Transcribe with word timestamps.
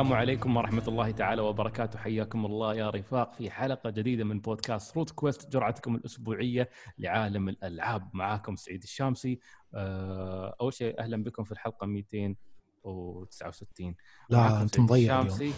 السلام 0.00 0.18
عليكم 0.18 0.56
ورحمة 0.56 0.82
الله 0.88 1.10
تعالى 1.10 1.42
وبركاته. 1.42 1.98
حياكم 1.98 2.46
الله 2.46 2.74
يا 2.74 2.90
رفاق 2.90 3.34
في 3.34 3.50
حلقة 3.50 3.90
جديدة 3.90 4.24
من 4.24 4.40
بودكاست 4.40 4.96
روت 4.96 5.10
كويست 5.10 5.52
جرعتكم 5.52 5.94
الأسبوعية 5.94 6.70
لعالم 6.98 7.48
الألعاب. 7.48 8.10
معاكم 8.12 8.56
سعيد 8.56 8.82
الشامسي. 8.82 9.40
آه، 9.74 10.56
أول 10.60 10.74
شيء 10.74 11.00
أهلا 11.00 11.24
بكم 11.24 11.44
في 11.44 11.52
الحلقة 11.52 11.86
269 11.86 13.94
لا 14.30 14.62
انت 14.62 14.80
مضيع 14.80 15.20
اليوم. 15.20 15.52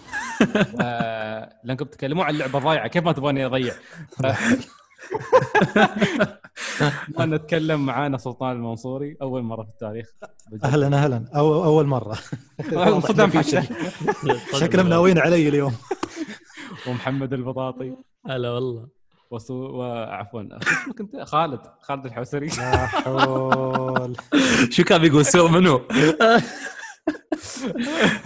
آه، 0.81 1.61
لأنكم 1.65 1.85
تتكلمون 1.85 2.27
عن 2.27 2.39
لعبة 2.39 2.59
ضايعة 2.59 2.89
كيف 2.89 3.05
ما 3.05 3.13
تبغوني 3.13 3.47
أضيع؟ 3.47 3.75
ما 7.19 7.27
نتكلم 7.27 7.87
معانا 7.87 8.19
سلطان 8.19 8.53
المنصوري 8.57 9.17
أول 9.23 9.43
مرة 9.43 9.63
في 9.63 9.69
التاريخ. 9.71 10.07
بجد. 10.51 10.65
أهلا 10.65 10.87
أهلا. 10.87 11.25
أو 11.37 11.65
أول 11.65 11.87
مرة. 11.87 12.19
صدق 13.09 13.27
في 13.27 13.39
محشر. 13.39 13.61
شيء. 13.63 13.77
شكله 14.61 14.83
مناويين 14.83 15.19
علي 15.19 15.49
اليوم. 15.49 15.75
ومحمد 16.87 17.33
البطاطي. 17.33 17.97
هلا 18.27 18.51
والله. 18.51 18.89
وسو... 19.31 19.55
وعفوا 19.55 20.43
اسمك 20.43 21.01
انت 21.01 21.17
خالد 21.21 21.61
خالد 21.81 22.07
الحوسري. 22.07 22.47
لا 22.47 22.87
حول. 22.87 24.17
شو 24.71 24.85
كان 24.85 25.01
بيقول؟ 25.01 25.27
سوء 25.27 25.51
منو؟ 25.51 25.81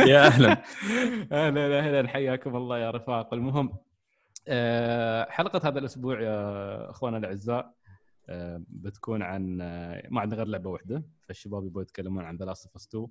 يا 0.01 0.27
أهلا. 0.27 0.63
أهلا 1.33 1.79
أهلا. 1.79 2.09
حياكم 2.09 2.57
الله 2.57 2.79
يا 2.79 2.91
رفاق. 2.91 3.35
المهم 3.35 3.73
حلقة 5.29 5.69
هذا 5.69 5.79
الأسبوع 5.79 6.21
يا 6.21 6.91
اخوانا 6.91 7.19
الأعزاء 7.19 7.75
آه، 8.29 8.63
بتكون 8.69 9.23
عن 9.23 9.61
آه، 9.61 10.09
ما 10.11 10.21
عندنا 10.21 10.37
غير 10.37 10.47
لعبة 10.47 10.71
واحدة 10.71 11.03
فالشباب 11.23 11.65
يبغوا 11.67 11.83
يتكلمون 11.83 12.25
عن 12.25 12.37
The 12.37 12.45
Last 12.45 12.67
of 12.67 12.72
Us 12.72 12.77
2 12.77 13.07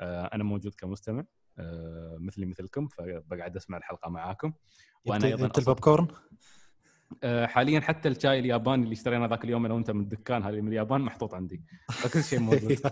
آه، 0.00 0.30
أنا 0.34 0.44
موجود 0.44 0.74
كمستمع 0.74 1.24
آه، 1.58 2.16
مثلي 2.20 2.46
مثلكم 2.46 2.88
فبقعد 2.88 3.56
أسمع 3.56 3.78
الحلقة 3.78 4.10
معاكم. 4.10 4.52
وأنا 5.04 5.26
أيضا 5.26 5.46
جبت 5.46 5.58
البوب 5.58 5.80
كورن 5.80 6.08
آه، 7.22 7.46
حاليا 7.46 7.80
حتى 7.80 8.08
الشاي 8.08 8.38
الياباني 8.38 8.82
اللي 8.82 8.92
اشتريناه 8.92 9.26
ذاك 9.26 9.44
اليوم 9.44 9.64
أنا 9.64 9.74
وانت 9.74 9.90
من 9.90 10.00
الدكان 10.00 10.42
هذه 10.42 10.60
من 10.60 10.68
اليابان 10.68 11.00
محطوط 11.00 11.34
عندي 11.34 11.62
فكل 11.88 12.22
شيء 12.22 12.38
موجود. 12.38 12.72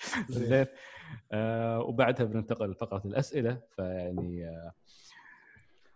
زين. 0.28 0.66
آه، 1.32 1.80
وبعدها 1.80 2.26
بننتقل 2.26 2.70
لفقرة 2.70 3.02
الأسئلة 3.04 3.60
فيعني 3.76 4.48
آه، 4.48 4.72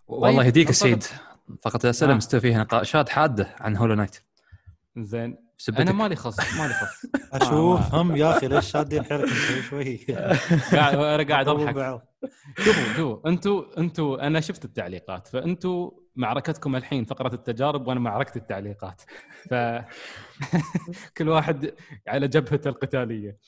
والله 0.06 0.36
طيب، 0.36 0.46
يهديك. 0.46 0.70
السيد. 0.70 1.04
فقط 1.62 1.84
الاسئله 1.84 2.12
آه. 2.12 2.16
مستوى 2.16 2.40
فيها 2.40 2.58
نقاشات 2.58 3.08
حاده 3.08 3.54
عن 3.60 3.76
هولو 3.76 3.94
نايت 3.94 4.16
زين. 4.96 5.44
أنا 5.78 5.92
مالي 5.92 6.16
خص 6.16 6.58
مالي 6.58 6.74
خص. 6.74 7.06
أشوف 7.42 7.94
هم 7.94 8.16
يا 8.16 8.36
أخي 8.36 8.48
ليش 8.48 8.70
شادين 8.70 9.04
حيلكم 9.04 9.26
شوي 9.26 9.62
شوي؟ 9.62 9.96
قاعد 10.76 10.94
أنا 10.94 11.28
قاعد 11.28 11.48
أضحك. 11.48 12.00
شوفوا 12.58 12.94
شوفوا 12.96 13.28
أنتوا 13.28 13.78
أنتوا 13.78 14.26
أنا 14.26 14.40
شفت 14.40 14.64
التعليقات 14.64 15.28
فأنتوا 15.28 15.90
معركتكم 16.16 16.76
الحين 16.76 17.04
فقرة 17.04 17.34
التجارب 17.34 17.86
وأنا 17.86 18.00
معركة 18.00 18.38
التعليقات. 18.38 19.02
ف 19.50 19.54
كل 21.16 21.28
واحد 21.28 21.74
على 22.08 22.28
جبهته 22.28 22.68
القتالية. 22.68 23.38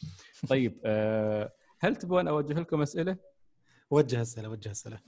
طيب 0.49 0.81
آه، 0.85 1.53
هل 1.81 1.97
تبغون 1.97 2.29
أوجه 2.29 2.53
لكم 2.53 2.83
أسئلة؟ 2.83 3.17
وجه 3.91 4.23
أسئلة 4.23 4.49
وجه 4.49 4.71
أسئلة. 4.71 4.99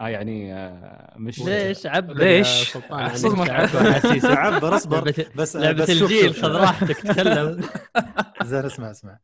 آه 0.00 0.08
يعني 0.08 0.54
آه، 0.54 1.14
مش 1.18 1.38
ليش 1.40 1.86
عبر 1.86 2.14
ليش؟ 2.14 2.76
التعب 2.76 3.74
والحسيس. 3.74 4.24
عبر 4.24 4.76
أصبر. 4.76 5.12
بس 5.36 5.56
لعبة 5.56 5.82
بس 5.82 5.90
شوف- 5.90 6.10
الجيل. 6.10 6.34
خذ 6.34 6.48
راحتك 6.48 6.96
تكلم. 7.00 7.60
زين 8.44 8.64
اسمع 8.64 8.90
اسمع. 8.90 9.18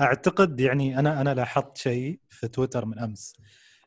أعتقد 0.00 0.60
يعني 0.60 0.98
أنا 0.98 1.20
أنا 1.20 1.34
لاحظت 1.34 1.76
شيء 1.76 2.20
في 2.30 2.48
تويتر 2.48 2.84
من 2.84 2.98
أمس. 2.98 3.36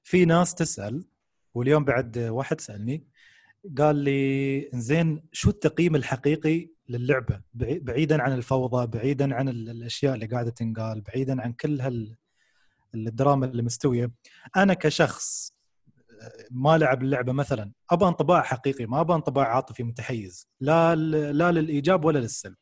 في 0.03 0.25
ناس 0.25 0.55
تسأل 0.55 1.05
واليوم 1.53 1.85
بعد 1.85 2.17
واحد 2.17 2.61
سألني 2.61 3.03
قال 3.77 3.95
لي 3.95 4.69
زين 4.73 5.23
شو 5.31 5.49
التقييم 5.49 5.95
الحقيقي 5.95 6.69
للعبة؟ 6.89 7.41
بعي- 7.53 7.79
بعيدا 7.79 8.21
عن 8.21 8.33
الفوضى 8.33 8.87
بعيدا 8.87 9.35
عن 9.35 9.49
ال- 9.49 9.69
الأشياء 9.69 10.13
اللي 10.15 10.25
قاعدة 10.25 10.49
تنقال 10.51 11.01
بعيدا 11.01 11.41
عن 11.41 11.53
كل 11.53 11.81
هال 11.81 12.15
الدراما 12.95 13.45
اللي 13.45 13.63
مستوية. 13.63 14.11
أنا 14.57 14.73
كشخص 14.73 15.54
ما 16.51 16.77
لعب 16.77 17.03
اللعبة 17.03 17.33
مثلا 17.33 17.71
ابى 17.91 18.05
انطباع 18.05 18.41
حقيقي 18.41 18.85
ما 18.85 19.01
ابى 19.01 19.13
انطباع 19.13 19.55
عاطفي 19.55 19.83
متحيز 19.83 20.49
لا 20.59 20.95
لا 20.95 21.51
للإيجاب 21.51 22.05
ولا 22.05 22.19
للسلب. 22.19 22.55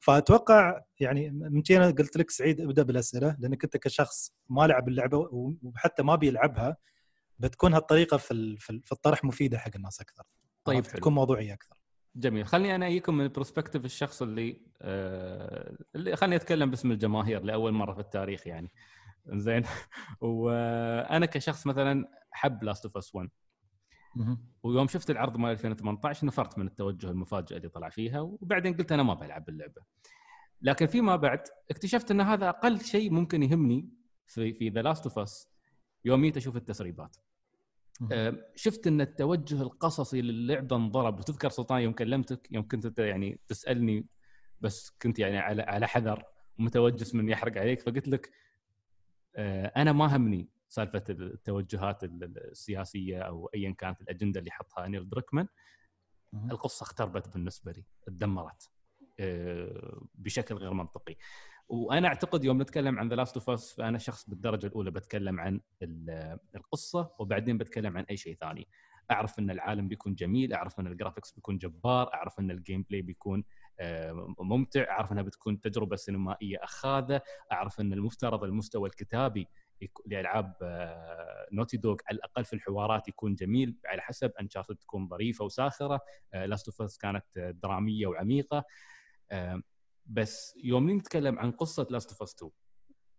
فأتوقع 0.00 0.80
يعني 1.00 1.30
من 1.30 1.62
أنا 1.70 1.90
قلت 1.90 2.16
لك 2.16 2.30
سعيد 2.30 2.60
ابدأ 2.60 2.82
بالأسئلة 2.82 3.36
لانك 3.38 3.64
انت 3.64 3.76
كشخص 3.76 4.32
ما 4.48 4.66
لعب 4.66 4.88
اللعبة 4.88 5.28
وحتى 5.62 6.02
ما 6.02 6.14
بيلعبها 6.14 6.76
بتكون 7.38 7.74
هالطريقة 7.74 8.16
في 8.16 8.56
في 8.58 8.70
ال- 8.70 8.82
في 8.84 8.92
الطرح 8.92 9.24
مفيدة 9.24 9.58
حق 9.58 9.70
الناس 9.76 10.00
أكثر. 10.00 10.22
طيب؟ 10.64 10.86
حلو. 10.86 10.94
تكون 10.98 11.14
موضوعية 11.14 11.54
أكثر. 11.54 11.76
جميل. 12.16 12.46
خليني 12.46 12.74
أنا 12.74 12.86
أجيكم 12.86 13.14
من 13.16 13.24
البروسبكتيف 13.24 13.84
الشخص 13.84 14.22
اللي 14.22 14.60
آه 14.82 15.76
اللي 15.94 16.16
خليني 16.16 16.36
أتكلم 16.36 16.70
باسم 16.70 16.92
الجماهير 16.92 17.42
لأول 17.42 17.72
مرة 17.72 17.92
في 17.94 18.00
التاريخ 18.00 18.46
يعني. 18.46 18.70
زين 19.32 19.62
وأنا 20.20 21.26
كشخص 21.26 21.66
مثلا 21.66 22.08
حب 22.30 22.64
Last 22.64 22.84
of 22.84 22.96
Us 22.96 23.14
1 23.14 23.28
ويوم 24.62 24.88
شفت 24.88 25.10
العرض 25.10 25.36
مال 25.36 25.50
2018 25.50 26.26
نفرت 26.26 26.58
من 26.58 26.66
التوجه 26.66 27.10
المفاجئ 27.10 27.56
اللي 27.56 27.68
طلع 27.68 27.88
فيها 27.88 28.20
وبعدين 28.20 28.76
قلت 28.76 28.92
أنا 28.92 29.02
ما 29.02 29.14
بلعب 29.14 29.48
اللعبة. 29.48 29.82
لكن 30.62 30.86
فيما 30.86 31.16
بعد 31.16 31.40
اكتشفت 31.70 32.10
إن 32.10 32.20
هذا 32.20 32.48
أقل 32.48 32.80
شيء 32.80 33.10
ممكن 33.10 33.42
يهمني 33.42 33.88
في 34.26 34.52
في 34.52 34.68
The 34.68 34.82
Last 34.82 35.06
of 35.06 35.18
Us 35.18 35.48
يوم 36.04 36.22
جيت 36.22 36.36
أشوف 36.36 36.56
التسريبات. 36.56 37.16
شفت 38.54 38.86
إن 38.86 39.00
التوجه 39.00 39.62
القصصي 39.62 40.22
للعبه 40.22 40.76
انضرب. 40.76 41.18
وتذكر 41.18 41.48
سلطان 41.48 41.82
يوم 41.82 41.92
كلمتك 41.92 42.48
يوم 42.50 42.68
كنت 42.68 42.98
يعني 42.98 43.40
تسألني 43.48 44.06
بس 44.60 44.90
كنت 45.02 45.18
يعني 45.18 45.38
على 45.38 45.62
على 45.62 45.86
حذر 45.88 46.24
ومتوجس 46.58 47.14
من 47.14 47.28
يحرق 47.28 47.58
عليك 47.58 47.80
فقلت 47.80 48.08
لك 48.08 48.30
أنا 49.76 49.92
ما 49.92 50.16
همني 50.16 50.48
سالفة 50.68 51.04
التوجهات 51.10 52.04
ال- 52.04 52.38
السياسية 52.50 53.18
أو 53.22 53.50
ايا 53.54 53.70
كانت 53.70 54.00
الأجندة 54.00 54.40
اللي 54.40 54.50
حطها 54.50 54.88
نيل 54.88 55.08
دركمان. 55.08 55.46
القصة 56.34 56.82
اختربت 56.84 57.28
بالنسبة 57.28 57.72
لي 57.72 57.84
تدمرت 58.02 58.70
آه، 59.20 60.06
بشكل 60.14 60.54
غير 60.54 60.72
منطقي. 60.72 61.16
وأنا 61.68 62.08
أعتقد 62.08 62.44
يوم 62.44 62.62
نتكلم 62.62 62.98
عن 62.98 63.08
The 63.08 63.14
Last 63.16 63.36
of 63.36 63.50
Us 63.50 63.72
فانا 63.74 63.98
شخص 63.98 64.30
بالدرجة 64.30 64.66
الأولى 64.66 64.90
بتكلم 64.90 65.40
عن 65.40 65.60
ال- 65.82 66.38
القصة 66.56 67.14
وبعدين 67.18 67.58
بتكلم 67.58 67.96
عن 67.96 68.04
أي 68.04 68.16
شيء 68.16 68.36
ثاني. 68.40 68.68
أعرف 69.10 69.38
إن 69.38 69.50
العالم 69.50 69.88
بيكون 69.88 70.14
جميل 70.14 70.52
أعرف 70.52 70.80
إن 70.80 70.86
ال 70.86 70.91
graphics 70.91 71.32
بيكون 71.32 71.58
جبار 71.58 72.14
أعرف 72.14 72.40
إن 72.40 72.50
ال 72.50 72.82
gameplay 72.82 73.02
بيكون 73.02 73.38
آه، 73.38 73.44
ممتع 74.40 74.90
أعرف 74.90 75.12
أنها 75.12 75.22
بتكون 75.22 75.60
تجربة 75.60 75.96
سينمائية 75.96 76.58
أخاذة 76.62 77.22
أعرف 77.52 77.80
أن 77.80 77.92
المفترض 77.92 78.44
المستوى 78.44 78.88
الكتابي 78.88 79.48
لألعاب 80.06 80.54
Naughty 81.52 81.76
Dog 81.76 81.96
على 82.08 82.16
الأقل 82.16 82.44
في 82.44 82.52
الحوارات 82.52 83.08
يكون 83.08 83.34
جميل 83.34 83.76
على 83.86 84.02
حسب 84.02 84.32
Uncharted 84.40 84.76
تكون 84.76 85.08
ظريفة 85.08 85.44
وساخرة 85.44 86.00
Last 86.32 86.68
of 86.68 86.82
Us 86.82 86.98
كانت 86.98 87.24
آه، 87.36 87.50
درامية 87.50 88.06
وعميقة 88.06 88.64
آه، 89.30 89.62
بس 90.06 90.54
يوم 90.64 90.90
نتكلم 90.90 91.38
عن 91.38 91.50
قصة 91.50 91.86
Last 91.90 92.10
of 92.10 92.22
Us 92.22 92.34
2 92.34 92.50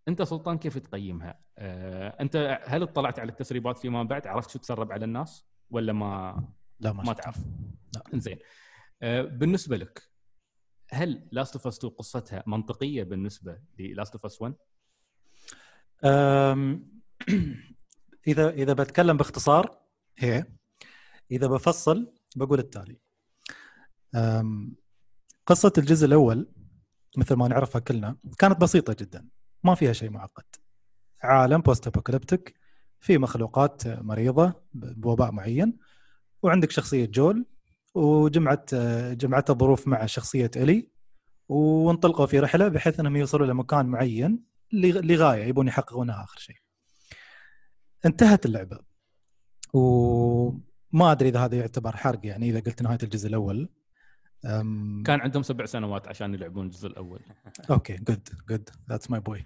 أنت 0.08 0.22
سلطان 0.22 0.58
كيف 0.58 0.78
تقيمها؟ 0.78 1.40
آه، 1.58 2.18
أنت 2.22 2.62
هل 2.66 2.84
اطلعت 2.84 3.20
على 3.20 3.32
التسريبات 3.32 3.78
فيما 3.78 4.04
بعد؟ 4.04 4.28
عرفت 4.28 4.50
شو 4.50 4.60
تسرب 4.60 4.92
على 4.92 5.06
الناس؟ 5.06 5.46
ولا 5.70 5.94
ما 5.94 6.44
لا 6.80 6.94
ما, 6.94 7.04
ما. 7.04 7.14
تعرف؟ 7.14 7.38
لا. 7.96 8.20
زين 8.20 8.38
آه، 9.02 9.22
بالنسبة 9.22 9.78
لك 9.78 10.10
هل 10.92 11.28
Last 11.32 11.56
of 11.56 11.68
Us 11.68 11.78
2 11.78 11.94
قصتها 11.94 12.44
منطقية 12.48 13.04
بالنسبة 13.04 13.60
لل 13.80 13.91
Last 13.91 14.14
of 14.14 14.26
Us 14.26 14.44
1؟ 14.44 14.52
أم، 16.06 16.90
إذا 18.28 18.50
إذا 18.50 18.74
بتكلم 18.74 19.18
باختصار 19.18 19.80
هي 20.18 20.46
إذا 21.32 21.48
بفصل 21.48 22.14
بقول 22.36 22.60
التالي 22.60 22.98
قصة 25.46 25.74
الجزء 25.78 26.06
الأول 26.06 26.52
مثل 27.18 27.36
ما 27.36 27.48
نعرفها 27.48 27.80
كلنا 27.82 28.18
كانت 28.38 28.62
بسيطة 28.62 28.96
جدا 29.00 29.28
ما 29.64 29.76
فيها 29.76 29.94
شيء 29.94 30.10
معقد 30.10 30.44
عالم 31.24 31.62
post-apocalyptic 31.62 32.56
في 33.00 33.18
مخلوقات 33.18 33.88
مريضة 33.88 34.54
بوباء 34.74 35.32
معين 35.32 35.78
وعندك 36.44 36.72
شخصية 36.72 37.06
جول 37.06 37.46
وجمعت 37.96 38.76
جمعت 39.14 39.50
الظروف 39.50 39.88
مع 39.88 40.06
شخصية 40.06 40.52
إلي 40.56 40.90
وانطلقوا 41.50 42.26
في 42.26 42.40
رحلة 42.40 42.68
بحيث 42.68 43.00
إنهم 43.00 43.16
يوصلوا 43.16 43.48
لمكان 43.48 43.86
معين 43.86 44.44
لغ- 44.74 45.00
لغاية 45.02 45.44
يبون 45.44 45.68
يحققونها 45.68 46.24
آخر 46.24 46.40
شيء. 46.40 46.56
انتهت 48.06 48.46
اللعبة. 48.46 48.80
وما 49.74 51.12
أدري 51.12 51.30
إذا 51.30 51.40
هذا 51.40 51.56
يعتبر 51.58 51.98
حرق 51.98 52.20
يعني 52.24 52.50
إذا 52.50 52.60
قلت 52.60 52.82
نهاية 52.82 52.98
الجزء 53.04 53.28
الأول. 53.30 53.70
أم... 54.46 55.04
كان 55.06 55.20
عندهم 55.22 55.44
سبع 55.44 55.66
سنوات 55.66 56.08
عشان 56.08 56.34
يلعبون 56.34 56.66
الجزء 56.66 56.88
الأول. 56.88 57.20
okay 57.72 57.96
good 57.96 58.30
good 58.50 58.70
that's 58.90 59.12
my 59.12 59.20
boy 59.20 59.44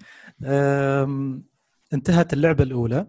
انتهت 1.93 2.33
اللعبة 2.33 2.63
الأولى 2.63 3.07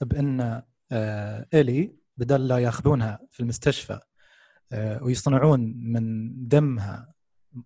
بأن 0.00 0.62
آه، 0.92 1.46
إلي 1.54 1.96
بدل 2.16 2.48
لا 2.48 2.58
ياخذونها 2.58 3.20
في 3.30 3.40
المستشفى 3.40 4.00
ويصنعون 4.72 5.60
من 5.76 6.32
دمها 6.48 7.14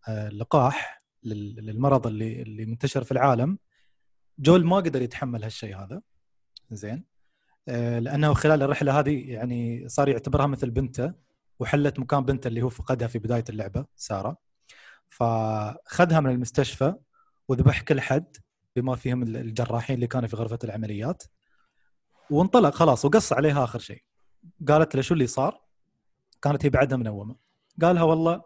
آه، 0.08 0.28
لقاح 0.28 1.02
لل- 1.22 1.54
للمرض 1.66 2.06
اللي 2.06 2.43
اللي 2.43 2.66
منتشر 2.66 3.04
في 3.04 3.12
العالم. 3.12 3.58
جول 4.38 4.64
ما 4.66 4.76
قدر 4.76 5.02
يتحمل 5.02 5.44
هالشيء 5.44 5.76
هذا. 5.76 6.02
زين. 6.70 7.04
آه، 7.69 7.99
لأنه 7.99 8.34
خلال 8.34 8.62
الرحلة 8.62 8.99
هذه 9.00 9.31
يعني 9.31 9.88
صار 9.88 10.08
يعتبرها 10.08 10.46
مثل 10.46 10.70
بنته 10.70 11.12
وحلت 11.60 11.99
مكان 11.99 12.25
بنته 12.25 12.49
اللي 12.49 12.62
هو 12.62 12.69
فقدها 12.69 13.08
في 13.08 13.19
بداية 13.19 13.44
اللعبة 13.49 13.87
سارة. 13.96 14.37
فخذها 15.08 16.20
من 16.20 16.31
المستشفى 16.31 16.94
وذبح 17.49 17.81
كل 17.81 18.00
حد 18.00 18.37
بما 18.76 18.96
فيهم 18.96 19.22
الجراحين 19.22 19.94
اللي 19.94 20.06
كانوا 20.06 20.28
في 20.28 20.37
غرفة 20.37 20.58
العمليات. 20.64 21.22
وانطلق 22.31 22.75
خلاص 22.75 23.04
وقص 23.04 23.32
عليها 23.32 23.64
آخر 23.64 23.78
شيء. 23.78 24.02
قالت 24.69 24.96
له 24.96 25.02
شو 25.02 25.14
اللي 25.14 25.26
صار؟ 25.26 25.60
كانت 26.43 26.65
هي 26.67 26.71
بعدها 26.71 26.99
منومة. 26.99 27.37
قالها 27.83 28.03
والله 28.03 28.43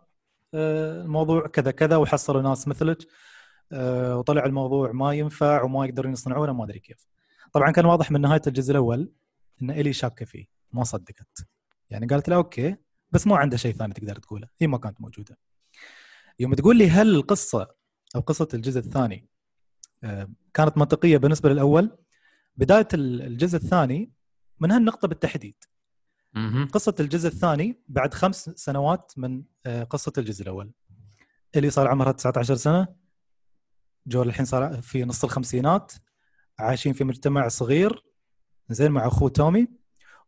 آه، 0.55 1.03
الموضوع 1.03 1.47
كذا 1.47 1.71
كذا 1.71 1.97
وحصلوا 1.97 2.43
ناس 2.43 2.69
مثلك 2.69 2.99
آه، 3.73 4.19
وطلع 4.19 4.45
الموضوع 4.45 4.93
ما 4.93 5.13
ينفع 5.13 5.63
وما 5.63 5.87
يقدرون 5.87 6.13
يصنعونه 6.13 6.53
ما 6.53 6.65
أدري 6.65 6.79
كيف. 6.79 7.07
طبعا 7.53 7.71
كان 7.71 7.87
واضح 7.87 8.11
من 8.11 8.21
نهاية 8.21 8.43
الجزء 8.47 8.71
الأول 8.71 9.13
إن 9.63 9.71
إلي 9.71 9.93
شاكة 9.93 10.25
فيه 10.25 10.47
ما 10.73 10.85
صدقت. 10.85 11.47
يعني 11.91 12.07
قالت 12.07 12.29
له 12.29 12.37
أوكي 12.37 12.77
بس 13.11 13.27
ما 13.27 13.37
عنده 13.37 13.57
شيء 13.57 13.73
ثاني 13.75 13.95
تقدر 13.95 14.17
تقوله. 14.19 14.49
هي 14.59 14.67
ما 14.67 14.79
كانت 14.79 15.01
موجودة. 15.01 15.39
يوم 16.41 16.55
تقول 16.55 16.77
لي 16.79 16.91
هل 16.91 17.15
القصة 17.15 17.69
أو 18.17 18.21
قصة 18.21 18.49
الجزء 18.55 18.81
الثاني 18.81 19.29
آه، 20.05 20.29
كانت 20.55 20.79
منطقية 20.79 21.17
بالنسبة 21.19 21.49
للأول 21.51 21.99
بداية 22.57 22.89
ال- 22.95 23.23
الجزء 23.23 23.57
الثاني 23.57 24.13
من 24.61 24.71
هالنقطة 24.71 25.09
بالتحديد. 25.09 25.55
قصة 26.73 26.95
الجزء 27.01 27.29
الثاني 27.29 27.83
بعد 27.89 28.15
خمس 28.15 28.51
سنوات 28.57 29.13
من 29.17 29.43
آه، 29.67 29.83
قصة 29.83 30.13
الجزء 30.19 30.43
الأول. 30.43 30.73
اللي 31.57 31.71
صار 31.71 31.89
عمرها 31.89 32.13
19 32.13 32.55
سنة. 32.55 32.89
جول 34.07 34.29
الحين 34.29 34.45
صار 34.45 34.83
في 34.83 35.05
نص 35.05 35.25
الخمسينات. 35.25 35.93
عايشين 36.59 36.93
في 36.93 37.05
مجتمع 37.05 37.49
صغير. 37.49 38.05
زين 38.71 38.91
مع 38.91 39.07
أخوه 39.07 39.29
تومي. 39.29 39.69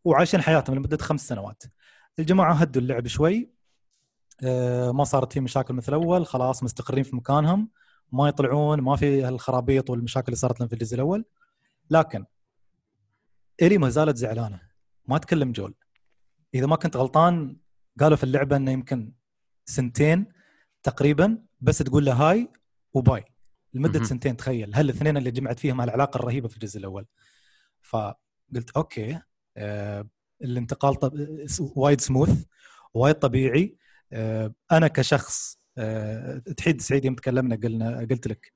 وعايشين 0.05 0.43
حياتهم 0.43 0.77
لمدة 0.77 0.97
خمس 0.97 1.29
سنوات. 1.29 1.63
الجماعة 2.19 2.55
هدوا 2.55 2.83
اللعب 2.83 3.07
شوي. 3.07 3.53
آه، 4.45 4.91
ما 4.91 5.05
صارت 5.05 5.33
في 5.33 5.41
مشاكل 5.41 5.75
مثل 5.75 5.95
الأول. 5.95 6.27
خلاص 6.27 6.63
مستقرين 6.63 7.05
في 7.05 7.17
مكانهم. 7.17 7.71
ما 8.13 8.29
يطلعون 8.29 8.81
ما 8.81 8.97
في 8.97 9.23
هالخرابيط 9.23 9.91
والمشاكل 9.91 10.27
اللي 10.27 10.37
صارت 10.37 10.61
لهم 10.61 10.69
في 10.69 10.75
الجزء 10.75 10.95
الأول. 10.95 11.25
لكن 11.91 12.25
إلي 13.63 13.79
ما 13.79 13.89
زالت 13.89 14.17
زعلانة. 14.17 14.61
ما 15.07 15.19
تكلم 15.19 15.53
جول. 15.53 15.75
إذا 16.55 16.67
ما 16.67 16.77
كنت 16.77 16.97
غلطان 16.97 17.57
قالوا 18.01 18.17
في 18.17 18.25
اللعبة 18.25 18.57
إنه 18.57 18.71
يمكن 18.71 19.13
سنتين 19.65 20.27
تقريبا 20.83 21.39
بس 21.61 21.79
تقول 21.79 22.05
له 22.05 22.13
هاي 22.13 22.49
وباي. 22.93 23.25
لمدة. 23.75 24.05
سنتين 24.05 24.37
تخيل. 24.37 24.75
هل 24.75 24.85
الاثنين 24.85 25.17
اللي 25.17 25.31
جمعت 25.31 25.59
فيهم 25.59 25.81
هالعلاقه 25.81 26.19
الرهيبة 26.19 26.49
في 26.49 26.55
الجزء 26.55 26.79
الأول؟ 26.79 27.07
فقلت 27.83 28.71
okay 28.77 29.21
آه 29.57 30.09
الانتقال 30.43 30.95
طب... 30.95 31.13
وايد 31.77 32.01
سموث 32.01 32.45
وايد 32.95 33.15
طبيعي. 33.15 33.77
آه 34.13 34.55
أنا 34.73 34.89
كشخص 34.89 35.59
آه 35.79 36.39
تحيد 36.39 36.81
سعيد 36.81 37.05
يوم 37.05 37.15
تكلمنا 37.15 37.57
قلنا 37.57 37.99
قلت 38.11 38.27
لك 38.27 38.53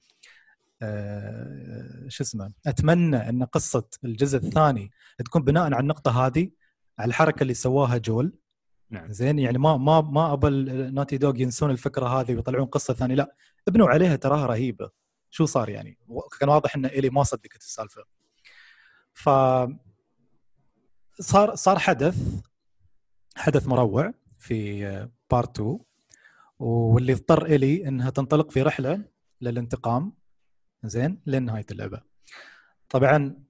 آه 0.83 2.05
شو 2.09 2.25
اسمه 2.25 2.53
أتمنى 2.67 3.29
إن 3.29 3.45
قصة 3.45 3.89
الجزء 4.05 4.39
الثاني 4.39 4.91
تكون 5.19 5.43
بناء 5.43 5.65
على 5.65 5.81
النقطة 5.81 6.27
هذه 6.27 6.51
على 6.99 7.09
الحركة 7.09 7.43
اللي 7.43 7.55
سواها 7.55 7.99
جول. 7.99 8.33
نعم. 8.91 9.13
زين 9.13 9.39
يعني 9.39 9.59
ما 9.59 9.77
ما 9.77 10.01
ما 10.01 10.33
أبى 10.33 10.49
Naughty 10.91 11.19
Dog 11.19 11.41
ينسون 11.41 11.71
الفكرة 11.71 12.07
هذه 12.07 12.35
ويطلعون 12.35 12.67
قصة 12.67 12.95
ثانية 12.95 13.15
لا. 13.15 13.37
ابنوا 13.69 13.89
عليها 13.89 14.17
تراها 14.17 14.47
رهيبة. 14.47 14.91
شو 15.31 15.45
صار 15.45 15.69
يعني؟ 15.69 15.99
كان 16.41 16.49
واضح 16.49 16.77
إن 16.77 16.87
الي 16.87 17.11
ما 17.11 17.23
صدقت 17.23 17.57
السالفة. 17.57 18.05
ف 19.15 19.29
صار 21.21 21.55
صار 21.55 21.79
حدث 21.79 22.43
حدث 23.37 23.67
مروع 23.67 24.15
في 24.39 24.85
بارت 25.31 25.61
2 25.61 25.79
واللي 26.59 27.13
اضطر 27.13 27.47
الي 27.47 27.89
إنها 27.89 28.11
تنطلق 28.11 28.51
في 28.51 28.63
رحلة 28.63 29.05
للانتقام 29.41 30.13
زين 30.85 31.23
لنهاية 31.27 31.67
اللعبة. 31.71 32.01
طبعا 32.89 33.45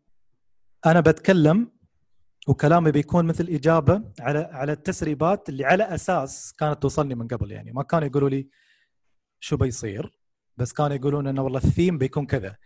أنا 0.86 1.00
بتكلم 1.00 1.71
وكلامي 2.48 2.90
بيكون 2.90 3.24
مثل 3.24 3.46
إجابة 3.48 4.02
على 4.20 4.38
على 4.38 4.72
التسريبات 4.72 5.48
اللي 5.48 5.64
على 5.64 5.84
أساس 5.84 6.52
كانت 6.52 6.82
توصلني 6.82 7.14
من 7.14 7.28
قبل. 7.28 7.50
يعني 7.50 7.72
ما 7.72 7.82
كانوا 7.82 8.08
يقولوا 8.08 8.28
لي 8.28 8.48
شو 9.40 9.56
بيصير 9.56 10.18
بس 10.56 10.72
كانوا 10.72 10.96
يقولون 10.96 11.26
إنه 11.26 11.42
والله 11.42 11.58
الثيم 11.58 11.98
بيكون 11.98 12.26
كذا. 12.26 12.56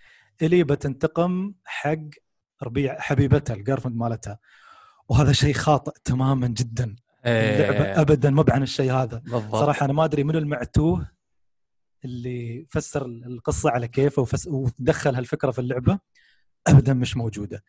إلي 0.43 0.65
بتنتقم 0.65 1.55
حق 1.65 1.99
ربيع 2.63 3.01
حبيبتها 3.01 3.55
الجيرفرند 3.55 3.97
مالتها. 3.97 4.39
وهذا 5.09 5.33
شيء 5.33 5.55
خاطئ 5.55 5.93
تماما 6.05 6.47
جدا. 6.47 6.97
اللعبة 7.27 7.85
إيه، 7.85 8.01
ابدا 8.01 8.31
ما 8.31 8.45
عن 8.49 8.63
الشيء 8.63 8.93
هذا. 8.93 9.19
بالضبط. 9.19 9.57
صراحة 9.57 9.85
أنا 9.85 9.93
ما 9.93 10.05
أدري 10.05 10.25
منو 10.25 10.39
المعتوه 10.39 11.11
اللي 12.05 12.67
فسر 12.71 13.07
القصة 13.07 13.71
على 13.71 13.89
كيفه 13.89 14.27
ودخل 14.47 15.15
هالفكرة 15.15 15.51
في 15.51 15.59
اللعبة. 15.59 15.99
ابدا 16.67 16.95
مش 16.95 17.17
موجودة. 17.17 17.65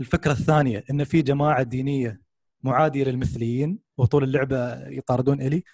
الفكرة 0.00 0.32
الثانية 0.32 0.84
إن 0.90 1.04
في 1.04 1.22
جماعة 1.22 1.62
دينية 1.62 2.20
معادية 2.62 3.04
للمثليين 3.04 3.78
وطول 3.96 4.24
اللعبة 4.24 4.88
يطاردون 4.88 5.40
إلي 5.40 5.64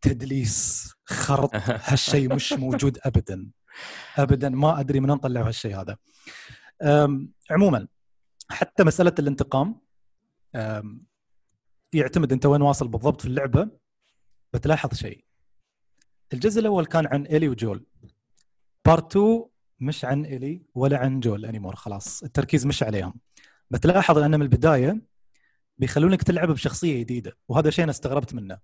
تدليس 0.00 0.88
خرط 1.04 1.50
هالشيء 1.88 2.34
مش 2.34 2.52
موجود 2.52 2.98
ابدا. 3.02 3.50
ابدا 4.16 4.48
ما 4.48 4.80
أدري 4.80 5.00
من 5.00 5.16
طلعوا 5.16 5.48
هالشيء 5.48 5.80
هذا. 5.80 5.96
عموما 7.50 7.88
حتى 8.48 8.84
مسألة 8.84 9.14
الانتقام 9.18 9.80
يعتمد 11.92 12.32
أنت 12.32 12.46
وين 12.46 12.62
واصل 12.62 12.88
بالضبط 12.88 13.20
في 13.20 13.26
اللعبة 13.28 13.70
بتلاحظ 14.52 14.94
شيء. 14.94 15.24
الجزء 16.32 16.60
الأول 16.60 16.86
كان 16.86 17.06
عن 17.06 17.26
إلي 17.26 17.48
وجول. 17.48 17.86
Part 18.84 19.16
2 19.16 19.44
مش 19.80 20.04
عن 20.04 20.24
إلي 20.24 20.66
ولا 20.74 20.98
عن 20.98 21.20
جول 21.20 21.44
anymore 21.44 21.76
خلاص. 21.76 22.22
التركيز 22.22 22.66
مش 22.66 22.82
عليهم. 22.82 23.14
بتلاحظ 23.70 24.18
ان 24.18 24.30
من 24.30 24.42
البداية 24.42 25.00
بيخلونك 25.78 26.22
تلعب 26.22 26.48
بشخصية 26.50 27.00
جديدة 27.00 27.36
وهذا 27.48 27.70
شيء 27.70 27.84
أنا 27.84 27.90
استغربت 27.90 28.34
منه. 28.34 28.58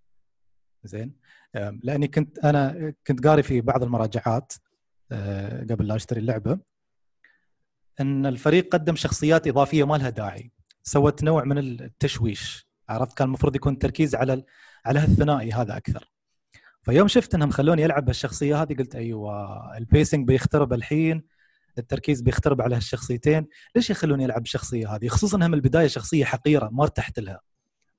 زين؟ 0.85 1.15
لأني 1.55 2.09
كنت 2.09 2.39
أنا 2.39 2.95
كنت 3.07 3.27
قاري 3.27 3.43
في 3.43 3.61
بعض 3.61 3.83
المراجعات 3.83 4.53
أه، 5.13 5.61
قبل 5.71 5.87
لا 5.87 5.97
أشتري 5.97 6.21
اللعبة 6.21 6.59
إن 8.01 8.27
الفريق 8.27 8.73
قدم 8.73 8.97
شخصيات 8.97 9.49
إضافية 9.49 9.85
ما 9.87 9.97
لها 9.97 10.11
داعي. 10.11 10.53
سوت 10.83 11.23
نوع 11.23 11.45
من 11.45 11.59
التشويش 11.59 12.69
عرفت؟ 12.89 13.19
كان 13.19 13.27
المفروض 13.27 13.57
يكون 13.57 13.73
التركيز 13.73 14.15
على 14.15 14.45
على 14.87 14.99
هالثنائي 15.01 15.53
هذا 15.53 15.77
أكثر. 15.77 16.13
فيوم 16.83 17.09
شفت 17.09 17.35
إنهم 17.35 17.51
خلوني 17.51 17.85
ألعب 17.87 18.05
بالشخصيه 18.05 18.63
هذه 18.63 18.75
قلت 18.75 18.95
أيوه 18.95 19.77
ال 19.77 19.84
pacing 19.84 20.27
بيخترب 20.29 20.73
الحين. 20.73 21.23
التركيز 21.79 22.21
بيخترب 22.21 22.61
على 22.61 22.77
هالشخصيتين. 22.77 23.47
ليش 23.77 23.91
يخلوني 23.91 24.25
ألعب 24.25 24.41
بالشخصيه 24.41 24.95
هذه؟ 24.95 25.09
خصوصا 25.09 25.37
انها 25.37 25.49
من 25.49 25.55
البداية 25.55 25.87
شخصية 25.87 26.25
حقيرة 26.25 26.69
ما 26.73 26.83
ارتحت 26.83 27.19
لها. 27.19 27.41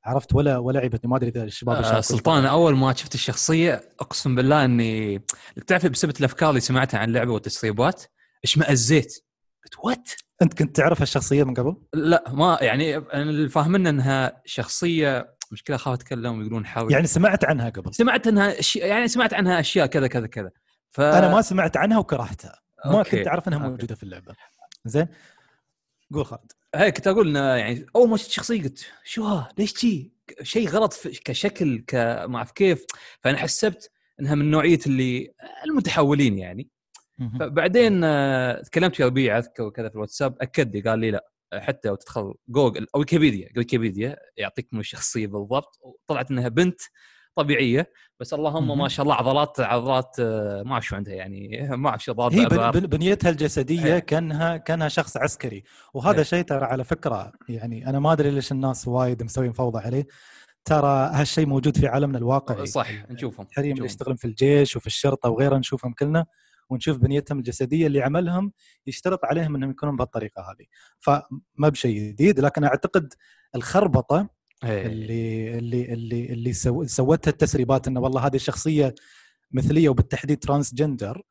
عرفت؟ 0.05 0.35
ولا 0.35 0.57
ولا 0.57 0.79
عيبتني. 0.79 1.11
ما 1.11 1.17
أدري 1.17 1.29
إذا 1.29 1.43
الشباب 1.43 1.75
آه 1.75 2.01
سلطان 2.01 2.45
أول 2.45 2.75
ما 2.75 2.93
شفت 2.93 3.15
الشخصية 3.15 3.89
أقسم 3.99 4.35
بالله 4.35 4.65
إني 4.65 5.21
تعرف 5.67 5.85
بسبب 5.85 6.13
الأفكار 6.19 6.49
اللي 6.49 6.61
سمعتها 6.61 6.97
عن 6.97 7.07
اللعبه 7.07 7.31
والتسريبات 7.33 8.03
اشمئزيت 8.43 9.23
قلت 9.63 9.85
وات 9.85 10.11
أنت 10.41 10.53
كنت 10.53 10.75
تعرف 10.75 11.01
هالشخصية 11.01 11.43
من 11.43 11.53
قبل؟ 11.53 11.75
لا 11.93 12.23
ما 12.27 12.57
يعني 12.61 12.97
اللي 12.97 13.49
فاهمنا 13.49 13.89
إنها 13.89 14.41
شخصية 14.45 15.33
مشكلة 15.51 15.75
اخاف 15.75 15.93
اتكلم 15.93 16.39
ويقولون 16.39 16.65
حاول. 16.65 16.91
يعني 16.91 17.07
سمعت 17.07 17.45
عنها 17.45 17.69
قبل. 17.69 17.93
سمعت 17.93 18.27
إنها 18.27 18.55
يعني 18.75 19.07
سمعت 19.07 19.33
عنها 19.33 19.59
أشياء 19.59 19.87
كذا 19.87 20.07
كذا 20.07 20.27
كذا. 20.27 20.51
ف 20.91 21.01
أنا 21.01 21.31
ما 21.31 21.41
سمعت 21.41 21.77
عنها 21.77 21.97
وكرهتها. 21.97 22.62
ما 22.85 22.97
okay. 22.99 23.17
كنت 23.17 23.27
أعرف 23.27 23.47
إنها 23.47 23.57
okay. 23.59 23.69
موجودة 23.69 23.95
في 23.95 24.03
اللعبة. 24.03 24.35
زين؟ 24.85 25.07
قول 26.13 26.25
خالد. 26.25 26.51
هي 26.75 26.91
كنت 26.91 27.07
أقول 27.07 27.27
إنه 27.27 27.39
يعني 27.39 27.85
أول 27.95 28.09
ما 28.09 28.17
شفت 28.17 28.27
الشخصيه 28.29 28.63
قلت 28.63 28.85
شو 29.03 29.23
ها؟ 29.23 29.49
ليش 29.57 29.73
شي؟ 29.77 30.11
شيء 30.41 30.69
غلط 30.69 30.93
في 30.93 31.09
كشكل 31.09 31.83
كما 31.87 32.37
أعرف 32.37 32.51
كيف. 32.51 32.85
فأنا 33.21 33.37
حسبت 33.37 33.91
إنها 34.19 34.35
من 34.35 34.51
نوعية 34.51 34.79
اللي 34.87 35.33
المتحولين 35.65 36.37
يعني. 36.37 36.69
فبعدين 37.39 38.03
آه، 38.03 38.61
تكلمت 38.61 38.99
ويا 38.99 39.07
ربيع 39.07 39.37
أذكر 39.37 39.63
وكذا 39.63 39.89
في 39.89 39.95
الواتساب 39.95 40.37
أكد 40.41 40.75
لي 40.75 40.81
قال 40.81 40.99
لي 40.99 41.11
لا 41.11 41.29
حتى 41.53 41.87
لو 41.89 41.95
تدخل 41.95 42.33
جوجل 42.47 42.87
أو 42.95 42.99
ويكيبيديا 42.99 43.49
ويكيبيديا 43.57 44.17
يعطيك 44.37 44.67
من 44.71 44.79
الشخصية 44.79 45.27
بالضبط. 45.27 45.79
وطلعت 45.81 46.31
إنها 46.31 46.49
بنت 46.49 46.81
طبيعية 47.35 47.91
بس 48.19 48.33
اللهم 48.33 48.77
ما. 48.77 48.87
شاء 48.87 49.03
الله 49.03 49.15
عضلات 49.15 49.59
عضلات 49.59 50.15
آه، 50.19 50.63
ما 50.63 50.73
اعرف 50.73 50.85
شو 50.85 50.95
عندها 50.95 51.13
يعني 51.13 51.67
ما 51.77 51.89
اعرف 51.89 52.03
شو 52.03 52.11
عضلات 52.11 52.33
هي 52.33 52.45
بن- 52.45 52.49
بأبار. 52.57 52.79
بن- 52.79 52.87
بنيتها 52.87 53.29
الجسدية 53.29 53.93
إيه. 53.93 53.99
كأنها 53.99 54.57
كأنها 54.57 54.87
شخص 54.87 55.17
عسكري 55.17 55.63
وهذا 55.93 56.17
إيه. 56.17 56.23
شيء 56.23 56.43
ترى 56.43 56.65
على 56.65 56.83
فكرة 56.83 57.31
يعني 57.49 57.89
أنا 57.89 57.99
ما 57.99 58.11
أدري 58.13 58.31
ليش 58.31 58.51
الناس 58.51 58.87
وايد 58.87 59.23
مسوين 59.23 59.51
فوضى 59.51 59.79
عليه 59.79 60.07
ترى 60.65 61.09
هالشيء 61.13 61.45
موجود 61.45 61.77
في 61.77 61.87
عالمنا 61.87 62.17
الواقعي 62.17 62.65
صح 62.65 62.91
نشوفهم 63.11 63.45
الحريم 63.49 63.73
اللي. 63.75 63.85
يشتغلون 63.85 64.15
في 64.15 64.25
الجيش 64.25 64.75
وفي 64.75 64.87
الشرطة 64.87 65.29
وغيرها 65.29 65.57
نشوفهم 65.57 65.93
كلنا 65.93 66.25
ونشوف 66.69 66.97
بنيتهم 66.97 67.37
الجسدية 67.37 67.87
اللي 67.87 68.01
عملهم 68.01 68.51
يشترط 68.87 69.25
عليهم 69.25 69.55
إنهم 69.55 69.69
يكونون 69.71 69.95
بهالطريقه 69.95 70.41
هذه 70.41 70.65
فما 70.99 71.69
بشيء 71.69 71.99
جديد 71.99 72.39
لكن 72.39 72.63
أعتقد 72.63 73.13
الخربطة 73.55 74.29
إيه. 74.63 74.85
اللي 74.85 75.57
اللي 75.57 75.93
اللي 75.93 76.25
اللي 76.33 76.53
سو 76.53 76.85
سوتها 76.85 77.31
التسريبات 77.31 77.87
إنه 77.87 77.99
والله 77.99 78.25
هذه 78.27 78.35
الشخصيه 78.35 78.95
مثلية 79.51 79.89
وبالتحديد 79.89 80.39
transgender 80.39 81.21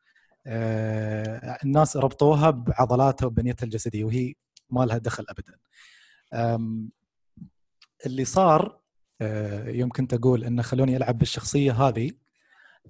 آه 0.47 1.59
الناس 1.65 1.97
ربطوها 1.97 2.51
بعضلاتها 2.51 3.27
وبنيتها 3.27 3.65
الجسدية 3.65 4.05
وهي 4.05 4.35
ما 4.71 4.85
لها 4.85 4.99
دخل 4.99 5.25
ابدا 5.29 5.55
اللي 8.07 8.25
صار 8.25 8.79
آه 9.21 9.69
يوم 9.69 9.91
كنت 9.91 10.15
أقول 10.15 10.45
إنه 10.45 10.63
خلوني 10.63 10.97
ألعب 10.97 11.19
بالشخصية 11.19 11.73
هذه 11.73 12.11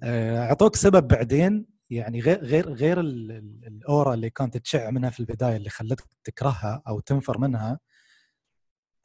آه، 0.03 0.39
أعطوك 0.47 0.75
سبب 0.75 1.07
بعدين 1.07 1.65
يعني 1.89 2.19
غير 2.19 2.43
غير 2.45 2.73
غير 2.73 2.99
ال- 2.99 3.31
ال- 3.31 3.67
ال 3.67 3.76
aura 3.76 4.13
اللي 4.13 4.29
كانت 4.29 4.57
تشع 4.57 4.89
منها 4.89 5.09
في 5.09 5.19
البداية 5.19 5.55
اللي 5.57 5.69
خلتك 5.69 6.03
تكرهها 6.23 6.81
أو 6.87 6.99
تنفر 6.99 7.37
منها 7.37 7.79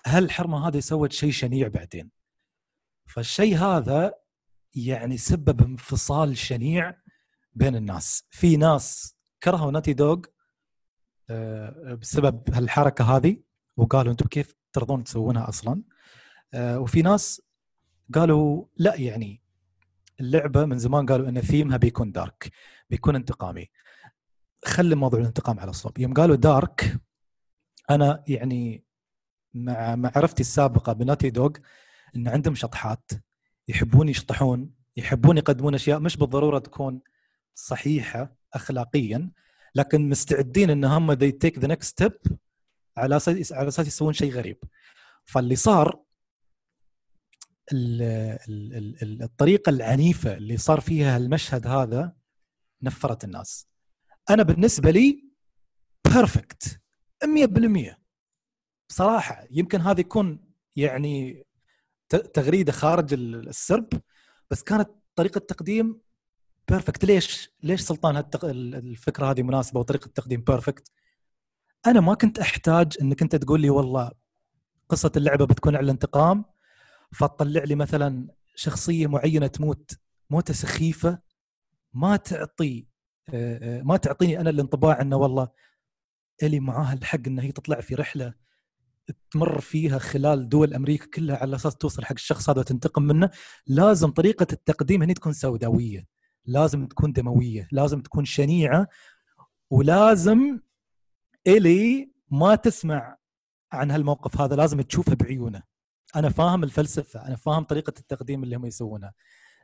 هالحرمه 0.09 0.69
هذه 0.69 0.81
سوت 0.81 1.12
شيء 1.12 1.31
شنيع 1.31 1.69
بعدين؟ 1.69 2.11
فالشيء 3.07 3.57
هذا 3.57 4.15
يعني 4.75 5.17
سبب 5.17 5.62
انفصال 5.62 6.37
شنيع 6.37 6.95
بين 7.53 7.77
الناس. 7.77 8.25
في 8.31 8.57
ناس 8.57 9.17
كرهوا 9.43 9.71
ناتي 9.71 9.93
دوغ 9.93 10.21
آه، 11.31 11.95
بسبب 11.95 12.55
هالحركة 12.55 13.17
هذه 13.17 13.43
وقالوا 13.77 14.12
أنتم 14.12 14.27
كيف 14.27 14.55
ترضون 14.73 15.05
تسوونها 15.05 15.49
أصلا؟ 15.49 15.83
آه، 16.55 16.79
وفي 16.79 17.03
ناس 17.03 17.43
قالوا 18.15 18.67
لا 18.77 18.95
يعني 18.95 19.43
اللعبة 20.21 20.65
من 20.65 20.79
زمان 20.79 21.07
قالوا 21.07 21.29
إن 21.29 21.41
ثيمها 21.41 21.77
بيكون 21.77 22.12
دارك 22.12 22.53
بيكون 22.91 23.17
انتقامي. 23.17 23.71
خلي 24.65 24.95
موضوع 24.95 25.21
الانتقام 25.21 25.61
على 25.61 25.71
الصوب 25.71 25.99
يوم 25.99 26.15
قالوا 26.15 26.37
دارك 26.37 27.00
أنا 27.91 28.25
يعني 28.29 28.85
مع 29.55 29.97
معرفتي 29.97 30.40
السابقة 30.40 30.93
بناتي 30.93 31.31
دوغ 31.31 31.50
إن 32.17 32.28
عندهم 32.28 32.55
شطحات 32.55 33.11
يحبون 33.69 34.09
يشطحون 34.09 34.75
يحبون 34.97 35.38
يقدمون 35.38 35.75
أشياء 35.75 36.00
مش 36.00 36.17
بالضرورة 36.17 36.59
تكون 36.59 37.00
صحيحة 37.55 38.37
اخلاقيا 38.55 39.31
لكن 39.75 40.09
مستعدين 40.09 40.71
إن 40.71 40.85
هم 40.85 41.14
they 41.14 41.33
take 41.45 41.61
the 41.61 41.69
next 41.69 41.87
step 41.88 42.33
على 42.97 43.17
أساس 43.17 43.52
على 43.52 43.69
أساس 43.69 43.87
يسوون 43.87 44.12
شيء 44.12 44.33
غريب. 44.33 44.59
فاللي 45.25 45.57
صار 45.57 46.02
ال- 47.73 48.02
ال- 48.49 48.75
ال- 48.76 49.02
ال- 49.02 49.23
الطريقة 49.23 49.71
العنيفة 49.71 50.35
اللي 50.37 50.57
صار 50.57 50.81
فيها 50.81 51.17
المشهد 51.17 51.67
هذا 51.67 52.12
نفرت 52.83 53.25
الناس. 53.25 53.69
أنا 54.31 54.43
بالنسبة 54.43 54.90
لي 54.90 55.25
perfect 56.09 56.81
100% 57.25 57.99
بصراحة 58.88 59.45
يمكن 59.50 59.80
هذا 59.80 60.00
يكون 60.00 60.40
يعني 60.76 61.45
تغريدة 62.09 62.73
خارج 62.73 63.12
ال- 63.12 63.49
السرب 63.49 63.88
بس 64.50 64.62
كانت 64.62 64.90
طريقة 65.16 65.38
تقديم 65.38 66.00
perfect 66.69 67.05
ليش؟ 67.04 67.50
ليش 67.62 67.80
سلطان 67.80 68.16
هالتق... 68.16 68.45
ال- 68.45 68.75
الفكرة 68.75 69.30
هذه 69.30 69.42
مناسبة 69.42 69.80
وطريقة 69.80 70.07
التقديم 70.07 70.40
perfect 70.40 70.90
أنا 71.87 72.00
ما 72.00 72.14
كنت 72.14 72.38
أحتاج 72.38 72.97
إنك 73.02 73.23
أنت 73.23 73.37
تقول 73.37 73.61
لي 73.61 73.71
والله 73.71 74.11
قصة 74.88 75.12
اللعبة 75.16 75.47
بتكون 75.47 75.76
على 75.76 75.85
الانتقام 75.85 76.45
فتطلع 77.12 77.64
لي 77.64 77.75
مثلا 77.75 78.28
شخصية 78.54 79.07
معينة 79.07 79.47
تموت 79.47 79.92
موتة 80.30 80.54
سخيفة 80.54 81.18
ما 81.92 82.16
تعطي 82.16 82.87
ما 83.83 83.97
تعطيني 83.97 84.40
أنا 84.40 84.50
الانطباع 84.50 85.00
إنه 85.00 85.16
والله 85.16 85.49
إلي 86.42 86.61
معاها 86.61 86.92
الحق 86.95 87.21
إنها 87.26 87.45
هي 87.45 87.52
تطلع 87.52 87.80
في 87.80 87.95
رحلة. 87.95 88.35
تمر 89.31 89.61
فيها 89.61 89.99
خلال 89.99 90.49
دول 90.49 90.75
أمريكا 90.75 91.07
كلها 91.07 91.37
على 91.37 91.57
أساس 91.57 91.77
توصل 91.77 92.05
حق 92.05 92.12
الشخص 92.12 92.50
هذا 92.50 92.61
وتنتقم 92.61 93.03
منه 93.03 93.31
لازم 93.67 94.11
طريقة 94.11 94.47
التقديم 94.53 95.03
هني 95.03 95.15
تكون 95.15 95.33
سوداوية 95.33 96.07
لازم 96.45 96.87
تكون 96.87 97.12
دموية 97.12 97.69
لازم 97.73 98.00
تكون 98.00 98.25
شنيعة 98.25 98.88
ولازم 99.71 100.61
إلي 101.47 102.12
ما 102.31 102.55
تسمع 102.55 103.17
عن 103.73 103.91
هالموقف 103.91 104.41
هذا 104.41 104.57
لازم 104.57 104.81
تشوفه 104.81 105.15
بعيونه. 105.15 105.62
أنا 106.17 106.29
فاهم 106.29 106.65
الفلسفة 106.65 107.27
أنا 107.27 107.37
فاهم 107.37 107.65
طريقة 107.65 107.93
التقديم 107.99 108.43
اللي 108.43 108.57
هم 108.57 108.67
يسوونها. 108.67 109.15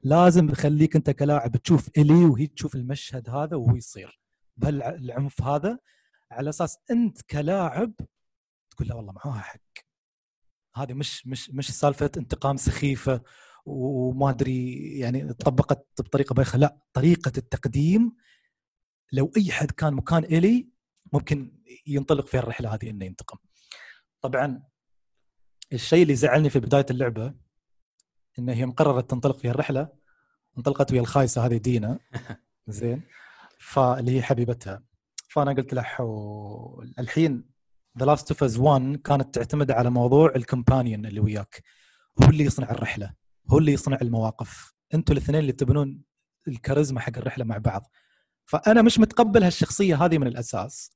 لازم 0.02 0.48
يخليك 0.48 0.96
أنت 0.96 1.10
كلاعب 1.10 1.56
تشوف 1.56 1.88
إلي 1.98 2.24
وهي 2.24 2.46
تشوف 2.46 2.74
المشهد 2.74 3.30
هذا 3.30 3.56
وهو 3.56 3.76
يصير. 3.76 4.20
بهالعنف 4.56 5.42
هذا 5.42 5.78
على 6.30 6.50
أساس 6.50 6.78
أنت 6.90 7.22
كلاعب 7.22 7.92
تقول 8.74 8.88
لا 8.88 8.94
والله 8.94 9.12
معاها 9.12 9.40
حق. 9.40 9.60
هذه 10.76 10.92
مش 10.92 11.26
مش 11.26 11.50
مش 11.50 11.70
سالفة 11.70 12.10
انتقام 12.16 12.56
سخيفة 12.56 13.22
وما 13.66 14.30
أدري 14.30 14.78
يعني 14.98 15.32
طبقت 15.32 15.86
بطريقة 15.98 16.34
بايخة. 16.34 16.58
لا 16.58 16.78
طريقة 16.92 17.32
التقديم 17.38 18.16
لو 19.12 19.32
أي 19.36 19.52
حد 19.52 19.70
كان 19.70 19.94
مكان 19.94 20.24
إلي 20.24 20.68
ممكن 21.12 21.62
ينطلق 21.86 22.26
في 22.26 22.38
الرحلة 22.38 22.74
هذه 22.74 22.90
إنه 22.90 23.04
ينتقم. 23.04 23.38
طبعا 24.20 24.62
الشيء 25.72 26.02
اللي 26.02 26.14
زعلني 26.14 26.50
في 26.50 26.58
بداية 26.60 26.86
اللعبة 26.90 27.34
انه 28.38 28.52
هي 28.52 28.66
مقررت 28.66 29.10
تنطلق 29.10 29.38
في 29.38 29.50
الرحلة 29.50 29.88
انطلقت 30.58 30.92
ويا 30.92 31.00
الخايسة 31.00 31.46
هذه 31.46 31.56
دينا. 31.56 31.98
زين. 32.68 33.02
فاللي 33.58 34.16
هي 34.16 34.22
حبيبتها. 34.22 34.82
فأنا 35.28 35.52
قلت 35.52 35.74
له 35.74 35.82
حو 35.82 36.82
الحين 36.98 37.53
ذا 37.98 38.06
Last 38.06 38.30
of 38.30 38.44
Us 38.44 38.58
1 38.58 38.96
كانت 38.96 39.34
تعتمد 39.34 39.70
على 39.70 39.90
موضوع 39.90 40.32
ال 40.36 40.43
companion 40.43 41.06
اللي 41.06 41.20
وياك. 41.20 41.62
هو 42.22 42.28
اللي 42.30 42.44
يصنع 42.44 42.70
الرحلة. 42.70 43.14
هو 43.50 43.58
اللي 43.58 43.72
يصنع 43.72 43.98
المواقف. 44.02 44.74
أنتوا 44.94 45.14
الاثنين 45.14 45.40
اللي 45.40 45.52
تبنون 45.52 46.02
الكاريزما 46.48 47.00
حق 47.00 47.16
الرحلة 47.16 47.44
مع 47.44 47.58
بعض. 47.58 47.90
فأنا 48.46 48.82
مش 48.82 48.98
متقبل 48.98 49.44
هالشخصية 49.44 50.04
هذه 50.04 50.18
من 50.18 50.26
الأساس. 50.26 50.90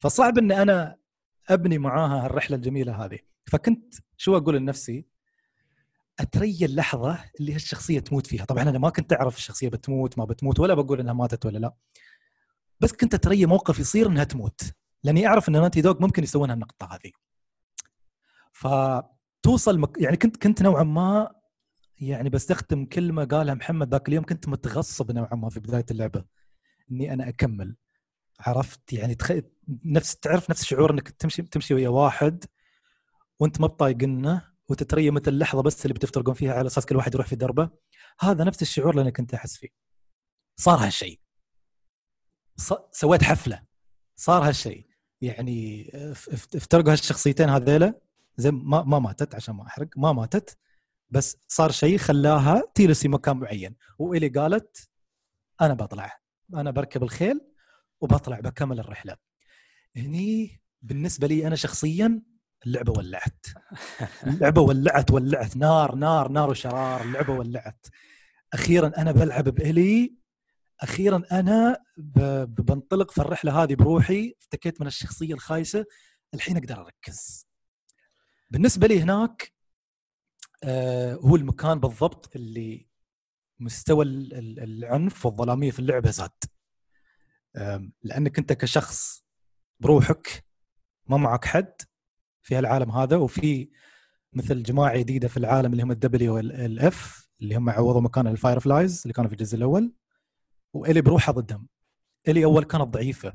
فصعب 0.00 0.38
ان 0.38 0.52
أنا 0.52 0.96
أبني 1.48 1.78
معاها 1.78 2.26
الرحله 2.26 2.56
الجميلة 2.56 3.04
هذه. 3.04 3.18
فكنت 3.46 3.94
شو 4.16 4.36
أقول 4.36 4.56
لنفسي؟ 4.56 5.06
اتريا 6.20 6.66
اللحظة 6.66 7.18
اللي 7.40 7.54
هالشخصية 7.54 8.00
تموت 8.00 8.26
فيها. 8.26 8.44
طبعا 8.44 8.62
أنا 8.62 8.78
ما 8.78 8.90
كنت 8.90 9.12
أعرف 9.12 9.36
الشخصية 9.36 9.68
بتموت 9.68 10.18
ما 10.18 10.24
بتموت 10.24 10.60
ولا 10.60 10.74
بقول 10.74 11.00
إنها 11.00 11.12
ماتت 11.12 11.46
ولا 11.46 11.58
لا. 11.58 11.74
بس 12.80 12.92
كنت 12.92 13.14
اتريا 13.14 13.46
موقف 13.46 13.78
يصير 13.78 14.08
إنها 14.08 14.24
تموت. 14.24 14.60
لأني 15.02 15.26
أعرف 15.26 15.48
إن 15.48 15.52
نانتي 15.52 15.80
دوغ 15.80 16.02
ممكن 16.02 16.22
يسوون 16.22 16.50
هالنقطه 16.50 16.86
هذه. 16.86 17.12
فتوصل 18.52 19.78
مك... 19.78 19.98
يعني 20.00 20.16
كنت 20.16 20.36
كنت 20.36 20.62
نوعا 20.62 20.82
ما 20.82 21.34
يعني 22.00 22.30
بستخدم 22.30 22.84
كلمة 22.84 23.24
قالها 23.24 23.54
محمد 23.54 23.90
ذاك 23.90 24.08
اليوم 24.08 24.24
كنت 24.24 24.48
متغصب 24.48 25.12
نوعا 25.12 25.34
ما 25.34 25.50
في 25.50 25.60
بداية 25.60 25.86
اللعبة 25.90 26.24
إني 26.90 27.12
أنا 27.12 27.28
أكمل. 27.28 27.76
عرفت؟ 28.40 28.92
يعني 28.92 29.14
تخ... 29.14 29.32
نفس 29.84 30.16
تعرف 30.16 30.50
نفس 30.50 30.64
شعور 30.64 30.90
إنك 30.90 31.08
تمشي 31.08 31.42
تمشي 31.42 31.74
ويا 31.74 31.88
واحد 31.88 32.44
وأنت 33.40 33.60
ما 33.60 33.66
بطايقنه 33.66 34.48
وتتريا 34.68 35.10
مثل 35.10 35.28
اللحظة 35.28 35.62
بس 35.62 35.84
اللي 35.86 35.94
بتفترقون 35.94 36.34
فيها 36.34 36.54
على 36.54 36.66
أساس 36.66 36.86
كل 36.86 36.96
واحد 36.96 37.14
يروح 37.14 37.26
في 37.26 37.36
دربه. 37.36 37.70
هذا 38.20 38.44
نفس 38.44 38.62
الشعور 38.62 38.90
اللي 38.90 39.02
أنا 39.02 39.10
كنت 39.10 39.34
أحس 39.34 39.56
فيه. 39.56 39.68
صار 40.56 40.78
هالشيء. 40.78 41.20
ص... 42.56 42.72
سويت 42.92 43.24
حفلة. 43.24 43.62
صار 44.16 44.48
هالشيء. 44.48 44.87
يعني 45.20 45.90
اف- 45.94 46.28
افترقوا 46.54 46.92
هالشخصيتين 46.92 47.48
هذيلا. 47.48 47.94
زي 48.36 48.50
ما 48.50 48.82
ما 48.82 48.98
ماتت 48.98 49.34
عشان 49.34 49.54
ما 49.54 49.66
أحرق 49.66 49.88
ما 49.96 50.12
ماتت. 50.12 50.58
بس 51.10 51.36
صار 51.48 51.70
شيء 51.70 51.98
خلاها 51.98 52.62
تجلس 52.74 53.02
في 53.02 53.08
مكان 53.08 53.36
معين. 53.36 53.76
وإلي 53.98 54.28
قالت 54.28 54.88
أنا 55.60 55.74
بطلع 55.74 56.20
أنا 56.54 56.70
بركب 56.70 57.02
الخيل 57.02 57.40
وبطلع 58.00 58.40
بكمل 58.40 58.80
الرحلة. 58.80 59.16
هني 59.96 60.60
بالنسبة 60.82 61.26
لي 61.26 61.46
أنا 61.46 61.56
شخصيا 61.56 62.22
اللعبة 62.66 62.92
ولعت. 62.92 63.46
اللعبة 64.26 64.60
ولعت 64.62 65.10
ولعت. 65.10 65.56
نار 65.56 65.94
نار 65.94 66.28
نار 66.28 66.50
وشرار 66.50 67.02
اللعبة 67.02 67.32
ولعت. 67.32 67.86
أخيرا 68.52 68.92
أنا 68.98 69.12
بلعب 69.12 69.44
بإلي 69.44 70.17
أخيرا 70.80 71.22
أنا 71.32 71.82
بنطلق 72.46 73.10
في 73.10 73.18
الرحلة 73.18 73.62
هذه 73.62 73.74
بروحي 73.74 74.34
افتكيت 74.40 74.80
من 74.80 74.86
الشخصية 74.86 75.34
الخايسة 75.34 75.84
الحين 76.34 76.56
أقدر 76.56 76.80
أركز. 76.86 77.46
بالنسبة 78.50 78.86
لي 78.86 79.00
هناك 79.02 79.52
آه 80.64 81.14
هو 81.14 81.36
المكان 81.36 81.80
بالضبط 81.80 82.36
اللي 82.36 82.88
مستوى 83.60 84.04
ال- 84.04 84.34
ال- 84.34 84.60
العنف 84.60 85.26
والظلامية 85.26 85.70
في 85.70 85.78
اللعبة 85.78 86.10
زاد. 86.10 86.30
لأنك 88.02 88.38
أنت 88.38 88.52
كشخص 88.52 89.24
بروحك 89.80 90.44
ما 91.06 91.16
معك 91.16 91.44
حد 91.44 91.72
في 92.42 92.54
هالعالم 92.56 92.90
هذا 92.90 93.16
وفي 93.16 93.70
مثل 94.32 94.62
جماعة 94.62 94.96
جديدة 94.98 95.28
في 95.28 95.36
العالم 95.36 95.72
اللي 95.72 95.82
هم 95.82 95.90
ال 95.90 96.34
WLF 96.36 97.28
اللي 97.42 97.56
هم 97.56 97.70
عوضوا 97.70 98.00
مكان 98.00 98.26
ال 98.26 98.60
Fireflies 98.60 99.02
اللي 99.02 99.12
كانوا 99.12 99.28
في 99.30 99.34
الجزء 99.36 99.56
الأول. 99.56 99.92
وإلي 100.72 101.00
بروحها 101.00 101.32
ضدهم. 101.32 101.68
إلي 102.28 102.44
أول 102.44 102.64
كانت 102.64 102.84
ضعيفة. 102.84 103.34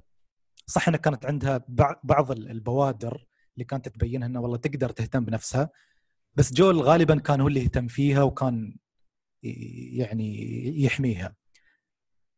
صح 0.67 0.87
إنها 0.87 0.99
كانت 0.99 1.25
عندها 1.25 1.57
بع- 1.57 1.99
بعض 2.03 2.31
ال- 2.31 2.51
البوادر 2.51 3.27
اللي 3.53 3.65
كانت 3.65 3.89
تبينها 3.89 4.27
انها 4.27 4.41
والله 4.41 4.57
تقدر 4.57 4.89
تهتم 4.89 5.25
بنفسها 5.25 5.69
بس 6.35 6.53
جول 6.53 6.81
غالبا 6.81 7.19
كان 7.19 7.41
هو 7.41 7.47
اللي 7.47 7.63
يهتم 7.63 7.87
فيها 7.87 8.23
وكان 8.23 8.77
يعني 9.43 10.37
يحميها. 10.83 11.35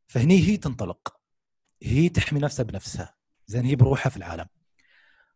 فهني 0.08 0.48
هي 0.48 0.58
تنطلق. 0.58 1.16
هي 1.84 2.10
تحمي 2.10 2.40
نفسها 2.40 2.64
بنفسها. 2.64 3.16
زين 3.48 3.66
هي 3.66 3.76
بروحها 3.76 4.10
في 4.10 4.18
العالم. 4.18 4.46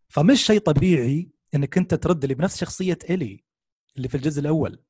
فمش 0.07 0.45
شيء 0.45 0.59
طبيعي 0.59 1.31
إنك 1.55 1.77
أنت 1.77 1.93
ترد 1.93 2.25
لي 2.25 2.33
بنفس 2.33 2.57
شخصية 2.57 2.97
إلي 3.09 3.43
اللي 3.97 4.07
في 4.09 4.15
الجزء 4.17 4.41
الأول. 4.41 4.83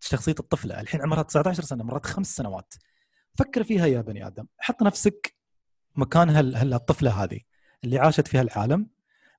شخصية 0.00 0.34
الطفلة. 0.40 0.80
الحين 0.80 1.02
عمرها 1.02 1.22
19 1.22 1.62
سنة 1.62 1.84
مرات 1.84 2.06
خمس 2.06 2.36
سنوات. 2.36 2.74
فكر 3.38 3.64
فيها 3.64 3.86
يا 3.86 4.00
بني 4.00 4.26
آدم. 4.26 4.46
حط 4.58 4.82
نفسك 4.82 5.36
مكان 5.96 6.28
هال 6.30 6.56
هال- 6.56 6.74
الطفله 6.74 7.24
هذه 7.24 7.40
اللي 7.84 7.98
عاشت 7.98 8.28
في 8.28 8.38
هالعالم. 8.38 8.90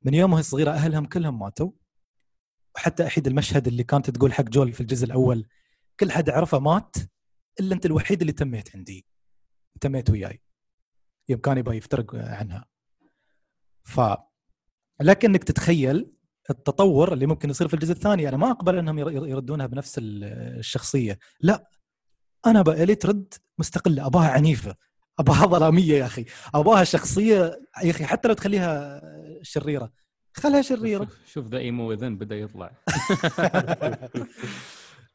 من 0.03 0.13
يوم 0.13 0.33
وهي 0.33 0.43
صغيره 0.43 0.71
أهلهم 0.71 1.05
كلهم 1.05 1.39
ماتوا. 1.39 1.71
وحتى 2.75 3.05
احيد 3.07 3.27
المشهد 3.27 3.67
اللي 3.67 3.83
كانت 3.83 4.09
تقول 4.09 4.33
حق 4.33 4.43
جول 4.43 4.73
في 4.73 4.81
الجزء 4.81 5.05
الأول 5.05 5.47
كل 5.99 6.11
حد 6.11 6.29
اعرفه 6.29 6.59
مات 6.59 6.95
إلا 7.59 7.75
أنت 7.75 7.85
الوحيد 7.85 8.21
اللي 8.21 8.33
تميت 8.33 8.75
عندي. 8.75 9.05
تميت 9.81 10.09
وياي. 10.09 10.41
يوم 11.29 11.39
كان 11.39 11.57
يبغى 11.57 11.77
يفترق 11.77 12.15
عنها. 12.15 12.65
ف 13.83 14.01
لكنك 15.01 15.43
تتخيل 15.43 16.11
التطور 16.49 17.13
اللي 17.13 17.25
ممكن 17.25 17.49
يصير 17.49 17.67
في 17.67 17.73
الجزء 17.73 17.91
الثاني 17.91 18.29
أنا 18.29 18.37
ما 18.37 18.51
أقبل 18.51 18.77
إنهم 18.77 18.99
ير- 18.99 19.27
يردونها 19.27 19.65
بنفس 19.65 19.97
ال- 19.97 20.23
الشخصية. 20.59 21.19
لا. 21.39 21.69
أنا 22.45 22.62
أبغى 22.62 22.95
ترد 22.95 23.34
مستقلة. 23.60 24.05
أباها 24.05 24.27
عنيفة. 24.29 24.75
أباها 25.19 25.45
ظلامية 25.55 25.93
يا 25.97 26.05
أخي. 26.05 26.25
أباها 26.55 26.84
شخصية 26.84 27.60
يا 27.84 27.91
أخي 27.91 28.05
حتى 28.05 28.27
لو 28.27 28.34
تخليها 28.34 29.01
شريرة. 29.41 29.91
خلها 30.34 30.62
شريرة. 30.62 31.08
شوف 31.27 31.47
ذا 31.47 31.58
إيمو 31.58 31.93
اذن 31.93 32.17
بدأ 32.17 32.36
يطلع. 32.36 32.71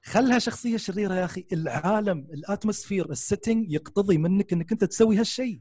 خلها 0.02 0.38
شخصية 0.38 0.76
شريرة 0.76 1.14
يا 1.14 1.24
أخي. 1.24 1.46
العالم 1.52 2.26
ال 2.34 2.41
atmosphere 2.41 3.10
ال 3.10 3.18
setting 3.18 3.72
يقتضي 3.72 4.18
منك 4.18 4.52
إنك 4.52 4.72
أنت 4.72 4.84
تسوي 4.84 5.16
هالشيء. 5.16 5.60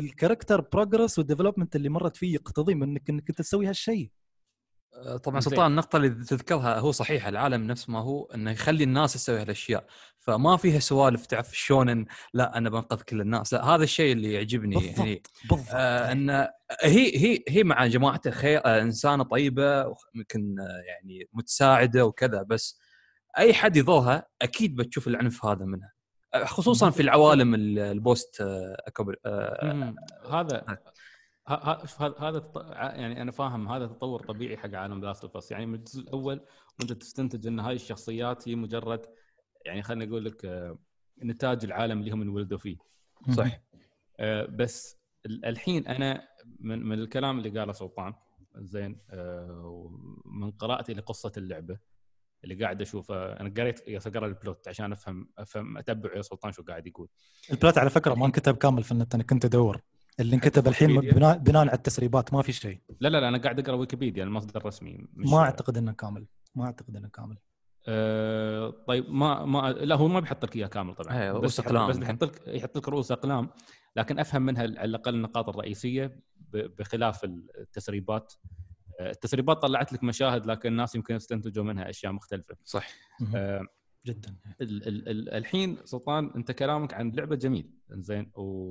ال 0.00 0.06
character 0.06 0.60
progress 0.60 1.18
وال 1.18 1.27
development 1.27 1.76
اللي 1.76 1.88
مرت 1.88 2.16
فيه 2.16 2.34
يقتضي 2.34 2.74
منك 2.74 3.10
إنك 3.10 3.30
أنت 3.30 3.38
تسوي 3.38 3.66
هالشيء. 3.66 4.10
طبعا 5.24 5.40
زين. 5.40 5.50
سلطان 5.50 5.70
النقطة 5.70 5.96
اللي 5.96 6.08
تذكرها 6.08 6.78
هو 6.78 6.92
صحيح 6.92 7.26
العالم 7.26 7.66
نفس 7.66 7.88
ما 7.88 7.98
هو 8.00 8.24
إنه 8.34 8.50
يخلي 8.50 8.84
الناس 8.84 9.12
تسوي 9.12 9.40
هالأشياء. 9.40 9.84
فما 10.18 10.56
فيها 10.56 10.78
سوالف 10.78 11.26
تعرف 11.26 11.56
شلون 11.56 12.06
لا 12.34 12.58
أنا 12.58 12.70
بنقذ 12.70 13.00
كل 13.02 13.20
الناس. 13.20 13.52
لا 13.52 13.64
هذا 13.64 13.84
الشيء 13.84 14.12
اللي 14.12 14.32
يعجبني 14.32 14.74
يعني. 14.74 14.88
بالضبط. 14.88 15.30
بالضبط 15.50 15.68
آه 15.74 16.12
إن 16.12 16.30
هي 16.82 17.16
هي 17.16 17.44
هي 17.48 17.64
مع 17.64 17.86
جماعة 17.86 18.20
الخير 18.26 18.60
آه 18.64 18.82
إنسانة 18.82 19.24
طيبة 19.24 19.94
يمكن 20.14 20.56
آه 20.60 20.82
يعني 20.88 21.28
متساعدة 21.32 22.06
وكذا. 22.06 22.42
بس 22.42 22.80
أي 23.38 23.54
حد 23.54 23.76
يضرها 23.76 24.26
أكيد 24.42 24.76
بتشوف 24.76 25.08
العنف 25.08 25.44
هذا 25.44 25.64
منها. 25.64 25.92
آه، 26.34 26.44
خصوصا 26.44 26.90
في 26.90 27.02
العوالم 27.02 27.54
ال- 27.54 27.78
ال 27.78 27.90
post 27.90 28.40
آه 28.40 28.76
آه 29.26 29.72
مم. 29.72 29.94
هذا 30.32 30.64
شوف 31.84 32.02
هذا 32.02 32.50
يعني 32.72 33.22
أنا 33.22 33.30
فاهم 33.30 33.68
هذا 33.68 33.86
تطور 33.86 34.20
طبيعي 34.22 34.56
حق 34.56 34.74
عالم 34.74 35.04
Last 35.04 35.24
of 35.24 35.50
يعني 35.50 35.66
من 35.66 35.74
الجزء 35.74 36.00
الأول 36.02 36.40
وأنت 36.80 36.92
تستنتج 36.92 37.46
إن 37.46 37.60
هاي 37.60 37.74
الشخصيات 37.74 38.48
هي 38.48 38.54
مجرد 38.54 39.06
يعني 39.66 39.82
خليني 39.82 40.10
أقول 40.10 40.24
لك 40.24 40.44
آه، 40.44 40.78
نتاج 41.24 41.64
العالم 41.64 42.00
اللي 42.00 42.10
هم 42.10 42.22
انولدوا 42.22 42.58
فيه. 42.58 42.76
صح 43.36 43.60
آه، 44.20 44.46
بس 44.46 44.96
ال- 45.26 45.44
الحين 45.44 45.86
أنا 45.86 46.28
من 46.60 46.82
من 46.88 46.98
الكلام 46.98 47.38
اللي 47.38 47.60
قاله 47.60 47.72
سلطان 47.72 48.14
زين 48.56 49.00
آه، 49.10 49.62
ومن 50.24 50.50
قراءتي 50.50 50.94
لقصة 50.94 51.32
اللعبة 51.36 51.78
اللي 52.44 52.54
قاعد 52.54 52.82
أشوفه 52.82 53.32
أنا 53.32 53.54
قريت 53.56 53.88
يا 53.88 53.98
أقرأ 54.06 54.26
البلوت 54.26 54.68
عشان 54.68 54.92
أفهم 54.92 55.28
أفهم 55.38 55.78
أتبع 55.78 56.16
يا 56.16 56.22
سلطان 56.22 56.52
شو 56.52 56.62
قاعد 56.62 56.86
يقول. 56.86 57.08
البلات 57.50 57.78
على 57.78 57.90
فكرة 57.90 58.14
ما 58.14 58.26
انكتب 58.26 58.56
كامل 58.56 58.82
في 58.82 58.92
النت 58.92 59.14
أنا 59.14 59.22
كنت 59.22 59.44
أدور. 59.44 59.80
اللي 60.20 60.34
انكتب 60.34 60.68
الحين؟ 60.68 61.00
بناء 61.00 61.38
بناء 61.38 61.60
على 61.62 61.72
التسريبات 61.72 62.34
ما 62.34 62.42
في 62.42 62.52
شيء. 62.52 62.80
لا 63.00 63.08
لا 63.08 63.20
لا 63.20 63.28
أنا 63.28 63.38
قاعد 63.38 63.58
أقرأ 63.60 63.76
ويكيبيديا 63.76 64.24
المصدر 64.24 64.60
الرسمي 64.60 65.06
ما 65.14 65.38
أعتقد 65.38 65.76
إنه 65.76 65.92
كامل. 65.92 66.26
ما 66.54 66.64
أعتقد 66.64 66.96
إنه 66.96 67.08
كامل. 67.08 67.36
آه 67.88 68.70
طيب 68.88 69.10
ما 69.10 69.44
ما 69.44 69.72
لا 69.72 69.94
هو 69.96 70.08
ما 70.08 70.20
بيحط 70.20 70.44
لك 70.44 70.56
إياه 70.56 70.66
كامل 70.66 70.94
طبعا. 70.94 71.22
إيه، 71.22 71.30
رؤوس 71.32 71.60
أقلام. 71.60 71.88
بس 71.88 71.96
الحين. 71.98 72.10
يحط 72.14 72.24
لك 72.24 72.42
يحط 72.46 72.78
لك 72.78 72.88
رؤوس 72.88 73.12
أقلام 73.12 73.50
لكن 73.96 74.18
أفهم 74.18 74.42
منها 74.42 74.62
على 74.62 74.84
الأقل 74.84 75.14
النقاط 75.14 75.48
الرئيسية 75.48 76.20
ب- 76.36 76.76
بخلاف 76.78 77.24
التسريبات. 77.24 78.32
آه، 79.00 79.10
التسريبات 79.10 79.56
طلعت 79.62 79.92
لك 79.92 80.04
مشاهد 80.04 80.46
لكن 80.46 80.68
الناس 80.68 80.94
يمكن 80.94 81.14
يستنتجوا 81.14 81.64
منها 81.64 81.90
أشياء 81.90 82.12
مختلفة. 82.12 82.56
صح. 82.64 82.88
آه، 83.34 83.62
جدا. 84.06 84.36
ال- 84.60 84.88
ال- 84.88 85.08
ال- 85.08 85.28
الحين 85.34 85.76
سلطان 85.84 86.32
أنت 86.36 86.52
كلامك 86.52 86.94
عن 86.94 87.10
لعبة 87.10 87.36
جميل. 87.36 87.70
زين 87.90 88.30
و 88.34 88.70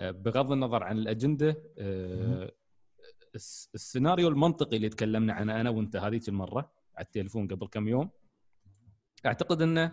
بغض 0.00 0.52
النظر 0.52 0.82
عن 0.82 0.98
الأجندة 0.98 1.62
آه، 1.78 2.52
الس- 3.34 3.70
السيناريو 3.74 4.28
المنطقي 4.28 4.76
اللي 4.76 4.88
تكلمنا 4.88 5.32
عنه 5.32 5.60
أنا 5.60 5.70
وأنت 5.70 5.96
هذيك 5.96 6.28
المرة 6.28 6.72
على 6.96 7.04
التليفون 7.04 7.48
قبل 7.48 7.66
كم 7.66 7.88
يوم 7.88 8.10
أعتقد 9.26 9.62
إنه 9.62 9.92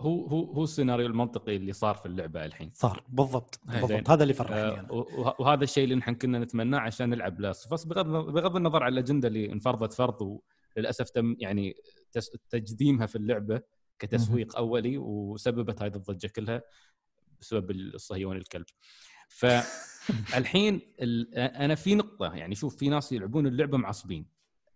هو 0.00 0.26
هو 0.26 0.52
هو 0.52 0.64
السيناريو 0.64 1.06
المنطقي 1.06 1.56
اللي 1.56 1.72
صار 1.72 1.94
في 1.94 2.06
اللعبة 2.06 2.44
الحين. 2.44 2.70
صار 2.74 3.04
بالضبط 3.08 3.60
زين. 3.68 3.80
بالضبط. 3.80 4.10
هذا 4.10 4.22
اللي 4.22 4.34
فرحني 4.34 4.56
آه، 4.56 4.92
وه- 4.92 5.40
وهذا 5.40 5.64
الشيء 5.64 5.84
اللي 5.84 5.94
نحن 5.94 6.14
كنا 6.14 6.38
نتمناه 6.38 6.78
عشان 6.78 7.10
نلعب 7.10 7.40
لاست 7.40 7.72
بس 7.72 7.84
بغض 7.84 8.06
بغض 8.32 8.56
النظر 8.56 8.82
عن 8.82 8.92
الأجندة 8.92 9.28
اللي 9.28 9.52
انفرضت 9.52 9.92
فرض 9.92 10.40
وللأسف 10.76 11.10
تم 11.10 11.36
يعني 11.38 11.74
تجديمها 12.50 13.06
في 13.06 13.16
اللعبة 13.16 13.60
كتسويق 13.98 14.56
أولي 14.56 14.98
وسببت 14.98 15.82
هذه 15.82 15.94
الضجة 15.96 16.26
كلها 16.26 16.62
بسبب 17.40 17.70
الصهيوني 17.70 18.38
الكلب. 18.38 18.66
فالحين 19.36 20.80
ال- 21.00 21.34
أنا 21.38 21.74
في 21.74 21.94
نقطة 21.94 22.34
يعني 22.34 22.54
شوف 22.54 22.76
في 22.76 22.88
ناس 22.88 23.12
يلعبون 23.12 23.46
اللعبة 23.46 23.78
معصبين 23.78 24.26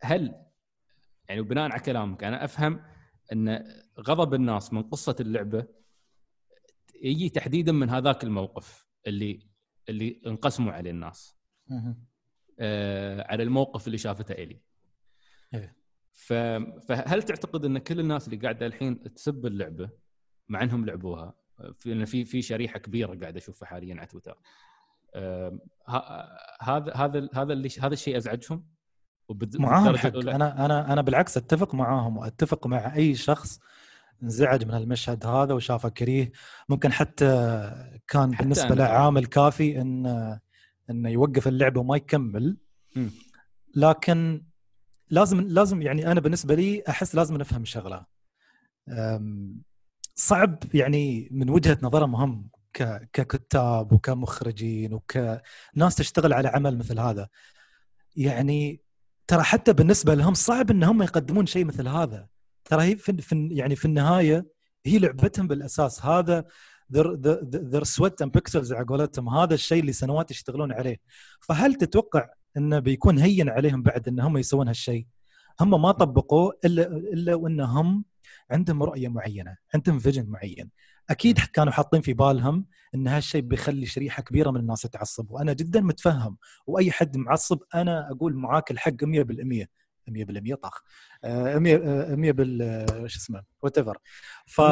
هل 0.03 0.35
يعني 1.29 1.43
بناء 1.43 1.71
على 1.71 1.81
كلامك 1.83 2.25
أنا 2.25 2.45
أفهم 2.45 2.81
أن 3.33 3.65
غضب 4.01 4.35
الناس 4.35 4.73
من 4.73 4.83
قصة 4.83 5.17
اللعبة 5.21 5.67
يجي 7.03 7.29
تحديدا 7.29 7.73
من 7.73 7.91
هذاك 7.91 8.25
الموقف 8.25 8.87
اللي 9.07 9.47
اللي 9.89 10.21
انقسموا 10.27 10.73
عليه 10.73 10.91
الناس. 10.91 11.37
آه 12.61 13.27
على 13.33 13.43
الموقف 13.43 13.87
اللي 13.87 13.99
شافته 13.99 14.33
إلي 14.33 14.61
إيه. 15.55 15.77
فهل 16.89 17.23
تعتقد 17.23 17.65
أن 17.65 17.79
كل 17.79 18.01
الناس 18.01 18.27
اللي 18.29 18.37
قاعدة 18.37 18.67
الحين 18.67 19.15
تسب 19.15 19.47
اللعبة 19.47 19.91
مع 20.49 20.63
إنهم 20.63 20.87
لعبوها 20.87 21.35
في 21.79 22.07
في 22.07 22.25
في 22.25 22.43
شريحة 22.43 22.79
كبيرة 22.79 23.19
قاعد 23.21 23.37
أشوفها 23.37 23.69
حاليا 23.69 23.97
على 23.97 24.07
تويتر 24.07 24.39
هذا 26.61 26.93
هذا 26.95 27.29
هذا 27.35 27.53
اللي 27.53 27.69
هذا 27.81 27.93
الشيء 27.93 28.17
أزعجهم 28.17 28.67
معاهم 29.55 29.97
حق؟ 29.97 30.17
أنا 30.17 30.65
أنا 30.65 30.93
أنا 30.93 31.03
بالعكس 31.03 31.37
أتفق 31.37 31.75
معاهم 31.75 32.17
وأتفق 32.17 32.67
مع 32.67 32.95
أي 32.95 33.15
شخص 33.15 33.61
انزعج 34.23 34.65
من 34.65 34.75
المشهد 34.75 35.27
هذا 35.27 35.55
وشافه 35.55 35.89
كريه 35.89 36.33
ممكن 36.69 36.93
حتى 36.93 37.27
كان 38.09 38.35
حتى 38.35 38.43
بالنسبة 38.43 38.75
له. 38.75 38.85
عامل 38.85 39.27
كافي 39.27 39.81
إن 39.81 40.07
انه 40.91 41.09
يوقف 41.09 41.49
اللعبه 41.49 41.81
وما 41.81 41.97
يكمل 41.97 42.57
مم. 42.97 43.11
لكن 43.77 44.45
لازم 45.11 45.41
لازم 45.41 45.83
يعني 45.83 46.13
أنا 46.13 46.21
بالنسبة 46.21 46.55
لي 46.55 46.83
أحس 46.89 47.15
لازم 47.15 47.37
نفهم 47.37 47.65
شغلة 47.65 48.07
صعب 50.17 50.59
يعني 50.75 51.29
من 51.31 51.51
وجهة 51.51 51.79
نظرهم 51.83 52.17
هم 52.17 52.49
ك- 52.73 53.09
ككتاب 53.13 53.93
وكمخرجين 53.93 54.95
وكناس 54.95 55.95
تشتغل 55.97 56.33
على 56.33 56.49
عمل 56.49 56.79
مثل 56.79 56.99
هذا. 57.01 57.29
يعني 58.17 58.81
ترى 59.27 59.43
حتى 59.43 59.73
بالنسبة 59.73 60.15
لهم 60.15 60.35
صعب 60.35 60.71
ان 60.71 60.85
هم 60.85 61.03
يقدمون 61.03 61.47
شيء 61.47 61.65
مثل 61.65 61.89
هذا. 61.89 62.27
ترى 62.65 62.83
هي 62.83 62.97
في, 62.97 63.23
في 63.23 63.49
يعني 63.53 63.77
في 63.77 63.85
النهاية 63.85 64.47
هي 64.87 64.99
لعبتهم 64.99 65.47
بالأساس. 65.49 66.05
هذا 66.05 66.45
their 66.93 67.85
sweat 67.85 68.23
and 68.23 68.33
pixels 68.33 68.73
على 68.73 68.85
قولتهم. 68.87 69.29
هذا 69.29 69.55
الشيء 69.55 69.81
اللي 69.81 69.93
سنوات 69.93 70.31
يشتغلون 70.31 70.73
عليه. 70.73 70.97
فهل 71.41 71.75
تتوقع 71.75 72.29
إنه 72.57 72.79
بيكون 72.79 73.19
هين 73.19 73.49
عليهم 73.49 73.83
بعد 73.83 74.09
إن 74.09 74.21
هم 74.21 74.39
يسوون 74.39 74.69
هالشيء؟ 74.69 75.07
هم 75.61 75.83
ما 75.83 75.93
طبقوه 75.93 76.59
الا 76.65 76.87
إلا 76.87 77.35
وإنهم 77.35 78.05
عندهم 78.51 78.83
رؤية 78.83 79.09
معينة 79.09 79.57
عندهم 79.75 79.99
vision 79.99 80.27
معين. 80.31 80.71
أكيد 81.11 81.39
كانوا 81.39 81.73
حاطين 81.73 82.01
في 82.01 82.13
بالهم 82.13 82.67
إن 82.95 83.09
هالشيء 83.09 83.41
بيخلي 83.41 83.87
شريحة 83.87 84.23
كبيرة 84.23 84.51
من 84.51 84.61
الناس 84.61 84.83
تتعصب 84.83 85.31
وأنا 85.31 85.53
جدا 85.53 85.81
متفهم 85.81 86.37
وأي 86.67 86.91
حد 86.93 87.17
معصب 87.17 87.59
أنا 87.75 88.11
أقول 88.11 88.35
معاك 88.35 88.71
الحق 88.71 89.05
100% 89.05 89.67
100% 90.09 90.55
طخ 90.55 90.83
آه، 91.25 91.59
100 91.59 91.77
آه، 91.77 92.15
100 92.15 92.33
بال 92.33 92.63
آه، 92.63 93.07
شو 93.07 93.19
اسمه 93.19 93.43
whatever 93.63 93.99
ف 94.47 94.61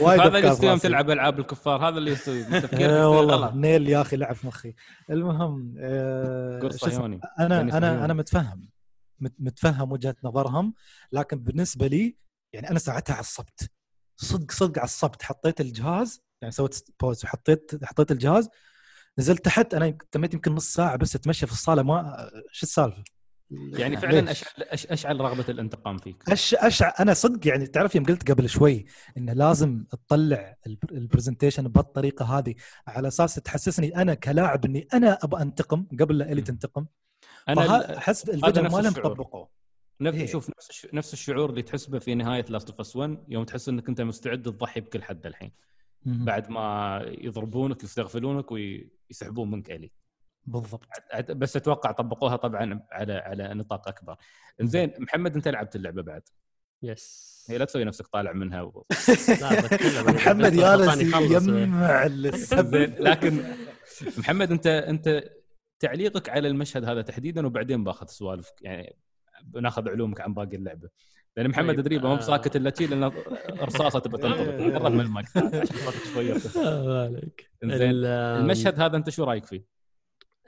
وايد 0.00 0.20
هذا 0.20 0.38
اللي 0.38 0.66
يوم. 0.66 0.78
تلعب 0.78 1.10
ألعاب 1.10 1.38
الكفار 1.40 1.88
هذا 1.88 1.98
اللي 1.98 2.10
يستوي. 2.10 2.44
تفكير 2.60 3.02
آه، 3.02 3.08
والله 3.08 3.54
نيل 3.54 3.88
يا 3.88 4.00
أخي 4.00 4.16
لعب 4.16 4.36
مخي. 4.44 4.74
المهم 5.10 5.74
آه، 5.78 6.58
قرص 6.60 6.76
شو 6.80 6.86
اسمه؟ 6.86 6.98
صهيوني. 6.98 7.20
أنا 7.38 7.56
يعني 7.56 7.76
أنا. 7.76 8.04
أنا 8.04 8.14
متفهم. 8.14 8.58
مت- 8.60 8.79
متفهم 9.20 9.92
وجهة 9.92 10.16
نظرهم 10.24 10.74
لكن 11.12 11.38
بالنسبة 11.38 11.86
لي 11.86 12.16
يعني 12.52 12.70
أنا 12.70 12.78
ساعتها 12.78 13.14
عصبت 13.14 13.70
صدق 14.16 14.50
صدق 14.52 14.78
عصبت 14.82 15.22
حطيت 15.22 15.60
الجهاز 15.60 16.20
يعني 16.42 16.52
سويت 16.52 16.84
pause 17.00 17.24
وحطيت 17.24 17.84
حطيت 17.84 18.12
الجهاز 18.12 18.48
نزلت 19.18 19.44
تحت 19.44 19.74
أنا 19.74 19.98
تميت 20.10 20.34
يمكن 20.34 20.54
نص 20.54 20.72
ساعة 20.74 20.96
بس 20.96 21.16
أتمشى 21.16 21.46
في 21.46 21.52
الصالة 21.52 21.82
ما 21.82 22.30
شو 22.52 22.66
السالفة؟ 22.66 23.04
يعني 23.50 23.96
فعلا 23.96 24.20
ليش؟ 24.20 24.30
اشعل 24.42 24.64
أش- 24.64 24.92
أشعل 24.92 25.20
رغبة 25.20 25.44
الانتقام 25.48 25.98
فيك 25.98 26.28
أش 26.28 26.54
أشع 26.54 26.92
أنا 27.00 27.14
صدق 27.14 27.46
يعني 27.48 27.66
تعرف 27.66 27.94
يوم 27.94 28.04
قلت 28.04 28.30
قبل 28.30 28.48
شوي 28.48 28.84
انه 29.16 29.32
لازم 29.32 29.84
تطلع 29.90 30.56
ال 30.66 30.75
p- 30.75 30.92
ال 30.92 30.98
presentation 30.98 31.68
بهالطريقه 31.68 32.38
هذه 32.38 32.54
على 32.86 33.08
أساس 33.08 33.34
تحسسني 33.34 33.96
أنا 33.96 34.14
كلاعب 34.14 34.64
إني 34.64 34.88
أنا 34.94 35.18
أبغى 35.22 35.42
أنتقم 35.42 35.86
قبل 36.00 36.18
لا 36.18 36.32
إلي. 36.32 36.42
تنتقم 36.42 36.86
أنا 37.48 37.96
احس 37.98 38.28
نفس 38.30 38.74
ما 38.74 38.80
لهم. 38.80 38.92
طبقوه 38.92 39.48
نفس 40.00 40.18
إيه. 40.18 40.26
شوف 40.26 40.50
نفس 40.50 40.70
الش- 40.70 40.86
نفس 40.94 41.12
الشعور 41.12 41.50
اللي 41.50 41.62
تحس 41.62 41.86
به 41.86 41.98
في 41.98 42.14
نهاية 42.14 42.44
Last 42.48 42.70
of 42.70 42.80
Us 42.80 42.96
1 42.96 43.18
يوم 43.28 43.44
تحس 43.44 43.68
إنك 43.68 43.88
أنت 43.88 44.00
مستعد 44.00 44.42
تضحي 44.42 44.80
بكل 44.80 45.02
حد 45.02 45.26
الحين. 45.26 45.52
مهم. 46.04 46.24
بعد 46.24 46.50
ما 46.50 47.00
يضربونك 47.06 47.84
يستغفلونك 47.84 48.52
ويسحبون 48.52 49.50
منك 49.50 49.70
إلي. 49.70 49.90
بالضبط. 50.46 50.86
بس 51.30 51.56
أتوقع 51.56 51.92
طبقوها 51.92 52.36
طبعا 52.36 52.82
على 52.92 53.12
على 53.12 53.54
نطاق 53.54 53.88
أكبر. 53.88 54.16
زين 54.60 54.92
محمد 54.98 55.34
أنت 55.34 55.48
لعبت 55.48 55.76
اللعبة 55.76 56.02
بعد؟ 56.02 56.22
يس 56.82 57.30
هي 57.50 57.58
لا 57.58 57.64
تسوي 57.64 57.84
نفسك 57.84 58.06
طالع 58.06 58.32
منها 58.32 58.62
و... 58.62 58.84
محمد 60.08 60.58
أخلص. 60.58 61.00
يجمع 61.00 62.06
زين 62.62 62.94
لكن 62.98 63.44
محمد 64.18 64.50
أنت 64.52 64.66
أنت 64.66 65.24
تعليقك 65.80 66.28
على 66.28 66.48
المشهد 66.48 66.84
هذا 66.84 67.02
تحديدا 67.02 67.46
وبعدين 67.46 67.84
باخذ 67.84 68.06
سوالفك 68.06 68.54
يعني 68.62 68.96
بناخذ 69.42 69.88
علومك 69.88 70.20
عن 70.20 70.34
باقي 70.34 70.56
اللعبة. 70.56 70.88
لأن 71.36 71.48
محمد 71.48 71.74
طيب، 71.74 71.80
تدريبه 71.80 72.08
مو 72.08 72.14
آه. 72.14 72.18
بساكت 72.18 72.56
الا 72.56 72.74
شيء 72.78 72.88
لأن 72.88 73.04
رصاصة 73.60 73.98
تبى 73.98 74.16
تنطلق 74.22 74.74
قرب 74.78 74.92
من 74.92 75.00
المايك. 75.00 75.26
شوية. 76.14 76.34
المشهد 77.62 78.80
هذا 78.80 78.96
أنت 78.96 79.10
شو 79.10 79.24
رأيك 79.24 79.44
فيه؟ 79.46 79.64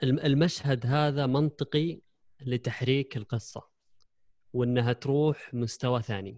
الم- 0.03 0.19
المشهد 0.19 0.85
هذا 0.85 1.25
منطقي 1.25 2.01
لتحريك 2.41 3.17
القصة 3.17 3.61
وإنها 4.53 4.93
تروح 4.93 5.53
مستوى 5.53 6.01
ثاني. 6.01 6.37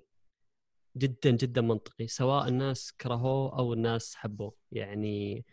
جدا 0.97 1.31
جدا 1.31 1.62
منطقي 1.62 2.08
سواء 2.08 2.47
الناس 2.47 2.91
كرهوه 3.01 3.60
أو 3.60 3.73
الناس 3.73 4.15
حبوه. 4.15 4.55
يعني 4.71 5.45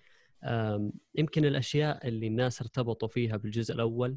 يمكن 1.14 1.44
الأشياء 1.44 2.08
اللي 2.08 2.26
الناس 2.26 2.60
ارتبطوا 2.62 3.08
فيها 3.08 3.36
بالجزء 3.36 3.74
الأول 3.74 4.16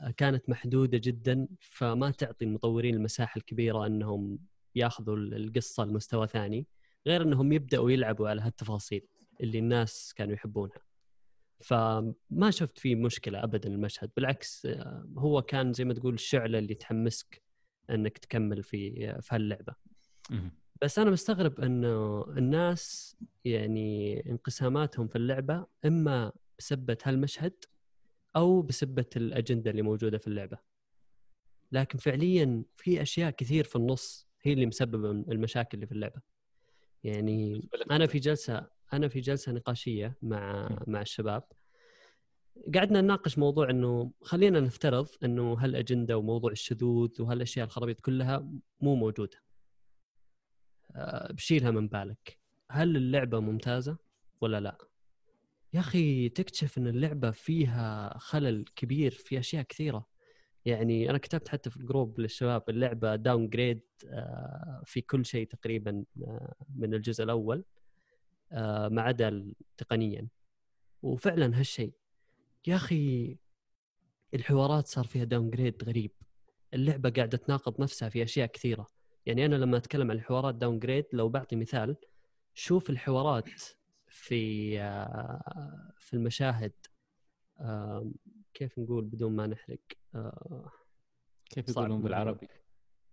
آه، 0.00 0.10
كانت 0.16 0.48
محدودة 0.48 0.98
جدا 0.98 1.48
فما 1.60 2.10
تعطي 2.10 2.44
المطورين 2.44 2.94
المساحة 2.94 3.38
الكبيرة 3.38 3.86
أنهم 3.86 4.38
ياخذوا 4.74 5.16
ال- 5.16 5.34
القصة 5.34 5.84
لمستوى 5.84 6.26
ثاني 6.26 6.66
غير 7.06 7.22
أنهم 7.22 7.52
يبدأوا 7.52 7.90
يلعبوا 7.90 8.28
على 8.28 8.42
هالتفاصيل 8.42 9.06
اللي 9.40 9.58
الناس 9.58 10.14
كانوا 10.16 10.34
يحبونها. 10.34 10.78
فما 11.60 12.50
شفت 12.50 12.78
فيه 12.78 12.94
مشكلة 12.94 13.44
ابدا 13.44 13.68
المشهد 13.68 14.10
بالعكس 14.16 14.66
آه، 14.66 15.08
هو 15.18 15.42
كان 15.42 15.72
زي 15.72 15.84
ما 15.84 15.94
تقول 15.94 16.14
الشعلة 16.14 16.58
اللي 16.58 16.74
تحمسك 16.74 17.42
إنك 17.90 18.18
تكمل 18.18 18.62
في 18.62 19.08
آه، 19.10 19.20
في 19.20 19.34
هاللعبة. 19.34 19.74
بس 20.82 20.98
أنا 20.98 21.10
مستغرب 21.10 21.60
إنه 21.60 22.24
الناس 22.28 23.16
يعني 23.44 24.20
انقساماتهم 24.30 25.08
في 25.08 25.16
اللعبة 25.16 25.66
إما 25.84 26.32
بسبة 26.58 26.98
هالمشهد 27.04 27.64
أو 28.36 28.62
بسبة 28.62 29.06
الأجندة 29.16 29.70
اللي 29.70 29.82
موجودة 29.82 30.18
في 30.18 30.26
اللعبة. 30.26 30.58
لكن 31.72 31.98
فعليا 31.98 32.64
في 32.76 33.02
أشياء 33.02 33.30
كثير 33.30 33.64
في 33.64 33.76
النص 33.76 34.28
هي 34.42 34.52
اللي 34.52 34.66
مسببة 34.66 35.10
المشاكل 35.10 35.70
اللي 35.74 35.86
في 35.86 35.92
اللعبة. 35.92 36.20
يعني 37.04 37.68
أنا 37.90 38.06
في 38.06 38.18
جلسة 38.18 38.66
أنا 38.92 39.08
في 39.08 39.20
جلسة 39.20 39.52
نقاشية 39.52 40.18
مع 40.22 40.68
مع 40.86 41.00
الشباب. 41.00 41.44
قعدنا 42.74 43.00
نناقش 43.00 43.38
موضوع 43.38 43.70
إنه 43.70 44.12
خلينا 44.22 44.60
نفترض 44.60 45.08
إنه 45.24 45.54
هالأجندة 45.54 46.18
وموضوع 46.18 46.52
الشذوذ 46.52 47.22
وهالأشياء 47.22 47.66
الخرابيط 47.66 48.00
كلها 48.00 48.48
مو 48.80 48.94
موجودة. 48.94 49.51
بشيلها 51.30 51.70
من 51.70 51.88
بالك. 51.88 52.38
هل 52.70 52.96
اللعبة 52.96 53.40
ممتازة 53.40 53.96
ولا 54.40 54.60
لا؟ 54.60 54.78
يا 55.74 55.80
أخي 55.80 56.28
تكتشف 56.28 56.78
إن 56.78 56.86
اللعبة 56.86 57.30
فيها 57.30 58.18
خلل 58.18 58.64
كبير 58.76 59.10
في 59.10 59.38
أشياء 59.38 59.62
كثيرة. 59.62 60.06
يعني 60.64 61.10
أنا 61.10 61.18
كتبت 61.18 61.48
حتى 61.48 61.70
في 61.70 61.76
ال 61.76 61.83
group 61.83 62.20
للشباب 62.20 62.62
اللعبة 62.68 63.16
downgrade 63.16 63.80
في 64.84 65.00
كل 65.00 65.26
شيء 65.26 65.46
تقريبا 65.46 66.04
آه، 66.26 66.54
من 66.74 66.94
الجزء 66.94 67.24
الأول 67.24 67.64
آه، 68.52 68.88
ما 68.88 69.02
عدا 69.02 69.52
تقنيا. 69.76 70.28
وفعلا 71.02 71.58
هالشيء. 71.60 71.92
يا 72.66 72.76
أخي 72.76 73.36
الحوارات 74.34 74.86
صار 74.86 75.04
فيها 75.04 75.24
downgrade 75.24 75.84
غريب. 75.84 76.12
اللعبة 76.74 77.10
قاعدة 77.10 77.38
تناقض 77.38 77.80
نفسها 77.80 78.08
في 78.08 78.22
أشياء 78.22 78.46
كثيرة. 78.46 78.86
يعني 79.26 79.46
أنا 79.46 79.54
لما 79.56 79.76
أتكلم 79.76 80.10
عن 80.10 80.16
الحوارات 80.16 80.54
downgrade 80.54 81.04
لو 81.12 81.28
بعطي 81.28 81.56
مثال 81.56 81.96
شوف 82.54 82.90
الحوارات 82.90 83.50
في 84.08 84.80
آه، 84.80 85.92
في 85.98 86.14
المشاهد 86.14 86.72
كيف 88.54 88.78
نقول 88.78 89.04
بدون 89.04 89.36
ما 89.36 89.46
نحرق 89.46 89.78
آه، 90.14 90.70
كيف 91.50 91.68
يقولون. 91.68 92.02
بالعربي؟ 92.02 92.48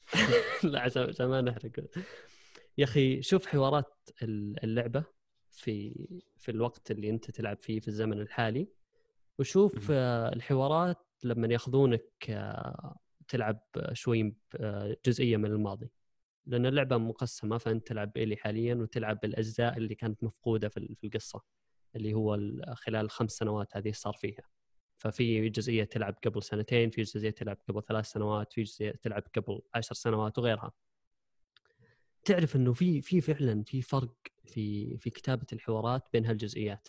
لا 0.64 0.80
عشان 0.82 1.26
ما 1.28 1.42
نحرق 1.42 1.72
يا 2.78 2.84
أخي 2.84 3.22
شوف 3.22 3.46
حوارات 3.46 4.10
ال- 4.22 4.64
اللعبة 4.64 5.04
في 5.52 6.06
في 6.38 6.52
الوقت 6.52 6.92
اللي 6.92 7.10
أنت 7.10 7.32
تلعب 7.32 7.58
فيه 7.62 7.80
في 7.80 7.88
الزمن 7.88 8.22
الحالي 8.22 8.68
وشوف. 9.40 9.88
آه، 9.92 10.34
الحوارات 10.34 10.98
لما 11.24 11.48
ياخذونك 11.48 12.04
تلعب 13.28 13.60
شوي 13.94 14.36
جزئية 15.06 15.38
من 15.38 15.46
الماضي 15.52 15.90
لأن 16.50 16.66
اللعبة 16.66 16.98
مقسمة 16.98 17.58
فأنت 17.58 17.88
تلعب 17.88 18.18
الي 18.18 18.38
حاليا 18.38 18.76
وتلعب 18.76 19.26
الاجزاء 19.26 19.78
اللي 19.78 19.96
كانت 19.96 20.24
مفقودة 20.24 20.70
في 20.70 20.78
ال- 20.78 20.96
في 20.96 21.04
القصة 21.08 21.42
اللي 21.96 22.14
هو 22.14 22.36
ال- 22.36 22.76
خلال 22.78 23.06
الخمس 23.06 23.32
سنوات 23.32 23.78
هذه 23.78 23.92
صار 23.92 24.14
فيها. 24.14 24.44
ففي 24.98 25.50
جزئية 25.50 25.84
تلعب 25.84 26.16
قبل 26.26 26.44
سنتين 26.44 26.90
في 26.90 27.02
جزئية 27.02 27.30
تلعب 27.30 27.58
قبل 27.70 27.84
ثلاث 27.84 28.06
سنوات 28.06 28.54
في 28.54 28.64
جزئية 28.64 28.92
تلعب 28.92 29.24
قبل 29.36 29.62
عشر 29.76 29.96
سنوات 29.96 30.38
وغيرها. 30.38 30.72
تعرف 32.26 32.56
إنه 32.56 32.74
في 32.74 33.02
في 33.02 33.22
فعلا 33.22 33.64
في 33.64 33.82
فرق 33.82 34.16
في 34.46 34.98
في 34.98 35.10
كتابة 35.10 35.46
الحوارات 35.54 36.04
بين 36.14 36.26
هالجزئيات. 36.26 36.88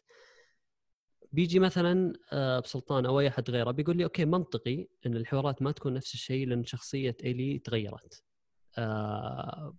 بيجي 1.33 1.59
مثلا 1.59 2.13
آه، 2.33 2.61
بسلطان 2.61 3.07
أو 3.07 3.21
أي 3.21 3.29
أحد 3.29 3.51
غيره 3.51 3.71
بيقول 3.71 3.97
لي 3.97 4.05
أوكي 4.05 4.25
منطقي 4.25 4.87
إن 5.07 5.17
الحوارات 5.17 5.63
ما 5.63 5.73
تكون 5.73 5.95
نفس 5.95 6.15
الشيء 6.15 6.47
لأن 6.47 6.65
شخصية 6.65 7.17
إلي 7.25 7.59
تغيرت. 7.59 8.23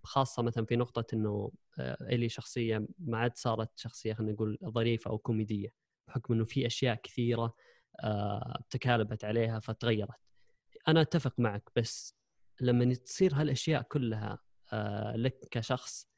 خاصة 0.04 0.42
مثلا 0.42 0.64
في 0.64 0.76
نقطة 0.76 1.04
إنه 1.14 1.52
آه، 1.78 1.96
إلي 2.02 2.28
شخصية 2.28 2.86
ما 2.98 3.18
عاد 3.18 3.36
صارت 3.36 3.78
شخصية 3.78 4.14
خلينا 4.14 4.32
نقول 4.32 4.58
ظريفة 4.64 5.10
أو 5.10 5.18
كوميدية 5.18 5.68
بحكم 6.08 6.34
إنه 6.34 6.44
في 6.44 6.66
أشياء 6.66 6.94
كثيرة 7.02 7.54
آه، 8.04 8.62
تكالبت 8.70 9.24
عليها 9.24 9.60
فتغيرت. 9.60 10.20
أنا 10.88 11.00
أتفق 11.00 11.40
معك 11.40 11.70
بس 11.76 12.14
لما 12.60 12.94
تصير 12.94 13.34
هالأشياء 13.34 13.82
كلها 13.82 14.38
آه، 14.72 15.16
لك 15.16 15.48
كشخص 15.50 16.08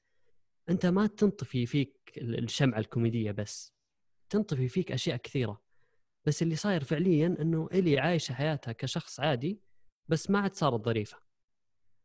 أنت 0.69 0.87
ما 0.87 1.07
تنطفي 1.07 1.67
فيك 1.67 2.13
الشمعة 2.19 2.79
الكوميدية 2.79 3.31
بس 3.31 3.75
تنطفي 4.31 4.69
فيك 4.69 4.93
أشياء 4.93 5.17
كثيرة. 5.17 5.63
بس 6.27 6.43
اللي 6.43 6.57
صاير 6.57 6.85
فعليا 6.85 7.27
إنه 7.41 7.69
إلي 7.73 7.99
عايشة 7.99 8.33
حياتها 8.33 8.73
كشخص 8.73 9.21
عادي 9.21 9.61
بس 10.09 10.31
ما 10.31 10.39
عاد 10.39 10.55
صارت 10.55 10.85
ظريفة. 10.85 11.24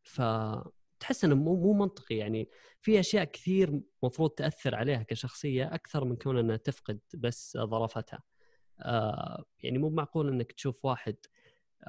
فتحس 0.09 1.23
إنه 1.23 1.35
مو 1.35 1.55
مو 1.55 1.73
منطقي. 1.73 2.15
يعني 2.17 2.49
في 2.81 2.99
أشياء 2.99 3.23
كثير 3.23 3.81
مفروض 4.03 4.29
تأثر 4.29 4.75
عليها 4.75 5.03
كشخصية 5.03 5.75
أكثر 5.75 6.05
من 6.05 6.15
كون 6.15 6.37
إنها 6.37 6.57
تفقد 6.57 6.99
بس 7.13 7.57
ظرافتها 7.57 8.23
آه 8.79 9.45
يعني 9.59 9.77
مو 9.77 9.89
معقول 9.89 10.27
إنك 10.27 10.51
تشوف 10.51 10.85
واحد 10.85 11.15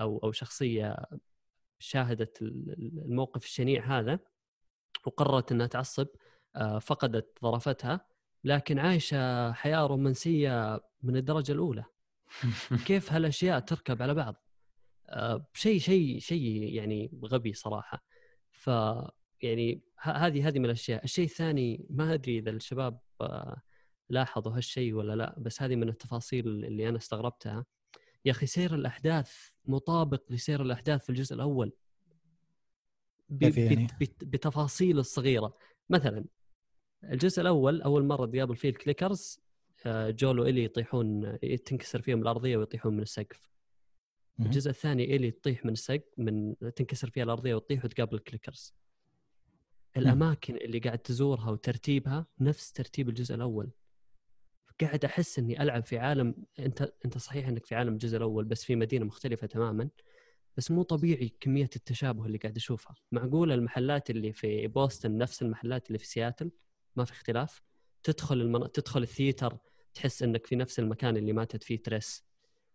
أو 0.01 0.19
أو 0.19 0.33
شخصية 0.33 0.97
شاهدت 1.79 2.43
ال- 2.43 2.71
ال- 2.79 3.03
الموقف 3.05 3.45
الشنيع 3.45 3.99
هذا 3.99 4.19
وقررت 5.07 5.53
إنها 5.53 5.67
تعصب 5.67 6.07
آه، 6.57 6.79
فقدت 6.79 7.39
ظرفتها 7.43 8.07
لكن 8.45 8.79
عايشة 8.79 9.53
حياة 9.53 9.87
رومانسية 9.87 10.81
من 11.03 11.17
الدرجة 11.17 11.53
الأولى. 11.53 11.85
كيف 12.87 13.13
هالأشياء 13.13 13.59
تركب 13.61 14.03
على 14.03 14.15
بعض؟ 14.15 14.45
آه، 15.09 15.47
شيء 15.55 15.79
شيء 15.81 16.19
شيء 16.19 16.75
يعني 16.75 17.19
غبي 17.25 17.53
صراحة. 17.53 18.05
ف 18.61 18.67
يعني 19.43 19.81
هذه 19.99 20.49
هذه 20.49 20.59
من 20.59 20.65
الأشياء 20.65 21.05
الشيء 21.05 21.25
الثاني 21.25 21.87
ما 21.91 22.15
أدري 22.15 22.39
إذا 22.39 22.51
الشباب 22.51 22.99
آه، 23.21 23.63
لاحظوا 24.09 24.53
هالشيء 24.57 24.95
ولا 24.95 25.17
لا 25.17 25.35
بس 25.39 25.63
هذه 25.63 25.77
من 25.77 25.89
التفاصيل 25.89 26.49
اللي 26.49 26.89
أنا 26.89 26.97
استغربتها 26.97 27.65
يا 28.25 28.31
أخي 28.31 28.47
سير 28.47 28.75
الأحداث 28.75 29.33
مطابق 29.65 30.23
لسير 30.33 30.63
الأحداث 30.63 31.03
في 31.05 31.11
الجزء 31.11 31.35
الأول 31.35 31.73
يعني؟ 33.59 33.87
بت- 33.87 33.95
بت- 34.01 34.25
بتفاصيل 34.25 34.99
الصغيرة 34.99 35.57
مثلا 35.91 36.25
الجزء 37.05 37.41
الأول 37.43 37.83
أول 37.83 38.05
مرة 38.05 38.27
تقابل 38.27 38.57
فيه 38.57 38.69
ال 38.69 38.77
clickers 38.77 39.41
آه، 39.87 40.11
جويل 40.11 40.39
وإلي 40.41 40.65
يطيحون 40.65 41.39
تنكسر 41.67 42.03
فيهم 42.03 42.23
الأرضية 42.23 42.57
ويطيحون 42.57 42.95
من 42.97 43.03
السقف. 43.03 43.50
الجزء 44.41 44.71
الثاني 44.71 45.05
إيلي 45.13 45.31
تطيح 45.31 45.65
من 45.65 45.73
السقف 45.73 46.15
من 46.19 46.55
تنكسر 46.77 47.11
فيها 47.11 47.25
الأرضية 47.25 47.55
وتطيح 47.55 47.85
وتقابل 47.85 48.17
ال 48.17 48.23
clickers 48.23 48.75
الأماكن 49.97 50.57
اللي 50.57 50.79
قاعد 50.79 50.99
تزورها 50.99 51.51
وترتيبها 51.51 52.27
نفس 52.41 52.73
ترتيب 52.73 53.09
الجزء 53.09 53.35
الأول. 53.35 53.71
قاعد 54.81 55.05
أحس 55.05 55.39
إني 55.39 55.63
ألعب 55.63 55.85
في 55.85 55.99
عالم 55.99 56.35
أنت 56.59 56.93
أنت 57.05 57.19
صحيح 57.19 57.49
إنك 57.49 57.67
في 57.67 57.75
عالم 57.75 57.93
الجزء 57.93 58.17
الأول 58.17 58.45
بس 58.45 58.65
في 58.65 58.77
مدينة 58.77 59.05
مختلفة 59.05 59.47
تماما 59.47 59.89
بس 60.57 60.71
مو 60.71 60.83
طبيعي 60.83 61.29
كمية 61.41 61.71
التشابه 61.77 62.27
اللي 62.27 62.39
قاعد 62.39 62.57
أشوفها. 62.57 62.95
معقول 63.13 63.53
المحلات 63.53 64.11
اللي 64.11 64.33
في 64.33 64.67
بوسطن 64.67 65.19
نفس 65.19 65.43
المحلات 65.43 65.87
اللي 65.87 65.99
في 65.99 66.07
سياتل؟ 66.07 66.51
ما 66.97 67.05
في 67.05 67.13
اختلاف. 67.13 67.63
تدخل 68.03 68.41
المن... 68.41 68.73
تدخل 68.73 69.03
الثيتر 69.03 69.59
تحس 69.95 70.23
إنك 70.23 70.47
في 70.47 70.57
نفس 70.57 70.79
المكان 70.79 71.17
اللي 71.17 71.33
ماتت 71.33 71.63
فيه 71.63 71.83
تريس. 71.83 72.30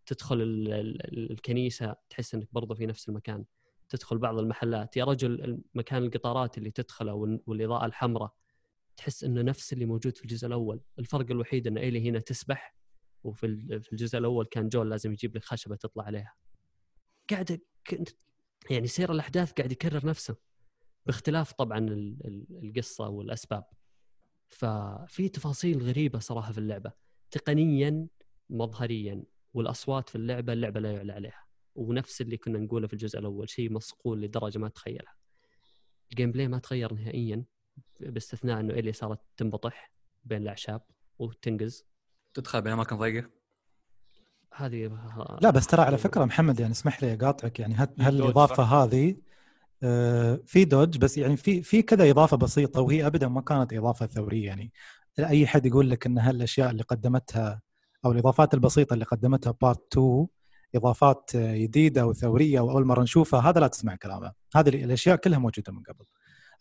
تدخل 0.05 0.41
ال... 0.41 0.73
ال... 0.73 1.31
الكنيسة 1.31 1.95
تحس 2.09 2.35
إنك 2.35 2.47
برضه 2.51 2.75
في 2.75 2.85
نفس 2.85 3.09
المكان. 3.09 3.45
تدخل 3.89 4.17
بعض 4.17 4.37
المحلات. 4.39 4.97
يا 4.97 5.03
رجل 5.05 5.61
مكان 5.75 6.03
القطارات 6.03 6.57
اللي 6.57 6.71
تدخله 6.71 7.13
وال- 7.13 7.41
والإضاءة 7.47 7.85
الحمراء 7.85 8.33
تحس 8.97 9.23
إنه 9.23 9.41
نفس 9.41 9.73
اللي 9.73 9.85
موجود 9.85 10.17
في 10.17 10.23
الجزء 10.23 10.47
الأول. 10.47 10.81
الفرق 10.99 11.31
الوحيد 11.31 11.67
إن 11.67 11.77
ايلي 11.77 12.09
هنا 12.09 12.19
تسبح 12.19 12.75
وفي 13.23 13.79
في 13.81 13.91
الجزء 13.93 14.17
الأول 14.17 14.45
كان 14.45 14.69
جول 14.69 14.89
لازم 14.89 15.11
يجيب 15.13 15.35
لك 15.35 15.43
خشبة 15.43 15.75
تطلع 15.75 16.03
عليها. 16.03 16.33
قاعد 17.29 17.61
يعني 18.69 18.87
سير 18.87 19.11
الأحداث 19.11 19.51
قاعد 19.51 19.71
يكرر 19.71 20.05
نفسه 20.05 20.35
باختلاف 21.05 21.51
طبعا 21.53 21.77
ال- 21.79 22.17
ال- 22.25 22.59
القصة 22.63 23.07
والأسباب. 23.09 23.63
ففي 24.47 25.29
تفاصيل 25.29 25.81
غريبة 25.83 26.19
صراحة 26.19 26.51
في 26.51 26.57
اللعبة. 26.57 26.91
تقنيا 27.31 28.07
مظهريا. 28.49 29.23
والأصوات 29.55 30.09
في 30.09 30.15
اللعبة 30.15 30.53
اللعبة 30.53 30.79
لا 30.79 30.91
يعلى 30.91 31.13
عليها. 31.13 31.43
ونفس 31.75 32.21
اللي 32.21 32.37
كنا 32.37 32.59
نقوله 32.59 32.87
في 32.87 32.93
الجزء 32.93 33.19
الأول 33.19 33.49
شيء 33.49 33.71
مصقول 33.71 34.21
لدرجة 34.21 34.57
ما 34.57 34.69
تتخيلها 34.69 35.13
ال 36.11 36.31
gameplay 36.31 36.47
ما 36.47 36.59
تغير 36.59 36.93
نهائيا 36.93 37.43
باستثناء 37.99 38.59
إنه 38.59 38.73
إلي 38.73 38.93
صارت 38.93 39.19
تنبطح 39.37 39.91
بين 40.23 40.41
الأعشاب 40.41 40.81
وتنقز. 41.19 41.85
تدخل 42.33 42.61
بين 42.61 42.73
اماكن 42.73 42.97
ضيقة؟ 42.97 43.29
هذه 44.53 44.87
لا 45.41 45.49
بس 45.49 45.67
ترى 45.67 45.81
على 45.81 45.97
فكرة 45.97 46.25
محمد 46.25 46.59
يعني 46.59 46.71
اسمح 46.71 47.03
لي 47.03 47.13
أقاطعك 47.13 47.59
يعني 47.59 47.75
هال- 47.75 47.95
هالاضافه 47.99 48.63
هذه 48.63 49.15
آه، 49.83 50.39
في 50.45 50.65
dodge 50.65 50.97
بس 50.97 51.17
يعني 51.17 51.37
في 51.37 51.61
في 51.63 51.81
كذا 51.81 52.09
إضافة 52.11 52.37
بسيطة 52.37 52.81
وهي 52.81 53.07
ابدا 53.07 53.27
ما 53.27 53.41
كانت 53.41 53.73
إضافة 53.73 54.05
ثورية 54.05 54.45
يعني 54.45 54.71
أي 55.19 55.47
حد 55.47 55.65
يقول 55.65 55.89
لك 55.89 56.05
ان 56.05 56.17
هالاشياء 56.17 56.71
اللي 56.71 56.83
قدمتها 56.83 57.61
أو 58.05 58.11
الإضافات 58.11 58.53
البسيطة 58.53 58.93
اللي 58.93 59.05
قدمتها 59.05 59.53
part 59.61 59.97
2 59.97 60.27
إضافات 60.75 61.31
جديدة 61.35 62.05
وثورية 62.05 62.59
وأول 62.59 62.85
مرة 62.85 63.03
نشوفها 63.03 63.39
هذا 63.39 63.59
لا 63.59 63.67
تسمع 63.67 63.95
كلامه. 63.95 64.33
هذه 64.55 64.69
الأشياء 64.69 65.15
كلها 65.15 65.39
موجودة 65.39 65.73
من 65.73 65.83
قبل. 65.83 66.05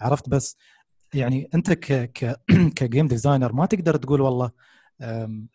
عرفت 0.00 0.28
بس؟ 0.28 0.56
يعني 1.14 1.48
أنت 1.54 1.72
ك 1.72 2.12
ك 2.12 2.40
ك 2.76 2.83
game 2.83 3.08
designer 3.08 3.52
ما 3.52 3.66
تقدر 3.66 3.96
تقول 3.96 4.20
والله 4.20 4.50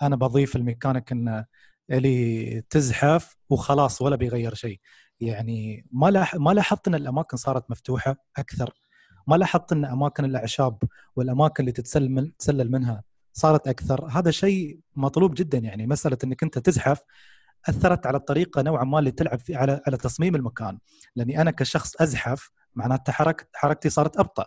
أنا 0.01 0.15
بضيف 0.15 0.55
الميكانيك 0.55 1.11
إن 1.11 1.45
اللي 1.91 2.61
تزحف 2.69 3.37
وخلاص 3.49 4.01
ولا 4.01 4.15
بيغير 4.15 4.53
شيء. 4.53 4.79
يعني 5.19 5.85
ما 5.91 6.27
ما 6.35 6.51
لاحظت 6.51 6.87
إن 6.87 6.95
الأماكن 6.95 7.37
صارت 7.37 7.71
مفتوحة 7.71 8.15
أكثر. 8.37 8.73
ما 9.27 9.35
لاحظت 9.35 9.71
إن 9.71 9.85
أماكن 9.85 10.25
الأعشاب 10.25 10.83
والأماكن 11.15 11.63
اللي 11.63 11.71
تتسلل 11.71 12.31
تسلل 12.39 12.71
منها 12.71 13.03
صارت 13.39 13.67
أكثر. 13.67 14.05
هذا 14.05 14.31
شيء 14.31 14.79
مطلوب 14.95 15.33
جدا 15.33 15.57
يعني 15.57 15.87
مسألة 15.87 16.17
إنك 16.23 16.43
أنت 16.43 16.59
تزحف 16.59 17.01
أثرت 17.69 18.07
على 18.07 18.17
الطريقة 18.17 18.61
نوعا 18.61 18.83
ما 18.83 18.99
اللي 18.99 19.11
تلعب 19.11 19.39
في 19.39 19.55
على 19.55 19.81
على 19.87 19.97
تصميم 19.97 20.35
المكان. 20.35 20.79
لأني 21.15 21.41
أنا 21.41 21.51
كشخص 21.51 22.01
أزحف 22.01 22.51
معناته 22.75 23.13
حركت 23.13 23.47
حركتي 23.53 23.89
صارت 23.89 24.17
أبطأ. 24.19 24.45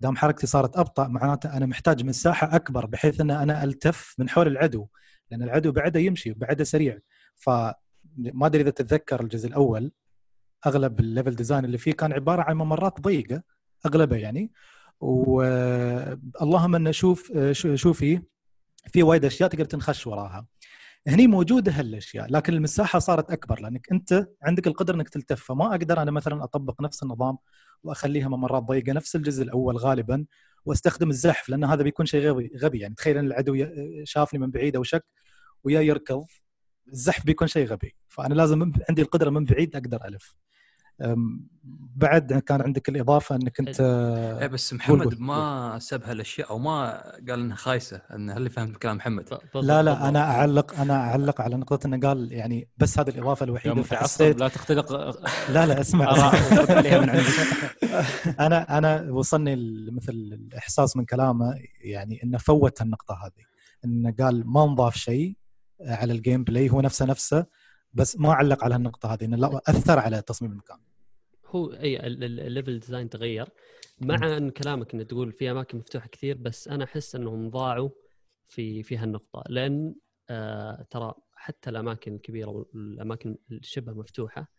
دام 0.00 0.16
حركتي 0.16 0.46
صارت 0.46 0.76
أبطأ 0.76 1.08
معناته 1.08 1.56
أنا 1.56 1.66
محتاج 1.66 2.04
مساحه 2.04 2.56
أكبر 2.56 2.86
بحيث 2.86 3.20
إن 3.20 3.30
أنا 3.30 3.64
ألتف 3.64 4.14
من 4.18 4.28
حول 4.28 4.46
العدو 4.46 4.86
لأن 5.30 5.42
العدو 5.42 5.72
بعده 5.72 6.00
يمشي 6.00 6.32
بعده 6.32 6.64
سريع. 6.64 6.98
فما 7.34 7.74
أدري 8.42 8.62
إذا 8.62 8.70
تتذكر 8.70 9.20
الجزء 9.20 9.48
الأول 9.48 9.92
أغلب 10.66 11.00
ال 11.00 11.06
level 11.06 11.34
design 11.34 11.64
اللي 11.64 11.78
فيه 11.78 11.92
كان 11.92 12.12
عبارة 12.12 12.42
عن 12.42 12.56
ممرات 12.56 13.00
ضيقة 13.00 13.42
أغلبها 13.86 14.18
يعني. 14.18 14.52
واللهم 15.02 16.74
أن 16.74 16.92
شوف 16.92 17.32
شو- 17.52 17.76
شوفي 17.76 18.22
في 18.92 19.02
وايد 19.02 19.24
أشياء 19.24 19.48
تقدر 19.48 19.64
تنخش 19.64 20.06
وراها. 20.06 20.46
هني 21.06 21.26
موجودة 21.26 21.72
هالأشياء 21.72 22.32
لكن 22.32 22.52
المساحة 22.54 22.98
صارت 22.98 23.30
أكبر 23.30 23.60
لأنك 23.60 23.92
أنت 23.92 24.28
عندك 24.42 24.66
القدرة 24.66 24.94
إنك 24.94 25.08
تلتف. 25.08 25.44
فما 25.44 25.70
أقدر 25.70 26.02
أنا 26.02 26.10
مثلا 26.10 26.44
أطبق 26.44 26.80
نفس 26.82 27.02
النظام 27.02 27.38
وأخليها 27.82 28.28
ممرات 28.28 28.62
ضيقة 28.62 28.92
نفس 28.92 29.16
الجزء 29.16 29.42
الأول 29.42 29.76
غالبا 29.76 30.24
وأستخدم 30.64 31.10
الزحف 31.10 31.48
لأن 31.48 31.64
هذا 31.64 31.82
بيكون 31.82 32.06
شيء 32.06 32.28
غبي 32.28 32.52
غبي. 32.62 32.78
يعني 32.78 32.94
تخيل 32.94 33.18
أن 33.18 33.26
العدو 33.26 33.66
شافني 34.04 34.40
من 34.40 34.50
بعيد 34.50 34.76
أو 34.76 34.82
شك 34.82 35.04
ويا 35.64 35.80
يركض 35.80 36.24
الزحف 36.92 37.26
بيكون 37.26 37.48
شيء 37.48 37.66
غبي. 37.66 37.94
فأنا 38.08 38.34
لازم 38.34 38.72
عندي 38.88 39.02
القدرة 39.02 39.30
من 39.30 39.44
بعيد 39.44 39.76
أقدر 39.76 40.04
ألف. 40.04 40.36
بعد 41.96 42.32
كان 42.32 42.62
عندك 42.62 42.88
الإضافة 42.88 43.36
إنك 43.36 43.60
أنت 43.60 43.80
إيه 44.40 44.46
بس 44.46 44.72
محمد 44.72 45.04
قول. 45.04 45.16
ما 45.20 45.78
سب 45.78 46.02
هالأشياء 46.04 46.50
أو 46.50 46.58
ما 46.58 47.02
قال 47.28 47.40
إنها 47.40 47.56
خايسة 47.56 48.02
انه 48.14 48.36
اللي 48.36 48.50
فهمت 48.50 48.76
كلام 48.76 48.96
محمد؟ 48.96 49.38
لا 49.54 49.82
لا 49.82 50.08
أنا 50.08 50.20
أعلق 50.20 50.80
أنا 50.80 50.94
أعلق 50.94 51.40
على 51.40 51.56
نقطة 51.56 51.86
إنه 51.86 52.08
قال 52.08 52.32
يعني 52.32 52.68
بس 52.76 52.98
هذه 52.98 53.08
الإضافة 53.08 53.44
الوحيدة 53.44 53.82
فحسيت 53.82 54.40
لا 54.40 54.48
تختلق 54.48 54.92
لا 55.50 55.66
لا 55.66 55.80
اسمع. 55.80 56.10
أنا 58.46 58.78
أنا 58.78 59.10
وصلني 59.10 59.56
مثل 59.90 60.12
الإحساس 60.12 60.96
من 60.96 61.04
كلامه 61.04 61.54
يعني 61.80 62.22
إنه 62.24 62.38
فوت 62.38 62.82
النقطة 62.82 63.14
هذه. 63.14 63.44
إنه 63.84 64.14
قال 64.20 64.46
ما 64.46 64.66
نضاف 64.66 64.96
شيء 64.96 65.36
على 65.80 66.12
ال 66.12 66.44
gameplay 66.44 66.70
هو 66.70 66.80
نفسه 66.80 67.06
نفسه 67.06 67.46
بس 67.94 68.16
ما 68.16 68.32
علق 68.32 68.64
على 68.64 68.76
النقطة 68.76 69.12
هذه 69.12 69.24
إنه 69.24 69.36
لا 69.36 69.60
أثر 69.68 69.98
على 69.98 70.22
تصميم 70.22 70.52
المكان. 70.52 70.78
هو 71.52 71.72
أي 71.72 72.06
ال- 72.06 72.24
ال- 72.24 72.40
ال 72.40 72.46
level 72.46 72.78
design 72.78 73.08
تغير. 73.08 73.48
مع 74.00 74.36
إن 74.36 74.50
كلامك 74.50 74.94
انك 74.94 75.06
تقول 75.06 75.32
في 75.32 75.50
أماكن 75.50 75.78
مفتوحة 75.78 76.08
كثير 76.08 76.36
بس 76.36 76.68
أنا 76.68 76.84
أحس 76.84 77.14
إنهم 77.16 77.50
ضاعوا 77.50 77.90
في 78.46 78.82
في 78.82 78.96
هالنقطة. 78.96 79.44
لأن 79.48 79.94
آه 80.30 80.86
ترى 80.90 81.14
حتى 81.34 81.70
الأماكن 81.70 82.14
الكبيرة 82.14 82.48
والأماكن 82.50 83.36
الشبه 83.52 83.92
مفتوحة 83.92 84.52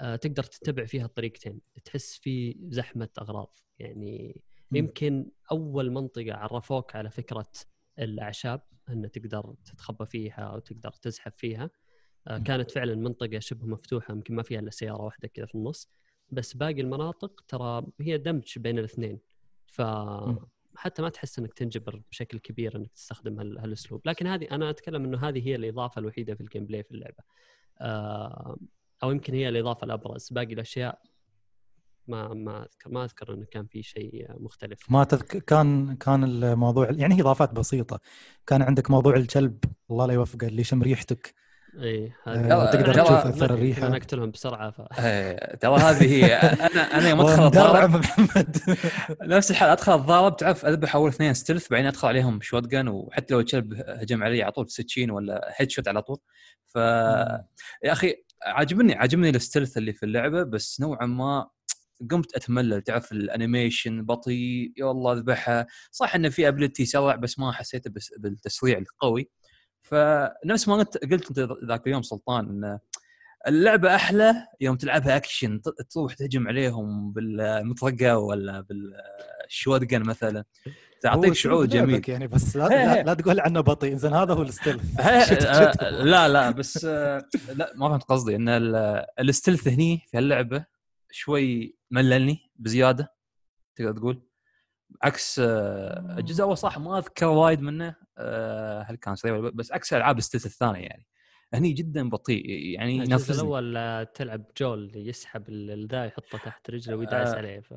آه 0.00 0.16
تقدر 0.16 0.42
تتبع 0.42 0.84
فيها 0.84 1.04
الطريقتين. 1.06 1.60
تحس 1.84 2.18
في 2.18 2.56
زحمة 2.68 3.08
أغراض. 3.20 3.58
يعني 3.78 4.42
مم. 4.70 4.78
يمكن 4.78 5.30
أول 5.52 5.90
منطقة 5.90 6.34
عرفوك 6.34 6.96
على 6.96 7.10
فكرة 7.10 7.50
الأعشاب 7.98 8.60
إن 8.88 9.10
تقدر 9.10 9.54
تتخبى 9.64 10.06
فيها 10.06 10.40
أو 10.40 10.58
تقدر 10.58 10.90
تزحف 10.90 11.36
فيها. 11.36 11.70
آه. 12.28 12.38
كانت 12.38 12.70
فعلا 12.70 12.94
منطقة 12.94 13.38
شبه 13.38 13.66
مفتوحة 13.66 14.14
يمكن 14.14 14.34
ما 14.34 14.42
فيها 14.42 14.60
إلا 14.60 14.70
سيارة 14.70 15.02
واحدة 15.02 15.28
كذا 15.28 15.46
في 15.46 15.54
النص. 15.54 15.88
بس 16.30 16.54
باقي 16.54 16.80
المناطق 16.80 17.44
ترى 17.48 17.82
هي 18.00 18.18
دمج 18.18 18.58
بين 18.58 18.78
الاثنين. 18.78 19.18
فحتى 19.66 21.02
ما 21.02 21.08
تحس 21.08 21.38
إنك 21.38 21.54
تنجبر 21.54 22.02
بشكل 22.10 22.38
كبير 22.38 22.76
إنك 22.76 22.92
تستخدم 22.92 23.38
هال- 23.40 23.58
هالأسلوب. 23.58 24.02
لكن 24.04 24.26
هذه 24.26 24.48
أنا 24.50 24.70
أتكلم 24.70 25.04
إنه 25.04 25.28
هذه 25.28 25.48
هي 25.48 25.54
الإضافة 25.54 25.98
الوحيدة 25.98 26.34
في 26.34 26.40
ال 26.40 26.64
gameplay 26.64 26.82
في 26.82 26.90
اللعبة. 26.90 27.22
آه، 27.80 28.56
أو 29.02 29.10
يمكن 29.10 29.34
هي 29.34 29.48
الإضافة 29.48 29.84
الأبرز. 29.84 30.28
باقي 30.32 30.54
الأشياء 30.54 31.02
ما 32.06 32.34
ما 32.34 32.62
أذكر 32.62 32.90
ما 32.90 33.04
أذكر 33.04 33.34
إنه 33.34 33.44
كان 33.44 33.66
في 33.66 33.82
شيء 33.82 34.26
مختلف. 34.42 34.90
ما 34.90 35.04
تذك... 35.04 35.44
كان 35.44 35.96
كان 35.96 36.24
الموضوع 36.24 36.90
يعني 36.90 37.14
هي 37.14 37.20
إضافات 37.20 37.52
بسيطة. 37.52 38.00
كان 38.46 38.62
عندك 38.62 38.90
موضوع 38.90 39.16
الكلب 39.16 39.64
الله 39.90 40.06
لا 40.06 40.14
يوفقه 40.14 40.46
اللي 40.46 40.60
يشم 40.60 40.82
ريحتك. 40.82 41.34
اي 41.82 42.12
آه، 42.26 42.70
تقدر 42.70 42.94
تشوف 42.94 43.10
أثر 43.10 43.54
الريحة. 43.54 43.86
أنا 43.86 43.96
اقتلهم 43.96 44.30
بسرعة 44.30 44.70
ف 44.70 44.80
إيه، 44.98 45.56
ترى 45.56 45.76
هذه 45.76 46.14
هي 46.14 46.34
أنا 46.36 46.98
أنا 46.98 47.08
يوم 47.08 47.20
أدخل 47.20 47.46
الضارب 47.46 48.04
نفس 49.22 49.50
الحال 49.50 49.70
أدخل 49.70 49.94
الضارب 49.94 50.36
تعرف 50.36 50.64
أذبح 50.66 50.94
أول 50.94 51.10
اثنين 51.10 51.34
stealth 51.34 51.68
بعدين 51.70 51.86
أدخل 51.86 52.08
عليهم 52.08 52.40
shotgun 52.40 52.88
وحتى 52.88 53.34
لو 53.34 53.40
الكلب 53.40 53.74
هجم 53.88 54.22
علي 54.22 54.42
على 54.42 54.52
طول 54.52 54.70
سكين 54.70 55.10
ولا 55.10 55.54
headshot 55.56 55.88
على 55.88 56.02
طول. 56.02 56.18
ف 56.66 56.76
يا 56.76 57.92
أخي 57.92 58.14
عاجبني 58.42 58.94
عاجبني 58.94 59.30
ال 59.30 59.36
stealth 59.36 59.76
اللي 59.76 59.92
في 59.92 60.06
اللعبة 60.06 60.42
بس 60.42 60.80
نوعا 60.80 61.06
ما 61.06 61.48
قمت 62.10 62.36
أتملل. 62.36 62.82
تعرف 62.82 63.12
ال 63.12 63.21
animation 63.21 64.04
بطيء 64.04 64.72
يا 64.76 64.90
الله 64.90 65.12
أذبحها. 65.12 65.66
صح 65.90 66.14
انه 66.14 66.28
في 66.28 66.48
ability 66.48 66.84
سرع 66.84 67.14
بس 67.14 67.38
ما 67.38 67.52
حسيته 67.52 67.90
بالتسريع 68.18 68.78
القوي. 68.78 69.30
فنفس 69.82 70.68
ما 70.68 70.80
انت 70.80 70.96
قلت 70.98 71.38
أنت 71.38 71.52
ذاك 71.64 71.86
اليوم 71.86 72.02
سلطان 72.02 72.44
إن 72.64 72.78
اللعبة 73.46 73.94
أحلى 73.94 74.34
يوم 74.60 74.76
تلعبها 74.76 75.16
أكشن 75.16 75.60
تروح 75.90 76.14
تهجم 76.14 76.48
عليهم 76.48 77.12
بالمطرقه 77.12 78.18
ولا 78.18 78.60
بال 78.60 79.84
shotgun 79.84 80.02
مثلا. 80.02 80.44
تعطيك 81.02 81.32
شعور 81.32 81.66
جميل. 81.66 82.02
يعني 82.08 82.26
بس 82.26 82.56
لا, 82.56 82.64
هي- 82.72 82.96
لا, 82.96 83.02
لا 83.02 83.14
تقول 83.14 83.40
عنه 83.40 83.60
بطيء 83.60 83.96
زين 83.96 84.12
هذا 84.14 84.34
هو 84.34 84.42
ال 84.42 84.48
stealth. 84.48 85.00
آه، 85.00 85.90
لا 85.90 86.28
لا 86.28 86.50
بس 86.50 86.84
آه، 86.84 87.24
لا 87.54 87.72
ما 87.76 87.88
فهمت 87.88 88.02
قصدي 88.02 88.36
إن 88.36 88.48
ال- 88.48 89.04
ال 89.20 89.26
stealth 89.26 89.68
هني 89.68 90.02
في 90.10 90.18
اللعبه 90.18 90.64
شوي 91.10 91.76
مللني 91.90 92.50
بزيادة 92.56 93.12
تقدر 93.76 93.92
تقول. 93.92 94.22
عكس 95.02 95.38
آه، 95.44 96.16
الجزء 96.18 96.36
الأول 96.38 96.58
صح 96.58 96.78
ما 96.78 96.98
أذكر 96.98 97.26
وايد 97.26 97.60
منه. 97.60 97.94
آه، 98.18 98.82
هل 98.82 98.96
كان 98.96 99.14
لا، 99.24 99.50
بس 99.54 99.72
عكس 99.72 99.92
ألعاب 99.92 100.18
ال 100.18 100.21
stealth 100.21 100.46
الثانية 100.46 100.80
يعني. 100.86 101.06
هني 101.54 101.72
جدا 101.72 102.08
بطيء 102.08 102.50
يعني 102.50 102.96
ينفذني 102.96 103.40
الأول 103.40 103.76
آه، 103.76 104.02
تلعب 104.02 104.44
جول 104.58 104.92
يسحب 104.94 105.48
ال- 105.48 105.88
ذا 105.88 106.04
يحطه 106.04 106.38
تحت 106.38 106.70
رجله 106.70 106.96
ويدعس 106.96 107.28
آه، 107.28 107.36
عليه 107.36 107.60
ف. 107.60 107.74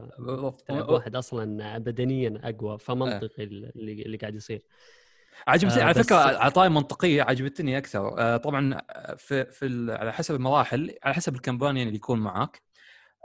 تلعب 0.67 0.89
واحد 0.89 1.15
أصلا 1.15 1.77
بدنيا 1.77 2.41
أقوى 2.43 2.79
فمنطقي 2.79 3.43
اللي 3.43 3.71
اللي 3.75 4.17
قاعد 4.17 4.35
يصير. 4.35 4.61
عجبتني 5.47 5.81
آه، 5.81 5.85
على 5.85 6.03
فكرة 6.03 6.15
عطاي 6.15 6.69
منطقية 6.69 7.23
عجبتني 7.23 7.77
أكثر. 7.77 8.19
آه، 8.19 8.37
طبعا 8.37 8.81
في 9.17 9.45
في 9.45 9.87
على 9.99 10.13
حسب 10.13 10.35
المراحل 10.35 10.95
على 11.03 11.13
حسب 11.13 11.35
الكمبانيون 11.35 11.87
اللي 11.87 11.95
يكون 11.97 12.19
معاك. 12.19 12.61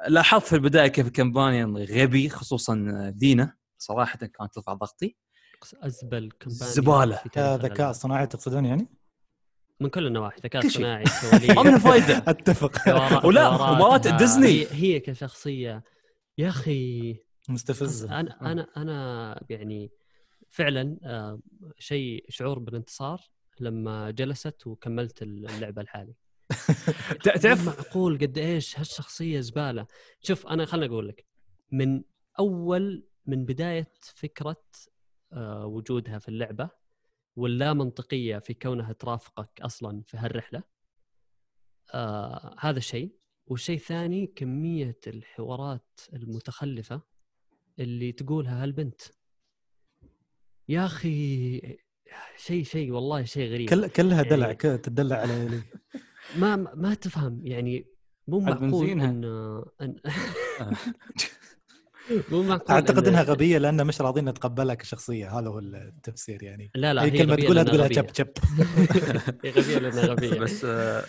لاحظت 0.09 0.47
في 0.47 0.53
البداية 0.57 0.89
كيف 0.89 1.07
الكمبانيون 1.07 1.77
غبي 1.77 2.29
خصوصا 2.29 3.11
دينا 3.15 3.57
صراحة 3.79 4.19
كانت 4.19 4.55
ترفع 4.55 4.73
ضغطي. 4.73 5.17
أزبل. 5.75 6.31
في 6.31 7.29
تاريخ 7.29 7.61
كذكاء 7.61 7.73
الألعاب. 7.73 7.95
صناعي 7.95 8.27
تقصدون 8.27 8.65
يعني؟ 8.65 8.89
من 9.81 9.89
كل 9.89 10.07
النواحي 10.07 10.41
ذكاء. 10.41 10.69
صناعي 10.69 11.05
ما 11.57 11.63
منه 11.71 11.79
فايدة 11.79 12.25
أتفق 12.31 12.73
ولا،. 13.27 13.49
ومرات 13.49 14.07
آه، 14.07 14.17
ديزني. 14.17 14.47
هي, 14.49 14.67
هي 14.71 15.01
كشخصية 15.01 15.83
يا 16.39 16.49
أخي 16.49 17.17
مستفز 17.49 18.05
أنا 18.05 18.53
أنا 18.53 18.67
أنا 18.77 19.41
يعني 19.51 19.91
فعلا 20.49 20.99
آه، 21.05 21.41
شيء 21.79 22.25
شعور 22.29 22.59
بالانتصار 22.59 23.21
لما 23.61 24.11
جلست 24.11 24.67
وكملت 24.67 25.23
اللعبة 25.23 25.83
لحالي 25.83 26.15
ت- 27.25 27.39
تعرف 27.39 27.67
معقول 27.67 28.19
قد 28.19 28.39
إيش 28.39 28.79
هالشخصية 28.79 29.41
زبالة 29.41 29.87
شوف 30.23 30.47
أنا 30.47 30.65
خليني 30.65 30.93
أقول 30.93 31.09
لك 31.09 31.25
من 31.73 32.03
أول 32.39 33.07
من 33.27 33.45
بداية 33.45 33.89
فكرة 34.17 34.51
آه، 34.51 34.96
وجودها 35.65 36.19
في 36.19 36.29
اللعبة 36.29 36.71
واللا 37.37 37.73
منطقية 37.73 38.39
في 38.39 38.55
كونها 38.55 38.93
ترافقك 38.93 39.61
أصلا 39.61 40.03
في 40.07 40.17
هالرحلة. 40.17 40.63
آه 41.95 42.57
هذا 42.61 42.81
شيء 42.81 43.17
والشيء 43.47 43.77
الثاني 43.77 44.27
كمية 44.27 44.99
الحوارات 45.07 46.01
المتخلفة 46.13 47.03
اللي 47.79 48.13
تقولها 48.13 48.63
هالبنت. 48.63 49.01
يا 50.69 50.87
أخي 50.87 51.79
شيء 52.37 52.65
شيء 52.65 52.91
والله 52.93 53.25
شيء 53.25 53.53
غريب. 53.53 53.69
كل 53.69 53.89
كلها 53.89 54.23
دلع 54.23 54.47
يعني- 54.47 54.57
ك- 54.59 54.61
تدلع 54.85 55.17
على 55.17 55.49
لي 55.49 55.63
ما 56.41 56.57
ما 56.57 56.95
تفهم 56.95 57.47
يعني 57.47 57.87
مو 58.29 58.41
معقول. 58.41 58.91
ان 58.91 59.25
ان 59.81 59.97
مو 62.31 62.43
معقول 62.43 62.71
أعتقد 62.71 63.09
إنها 63.09 63.23
غبية 63.23 63.59
لأن 63.59 63.87
مش 63.87 64.01
راضين 64.01 64.29
نتقبلها 64.29 64.75
كشخصية. 64.75 65.39
هذا 65.39 65.49
هو 65.49 65.59
التفسير 65.59 66.43
يعني. 66.43 66.71
لا 66.75 66.95
لا 66.95 67.03
هي 67.05 67.11
كلمة 67.11 67.37
تقولها 67.37 67.63
تقولها 67.63 67.85
غبية. 67.85 67.95
شب 67.97 68.07
شب 68.15 68.29
هي 69.45 69.51
غبية 69.51 69.79
لأنها 69.79 70.07
غبية. 70.07 70.39
بس 70.41 70.65
آه، 70.65 71.05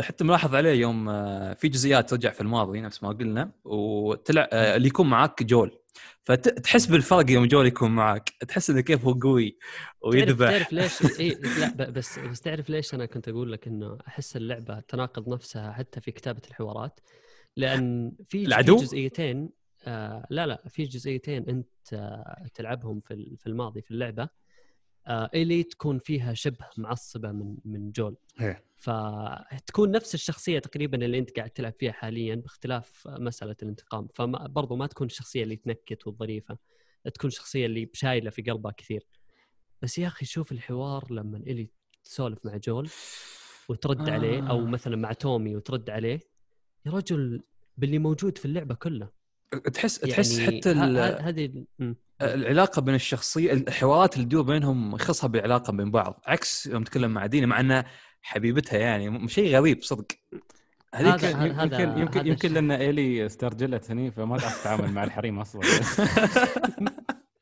حتى 0.00 0.24
ملاحظ 0.24 0.54
عليه 0.54 0.70
يوم 0.70 1.08
آه، 1.08 1.54
في 1.54 1.68
جزئيات 1.68 2.10
ترجع 2.10 2.30
في 2.30 2.40
الماضي 2.40 2.80
نفس 2.80 3.02
ما 3.02 3.08
قلنا 3.08 3.52
وتلع 3.64 4.48
آه، 4.52 4.76
اللي 4.76 4.88
يكون 4.88 5.08
معاك 5.10 5.42
جول. 5.42 5.76
فتحس 6.24 6.86
بالفرق 6.86 7.30
يوم 7.30 7.46
جول 7.46 7.66
يكون 7.66 7.90
معاك. 7.90 8.28
تحس 8.48 8.70
إنه 8.70 8.80
كيف 8.80 9.04
هو 9.04 9.12
قوي 9.12 9.58
تعرف 10.02 10.14
ويذبح. 10.14 10.50
تعرف 10.50 10.72
ليش؟ 10.72 11.20
إيه 11.20 11.38
لا 11.78 11.90
بس 11.90 12.18
بس 12.18 12.40
تعرف 12.40 12.70
ليش 12.70 12.94
أنا 12.94 13.06
كنت 13.06 13.28
أقول 13.28 13.52
لك 13.52 13.66
إنه 13.66 13.98
أحس 14.08 14.36
اللعبة 14.36 14.80
تناقض 14.80 15.28
نفسها 15.28 15.72
حتى 15.72 16.00
في 16.00 16.10
كتابة 16.10 16.40
الحوارات؟ 16.48 17.00
لأن 17.56 18.12
في 18.28 18.44
العدو؟ 18.44 18.78
في 18.78 18.84
جزئيتين 18.84 19.50
آه 19.84 20.26
لا 20.30 20.46
لا 20.46 20.62
في 20.68 20.84
جزئيتين 20.84 21.48
انت 21.48 21.92
آه 21.92 22.46
تلعبهم 22.54 23.00
في 23.00 23.36
في 23.36 23.46
الماضي 23.46 23.82
في 23.82 23.90
اللعبة. 23.90 24.28
آه 25.06 25.30
الي 25.34 25.62
تكون 25.62 25.98
فيها 25.98 26.34
شبه 26.34 26.66
معصبة 26.76 27.32
من 27.32 27.56
من 27.64 27.90
جول. 27.90 28.16
إيه. 28.40 28.64
فتكون 28.76 29.90
نفس 29.90 30.14
الشخصية 30.14 30.58
تقريبا 30.58 31.04
اللي 31.04 31.18
انت 31.18 31.36
قاعد 31.36 31.50
تلعب 31.50 31.72
فيها 31.72 31.92
حاليا 31.92 32.34
باختلاف 32.34 33.08
مسألة 33.08 33.56
الانتقام. 33.62 34.08
فبرضو 34.14 34.76
ما 34.76 34.86
تكون 34.86 35.06
الشخصيه 35.06 35.42
اللي 35.42 35.56
تنكت 35.56 36.06
والظريفة. 36.06 36.58
تكون 37.14 37.28
الشخصيه 37.28 37.66
اللي 37.66 37.84
بشايله 37.84 38.30
في 38.30 38.42
قلبها 38.42 38.72
كثير. 38.72 39.06
بس 39.82 39.98
يا 39.98 40.06
أخي 40.06 40.26
شوف 40.26 40.52
الحوار 40.52 41.12
لما 41.12 41.38
الي 41.38 41.70
تسولف 42.04 42.46
مع 42.46 42.56
جول 42.56 42.90
وترد 43.68 44.08
آه. 44.08 44.12
عليه 44.12 44.50
أو 44.50 44.66
مثلا 44.66 44.96
مع 44.96 45.12
تومي 45.12 45.56
وترد 45.56 45.90
عليه. 45.90 46.20
يا 46.86 46.92
رجل 46.92 47.42
باللي 47.76 47.98
موجود 47.98 48.38
في 48.38 48.44
اللعبة 48.44 48.74
كله. 48.74 49.19
تحس 49.74 49.98
تحس 49.98 50.38
يعني 50.38 50.58
حتى 50.58 50.70
ال- 50.70 50.98
ه- 50.98 51.00
ه- 51.00 51.20
هذه. 51.28 51.64
العلاقة 52.22 52.82
بين 52.82 52.94
الشخصية 52.94 53.52
الحوارات 53.52 54.14
اللي 54.14 54.24
تدور 54.26 54.42
بينهم 54.42 54.94
يخصها 54.94 55.28
بالعلاقه 55.28 55.72
بين 55.72 55.90
بعض 55.90 56.22
عكس 56.26 56.66
يوم 56.66 56.84
تتكلم 56.84 57.10
مع 57.10 57.26
دينا 57.26 57.46
مع 57.46 57.60
انها 57.60 57.84
حبيبتها 58.22 58.78
يعني 58.78 59.28
شيء 59.28 59.56
غريب 59.56 59.82
صدق 59.82 60.06
هذيك 60.94 61.24
هذا- 61.24 61.44
يمكن 61.46 61.54
هذا- 61.60 61.80
يمكن 61.80 61.98
يمكن, 62.00 62.18
هذا 62.20 62.28
يمكن. 62.28 62.54
لأن 62.54 62.70
ايلي 62.82 63.26
استرجلت 63.26 63.90
هني 63.90 64.10
فما 64.10 64.38
تعرف 64.38 64.60
تتعامل 64.60 64.92
مع 64.92 65.04
الحريم 65.04 65.38
أصلا 65.40 65.60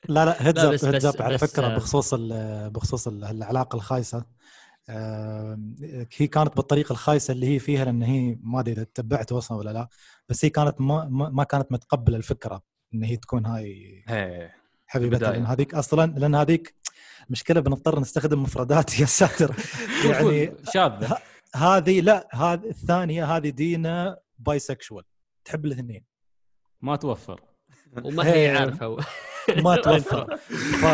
لا 0.08 0.24
لا 0.24 0.46
heads 0.48 0.64
up 0.64 0.84
heads 0.94 1.06
up 1.06 1.22
على 1.22 1.38
فكرة 1.38 1.66
آه، 1.66 1.76
بخصوص 1.76 2.14
ال- 2.14 2.70
بخصوص 2.70 3.08
ال- 3.08 3.24
العلاقة 3.24 3.76
الخايسة 3.76 4.24
هي 6.16 6.26
كانت 6.26 6.56
بالطريقة 6.56 6.92
الخايسة 6.92 7.32
اللي 7.32 7.46
هي 7.46 7.58
فيها 7.58 7.84
لأن 7.84 8.02
هي 8.02 8.38
ما 8.42 8.60
أدري 8.60 8.72
إذا 8.72 8.86
تبعت 8.94 9.32
أصلا 9.32 9.58
ولا 9.58 9.70
لا 9.70 9.88
بس 10.28 10.44
هي 10.44 10.50
كانت 10.50 10.80
ما 10.80 11.08
ما 11.08 11.44
كانت 11.44 11.72
متقبلة 11.72 12.16
الفكرة 12.16 12.62
إن 12.94 13.04
هي 13.04 13.16
تكون 13.16 13.46
هاي. 13.46 14.04
حبيبتها. 14.86 15.32
لأن 15.32 15.46
هذيك 15.46 15.74
أصلا 15.74 16.12
لأن 16.16 16.34
هذيك 16.34 16.74
مشكلة 17.30 17.60
بنضطر 17.60 18.00
نستخدم 18.00 18.42
مفردات 18.42 19.00
يا 19.00 19.06
ساتر 19.06 19.54
يعني 20.10 20.52
شاذة 20.72 21.18
هذه 21.54 22.00
لا 22.00 22.28
هذه 22.32 22.68
الثانية 22.68 23.36
هذه 23.36 23.48
دينا 23.48 24.18
bisexual 24.38 25.04
تحب 25.44 25.64
الاثنين 25.64 26.04
ما 26.82 26.96
توفر 26.96 27.40
وما 28.04 28.26
هي. 28.26 28.56
عارفة. 28.56 28.96
ما 29.56 29.76
توفر 29.84 30.36
ف... 30.82 30.84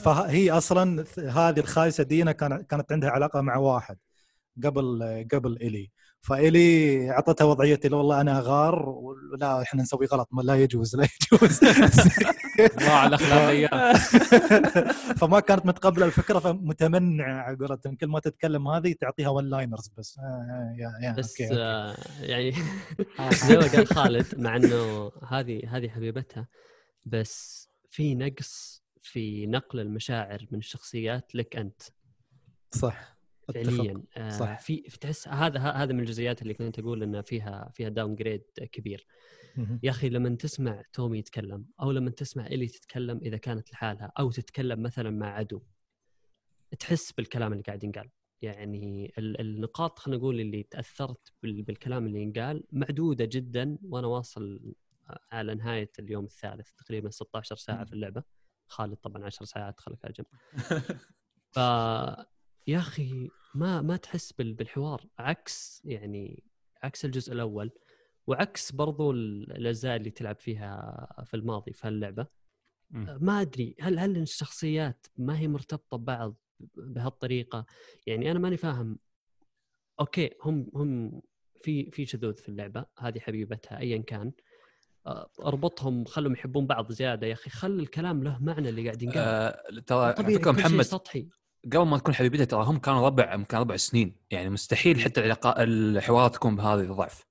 فهي 0.00 0.50
أصلا 0.50 1.04
هذه 1.18 1.60
الخايسة 1.60 2.04
دينا 2.04 2.32
كان... 2.32 2.62
كانت 2.62 2.92
عندها 2.92 3.10
علاقة 3.10 3.40
مع 3.40 3.56
واحد 3.56 3.96
قبل 4.64 5.26
قبل 5.32 5.56
إلي. 5.56 5.90
فإلي 6.20 7.10
اعطتها 7.10 7.44
وضعيه 7.44 7.80
اللي 7.84 7.96
والله 7.96 8.20
أنا 8.20 8.38
اغار 8.38 8.88
ولا 8.88 9.62
إحنا 9.62 9.82
نسوي 9.82 10.06
غلط 10.06 10.28
ما 10.32 10.42
لا 10.42 10.54
يجوز 10.54 10.96
لا 10.96 11.08
يجوز. 11.32 11.60
الله 12.78 12.90
على 12.90 13.08
الاخلاقيات 13.08 13.96
فما 15.20 15.40
كانت 15.40 15.66
متقبلة 15.66 16.06
الفكرة 16.06 16.38
فمتمنعه 16.38 17.42
على 17.42 17.56
قولتهم 17.56 17.96
كل 17.96 18.06
ما 18.06 18.20
تتكلم 18.20 18.68
هذه 18.68 18.94
تعطيها 19.00 19.28
one 19.28 19.44
liners 19.50 19.90
بس. 19.98 20.18
آه 20.18 20.22
آه 20.22 20.74
يا 20.78 21.08
يا 21.08 21.12
بس 21.12 21.30
okay، 21.40 21.44
okay. 21.52 21.62
آه 21.62 21.96
يعني 22.20 22.52
زي 23.32 23.56
ما 23.56 23.66
قال 23.66 23.86
خالد 23.86 24.26
مع 24.38 24.56
إنه 24.56 25.10
هذه 25.28 25.76
هذه 25.76 25.88
حبيبتها. 25.88 26.48
بس 27.04 27.68
في 27.94 28.14
نقص 28.14 28.84
في 29.02 29.46
نقل 29.46 29.80
المشاعر 29.80 30.46
من 30.50 30.58
الشخصيات 30.58 31.34
لك 31.34 31.56
أنت 31.56 31.82
صح. 32.70 33.16
فعليا 33.54 34.02
آه 34.16 34.28
صح. 34.30 34.60
في 34.60 34.76
تحس 34.76 35.28
هذا 35.28 35.60
هذا 35.60 35.92
من 35.92 36.00
الجزئيات 36.00 36.42
اللي 36.42 36.54
كنت 36.54 36.78
أقول 36.78 37.02
إنها 37.02 37.22
فيها 37.22 37.70
فيها 37.74 37.88
downgrade 37.88 38.42
كبير. 38.72 39.06
يا 39.82 39.90
أخي 39.90 40.08
لما 40.08 40.28
تسمع 40.36 40.82
تومي 40.92 41.18
يتكلم 41.18 41.66
أو 41.80 41.90
لما 41.92 42.10
تسمع 42.10 42.46
إلي 42.46 42.66
تتكلم 42.66 43.18
إذا 43.22 43.36
كانت 43.36 43.72
لحالها 43.72 44.12
أو 44.18 44.30
تتكلم 44.30 44.82
مثلا 44.82 45.10
مع 45.10 45.26
عدو 45.34 45.62
تحس 46.78 47.12
بالكلام 47.12 47.52
اللي 47.52 47.62
قاعد 47.62 47.84
ينقال 47.84 48.10
يعني 48.42 49.12
ال- 49.18 49.40
النقاط 49.40 49.98
خلينا 49.98 50.18
نقول 50.18 50.40
اللي 50.40 50.62
تأثرت 50.62 51.32
بال- 51.42 51.62
بالكلام 51.62 52.06
اللي 52.06 52.22
ينقال 52.22 52.64
معدودة 52.72 53.24
جدا 53.24 53.78
وأنا 53.82 54.06
واصل 54.06 54.74
على 55.32 55.54
نهايه 55.54 55.90
اليوم 55.98 56.24
الثالث 56.24 56.72
تقريبا 56.72 57.10
16 57.10 57.56
ساعة 57.56 57.84
في 57.84 57.92
اللعبة. 57.92 58.22
خالد 58.66 58.96
طبعا 58.96 59.24
10 59.24 59.44
ساعات 59.46 59.80
خلك 59.80 60.04
على 60.04 60.14
جنب. 60.18 60.26
ف 61.54 61.56
يا 62.66 62.78
أخي 62.78 63.30
ما 63.54 63.82
ما 63.82 63.96
تحس 63.96 64.32
بال- 64.32 64.54
بالحوار. 64.54 65.04
عكس 65.18 65.82
يعني 65.84 66.44
عكس 66.82 67.04
الجزء 67.04 67.32
الأول 67.32 67.70
وعكس 68.26 68.72
برضو 68.72 69.10
ال- 69.10 69.52
الأجزاء 69.56 69.96
اللي 69.96 70.10
تلعب 70.10 70.36
فيها 70.36 71.06
في 71.24 71.34
الماضي 71.34 71.72
في 71.72 71.86
هاللعبة. 71.86 72.26
ما 73.20 73.40
أدري 73.40 73.76
هل 73.80 73.98
هل 73.98 74.16
الشخصيات 74.16 75.06
ما 75.16 75.38
هي 75.38 75.48
مرتبطة 75.48 75.96
ببعض 75.96 76.36
بهالطريقة؟ 76.76 77.66
يعني 78.06 78.30
أنا 78.30 78.38
ماني 78.38 78.56
فاهم. 78.56 78.98
أوكي 80.00 80.30
هم 80.42 80.70
هم 80.74 81.22
في 81.62 81.90
في 81.90 82.06
شذوذ 82.06 82.34
في 82.36 82.48
اللعبة 82.48 82.86
هذه 82.98 83.18
حبيبتها 83.20 83.78
ايا 83.78 83.98
كان. 83.98 84.32
أربطهم 85.44 86.04
خلهم 86.04 86.32
يحبون 86.32 86.66
بعض 86.66 86.92
زيادة. 86.92 87.26
يا 87.26 87.32
أخي 87.32 87.50
خل 87.50 87.70
الكلام 87.80 88.24
له 88.24 88.38
معنى 88.40 88.68
اللي 88.68 88.84
قاعد 88.84 89.02
ينقال. 89.02 89.18
آه 89.18 89.62
ترى 89.86 90.12
فكرة 90.12 90.50
محمد 90.50 90.82
سطحي. 90.82 91.28
قبل 91.64 91.82
ما 91.82 91.98
تكون 91.98 92.14
حبيبته 92.14 92.44
ترى 92.44 92.64
هم 92.64 92.78
كانوا 92.78 93.06
ربع 93.06 93.34
يمكن 93.34 93.56
ربع 93.56 93.76
سنين. 93.76 94.16
يعني 94.30 94.50
مستحيل 94.50 95.00
حتى 95.00 95.20
العلاقات 95.20 95.54
الحوارات 95.58 96.34
تكون 96.34 96.56
بهذه 96.56 96.80
الضعف. 96.80 97.26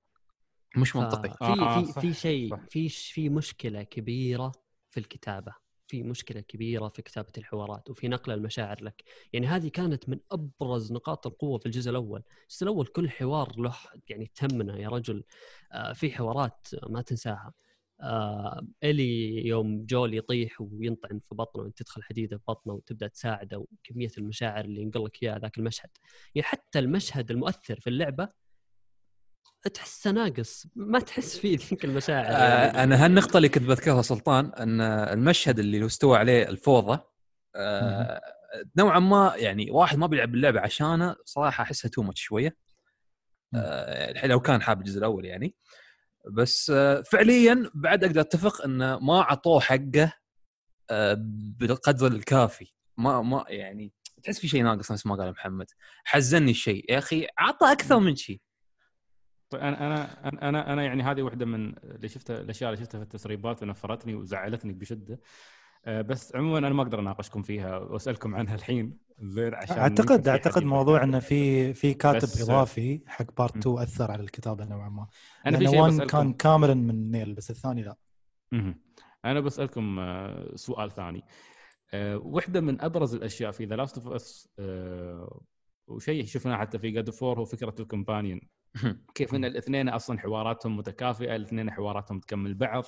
مش 0.76 0.96
منطقي. 0.96 1.30
في 1.30 1.44
آه، 1.44 1.82
في 1.82 2.00
في 2.00 2.14
شيء. 2.14 2.56
في 2.70 2.88
في 2.88 3.28
مشكلة 3.28 3.82
كبيرة 3.82 4.52
في 4.90 5.00
الكتابة. 5.00 5.63
في 5.94 6.02
مشكلة 6.02 6.40
كبيرة 6.40 6.88
في 6.88 7.02
كتابة 7.02 7.32
الحوارات 7.38 7.90
وفي 7.90 8.08
نقل 8.08 8.32
المشاعر 8.32 8.84
لك. 8.84 9.04
يعني 9.32 9.46
هذه 9.46 9.68
كانت 9.68 10.08
من 10.08 10.18
أبرز 10.32 10.92
نقاط 10.92 11.26
القوة 11.26 11.58
في 11.58 11.66
الجزء 11.66 11.90
الأول. 11.90 12.22
الجزء 12.42 12.62
الأول 12.62 12.86
كل 12.86 13.10
حوار 13.10 13.60
له 13.60 13.74
يعني 14.08 14.30
تهمنا 14.34 14.78
يا 14.78 14.88
رجل. 14.88 15.24
آه، 15.72 15.92
في 15.92 16.10
حوارات 16.10 16.68
ما 16.88 17.02
تنساها. 17.02 17.52
آه 18.00 18.66
إلي 18.84 19.46
يوم 19.46 19.86
جول 19.86 20.14
يطيح 20.14 20.60
وينطعن 20.60 21.20
في 21.28 21.34
بطنه 21.34 21.70
تدخل 21.70 22.02
حديدة 22.02 22.36
في 22.38 22.44
بطنه 22.48 22.72
وتبدأ 22.74 23.06
تساعده 23.08 23.58
وكمية 23.58 24.10
المشاعر 24.18 24.64
اللي 24.64 24.82
ينقل 24.82 25.04
لك 25.04 25.22
إياها 25.22 25.38
ذاك 25.38 25.58
المشهد. 25.58 25.90
يعني 26.34 26.48
حتى 26.48 26.78
المشهد 26.78 27.30
المؤثر 27.30 27.80
في 27.80 27.90
اللعبة 27.90 28.28
تحسه 29.74 30.10
ناقص 30.10 30.66
ما 30.76 30.98
تحس 31.00 31.38
فيه 31.38 31.56
ذيك 31.70 31.84
المشاعر 31.84 32.24
يعني. 32.24 32.36
آه 32.36 32.84
أنا 32.84 33.04
هالنقطه 33.04 33.36
اللي 33.36 33.48
كنت 33.48 33.62
بذكرها 33.64 34.02
سلطان 34.02 34.46
أن 34.46 34.80
المشهد 34.80 35.58
اللي 35.58 35.86
استوى 35.86 36.18
عليه 36.18 36.48
الفوضى 36.48 36.98
آه 37.56 38.20
نوعا 38.76 38.98
ما 38.98 39.32
يعني 39.36 39.70
واحد 39.70 39.98
ما 39.98 40.06
بيلعب 40.06 40.34
اللعبة 40.34 40.60
عشانه 40.60 41.16
صراحة 41.24 41.62
أحسها 41.62 41.88
تو 41.88 42.02
ماتش 42.02 42.20
شوية. 42.20 42.56
آه 43.54 44.10
الحين 44.10 44.30
لو 44.30 44.40
كان 44.40 44.62
حاب 44.62 44.80
الجزء 44.80 44.98
الأول 44.98 45.24
يعني. 45.24 45.54
بس 46.32 46.70
آه 46.70 47.02
فعليا 47.02 47.70
بعد 47.74 48.04
أقدر 48.04 48.20
أتفق 48.20 48.62
انه 48.64 48.98
ما 48.98 49.22
عطوه 49.22 49.60
حقه 49.60 50.12
آه 50.90 51.16
بالقدر 51.58 52.06
الكافي. 52.06 52.72
ما 52.98 53.22
ما 53.22 53.44
يعني 53.48 53.92
تحس 54.22 54.38
في 54.40 54.48
شيء 54.48 54.62
ناقص 54.64 54.92
نفس 54.92 55.06
ما 55.06 55.14
قال 55.16 55.30
محمد. 55.30 55.66
حزني 56.04 56.50
الشيء. 56.50 56.92
يا 56.92 56.98
أخي 56.98 57.26
عطى 57.38 57.72
أكثر 57.72 57.98
من 57.98 58.16
شيء. 58.16 58.40
طيب 59.54 59.62
أنا 59.62 59.86
أنا 59.86 60.06
أنا- 60.30 60.42
أنا 60.42 60.72
أنا 60.72 60.82
يعني 60.84 61.02
هذه 61.02 61.22
واحدة 61.22 61.46
من 61.46 61.74
اللي 61.84 62.08
شفتها 62.08 62.40
الأشياء 62.40 62.70
اللي 62.72 62.84
شفتها 62.84 62.98
في 62.98 63.04
التسريبات 63.04 63.62
ونفرتني 63.62 64.14
وزعلتني 64.14 64.72
بشدة 64.72 65.20
آه، 65.86 66.02
بس 66.02 66.36
عموما 66.36 66.58
أنا 66.58 66.68
ما 66.68 66.82
أقدر 66.82 67.00
أناقشكم 67.00 67.42
فيها 67.42 67.78
وأسألكم 67.78 68.34
عنها 68.34 68.54
الحين 68.54 68.98
زين 69.20 69.54
عشان 69.54 69.78
اعتقد 69.78 70.28
أعتقد 70.28 70.62
موضوع. 70.62 71.02
إنه 71.04 71.18
في 71.18 71.74
في 71.74 71.94
كاتب 71.94 72.18
بس- 72.18 72.42
إضافي 72.42 73.00
حق 73.06 73.24
part 73.38 73.56
م. 73.56 73.60
2 73.60 73.78
أثر 73.78 74.10
على 74.10 74.22
الكتابة 74.22 74.64
نوعا 74.64 74.88
ما 74.88 75.06
أنا 75.46 75.58
في 75.58 75.66
شيء 75.68 76.06
كان 76.06 76.32
كاملا 76.32 76.74
من 76.74 77.10
نيل 77.10 77.34
بس 77.34 77.50
الثاني 77.50 77.82
لا 77.82 77.96
مهم. 78.52 78.80
أنا 79.24 79.40
بسألكم 79.40 79.98
آه، 79.98 80.52
سؤال 80.54 80.90
ثاني 80.90 81.24
آه، 81.94 82.16
واحدة 82.16 82.60
من 82.60 82.80
أبرز 82.80 83.14
الأشياء 83.14 83.50
في 83.50 83.64
The 83.64 83.76
Last 83.76 83.98
of 83.98 84.08
Us 84.08 84.48
وشيء 85.86 86.24
شفناه 86.24 86.56
حتى 86.56 86.78
في 86.78 86.90
God 86.90 87.10
of 87.10 87.21
War 87.21 87.38
هو 87.38 87.44
فكرة 87.44 87.74
ال 87.80 87.86
companion 87.86 88.40
كيف 89.14 89.34
إن 89.34 89.44
الاثنين 89.44 89.88
أصلا 89.88 90.18
حواراتهم 90.18 90.76
متكافئة 90.76 91.36
الاثنين 91.36 91.70
حواراتهم 91.70 92.20
تكمل 92.20 92.54
بعض 92.54 92.84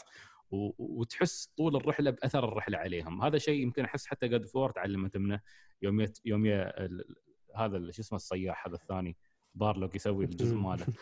و- 0.51 0.71
وتحس 1.01 1.53
طول 1.57 1.77
الرحلة 1.77 2.11
بأثر 2.11 2.45
الرحلة 2.49 2.79
عليهم. 2.79 3.23
هذا 3.23 3.39
شيء 3.39 3.63
يمكن 3.63 3.85
أحس 3.85 4.07
حتى 4.07 4.29
God 4.29 4.45
of 4.47 4.56
War 4.56 4.71
تعلمت 4.71 5.17
منه. 5.17 5.41
يوم 5.83 6.01
يت 6.01 6.19
يوم 6.25 6.47
ي... 6.47 6.55
ال- 6.55 7.15
هذا 7.57 7.91
شو 7.91 8.03
اسمه 8.03 8.17
الصياح 8.17 8.67
هذا 8.67 8.75
الثاني؟ 8.75 9.17
بارلوك 9.55 9.95
يسوي 9.95 10.25
الجزء 10.25 10.57
ماله. 10.57 10.87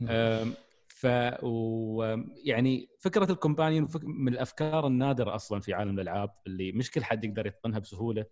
ف 0.88 1.06
و... 1.42 2.02
يعني 2.44 2.88
فكرة 2.98 3.32
ال 3.32 3.37
companion 3.37 3.86
فك... 3.86 4.04
من 4.04 4.32
الأفكار 4.32 4.86
النادرة 4.86 5.34
أصلا 5.34 5.60
في 5.60 5.74
عالم 5.74 5.94
الألعاب 5.94 6.30
اللي 6.46 6.72
مش 6.72 6.90
كل 6.90 7.04
حد 7.04 7.24
يقدر 7.24 7.46
يتقنها 7.46 7.78
بسهولة. 7.78 8.26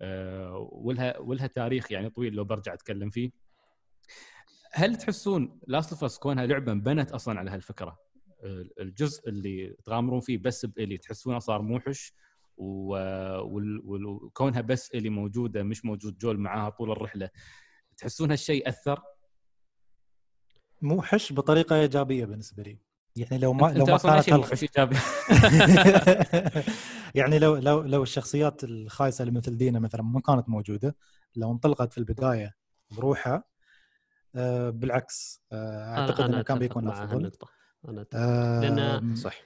أه، 0.00 0.68
ولها 0.72 1.18
ولها 1.18 1.46
تاريخ 1.46 1.92
يعني 1.92 2.10
طويل 2.10 2.34
لو 2.34 2.44
برجع 2.44 2.74
أتكلم 2.74 3.10
فيه. 3.10 3.30
هل 4.72 4.96
تحسون 4.96 5.60
Last 5.66 5.92
of 5.92 6.04
Us 6.04 6.18
كونها 6.18 6.46
لعبة 6.46 6.72
بنت 6.72 7.12
أصلا 7.12 7.38
على 7.38 7.50
هالفكرة؟ 7.50 7.98
ال- 8.44 8.80
الجزء 8.80 9.28
اللي 9.28 9.76
تغامرون 9.84 10.20
فيه 10.20 10.38
بس 10.38 10.66
بإلي 10.66 10.98
تحسونه 10.98 11.38
صار 11.38 11.62
موحش 11.62 12.14
وكونها 12.56 14.60
بس 14.60 14.90
إلي 14.94 15.08
موجودة 15.10 15.62
مش 15.62 15.84
موجود 15.84 16.18
جول 16.18 16.38
معاها 16.38 16.70
طول 16.70 16.90
الرحلة 16.90 17.30
تحسون 17.96 18.30
هالشيء 18.30 18.68
أثر؟ 18.68 19.02
موحش 20.82 21.32
بطريقة 21.32 21.76
إيجابية 21.76 22.24
بالنسبة 22.24 22.62
لي. 22.62 22.78
يعني 23.16 23.38
لو 23.38 23.52
ما 23.52 23.66
لو 23.72 23.84
ما 23.86 23.98
كانت. 23.98 24.30
موحش 24.30 24.62
إيجابي؟ 24.62 24.96
يعني 27.14 27.38
لو 27.38 27.56
لو 27.56 27.80
لو 27.82 28.02
الشخصيات 28.02 28.64
الخايسة 28.64 29.22
اللي 29.22 29.38
مثل 29.38 29.56
دينا 29.56 29.78
مثلا 29.78 30.02
ما 30.02 30.20
كانت 30.20 30.48
موجودة 30.48 30.96
لو 31.36 31.52
انطلقت 31.52 31.92
في 31.92 31.98
البداية 31.98 32.54
بروحها 32.96 33.44
آه 34.34 34.70
بالعكس 34.70 35.42
آه 35.52 35.98
أعتقد 35.98 36.20
إنه 36.24 36.42
كان 36.42 36.58
بيكون 36.58 36.88
أفضل. 36.88 37.30
أنا. 37.88 38.06
آه 38.14 38.60
لأن- 39.00 39.16
صح. 39.16 39.40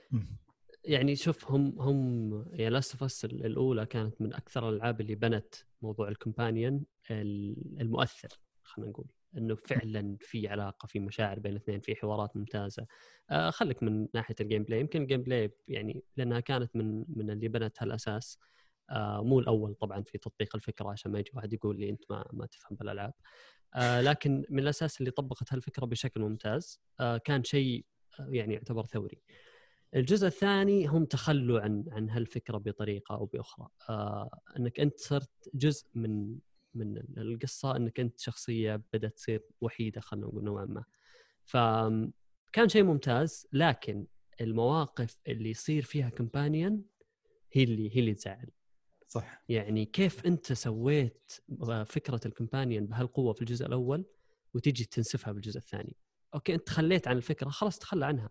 يعني 0.84 1.16
شوف 1.16 1.50
هم 1.50 1.80
هم 1.80 2.32
يعني 2.52 2.70
Last 2.70 2.92
of 2.92 3.02
Us 3.02 3.24
الأولى 3.24 3.86
كانت 3.86 4.20
من 4.20 4.34
أكثر 4.34 4.68
الألعاب 4.68 5.00
اللي 5.00 5.14
بنت 5.14 5.54
موضوع 5.82 6.08
ال 6.08 6.16
companion 6.16 6.84
المؤثر 7.10 8.28
خلينا 8.62 8.90
نقول. 8.90 9.06
إنه 9.36 9.54
فعلا 9.54 10.16
في 10.20 10.48
علاقة 10.48 10.86
في 10.86 10.98
مشاعر 11.00 11.38
بين 11.38 11.52
الاثنين 11.52 11.80
في 11.80 11.94
حوارات 11.96 12.36
ممتازة. 12.36 12.86
آه 13.30 13.50
خليك 13.50 13.82
من 13.82 14.08
ناحية 14.14 14.34
ال 14.40 14.62
gameplay 14.62 14.80
يمكن 14.80 15.02
ال 15.02 15.22
gameplay 15.22 15.54
يعني 15.68 16.04
لأنها 16.16 16.40
كانت 16.40 16.76
من 16.76 17.04
من 17.08 17.30
اللي 17.30 17.48
بنتها 17.48 17.86
الأساس. 17.86 18.38
آه 18.90 19.22
مو 19.24 19.40
الأول 19.40 19.74
طبعا 19.74 20.02
في 20.02 20.18
تطبيق 20.18 20.56
الفكرة 20.56 20.90
عشان 20.90 21.12
ما 21.12 21.18
يجي 21.18 21.30
واحد 21.34 21.52
يقول 21.52 21.78
لي 21.80 21.90
أنت 21.90 22.02
ما 22.10 22.26
ما 22.32 22.46
تفهم 22.46 22.76
بالألعاب. 22.76 23.12
آه 23.76 24.00
لكن 24.00 24.44
من 24.50 24.58
الأساس 24.58 25.00
اللي 25.00 25.10
طبقت 25.10 25.52
هالفكرة 25.52 25.86
بشكل 25.86 26.20
ممتاز. 26.20 26.80
آه 27.00 27.16
كان 27.16 27.44
شيء 27.44 27.84
آه، 28.20 28.28
يعني 28.30 28.54
يعتبر 28.54 28.84
ثوري. 28.86 29.22
الجزء 29.94 30.26
الثاني 30.26 30.86
هم 30.86 31.04
تخلوا 31.04 31.60
عن 31.60 31.84
عن 31.92 32.10
هالفكرة 32.10 32.58
بطريقة 32.58 33.14
أو 33.14 33.26
بأخرى. 33.26 33.68
آه 33.90 34.38
إنك 34.58 34.80
أنت 34.80 34.98
صرت 34.98 35.30
جزء 35.54 35.86
من 35.94 36.38
من 36.74 36.98
القصة 37.18 37.76
إنك 37.76 38.00
أنت 38.00 38.20
شخصية 38.20 38.82
بدأت 38.92 39.12
تصير 39.16 39.42
وحيدة 39.60 40.00
خلينا 40.00 40.26
نقول 40.26 40.44
نوعا 40.44 40.64
ما. 40.64 40.84
فكان 41.44 42.68
شيء 42.68 42.82
ممتاز 42.84 43.46
لكن 43.52 44.06
المواقف 44.40 45.16
اللي 45.28 45.50
يصير 45.50 45.82
فيها 45.82 46.08
كومبانيون 46.10 46.84
هي 47.52 47.64
اللي 47.64 47.96
هي 47.96 48.00
اللي 48.00 48.14
تزعل. 48.14 48.50
صح. 49.14 49.42
يعني 49.48 49.84
كيف 49.84 50.26
أنت 50.26 50.52
سويت 50.52 51.32
فكرة 51.86 52.20
ال 52.26 52.32
companion 52.32 52.86
بهالقوة 52.86 53.32
في 53.32 53.40
الجزء 53.40 53.66
الأول 53.66 54.04
وتيجي 54.54 54.84
تنسفها 54.84 55.32
بالجزء 55.32 55.58
الثاني؟ 55.58 55.96
okay 56.34 56.54
أنت 56.54 56.66
تخليت 56.66 57.08
عن 57.08 57.16
الفكرة 57.16 57.48
خلاص 57.48 57.78
تخلى 57.78 58.06
عنها. 58.06 58.30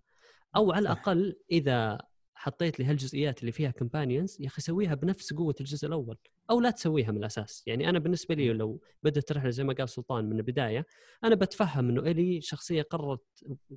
أو 0.55 0.71
على. 0.71 0.81
الأقل 0.81 1.39
إذا 1.51 1.97
حطيت 2.35 2.79
لي 2.79 2.85
هالجزئيات 2.85 3.41
اللي 3.41 3.51
فيها 3.51 3.71
companions 3.71 4.37
يا 4.39 4.47
أخي 4.47 4.61
سويها 4.61 4.95
بنفس 4.95 5.33
قوة 5.33 5.55
الجزء 5.59 5.87
الأول. 5.87 6.17
أو 6.49 6.61
لا 6.61 6.69
تسويها 6.69 7.11
من 7.11 7.17
الأساس. 7.17 7.63
يعني 7.67 7.89
أنا 7.89 7.99
بالنسبة 7.99 8.35
لي 8.35 8.53
لو 8.53 8.81
بدأت 9.03 9.31
الرحله 9.31 9.49
زي 9.49 9.63
ما 9.63 9.73
قال 9.73 9.89
سلطان 9.89 10.25
من 10.25 10.37
البداية 10.37 10.85
أنا 11.23 11.35
بتفهم 11.35 11.89
إنه 11.89 12.01
إلي 12.01 12.41
شخصية 12.41 12.81
قررت 12.81 13.21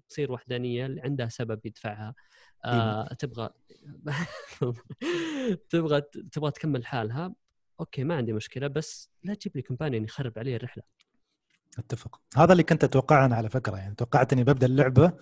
تصير 0.08 0.32
وحدانية 0.32 0.86
اللي 0.86 1.00
عندها 1.00 1.28
سبب 1.28 1.66
يدفعها. 1.66 2.14
آه 2.64 3.14
تبغى 3.14 3.50
تبغى 5.70 6.00
تبغى 6.32 6.50
تكمل 6.50 6.86
حالها. 6.86 7.34
okay 7.80 8.04
ما 8.04 8.14
عندي 8.16 8.32
مشكلة 8.32 8.66
بس 8.66 9.10
لا 9.24 9.34
تجيب 9.34 9.56
لي 9.56 9.62
companion 9.62 10.04
يخرب 10.04 10.32
علي 10.38 10.56
الرحلة. 10.56 10.82
أتفق. 11.78 12.20
هذا 12.36 12.52
اللي 12.52 12.62
كنت 12.62 12.84
أتوقعه 12.84 13.26
أنا 13.26 13.36
على 13.36 13.50
فكرة. 13.50 13.76
يعني 13.76 13.94
توقعت 13.94 14.32
إني 14.32 14.44
ببدأ 14.44 14.66
اللعبة 14.66 15.12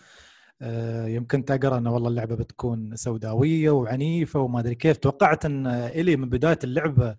آه، 0.63 1.07
يمكن 1.07 1.45
تقرأ 1.45 1.79
انه 1.79 1.95
والله 1.95 2.09
اللعبة 2.09 2.37
بتكون 2.37 2.97
سوداوية 2.97 3.71
وعنيفة 3.71 4.41
وما 4.41 4.61
أدري 4.61 4.75
كيف. 4.75 4.97
توقعت 4.97 5.45
إن 5.45 5.67
إلي 5.67 6.17
من 6.17 6.29
بداية 6.29 6.59
اللعبة 6.65 7.17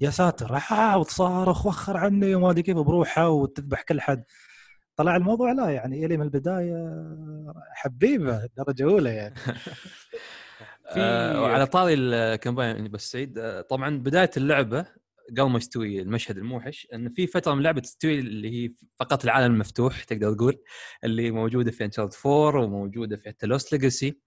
يا 0.00 0.10
ساتر 0.10 0.56
آه 0.72 0.98
وتصارخ 0.98 1.66
وخر 1.66 1.96
عني 1.96 2.34
وما 2.34 2.50
أدري 2.50 2.62
كيف 2.62 2.76
بروحها 2.78 3.26
وتذبح 3.26 3.82
كل 3.82 4.00
حد. 4.00 4.24
طلع 4.96 5.16
الموضوع 5.16 5.52
لا 5.52 5.70
يعني 5.70 6.06
إلي 6.06 6.16
من 6.16 6.22
البداية 6.24 6.74
حبيبة 7.74 8.48
درجة 8.56 8.82
أولى 8.84 9.10
يعني. 9.14 9.34
في- 10.94 11.00
آه 11.00 11.42
وعلى 11.42 11.66
طاري 11.66 11.94
ال 11.94 12.04
campaign 12.04 12.88
بس 12.88 13.10
سعيد. 13.12 13.38
آه، 13.38 13.60
طبعا 13.60 13.98
بداية 13.98 14.30
اللعبة 14.36 14.86
قبل 15.30 15.50
ما 15.50 15.58
يستوي 15.58 16.00
المشهد 16.02 16.38
الموحش 16.38 16.88
إن 16.94 17.08
في 17.08 17.26
فترة 17.26 17.52
من 17.52 17.58
اللعبة 17.58 17.80
تستوي 17.80 18.18
اللي 18.18 18.50
هي 18.66 18.72
فقط 19.00 19.24
العالم 19.24 19.54
المفتوح 19.54 20.04
تقدر 20.04 20.34
تقول 20.34 20.58
اللي 21.04 21.30
موجودة 21.30 21.70
في 21.70 21.84
Uncharted 21.84 22.10
4 22.26 22.62
وموجودة 22.64 23.16
في 23.16 23.28
حتى 23.28 23.46
Lost 23.46 23.72
Legacy 23.72 24.18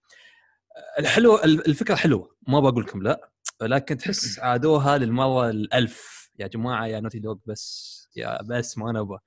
الحلو 1.00 1.38
الفكرة 1.44 1.96
حلوة 1.96 2.36
ما 2.48 2.60
بقول 2.60 2.84
لكم 2.84 3.02
لا 3.04 3.30
لكن 3.62 3.98
تحس 3.98 4.40
عادوها 4.40 4.98
للمرة 4.98 5.50
الألف. 5.50 6.26
يا 6.40 6.48
جماعة 6.48 6.86
يا 6.88 7.00
Naughty 7.00 7.20
Dog 7.20 7.38
بس 7.46 7.96
يا 8.16 8.42
بس 8.44 8.78
ما 8.78 8.92
نبغى. 8.92 9.20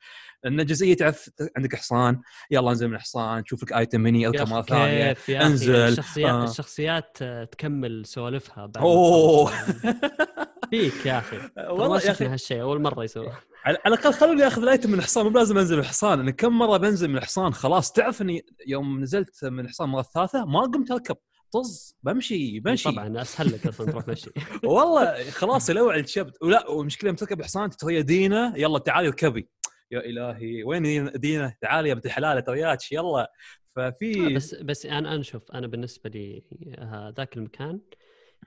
لأن 0.44 0.66
جزئية 0.66 0.94
تعرف 0.94 1.30
عندك 1.56 1.74
حصان 1.74 2.20
يلا 2.50 2.70
انزل 2.70 2.88
من 2.88 2.94
الحصان 2.94 3.42
شوف 3.46 3.62
لك 3.62 3.72
ايتم 3.72 4.06
اركب 4.06 4.42
أخي 4.42 4.50
مره 4.50 4.62
ثانية 4.62 5.16
انزل. 5.28 5.74
الشخصيات 5.76 6.30
آه. 6.30 6.44
الشخصيات 6.44 7.18
آه، 7.22 7.44
تكمل 7.44 8.06
سوالفها 8.06 8.66
بعد 8.66 8.78
أوه. 8.78 9.52
فيك 10.70 11.06
يا 11.06 11.18
أخي. 11.18 11.36
والله 11.56 11.96
يا 11.96 12.04
أخي. 12.04 12.14
شفنا 12.14 12.32
هالشيء 12.32 12.62
أول 12.62 12.82
مرة 12.82 13.04
يسوي 13.04 13.32
على 13.64 13.76
الأقل 13.86 14.12
خلوني 14.12 14.46
آخذ 14.46 14.62
الايتم 14.62 14.90
من 14.90 14.98
الحصان 14.98 15.26
مو 15.26 15.30
لازم 15.38 15.58
أنزل 15.58 15.76
من 15.76 15.82
الحصان. 15.82 16.20
أنا 16.20 16.30
كم 16.30 16.58
مرة 16.58 16.76
بنزل 16.76 17.08
من 17.08 17.16
الحصان 17.18 17.54
خلاص 17.54 17.92
تعرف 17.92 18.22
إني 18.22 18.46
يوم 18.66 19.00
نزلت 19.00 19.44
من 19.44 19.64
الحصان 19.64 19.88
مرة 19.88 20.02
ثالثة 20.02 20.44
ما 20.44 20.60
قمت 20.60 20.90
أركب. 20.90 21.16
طز 21.52 21.96
بمشي 22.02 22.60
بمشي. 22.60 22.90
طبعا 22.92 23.22
اسهل 23.22 23.52
لك 23.52 23.66
أصلا 23.66 23.90
تروح 23.90 24.08
مشي. 24.08 24.30
والله 24.64 25.30
خلاص 25.30 25.70
لوع 25.70 25.96
الشبت. 25.96 26.42
ولا 26.42 26.68
والمشكلة 26.70 27.08
يوم 27.08 27.16
تركب 27.16 27.42
حصان 27.42 27.70
ترى 27.70 28.02
دينا 28.02 28.52
يلا 28.56 28.78
تعالي 28.78 29.08
اركبي 29.08 29.48
يا 29.90 30.00
إلهي 30.00 30.64
وين 30.64 31.10
دينا؟ 31.14 31.54
تعالي 31.60 31.88
يا 31.88 31.94
بنت 31.94 32.06
الحلال 32.06 32.44
ترياتش 32.44 32.92
يلا. 32.92 33.32
ففي 33.76 34.34
بس 34.34 34.54
بس 34.54 34.86
أنا 34.86 35.14
أنا 35.14 35.22
شوف 35.22 35.52
أنا 35.52 35.66
بالنسبة 35.66 36.10
لي 36.10 36.42
آه، 36.78 37.14
ذاك 37.16 37.36
المكان 37.36 37.80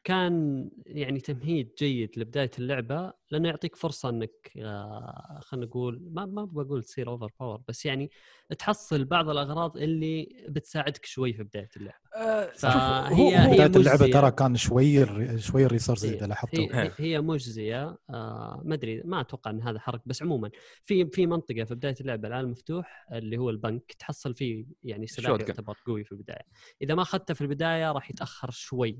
كان 0.03 0.69
يعني 0.85 1.19
تمهيد 1.19 1.71
جيد 1.77 2.09
لبداية 2.19 2.51
اللعبة 2.59 3.13
لأنه 3.31 3.49
يعطيك 3.49 3.75
فرصة 3.75 4.09
إنك 4.09 4.51
آه، 4.57 5.39
خلينا 5.41 5.65
نقول 5.65 6.01
ما 6.11 6.25
ما 6.25 6.45
بقول 6.45 6.83
تصير 6.83 7.09
over 7.09 7.29
power 7.39 7.61
بس 7.67 7.85
يعني 7.85 8.11
تحصل 8.59 9.05
بعض 9.05 9.29
الأغراض 9.29 9.77
اللي 9.77 10.45
بتساعدك 10.49 11.05
شوي 11.05 11.33
في 11.33 11.43
بداية 11.43 11.69
اللعبة. 11.77 11.97
آه، 12.15 12.45
فهي 12.51 13.15
هو- 13.21 13.29
هي 13.29 13.53
بداية 13.53 13.65
اللعبة. 13.81 14.07
ترى 14.11 14.31
كان 14.31 14.55
شوي 14.55 15.05
شوي 15.39 15.65
ال 15.65 15.69
resources 15.69 16.05
هي- 16.05 16.17
إذا 16.17 16.27
لاحظتوا. 16.27 16.59
هي, 16.63 16.69
هي- 16.87 16.91
هي 16.97 17.21
مجزية 17.21 17.97
آه 18.09 18.61
ما 18.65 18.73
أدري 18.75 19.01
ما 19.05 19.21
أتوقع 19.21 19.51
إن 19.51 19.61
هذا 19.61 19.79
حرق 19.79 20.01
بس 20.05 20.21
عموما 20.23 20.49
في 20.83 21.05
في 21.05 21.27
منطقة 21.27 21.63
في 21.63 21.75
بداية 21.75 21.95
اللعبة 22.01 22.27
العالم 22.27 22.45
المفتوح 22.45 23.07
اللي 23.11 23.37
هو 23.37 23.49
البنك 23.49 23.91
تحصل 23.99 24.35
فيه 24.35 24.65
يعني 24.83 25.07
سلاح. 25.07 25.29
يعتبر 25.29 25.77
قوي 25.87 26.03
في 26.03 26.11
البداية. 26.11 26.45
إذا 26.81 26.95
ما 26.95 27.01
أخذته 27.01 27.33
في 27.33 27.41
البداية 27.41 27.91
راح 27.91 28.09
يتأخر 28.11 28.51
شوي. 28.51 28.99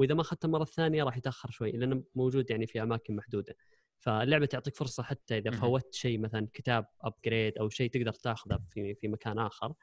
وإذا 0.00 0.14
ما 0.14 0.20
أخذته 0.20 0.46
المره 0.46 0.62
الثانية 0.62 1.04
راح 1.04 1.16
يتأخر 1.16 1.50
شوي 1.50 1.72
لأنه 1.72 2.02
موجود 2.14 2.50
يعني 2.50 2.66
في 2.66 2.82
أماكن 2.82 3.16
محدودة. 3.16 3.56
فاللعبة 3.98 4.46
تعطيك 4.46 4.76
فرصة 4.76 5.02
حتى 5.02 5.38
إذا. 5.38 5.50
فوتت 5.50 5.94
شيء 5.94 6.18
مثلا 6.18 6.48
كتاب 6.52 6.86
upgrade 7.00 7.58
أو 7.58 7.68
شيء 7.68 7.90
تقدر 7.90 8.12
تاخذه 8.12 8.60
في 8.68 8.94
في 8.94 9.08
مكان 9.08 9.38
آخر. 9.38 9.74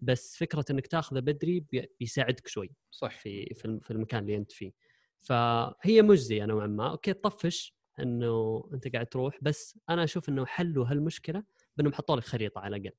بس 0.00 0.36
فكرة 0.36 0.64
إنك 0.70 0.86
تاخذه 0.86 1.20
بدري 1.20 1.60
بي- 1.60 1.90
بيساعدك 2.00 2.48
شوي 2.48 2.70
صح 2.90 3.18
في 3.20 3.54
في 3.54 3.64
الم- 3.64 3.80
في 3.80 3.90
المكان 3.90 4.22
اللي 4.22 4.36
أنت 4.36 4.52
فيه. 4.52 4.72
فهي 5.20 6.02
مجزية 6.02 6.44
نوعا 6.44 6.66
ما. 6.66 6.90
okay 6.90 7.12
تطفش 7.12 7.76
إنه 8.00 8.68
أنت 8.72 8.92
قاعد 8.92 9.06
تروح 9.06 9.38
بس 9.42 9.78
أنا 9.90 10.04
أشوف 10.04 10.28
إنه 10.28 10.46
حلوا 10.46 10.86
هالمشكلة 10.86 11.42
بإنهم 11.76 11.92
حطوا 11.92 12.16
لك 12.16 12.24
خريطة 12.24 12.58
على 12.60 12.76
الأقل. 12.76 12.96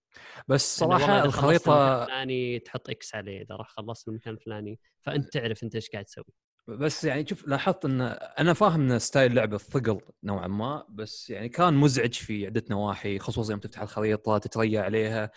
بس 0.48 0.78
صراحة 0.80 1.26
الخريطة 1.26 2.02
الفلاني 2.04 2.60
تحط 2.60 2.90
X 2.89 3.16
عليه 3.16 3.42
إذا 3.42 3.56
راح 3.56 3.68
خلصت 3.70 4.08
من 4.08 4.14
المكان 4.14 4.34
الفلاني 4.34 4.80
فأنت 5.02 5.34
تعرف 5.34 5.64
أنت 5.64 5.76
إيش 5.76 5.90
قاعد 5.90 6.06
تسوي. 6.06 6.26
بس 6.68 7.03
يعني 7.03 7.28
شوف 7.28 7.47
لاحظت 7.47 7.86
إن 7.86 8.01
أنا 8.39 8.53
فاهم 8.53 8.91
إن 8.91 8.99
style 9.00 9.32
اللعبة 9.32 9.57
ثقل 9.57 10.01
نوعا 10.24 10.47
ما 10.47 10.86
بس 10.89 11.30
يعني 11.30 11.49
كان 11.49 11.74
مزعج 11.74 12.13
في 12.13 12.45
عدة 12.45 12.63
نواحي 12.70 13.20
خصوصا 13.20 13.51
يوم 13.51 13.59
تفتح 13.59 13.82
الخريطة 13.82 14.38
تتريا 14.38 14.82
عليها. 14.82 15.32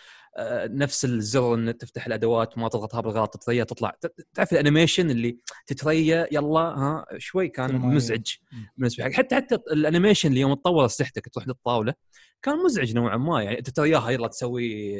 نفس 0.65 1.05
الزر 1.05 1.53
إن 1.53 1.77
تفتح 1.77 2.05
الأدوات 2.05 2.57
وما 2.57 2.69
تضغطها 2.69 3.01
بالغلط 3.01 3.33
تتريا 3.33 3.63
تطلع. 3.63 3.95
تعرف 4.33 4.53
ال 4.53 4.59
animation 4.59 5.09
اللي 5.09 5.37
تتريا 5.67 6.27
يلا 6.31 6.59
ها 6.59 7.05
شوي 7.17 7.47
كان. 7.47 7.75
مزعج. 7.75 8.27
بالنسبة 8.77 9.03
لي 9.07 9.13
حتى 9.13 9.35
حتى 9.35 9.55
ال 9.55 9.62
animation 9.62 10.29
اللي 10.29 10.39
يوم 10.39 10.53
تطور 10.53 10.85
اسلحتك 10.85 11.29
تروح 11.29 11.47
للطاولة 11.47 11.93
كان 12.41 12.57
مزعج 12.57 12.95
نوعا 12.95 13.17
ما. 13.17 13.43
يعني 13.43 13.57
أنت 13.57 13.69
ترياها 13.69 14.09
يلا 14.09 14.27
تسوي 14.27 14.95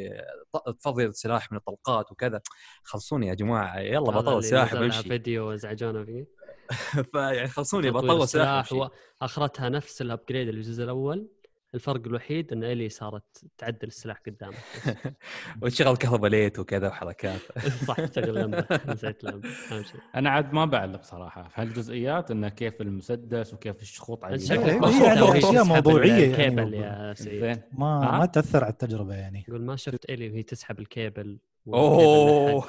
تفضي 0.79 1.05
السلاح 1.05 1.51
من 1.51 1.57
الطلقات 1.57 2.11
وكذا. 2.11 2.41
خلصوني 2.83 3.27
يا 3.27 3.33
جماعة 3.33 3.79
يلا 3.79 4.19
اللي 4.19 4.41
سلاح 4.41 4.75
بمشي 4.75 5.03
فيديو 5.03 5.53
ازعجونا 5.53 6.05
فيه. 6.05 6.27
فيعني 7.13 7.47
خلصوني 7.47 7.91
بطور 7.91 8.25
سلاح. 8.25 8.73
وأخرتها 9.21 9.69
نفس 9.69 10.01
ال 10.01 10.07
upgrade 10.07 10.47
اللي 10.47 10.61
الجزء 10.61 10.83
الأول. 10.83 11.27
الفرق 11.75 12.07
الوحيد 12.07 12.51
إن 12.53 12.63
إلي 12.63 12.89
صارت 12.89 13.23
تعدل 13.57 13.87
السلاح 13.87 14.21
قدامك 14.27 14.55
وتشغل 15.61 15.97
كهرباء 15.97 16.29
light 16.31 16.59
وكذا 16.59 16.87
وحركات. 16.87 17.41
صح 17.87 17.99
تشغل 18.05 18.35
لمبه 18.41 18.65
نسيت 18.87 19.23
لمبه 19.23 19.49
أهم 19.71 19.83
شيء 19.83 19.99
أنا 20.15 20.29
عاد 20.29 20.53
ما 20.53 20.65
بعلق 20.65 21.03
صراحة 21.03 21.43
في 21.43 21.61
هالجزئيات 21.61 22.31
إنه 22.31 22.49
كيف 22.49 22.81
المسدس 22.81 23.53
وكيف 23.53 23.81
الشخوط 23.81 24.23
على. 24.23 24.35
إيه، 24.35 24.51
هي 24.51 24.79
ما 24.79 24.89
يعني 24.89 25.39
تسحب 25.39 25.65
موضوعية 25.67 26.31
الكيبل 26.31 26.73
يعني. 26.73 27.07
يا 27.09 27.13
سعيد. 27.13 27.61
ما؟ 27.71 28.17
ما 28.17 28.25
تاثر 28.25 28.63
على 28.63 28.71
التجربة 28.73 29.13
يعني. 29.15 29.45
يقول 29.47 29.61
ما 29.61 29.75
شفت 29.75 30.09
إلي 30.09 30.29
وهي 30.29 30.43
تسحب 30.43 30.79
الكيبل 30.79 31.39
أوه. 31.67 32.65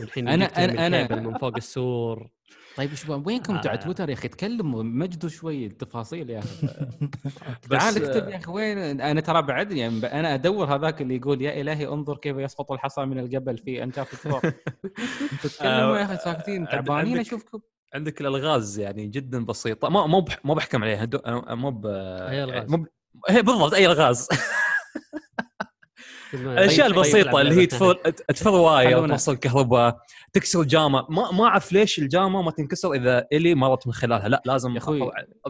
والحين 0.00 0.24
ترمي 0.26 0.46
أنا- 0.48 0.50
أنا- 0.50 0.58
الكيبل 0.58 1.22
من 1.22 1.38
فوق 1.38 1.56
السور. 1.56 2.30
طيب 2.76 2.94
شو 2.94 3.22
وينكم 3.26 3.58
بتوع 3.58 3.72
آه. 3.72 3.76
تويتر 3.76 4.08
يا 4.08 4.14
أخي؟ 4.14 4.28
تكلموا 4.28 4.82
مجدوا 4.82 5.28
شوي 5.28 5.66
التفاصيل 5.66 6.30
يا 6.30 6.38
أخي. 6.38 6.68
تعال 7.70 8.04
اكتب 8.04 8.28
يا 8.28 8.36
أخي 8.36 8.50
وين؟ 8.52 9.00
أنا 9.00 9.20
ترى 9.20 9.42
بعد 9.42 9.72
يعني 9.72 10.06
أنا 10.06 10.34
أدور 10.34 10.74
هذاك 10.74 11.02
اللي 11.02 11.16
يقول 11.16 11.42
يا 11.42 11.60
إلهي 11.60 11.88
انظر 11.88 12.16
كيف 12.16 12.36
يسقط 12.36 12.72
الحصى 12.72 13.04
من 13.04 13.18
الجبل 13.18 13.58
في 13.58 13.82
Uncharted 13.82 14.12
Four 14.12 14.40
تتكلموا 15.42 15.96
يا 15.96 16.04
أخي 16.04 16.16
ساكتين 16.16 16.68
تعبانين 16.68 17.18
أشوفكم. 17.18 17.60
عندك 17.94 18.20
الألغاز 18.20 18.78
يعني 18.78 19.06
جدا 19.06 19.44
بسيطة. 19.44 19.88
ما 19.88 20.06
مو 20.06 20.24
مو 20.44 20.54
بحكم 20.54 20.84
عليها 20.84 21.08
مو. 21.26 21.70
مو 21.70 22.86
هي 23.28 23.42
بالضبط 23.42 23.74
أي 23.74 23.86
ألغاز. 23.86 24.28
الأشياء 26.34 26.86
طيب- 26.88 26.96
البسيطة 26.96 27.30
طيب 27.32 27.46
اللي 27.46 27.62
هي. 27.62 27.66
تفر 27.66 27.94
تفر 28.34 28.50
wire. 28.50 29.08
توصل 29.08 29.36
كهرباء. 29.36 29.96
تكسر 30.32 30.60
الجامة. 30.60 31.06
ما 31.10 31.30
ما 31.30 31.44
أعرف 31.44 31.72
ليش 31.72 31.98
الجامة 31.98 32.42
ما 32.42 32.50
تنكسر 32.50 32.92
إذا 32.92 33.26
إلي 33.32 33.54
مرت 33.54 33.86
من 33.86 33.92
خلالها. 33.92 34.28
لا 34.28 34.42
لازم 34.46 34.74
يا 34.76 34.80
أطلع- 34.80 34.86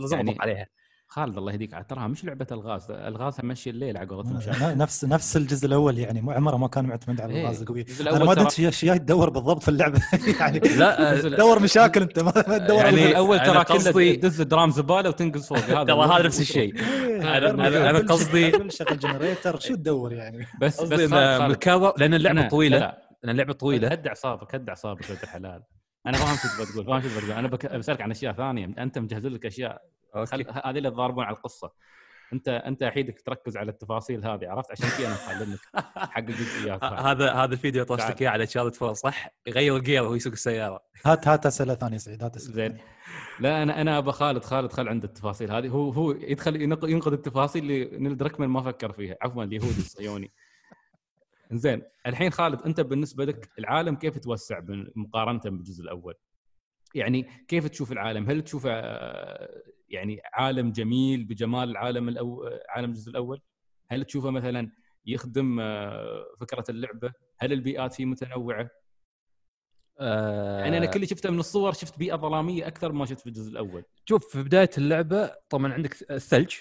لازم 0.01 0.17
يعني- 0.17 0.31
اضغط 0.31 0.41
عليها. 0.41 0.67
خالد 1.15 1.39
الله 1.39 1.53
يهديك 1.53 1.77
تراها 1.89 2.07
مش 2.07 2.25
لعبة 2.25 2.47
الغاز 2.53 2.91
الغاز 2.91 3.37
مشي 3.45 3.71
الليل 3.71 3.97
على 3.97 4.09
قولتهم 4.09 4.41
نفس 4.63 5.05
نفس 5.05 5.37
الجزء 5.37 5.67
الأول 5.67 5.99
يعني 5.99 6.21
مو 6.21 6.31
عمره 6.31 6.57
ما 6.57 6.69
كان 6.69 6.85
معتمد 6.85 7.21
على 7.21 7.35
إيه، 7.35 7.41
الغاز 7.43 7.61
القوي. 7.61 7.81
الجزء 7.81 8.11
أنا 8.11 8.25
ما 8.25 8.33
أدري 8.33 8.45
إيش 8.45 8.61
اشياء 8.61 8.97
تدور 8.97 9.31
بالضبط 9.31 9.63
في 9.63 9.69
اللعبة. 9.69 10.01
يعني 10.41 10.59
لا 10.59 11.13
الجزء 11.13 11.31
الأول- 11.31 11.39
دور 11.39 11.63
مشاكل 11.63 12.03
أنت 12.03 12.19
ما 12.19 12.31
تدور. 12.31 12.77
يعني- 12.77 12.89
الجزء 12.89 13.11
الأول 13.11 13.39
ترى 13.39 13.47
كله 13.53 13.63
قصدي- 13.63 14.17
تدز 14.17 14.43
drum 14.43 14.71
زبالة 14.71 15.09
وتنقز 15.09 15.47
فوق 15.49 15.59
هذا 15.59 15.85
ترى 15.85 16.05
هذا 16.07 16.23
نفس 16.23 16.41
الشيء. 16.41 16.75
إيه، 16.81 18.01
كل 18.01 18.09
قصدي- 18.09 18.71
شغل 18.71 18.99
generator 18.99 19.61
شو 19.61 19.75
تدور 19.75 20.13
يعني؟ 20.13 20.47
بس 20.61 20.83
بس 20.83 21.01
لأن 21.99 22.15
اللعبة 22.15 22.49
طويلة. 22.49 22.79
لا، 22.79 22.99
لأن 23.23 23.31
اللعبة. 23.31 23.53
طويلة. 23.53 23.89
هد 23.89 24.07
اعصابك 24.07 24.55
هد 24.55 24.69
اعصابك 24.69 25.11
ولد 25.11 25.19
الحلال 25.23 25.63
أنا 26.07 26.17
فاهم 26.17 26.37
شو 26.37 26.49
تبغى 26.57 26.73
تقول 26.73 26.87
فاهم 26.87 27.01
شو 27.01 27.09
تبغى 27.09 27.21
تقول. 27.21 27.33
أنا 27.71 27.79
بسألك 27.79 28.01
عن 28.01 28.11
أشياء 28.11 28.33
ثانية. 28.33 28.65
أنت 28.79 28.99
مجهز 28.99 29.27
لك 29.27 29.47
أشياء 29.47 29.83
خل... 30.25 30.45
هذه 30.65 30.79
اللي 30.79 30.91
تضاربون 30.91 31.25
على 31.25 31.37
القصة 31.37 31.73
انت 32.33 32.49
أنت 32.49 32.83
أحيدك 32.83 33.21
تركز 33.21 33.57
على 33.57 33.71
التفاصيل 33.71 34.25
هذه 34.27 34.49
عرفت 34.49 34.71
عشان 34.71 34.89
كذا 34.99 35.07
أنا 35.07 35.15
مخلينك 35.15 35.59
حق 35.97 36.19
الجزئيات 36.19 36.85
هذه. 36.85 37.11
هذا 37.11 37.33
هذا 37.33 37.53
الفيديو 37.53 37.85
طشتك 37.85 38.09
تعال. 38.09 38.21
إياه 38.21 38.31
على 38.31 38.47
Uncharted 38.47 38.75
4 38.75 38.93
صح؟ 38.93 39.29
يغير 39.47 39.77
الـ 39.77 39.82
gear 39.82 40.03
وهو 40.03 40.15
يسوق 40.15 40.33
السيارة 40.33 40.81
هات 41.05 41.29
هات 41.29 41.47
أسئلة 41.47 41.75
ثانية 41.75 41.99
سعيد 41.99 42.23
هات 42.23 42.37
أسئلة 42.37 42.55
زين 42.55 42.79
لا 43.41 43.63
أنا 43.63 43.81
أنا 43.81 43.99
ابى 43.99 44.13
خالد 44.13 44.45
خالد 44.45 44.73
خل 44.73 44.89
عنده 44.89 45.09
التفاصيل 45.09 45.53
هذه 45.53 45.69
هو 45.69 45.91
هو 45.91 46.11
يدخل 46.11 46.57
ينق- 46.63 46.85
ينقذ 46.89 47.13
التفاصيل 47.13 47.63
اللي 47.63 47.99
نيل 47.99 48.17
دراكمان 48.17 48.49
ما 48.51 48.63
فكر 48.63 48.93
فيها 48.93 49.17
عفوا 49.23 49.45
اليهودي 49.45 49.79
الصهيوني 49.79 50.33
زين 51.53 51.83
الحين 52.07 52.31
خالد 52.31 52.63
أنت 52.63 52.81
بالنسبة 52.81 53.25
لك 53.25 53.51
العالم 53.59 53.95
كيف 53.97 54.19
توسع 54.19 54.61
مقارنة 54.97 55.41
بالجزء 55.45 55.83
الأول؟ 55.83 56.15
يعني 56.95 57.29
كيف 57.49 57.69
تشوف 57.69 57.93
العالم؟ 57.93 58.31
هل 58.31 58.43
تشوفه 58.43 58.71
آه، 58.73 59.63
يعني 59.89 60.21
عالم 60.33 60.73
جميل 60.73 61.25
بجمال 61.25 61.71
العالم 61.71 62.09
الأو... 62.09 62.51
عالم 62.69 62.91
الجزء 62.91 63.11
الأول؟ 63.11 63.41
هل 63.91 64.05
تشوفه 64.05 64.31
مثلا 64.31 64.71
يخدم 65.07 65.61
آه، 65.61 66.25
فكرة 66.41 66.65
اللعبة؟ 66.69 67.13
هل 67.39 67.53
البيئات 67.53 67.93
فيه 67.95 68.05
متنوعة؟ 68.05 68.71
آه 70.01 70.61
يعني 70.61 70.79
أنا 70.79 70.87
كل 70.87 70.97
اللي 70.97 71.07
شفته 71.07 71.31
من 71.31 71.39
الصور 71.39 71.73
شفت 71.73 71.99
بيئة 71.99 72.17
ظلامية 72.17 72.67
أكثر 72.67 72.93
ما 72.93 73.07
شفت 73.07 73.21
في 73.21 73.27
الجزء 73.27 73.51
الأول 73.51 73.85
شوف 74.09 74.27
في 74.33 74.43
بداية 74.43 74.71
اللعبة 74.79 75.31
طبعا 75.49 75.73
عندك 75.73 76.11
الثلج 76.11 76.55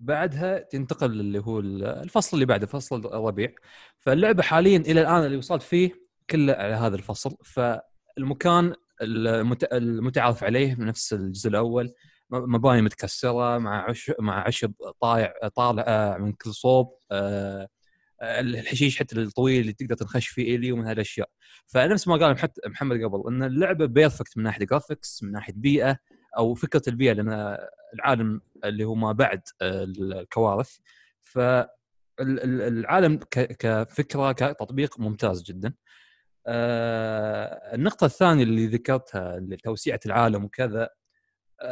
بعدها 0.00 0.58
تنتقل 0.58 1.20
اللي 1.20 1.38
هو 1.38 1.58
الفصل 1.60 2.36
اللي 2.36 2.46
بعده 2.46 2.66
فصل 2.66 3.06
الربيع 3.06 3.52
فاللعبة 3.98 4.42
حاليا 4.42 4.78
إلى 4.78 5.00
الآن 5.00 5.24
اللي 5.24 5.36
وصلت 5.36 5.62
فيه 5.62 5.90
كله 6.30 6.52
على 6.52 6.74
هذا 6.74 6.96
الفصل 6.96 7.36
فالمكان 7.44 8.74
المت- 9.02 9.72
المتعارف 9.72 10.44
عليه 10.44 10.74
نفس 10.80 11.12
الجزء 11.12 11.50
الأول 11.50 11.92
مباني 12.30 12.82
متكسرة 12.82 13.58
مع 13.58 13.84
عش 13.88 14.12
مع 14.20 14.46
عشب 14.46 14.72
طايع 15.00 15.32
طالع 15.54 15.84
آه، 15.88 16.16
من 16.18 16.32
كل 16.32 16.50
صوب 16.54 16.98
آه، 17.12 17.68
الحشيش 18.22 18.98
حتى 18.98 19.16
الطويل 19.22 19.60
اللي 19.60 19.72
تقدر 19.72 19.94
تنخش 19.94 20.28
فيه 20.28 20.56
إلي 20.56 20.72
ومن 20.72 20.86
هالأشياء. 20.86 21.28
فنفس 21.66 22.08
ما 22.08 22.16
قال 22.16 22.32
محت- 22.32 22.66
محمد 22.66 23.02
قبل 23.04 23.22
إن 23.28 23.42
اللعبة 23.42 23.86
perfect 23.86 24.38
من 24.38 24.42
ناحية 24.44 24.64
graphics 24.66 25.22
من 25.22 25.32
ناحية 25.32 25.52
بيئة 25.56 25.98
أو 26.38 26.54
فكرة 26.54 26.82
البيئة 26.88 27.12
لأن 27.12 27.56
العالم 27.94 28.40
اللي 28.64 28.84
هو 28.84 28.94
ما 28.94 29.12
بعد 29.12 29.40
آه، 29.62 29.84
الكوارث. 29.84 30.76
فالعالم 32.18 33.16
كفكرة 33.58 34.32
كتطبيق 34.32 35.00
ممتاز 35.00 35.42
جدا. 35.42 35.74
آه، 36.46 37.74
النقطة 37.74 38.04
الثانية 38.04 38.42
اللي 38.42 38.66
ذكرتها 38.66 39.36
اللي 39.38 39.56
توسيعة 39.56 40.00
العالم 40.06 40.44
وكذا 40.44 40.82
آه، 40.82 40.90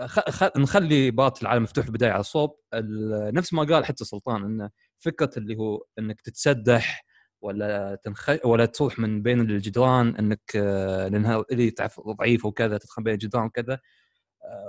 خ... 0.06 0.30
خ... 0.30 0.56
نخلي 0.56 1.10
بات 1.10 1.42
العالم 1.42 1.62
مفتوح 1.62 1.86
البداية 1.86 2.10
على 2.10 2.20
الصوب. 2.20 2.58
ال... 2.74 3.34
نفس 3.34 3.52
ما 3.52 3.62
قال 3.62 3.84
حتى 3.84 4.04
سلطان 4.04 4.44
انه 4.44 4.70
فكرة 4.98 5.30
اللي 5.36 5.56
هو 5.56 5.84
إنك 5.98 6.20
تتسدح 6.20 7.04
ولا 7.40 7.98
تنخ... 8.04 8.30
ولا 8.44 8.66
تروح 8.66 8.98
من 8.98 9.22
بين 9.22 9.40
الجدران 9.40 10.16
إنك 10.16 10.40
آه، 10.56 11.08
لانها 11.08 11.44
اللي 11.52 11.70
تعرف 11.70 12.00
ضعيف 12.00 12.44
وكذا 12.44 12.78
تدخل 12.78 13.02
بين 13.02 13.14
الجدران 13.14 13.44
وكذا 13.44 13.80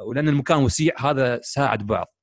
ولأن 0.07 0.29
المكان 0.29 0.63
وسيع 0.63 0.93
هذا 0.99 1.39
ساعد 1.43 1.85
بعض. 1.87 2.15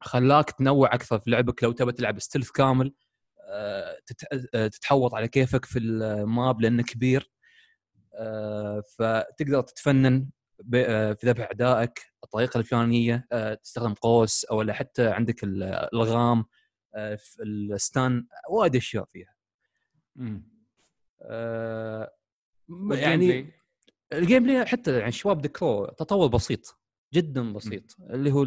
خلاك 0.00 0.50
تنوع 0.50 0.94
أكثر 0.94 1.18
في 1.18 1.30
لعبك 1.30 1.64
لو 1.64 1.72
تبى 1.72 1.92
تلعب 1.92 2.18
stealth 2.18 2.50
كامل 2.50 2.94
تتحوط 4.52 5.14
على 5.14 5.28
كيفك 5.28 5.64
في 5.64 5.78
الـ 5.78 5.99
map 5.99 6.60
لأنه 6.60 6.82
كبير 6.82 7.30
فتقدر 8.98 9.60
تتفنن 9.60 10.30
في 10.70 11.18
ذبح 11.24 11.40
اعدائك 11.40 12.00
الطريقة 12.24 12.58
الفلانية 12.58 13.26
تستخدم 13.62 13.94
قوس 13.94 14.44
أو 14.44 14.72
حتى 14.72 15.08
عندك 15.08 15.44
الألغام 15.44 16.44
الـ 17.40 17.57
stun 17.57 18.26
وايد 18.50 18.76
أشياء 18.76 19.04
فيها. 19.04 19.34
يعني 22.90 23.52
الـ 24.12 24.42
gameplay 24.42 24.66
حتى 24.66 24.98
يعني 24.98 25.12
شباب 25.12 25.44
ذكروه 25.44 25.90
تطور 25.90 26.28
بسيط 26.28 26.78
جدا 27.14 27.52
بسيط 27.52 27.96
اللي 28.00 28.32
هو 28.32 28.44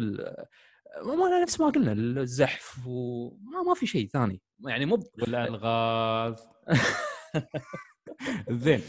ما 1.02 1.42
نفس 1.42 1.60
ما 1.60 1.66
قلنا 1.66 1.92
الزحف 1.92 2.86
وما 2.86 3.62
ما 3.62 3.74
في 3.74 3.86
شيء 3.86 4.08
ثاني. 4.08 4.42
يعني 4.66 4.86
مو 4.86 5.04
والألغاز. 5.22 6.48
زين. 8.50 8.80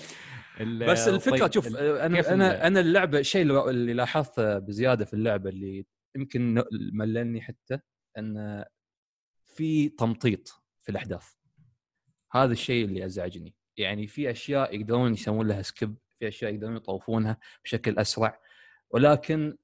بس 0.61 1.07
الفكرة 1.07 1.37
طيب 1.37 1.53
شوف 1.53 1.77
أنا 1.77 2.33
أنا 2.33 2.67
أنا 2.67 2.79
اللعبة 2.79 3.19
الشيء 3.19 3.69
اللي 3.69 3.93
لاحظته 3.93 4.59
بزيادة 4.59 5.05
في 5.05 5.13
اللعبة 5.13 5.49
اللي 5.49 5.85
يمكن 6.15 6.63
مللني 6.93 7.41
حتى 7.41 7.79
إن 8.17 8.65
في 9.45 9.89
تمطيط 9.89 10.63
في 10.81 10.89
الأحداث. 10.89 11.33
هذا 12.31 12.51
الشيء 12.51 12.85
اللي 12.85 13.05
أزعجني. 13.05 13.55
يعني 13.77 14.07
في 14.07 14.31
أشياء 14.31 14.75
يقدرون 14.75 15.13
يسوون 15.13 15.47
لها 15.47 15.61
سكيب 15.61 15.97
في 16.19 16.27
أشياء 16.27 16.53
يقدرون 16.53 16.75
يطوفونها 16.75 17.37
بشكل 17.63 17.99
أسرع 17.99 18.39
ولكن 18.89 19.57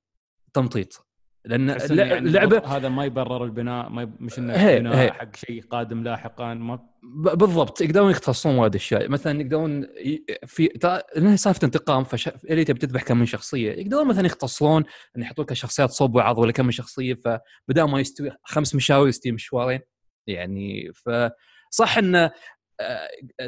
تمطيط. 0.54 1.09
لأن 1.46 1.70
يعني 1.70 2.18
اللعبه 2.18 2.58
هذا 2.58 2.90
ما 2.90 3.06
يبرر 3.06 3.44
البناء 3.44 3.90
ما 3.90 4.02
يب... 4.02 4.22
مش 4.22 4.40
إنه 4.40 4.54
هي 4.54 4.80
بناء 4.80 4.96
هي. 4.96 5.12
حق 5.12 5.36
شيء 5.36 5.64
قادم 5.64 6.04
لاحقا 6.04 6.54
ما 6.54 6.90
بالضبط 7.04 7.82
يقدرون 7.82 8.12
يختصرون 8.12 8.56
وايد 8.56 8.76
أشياء. 8.76 9.10
مثلا 9.10 9.42
يقدرون 9.42 9.84
ي... 9.84 10.26
في 10.46 10.68
تا... 10.68 11.04
لانها 11.16 11.36
سالفة 11.36 11.66
انتقام 11.66 12.04
فش... 12.04 12.28
اللي 12.28 12.64
تبي 12.64 12.80
تذبح 12.80 13.04
كم 13.04 13.18
من 13.18 13.26
شخصية 13.26 13.72
يقدرون 13.72 14.08
مثلا 14.08 14.26
يختصرون 14.26 14.84
إن 15.18 15.22
يحطوا 15.22 15.44
لك 15.44 15.54
شخصيات 15.54 15.90
صوب 15.90 16.12
بعض 16.12 16.38
ولا 16.38 16.52
كم 16.52 16.66
من 16.66 16.72
شخصية 16.72 17.14
فبدال 17.14 17.90
ما 17.90 18.00
يستوي 18.00 18.32
خمس 18.44 18.76
مشاوي 18.76 19.10
يستوي 19.10 19.32
مشوارين. 19.32 19.80
يعني 20.28 20.92
فصح 20.94 21.98
انه 21.98 22.32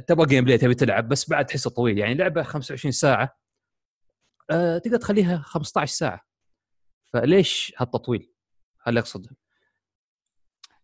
تبغى 0.08 0.26
gameplay 0.26 0.58
تبي 0.58 0.74
تلعب 0.76 1.08
بس 1.08 1.30
بعد 1.30 1.46
تحسه 1.46 1.70
طويل. 1.70 1.98
يعني 1.98 2.14
لعبة 2.14 2.44
25 2.44 2.92
ساعة 2.92 3.38
أه 4.52 4.78
تقدر 4.78 4.98
تخليها 4.98 5.38
15 5.38 5.94
ساعة. 5.94 6.31
فليش 7.14 7.74
هالتطويل؟ 7.78 8.32
هل 8.84 8.98
اقصد 8.98 9.28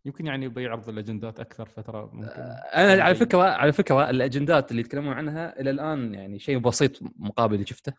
يمكن 0.06 0.26
يعني 0.26 0.48
بيعرض 0.48 0.90
الأجندات 0.90 1.40
أكثر 1.40 1.66
فترة 1.66 2.10
ممكن. 2.14 2.42
أنا 2.76 3.04
على 3.04 3.16
فكرة 3.16 3.44
على 3.44 3.74
فكرة 3.74 4.10
الأجندات 4.10 4.72
اللي 4.72 4.82
يتكلمون 4.82 5.14
عنها 5.14 5.60
إلى 5.60 5.70
الآن 5.70 6.14
يعني 6.14 6.40
شيء 6.40 6.58
بسيط 6.58 7.00
مقابل 7.16 7.54
اللي 7.54 7.66
شفته. 7.66 7.94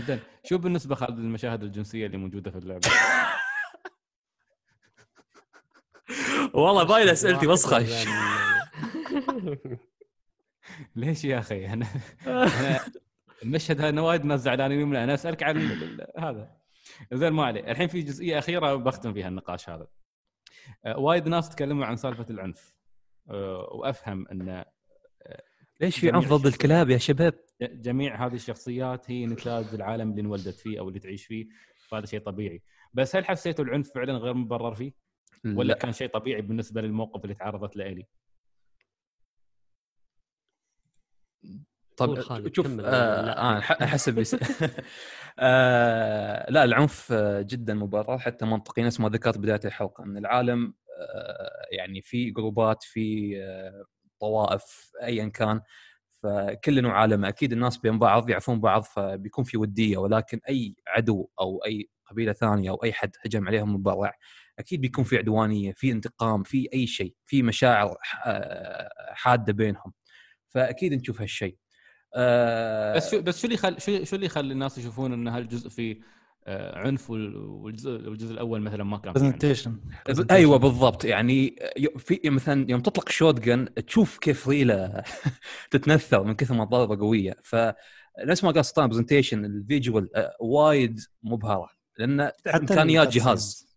جدا 0.00 0.20
شو 0.44 0.58
بالنسبة 0.58 0.94
خالد 0.94 1.18
للمشاهد 1.18 1.62
الجنسية 1.62 2.06
اللي 2.06 2.16
موجودة 2.16 2.50
في 2.50 2.58
اللعبة؟ 2.58 2.88
والله 6.54 6.82
باين 6.94 7.08
أسئلتي 7.08 7.46
وسخة. 7.46 7.78
ليش 10.96 11.24
يا 11.24 11.38
أخي؟ 11.38 11.66
أنا, 11.66 11.86
المشهد 13.42 13.80
هذا 13.80 14.00
وايد 14.00 14.24
ناس 14.24 14.40
زعلانين 14.40 14.88
منه 14.88 15.04
أنا 15.04 15.14
أسألك 15.14 15.42
عن 15.42 15.58
هذا. 16.18 16.58
زين 17.12 17.32
ما 17.32 17.44
عليه 17.44 17.70
الحين 17.70 17.88
في 17.88 18.02
جزئية 18.02 18.38
أخيرة 18.38 18.74
بختم 18.74 19.12
فيها 19.12 19.28
النقاش 19.28 19.70
هذا 19.70 19.86
أه 20.84 20.98
وايد 20.98 21.28
ناس 21.28 21.48
تكلموا 21.48 21.86
عن 21.86 21.96
سالفة 21.96 22.26
العنف 22.30 22.74
أه 23.30 23.68
وأفهم 23.72 24.28
أن 24.28 24.48
أه 24.48 24.66
ليش 25.80 25.98
في 25.98 26.10
عنف 26.10 26.32
ضد 26.32 26.46
الكلاب 26.46 26.90
يا 26.90 26.98
شباب؟ 26.98 27.34
جميع 27.62 28.26
هذه 28.26 28.34
الشخصيات 28.34 29.10
هي 29.10 29.26
نتاج 29.26 29.64
العالم 29.72 30.10
اللي 30.10 30.20
انولدت 30.20 30.54
فيه 30.54 30.78
أو 30.78 30.88
اللي 30.88 31.00
تعيش 31.00 31.26
فيه 31.26 31.46
فهذا 31.88 32.06
شيء 32.06 32.20
طبيعي 32.20 32.62
بس 32.94 33.16
هل 33.16 33.24
حسيتوا 33.24 33.64
العنف 33.64 33.94
فعلا 33.94 34.12
غير 34.12 34.34
مبرر 34.34 34.74
فيه؟ 34.74 34.92
ولا 35.44 35.68
لا. 35.68 35.78
كان 35.78 35.92
شيء 35.92 36.08
طبيعي 36.08 36.42
بالنسبة 36.42 36.80
للموقف 36.80 37.24
اللي 37.24 37.34
تعرضت 37.34 37.76
له 37.76 37.86
الي؟ 37.86 38.06
طب 41.98 42.14
شوف 42.54 42.66
آه 42.80 43.22
لا. 43.22 43.58
احسب 43.84 44.14
بس 44.14 44.36
آه 45.38 46.50
لا 46.50 46.64
العنف 46.64 47.12
جدا 47.40 47.74
مبرر 47.74 48.18
حتى 48.18 48.44
منطقي 48.44 48.82
نفس 48.82 49.00
ما 49.00 49.08
ذكرت 49.08 49.38
بداية 49.38 49.60
الحلقة 49.64 50.04
إن 50.04 50.16
العالم 50.16 50.74
آه 51.00 51.66
يعني 51.72 52.02
في 52.02 52.30
جروبات 52.30 52.82
في 52.82 53.32
آه 53.42 53.84
طوائف 54.20 54.90
ايا 55.02 55.28
كان 55.28 55.60
فكل 56.22 56.82
نوع 56.82 57.00
عالم 57.00 57.24
أكيد 57.24 57.52
الناس 57.52 57.78
بين 57.78 57.98
بعض 57.98 58.30
يعرفون 58.30 58.60
بعض 58.60 58.82
فبيكون 58.82 59.44
في 59.44 59.56
ودية 59.56 59.96
ولكن 59.98 60.40
أي 60.48 60.74
عدو 60.88 61.28
أو 61.40 61.58
أي 61.66 61.88
قبيلة 62.10 62.32
ثانية 62.32 62.70
أو 62.70 62.76
أي 62.84 62.92
حد 62.92 63.10
هجم 63.26 63.48
عليهم 63.48 63.74
مبرع 63.74 64.12
أكيد 64.58 64.80
بيكون 64.80 65.04
في 65.04 65.16
عدوانية 65.18 65.72
في 65.72 65.92
انتقام 65.92 66.42
في 66.42 66.68
أي 66.74 66.86
شيء 66.86 67.14
في 67.26 67.42
مشاعر 67.42 67.96
حادة 69.14 69.52
بينهم. 69.52 69.92
فأكيد 70.48 70.94
نشوف 70.94 71.20
هالشيء. 71.20 71.56
آه 72.14 72.96
بس 72.96 73.10
شو 73.10 73.22
بس 73.22 73.40
شو 73.40 73.44
اللي 73.44 73.54
يخلي 73.54 73.80
شو, 73.80 74.04
شو 74.04 74.16
اللي 74.16 74.26
يخلي 74.26 74.52
الناس 74.52 74.78
يشوفون 74.78 75.12
إن 75.12 75.28
هالجزء 75.28 75.68
فيه 75.68 76.00
آه 76.46 76.78
عنف 76.78 77.10
والجزء 77.10 77.90
الجزء 77.90 78.32
الأول 78.32 78.60
مثلا 78.60 78.84
ما 78.84 78.98
كان 78.98 79.12
برزنتيشن 79.12 79.80
أيوه 80.30 80.56
بالضبط. 80.56 81.04
يعني 81.04 81.56
في 81.98 82.20
مثلا 82.24 82.70
يوم 82.70 82.80
تطلق 82.80 83.08
shotgun 83.08 83.74
تشوف 83.74 84.18
كيف 84.18 84.48
ريله 84.48 85.02
تتنثر 85.70 86.24
من 86.24 86.34
كثر 86.34 86.54
ما 86.54 86.64
الضربة 86.64 86.96
قوية. 86.96 87.36
ف 87.42 87.56
نفس 88.24 88.44
ما 88.44 88.50
قال 88.50 88.64
سلطان 88.64 88.88
presentation 88.88 89.44
الـ 89.44 89.53
visual 89.53 90.08
وايد 90.40 91.00
مبهرة. 91.22 91.68
لأن 91.98 92.30
إمكانيات 92.54 93.08
جهاز. 93.08 93.68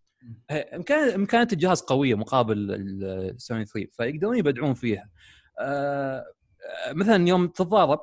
امكانيات 0.51 1.13
إمكانيات 1.13 1.53
الجهاز 1.53 1.81
قوية 1.81 2.15
مقابل 2.15 2.57
السوني 2.71 3.65
3 3.65 3.89
فيقدرون 3.91 4.37
يبدعون 4.37 4.73
فيها. 4.73 5.09
آه 5.59 6.25
مثلا 6.91 7.27
يوم 7.27 7.47
تتضارب 7.47 7.99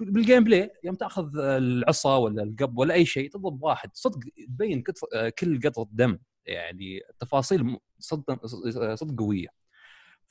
بالـ 0.00 0.44
gameplay 0.44 0.70
يوم 0.84 0.94
تأخذ 0.94 1.38
العصا 1.38 2.16
ولا 2.16 2.42
القب 2.42 2.78
ولا 2.78 2.94
أي 2.94 3.04
شيء 3.04 3.30
تضرب 3.30 3.62
واحد. 3.62 3.90
صدق 3.94 4.18
تبين 4.48 4.84
كل 5.38 5.60
قطرة 5.64 5.88
دم 5.92 6.18
يعني 6.46 7.00
التفاصيل 7.10 7.78
صدق 7.98 8.46
صدق 8.94 9.18
قوية. 9.18 9.48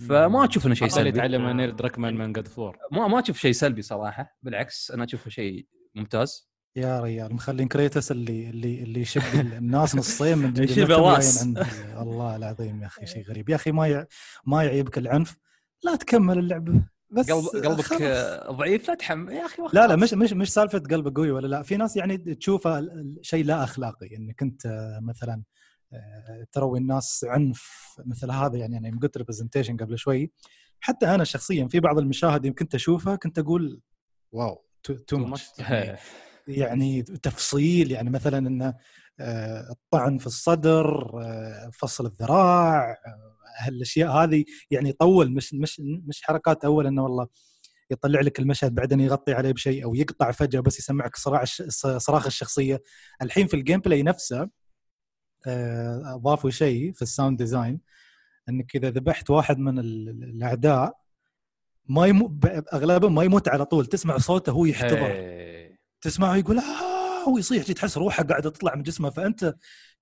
فما 0.09 0.49
أشوف 0.49 0.65
إنه 0.65 0.75
شيء 0.75 0.87
سلبي. 0.87 1.09
يتعلم 1.09 1.49
نيل 1.49 1.75
دراكمان 1.75 2.15
من 2.17 2.33
جاد 2.33 2.47
فور. 2.47 2.77
ما 2.91 3.07
ما 3.07 3.19
أشوف 3.19 3.37
شيء 3.37 3.51
سلبي 3.51 3.81
صراحة. 3.81 4.37
بالعكس 4.43 4.91
أنا 4.91 5.03
أشوفه 5.03 5.29
شيء 5.29 5.67
ممتاز. 5.95 6.49
يا 6.75 7.01
ريال 7.01 7.33
مخلين 7.33 7.67
Kratos 7.67 8.11
اللي 8.11 8.49
اللي 8.49 8.83
اللي 8.83 9.01
يشب 9.01 9.21
الناس 9.39 9.95
نصين 9.95 10.37
من 10.37 10.63
يشب 10.63 10.91
الراس 10.91 11.43
الله 11.97 12.35
العظيم 12.35 12.81
يا 12.81 12.87
أخي 12.87 13.05
شيء 13.05 13.25
غريب. 13.29 13.49
يا 13.49 13.55
أخي 13.55 13.71
ما 13.71 13.87
يع... 13.87 14.05
ما 14.45 14.63
يعيبك 14.63 14.97
العنف. 14.97 15.37
لا 15.83 15.95
تكمل 15.95 16.39
اللعبه 16.39 16.81
بس 17.15 17.31
قلب 17.31 17.65
قلبك 17.65 17.81
خلاص. 17.81 18.01
آه، 18.01 18.51
ضعيف 18.51 18.87
لا 18.87 18.95
تحمل 18.95 19.33
يا 19.33 19.45
أخي 19.45 19.63
لا 19.73 19.87
لا 19.87 19.95
مش 19.95 20.13
مش 20.13 20.33
مش 20.33 20.53
سالفة 20.53 20.79
قلبك 20.79 21.17
قوي 21.17 21.31
ولا 21.31 21.47
لا. 21.47 21.63
في 21.63 21.77
ناس 21.77 21.97
يعني 21.97 22.17
تشوفه 22.17 22.87
شيء 23.21 23.45
لا 23.45 23.63
أخلاقي. 23.63 24.15
انك 24.15 24.41
انت 24.41 24.65
آه، 24.65 24.99
مثلا 25.03 25.43
آه، 25.93 26.47
تراوي 26.51 26.79
الناس 26.79 27.25
عنف 27.29 27.95
مثل 28.05 28.31
هذا 28.31 28.57
يعني 28.57 28.77
أنا 28.77 28.87
يوم 28.87 28.99
قلت 28.99 29.17
representation 29.17 29.77
قبل 29.77 29.97
شوي. 29.97 30.31
حتى 30.79 31.15
أنا 31.15 31.23
شخصيا 31.23 31.67
في 31.67 31.79
بعض 31.79 31.97
المشاهد 31.99 32.45
يمكن 32.45 32.65
كنت 32.65 32.75
أشوفها 32.75 33.15
كنت 33.15 33.39
أقول 33.39 33.81
wow 34.31 34.65
too 35.07 35.17
much. 35.17 35.45
يعني, 35.59 35.97
يعني 36.47 37.01
تفصيل 37.03 37.91
يعني 37.91 38.09
مثلا 38.09 38.37
انه 38.37 38.73
آه، 39.19 39.71
الطعن 39.71 40.17
في 40.17 40.27
الصدر 40.27 41.11
فصل 41.73 42.05
الذراع 42.05 42.97
هالأشياء 43.57 44.11
هذه 44.11 44.45
يعني 44.71 44.89
يطول 44.89 45.31
مش 45.33 45.53
مش 45.53 45.81
مش 45.83 46.23
حركات 46.23 46.65
أول 46.65 46.87
إنه 46.87 47.03
والله 47.03 47.27
يطلع 47.91 48.21
لك 48.21 48.39
المشهد 48.39 48.75
بعدين 48.75 48.99
يغطي 48.99 49.33
عليه 49.33 49.51
بشيء 49.51 49.83
أو 49.83 49.95
يقطع 49.95 50.31
فجأة 50.31 50.59
بس 50.59 50.79
يسمعك 50.79 51.15
صراخ. 51.15 51.43
صراخ 51.97 52.25
الشخصية 52.25 52.81
الحين 53.21 53.47
في 53.47 53.53
الـ 53.53 53.79
gameplay 53.79 54.03
نفسه 54.03 54.49
آه، 55.47 56.15
أضافوا 56.15 56.49
شيء 56.49 56.93
في 56.93 57.01
الـ 57.01 57.07
sound 57.07 57.37
design 57.37 57.79
إنك 58.49 58.75
إذا 58.75 58.89
ذبحت 58.89 59.29
واحد 59.29 59.57
من 59.57 59.79
ال- 59.79 60.09
الأعداء 60.23 60.97
ما 61.89 62.05
يمو... 62.07 62.27
ب- 62.27 62.63
أغلبهم 62.73 63.15
ما 63.15 63.23
يموت 63.23 63.47
على 63.49 63.65
طول 63.65 63.85
تسمع 63.85 64.17
صوته 64.17 64.51
هو 64.51 64.65
يحتضر 64.65 65.05
إيه. 65.05 65.79
تسمعه 66.01 66.35
يقول 66.35 66.57
آه 66.59 67.23
هو 67.29 67.37
يصيح 67.37 67.63
تحس 67.63 67.97
روحه 67.97 68.23
قاعدة 68.23 68.49
تطلع 68.49 68.75
من 68.75 68.83
جسمه 68.83 69.09
فأنت 69.09 69.55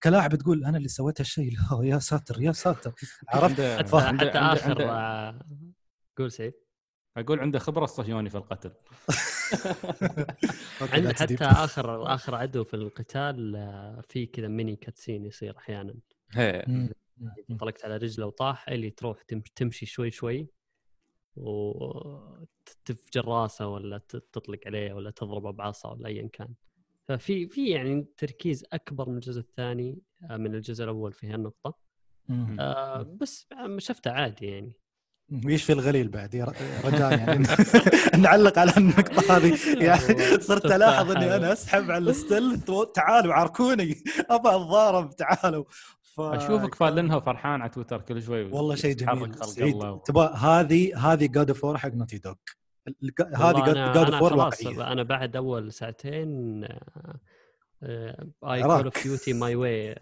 كلاعب 0.04 0.36
تقول 0.36 0.66
أنا 0.66 0.78
اللي 0.78 0.88
سويت 0.88 1.22
هالشيء. 1.22 1.54
يا 1.84 2.00
ساتر 2.00 2.42
يا 2.42 2.52
ساتر. 2.52 2.94
عرفت؟ 3.30 3.52
حتى, 3.62 3.78
حتى 3.78 3.98
عنده- 4.08 4.54
آخر 4.54 4.70
عنده- 4.84 5.46
قول 6.18 6.32
سعيد. 6.32 6.54
أقول 7.18 7.40
عنده 7.40 7.60
خبرة 7.60 7.84
الصهيوني 7.84 8.30
في 8.30 8.38
القتل. 8.38 8.72
عند 10.82 11.12
حتى. 11.14 11.36
اخر 11.46 12.14
آخر 12.14 12.36
عدو 12.36 12.64
في 12.64 12.74
القتال 12.74 13.56
آه، 13.56 14.02
في 14.10 14.26
كذا 14.26 14.48
ميني 14.48 14.76
كاتسين 14.76 15.26
يصير 15.26 15.58
أحيانا. 15.58 15.96
مم. 16.68 16.90
طلقت 17.60 17.86
على 17.86 17.98
رجله 17.98 18.26
وطاح 18.26 18.70
اللي 18.70 18.90
تروح 18.90 19.22
تم- 19.22 19.42
تمشي 19.56 19.86
شوي 19.86 20.12
شوي 20.12 20.48
وتفجر 21.36 23.26
راسه 23.28 23.68
ولا 23.68 23.98
تطلق 24.10 24.60
عليه 24.66 24.94
ولا 24.94 25.12
تضربه 25.12 25.52
بعصا 25.52 25.90
ولا 25.92 26.08
ايا 26.08 26.30
كان. 26.34 26.54
ففي 27.08 27.48
في 27.48 27.70
يعني 27.70 28.06
تركيز 28.18 28.66
أكبر 28.74 29.10
من 29.10 29.16
الجزء 29.16 29.40
الثاني 29.40 30.02
آه، 30.32 30.38
من 30.38 30.56
الجزء 30.56 30.84
الأول 30.84 31.14
في 31.14 31.28
هالنقطه. 31.28 31.78
آه، 32.60 33.02
بس 33.22 33.48
شفته 33.78 34.12
عادي 34.12 34.46
يعني. 34.46 34.74
ويش 35.46 35.64
في 35.64 35.74
الغليل 35.74 36.08
بعد؟ 36.08 36.36
رجاء 36.86 37.18
يعني. 37.20 37.48
نعلق 38.24 38.60
على 38.60 38.74
النقطة 38.78 39.38
هذه. 39.38 39.58
يعني 39.86 40.04
والله 40.14 40.40
صرت 40.40 40.66
ألاحظ 40.66 41.06
تفاحة. 41.12 41.26
اني 41.26 41.36
أنا 41.36 41.54
أسحب 41.54 41.92
على 41.92 42.10
الستلث 42.10 42.70
و- 42.76 42.84
تعالوا 42.84 43.34
عاركوني. 43.34 44.04
ابى 44.30 44.50
اتضارب 44.50 45.16
تعالوا. 45.16 45.64
ف... 46.02 46.22
أشوفك 46.22 46.76
فالنها 46.76 47.16
وفرحان 47.16 47.62
على 47.62 47.70
تويتر 47.70 48.02
كل 48.02 48.24
شوي. 48.24 48.44
والله 48.44 48.76
شيء 48.76 48.96
جميل. 48.96 49.36
سعيد. 49.46 50.00
تبغى 50.06 50.34
هذه 50.38 50.98
هذه 50.98 51.26
جاد 51.26 51.50
اوف 51.50 51.66
حق 51.78 51.94
نوتي 51.94 52.18
دوغ 52.18 52.34
هذه 53.36 53.74
جاد 53.74 53.98
اوف 53.98 54.22
وور 54.22 54.34
واقعيه 54.34 54.92
أنا 54.92 55.04
بعد 55.04 55.36
أول 55.36 55.72
ساعتين 55.74 56.64
آه، 57.84 58.28
اي. 58.44 58.64
Call 58.64 58.84
of 58.84 59.04
Duty 59.04 59.34
my 59.34 59.56
way 59.56 59.96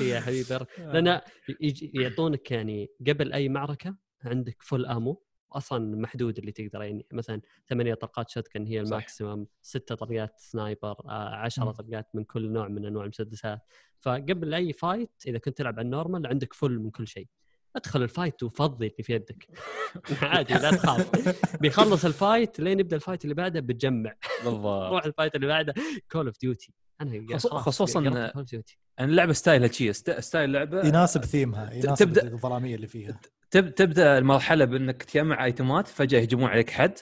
يا 0.00 0.20
حبيبي 0.20 0.58
لأن 0.78 1.20
يجي- 1.60 1.90
يعطونك 1.94 2.50
يعني 2.50 2.90
قبل 3.08 3.32
أي 3.32 3.48
معركة 3.48 3.96
عندك 4.24 4.62
full 4.62 4.86
ammo 4.86 5.22
أصلا 5.52 5.96
محدود 5.96 6.38
اللي 6.38 6.52
تقدر 6.52 6.82
يعني 6.82 7.06
مثلا 7.12 7.40
ثمانية 7.68 7.94
طلقات 7.94 8.30
shotgun 8.30 8.66
هي. 8.66 8.80
الـ 8.80 8.88
maximum 8.88 9.46
ستة 9.62 9.94
طلقات 9.94 10.34
sniper 10.38 10.96
آه، 11.08 11.34
عشرة. 11.34 11.70
طلقات 11.70 12.08
من 12.14 12.24
كل 12.24 12.52
نوع 12.52 12.68
من 12.68 12.84
أنواع 12.86 13.04
المسدسات 13.04 13.60
فقبل 14.00 14.54
أي 14.54 14.72
fight 14.72 15.10
إذا 15.26 15.38
كنت 15.38 15.58
تلعب 15.58 15.74
على 15.78 15.84
الـ 15.84 15.90
normal 15.90 16.26
عندك 16.26 16.52
full 16.54 16.78
من 16.78 16.90
كل 16.90 17.06
شيء 17.08 17.26
أدخل 17.76 18.02
الـ 18.02 18.09
fight 18.09 18.42
وفضي 18.42 18.86
اللي 18.86 19.02
في 19.02 19.12
يدك. 19.14 19.46
عادي 20.22 20.54
لا 20.54 20.70
تخاف. 20.70 21.10
بيخلص 21.60 22.04
الـ 22.04 22.13
fight 22.13 22.60
لين 22.60 22.80
يبدأ 22.80 22.96
الـ 22.96 23.01
fight 23.01 23.24
اللي 23.24 23.34
بعده 23.34 23.60
بتجمع. 23.60 24.14
بالضبط. 24.44 24.92
روح 24.92 25.04
الـ 25.04 25.09
fight 25.09 25.34
اللي 25.34 25.46
بعده. 25.46 25.74
Call 26.12 26.26
of 26.26 26.34
Duty 26.40 26.72
أنا 27.00 27.38
خصوصاً- 27.38 27.96
قربت 27.96 28.36
Call 28.36 28.38
of 28.38 28.58
Duty. 28.58 28.76
يعني 28.98 29.10
اللعبه 29.10 29.32
style 29.32 29.62
ها 29.62 29.68
شي 29.68 29.92
st- 29.92 30.20
style 30.20 30.52
لعبة. 30.52 30.86
يناسب 30.86 31.24
ثيمها 31.24 31.72
يناسب 31.72 32.14
تبدأ- 32.14 32.24
الظلامية 32.24 32.74
اللي 32.74 32.86
فيها. 32.86 33.20
تب 33.50 33.74
تبدأ 33.74 34.18
المرحلة 34.18 34.64
بأنك 34.64 35.02
تجمع 35.02 35.44
item 35.44 35.79
ات 35.79 35.88
فجأة 35.88 36.20
يهجمون 36.20 36.48
عليك 36.50 36.70
حد 36.70 36.98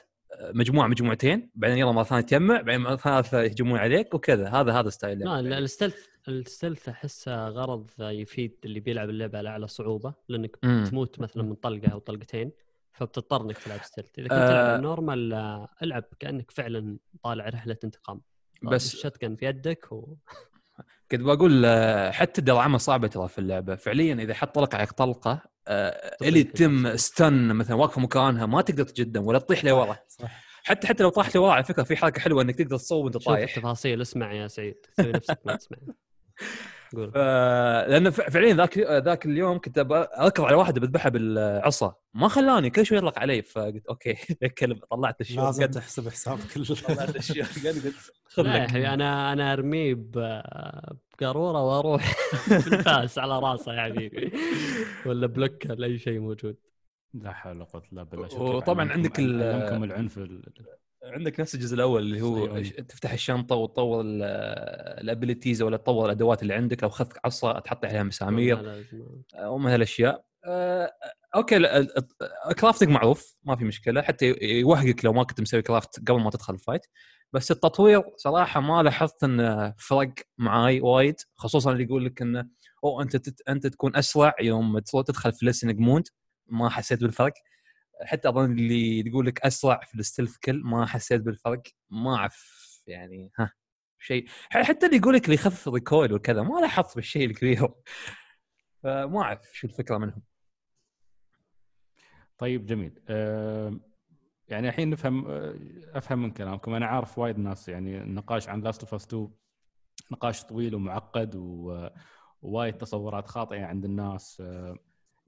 مجموعة 0.53 0.87
مجموعتين 0.87 1.51
بعدين 1.55 1.77
يلا 1.77 1.91
مرة 1.91 2.03
ثانية 2.03 2.21
تجمع 2.23 2.61
بعدين 2.61 2.81
مرة 2.81 2.95
ثالثة 2.95 3.41
يهجمون 3.41 3.79
عليك 3.79 4.13
وكذا. 4.13 4.49
هذا 4.49 4.71
هذا 4.73 4.89
style. 4.89 5.19
لا، 5.19 5.39
الـ 5.57 5.63
stealth 5.63 6.05
الـ 6.29 6.37
stealth 6.37 6.89
احسه 6.89 7.47
غرض 7.47 7.89
يفيد 7.99 8.55
اللي 8.65 8.79
بيلعب 8.79 9.09
اللعبة 9.09 9.37
على 9.37 9.49
أعلى 9.49 9.67
صعوبة 9.67 10.13
لأنك 10.29 10.57
مم. 10.63 10.83
تموت 10.89 11.19
مثلا 11.19 11.43
من 11.43 11.55
طلقة 11.55 11.87
أو 11.91 11.99
طلقتين 11.99 12.51
فبتضطر 12.93 13.41
إنك 13.41 13.57
تلعب 13.57 13.79
stealth 13.83 14.19
إذا 14.19 14.27
كنت 14.27 14.37
آه. 14.37 14.47
تلعب 14.47 14.75
ال 14.75 14.83
normal 14.83 15.33
آه، 15.33 15.69
ألعب 15.83 16.03
كأنك 16.19 16.51
فعلا 16.51 16.97
طالع 17.23 17.49
رحلة 17.49 17.77
انتقام. 17.83 18.21
بس- 18.63 18.93
ال 18.93 18.98
shotgun 18.98 19.35
في 19.35 19.45
يدك 19.45 19.91
و... 19.91 20.15
كنت 21.11 21.21
بقول 21.21 21.65
آه، 21.65 22.11
حتى 22.11 22.39
الدرعمه 22.41 22.77
صعبة 22.77 23.07
ترى 23.07 23.27
في 23.27 23.39
اللعبة. 23.39 23.75
فعليا 23.75 24.13
إذا 24.13 24.33
حط 24.33 24.55
طلق 24.55 24.75
عليك 24.75 24.91
طلقة 24.91 25.41
آه، 25.67 26.17
اللي 26.21 26.41
الشخص. 26.41 27.05
stun 27.05 27.47
مثلا 27.53 27.75
واقفه 27.75 28.01
مكانها 28.01 28.45
ما 28.45 28.61
تقدر 28.61 28.83
تقدم 28.83 29.25
ولا 29.27 29.39
تطيح 29.39 29.65
لورا. 29.65 29.97
صح 30.07 30.49
حتى 30.63 30.87
حتى 30.87 31.03
لو 31.03 31.09
طاحت 31.09 31.35
لورا 31.35 31.53
على 31.53 31.63
فكرة 31.63 31.83
في 31.83 31.95
حركة 31.95 32.21
حلوة 32.21 32.41
إنك 32.41 32.55
تقدر 32.55 32.77
تصور 32.77 33.03
وأنت 33.05 33.17
طايح. 33.17 33.55
التفاصيل 33.57 34.01
اسمع 34.01 34.33
يا 34.33 34.47
سعيد 34.47 34.75
سوي 34.97 35.11
نفسك 35.11 35.39
ما 35.45 35.55
تسمع. 35.55 35.77
قول. 36.95 37.11
لأن 37.89 38.09
فعليا 38.09 38.53
ذاك 38.53 38.77
ذاك 38.77 39.25
اليوم 39.25 39.57
كنت 39.59 39.77
اركض 40.19 40.43
على 40.43 40.55
واحد 40.55 40.79
بذبحها 40.79 41.09
بالعصا. 41.09 41.95
ما 42.13 42.27
خلاني 42.27 42.69
كل 42.69 42.85
شوي 42.85 42.97
يطلق 42.97 43.19
علي 43.19 43.41
فقلت 43.41 43.85
okay 43.87 44.15
الكلب 44.43 44.79
طلعت 44.91 45.21
ال 45.21 45.25
shot 45.25 45.39
لازم 45.45 45.63
قد- 45.63 45.71
تحسب 45.71 46.09
حسابك 46.09 46.41
طلعت 46.87 47.15
ال 47.15 47.19
shot 47.19 47.37
قلت 47.67 47.95
خذ 48.25 48.47
حبيبي 48.49 48.87
أنا 48.87 49.33
أنا 49.33 49.53
أرميه 49.53 49.93
بقارورة 49.97 51.63
وأروح 51.63 52.15
بالفاس 52.49 53.17
على 53.19 53.39
راسه 53.39 53.73
يا 53.73 53.81
حبيبي 53.81 54.31
ولا 55.05 55.27
block 55.27 55.65
ولا 55.69 55.87
اي 55.87 55.97
شيء 55.99 56.19
موجود. 56.19 56.55
لا 57.13 57.31
حول 57.33 57.55
ولا 57.55 57.63
قوة 57.63 57.83
إلا 57.91 58.03
بالله. 58.03 58.41
وطبعاً 58.41 58.91
عندك 58.91 59.19
العنف 59.19 60.17
ال- 60.17 60.43
عندك 61.03 61.39
نفس 61.39 61.55
الجزء 61.55 61.75
الأول 61.75 62.01
اللي 62.01 62.21
هو. 62.21 62.45
ش- 62.63 62.69
تفتح 62.69 63.11
الشنطة 63.13 63.55
وتطور 63.55 64.03
ال 64.05 64.21
abilities 64.21 65.61
ولا 65.61 65.77
تطور 65.77 66.05
الأدوات 66.05 66.41
اللي 66.41 66.53
عندك 66.53 66.83
لو 66.83 66.89
أخذت 66.89 67.17
عصا 67.25 67.59
تحط 67.59 67.85
عليها 67.85 68.03
مسامير. 68.03 68.55
ومن 69.39 69.71
هالأشياء. 69.71 70.25
آه، 70.45 70.91
okay 71.35 71.57
ال 72.49 72.53
crafting 72.53 72.89
معروف 72.89 73.35
ما 73.43 73.55
في 73.55 73.65
مشكلة. 73.65 74.01
حتى 74.01 74.35
يوهقك 74.41 75.05
لو 75.05 75.13
ما 75.13 75.23
كنت 75.23 75.41
مسوي 75.41 75.61
craft 75.61 75.99
قبل 76.09 76.19
ما 76.19 76.29
تدخل 76.29 76.53
ال 76.53 76.58
fight 76.58 76.81
بس 77.33 77.51
التطوير 77.51 78.03
صراحة 78.17 78.59
ما 78.61 78.83
لاحظت 78.83 79.23
إنه 79.23 79.73
فرق 79.77 80.13
معاي 80.37 80.81
وايد. 80.81 81.15
خصوصا 81.35 81.71
اللي 81.71 81.83
يقول 81.83 82.05
لك 82.05 82.21
إنه 82.21 82.47
أو 82.83 83.01
أنت 83.01 83.21
أنت 83.49 83.67
تكون 83.67 83.95
أسرع 83.95 84.33
يوم 84.41 84.79
تدخل 84.79 85.31
في 85.33 85.45
listening 85.45 85.79
mode 85.79 86.07
ما 86.47 86.69
حسيت 86.69 87.01
بالفرق. 87.01 87.33
حتى 88.01 88.29
أظن 88.29 88.51
اللي 88.51 88.99
يقول 89.07 89.25
لك 89.25 89.39
أسرع 89.45 89.79
في 89.79 89.95
ال 89.95 90.00
stealth 90.00 90.37
كل 90.37 90.61
ما 90.63 90.85
حسيت 90.85 91.21
بالفرق 91.21 91.61
ما 91.89 92.15
أعرف 92.15 92.59
يعني 92.87 93.31
ها 93.39 93.53
شيء. 93.99 94.25
حتى 94.49 94.85
اللي 94.85 94.97
يقول 94.97 95.13
لك 95.13 95.25
اللي 95.25 95.35
يخفف 95.35 95.67
ال 95.67 95.74
recoil 95.74 96.13
وكذا 96.13 96.41
ما 96.41 96.59
لاحظت 96.59 96.95
بالشيء 96.95 97.25
الكبير 97.25 97.69
فما 98.83 99.21
أعرف 99.21 99.49
شو 99.53 99.67
الفكرة 99.67 99.97
منهم. 99.97 100.21
طيب 102.37 102.65
جميل. 102.65 102.99
آه، 103.09 103.79
يعني 104.47 104.69
الحين 104.69 104.89
نفهم 104.89 105.25
أفهم 105.93 106.21
من 106.23 106.31
كلامكم. 106.31 106.73
أنا 106.73 106.85
عارف 106.85 107.17
وايد 107.17 107.37
ناس 107.39 107.69
يعني 107.69 107.97
النقاش 108.01 108.49
عن 108.49 108.61
Last 108.61 108.81
of 108.81 108.93
Us 108.93 109.05
2 109.05 109.29
نقاش 110.11 110.43
طويل 110.43 110.75
ومعقد 110.75 111.35
ووايد 112.41 112.77
تصورات 112.77 113.27
خاطئة 113.27 113.65
عند 113.65 113.85
الناس. 113.85 114.41
آه، 114.41 114.77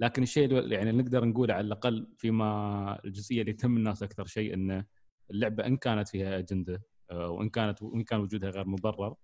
لكن 0.01 0.23
الشيء 0.23 0.45
اللي 0.59 0.75
يعني 0.75 0.91
نقدر 0.91 1.25
نقوله 1.25 1.53
على 1.53 1.67
الأقل 1.67 2.07
فيما 2.17 2.99
الجزئية 3.05 3.41
اللي 3.41 3.53
تهم 3.53 3.77
الناس 3.77 4.03
أكثر 4.03 4.25
شيء 4.25 4.53
إنه 4.53 4.85
اللعبة 5.31 5.65
إن 5.65 5.77
كانت 5.77 6.07
فيها 6.09 6.37
أجندة 6.39 6.81
آه، 7.11 7.29
وإن 7.29 7.49
كانت 7.49 7.81
وإن 7.81 8.03
كان 8.03 8.19
وجودها 8.19 8.49
غير 8.49 8.67
مبرر 8.67 9.15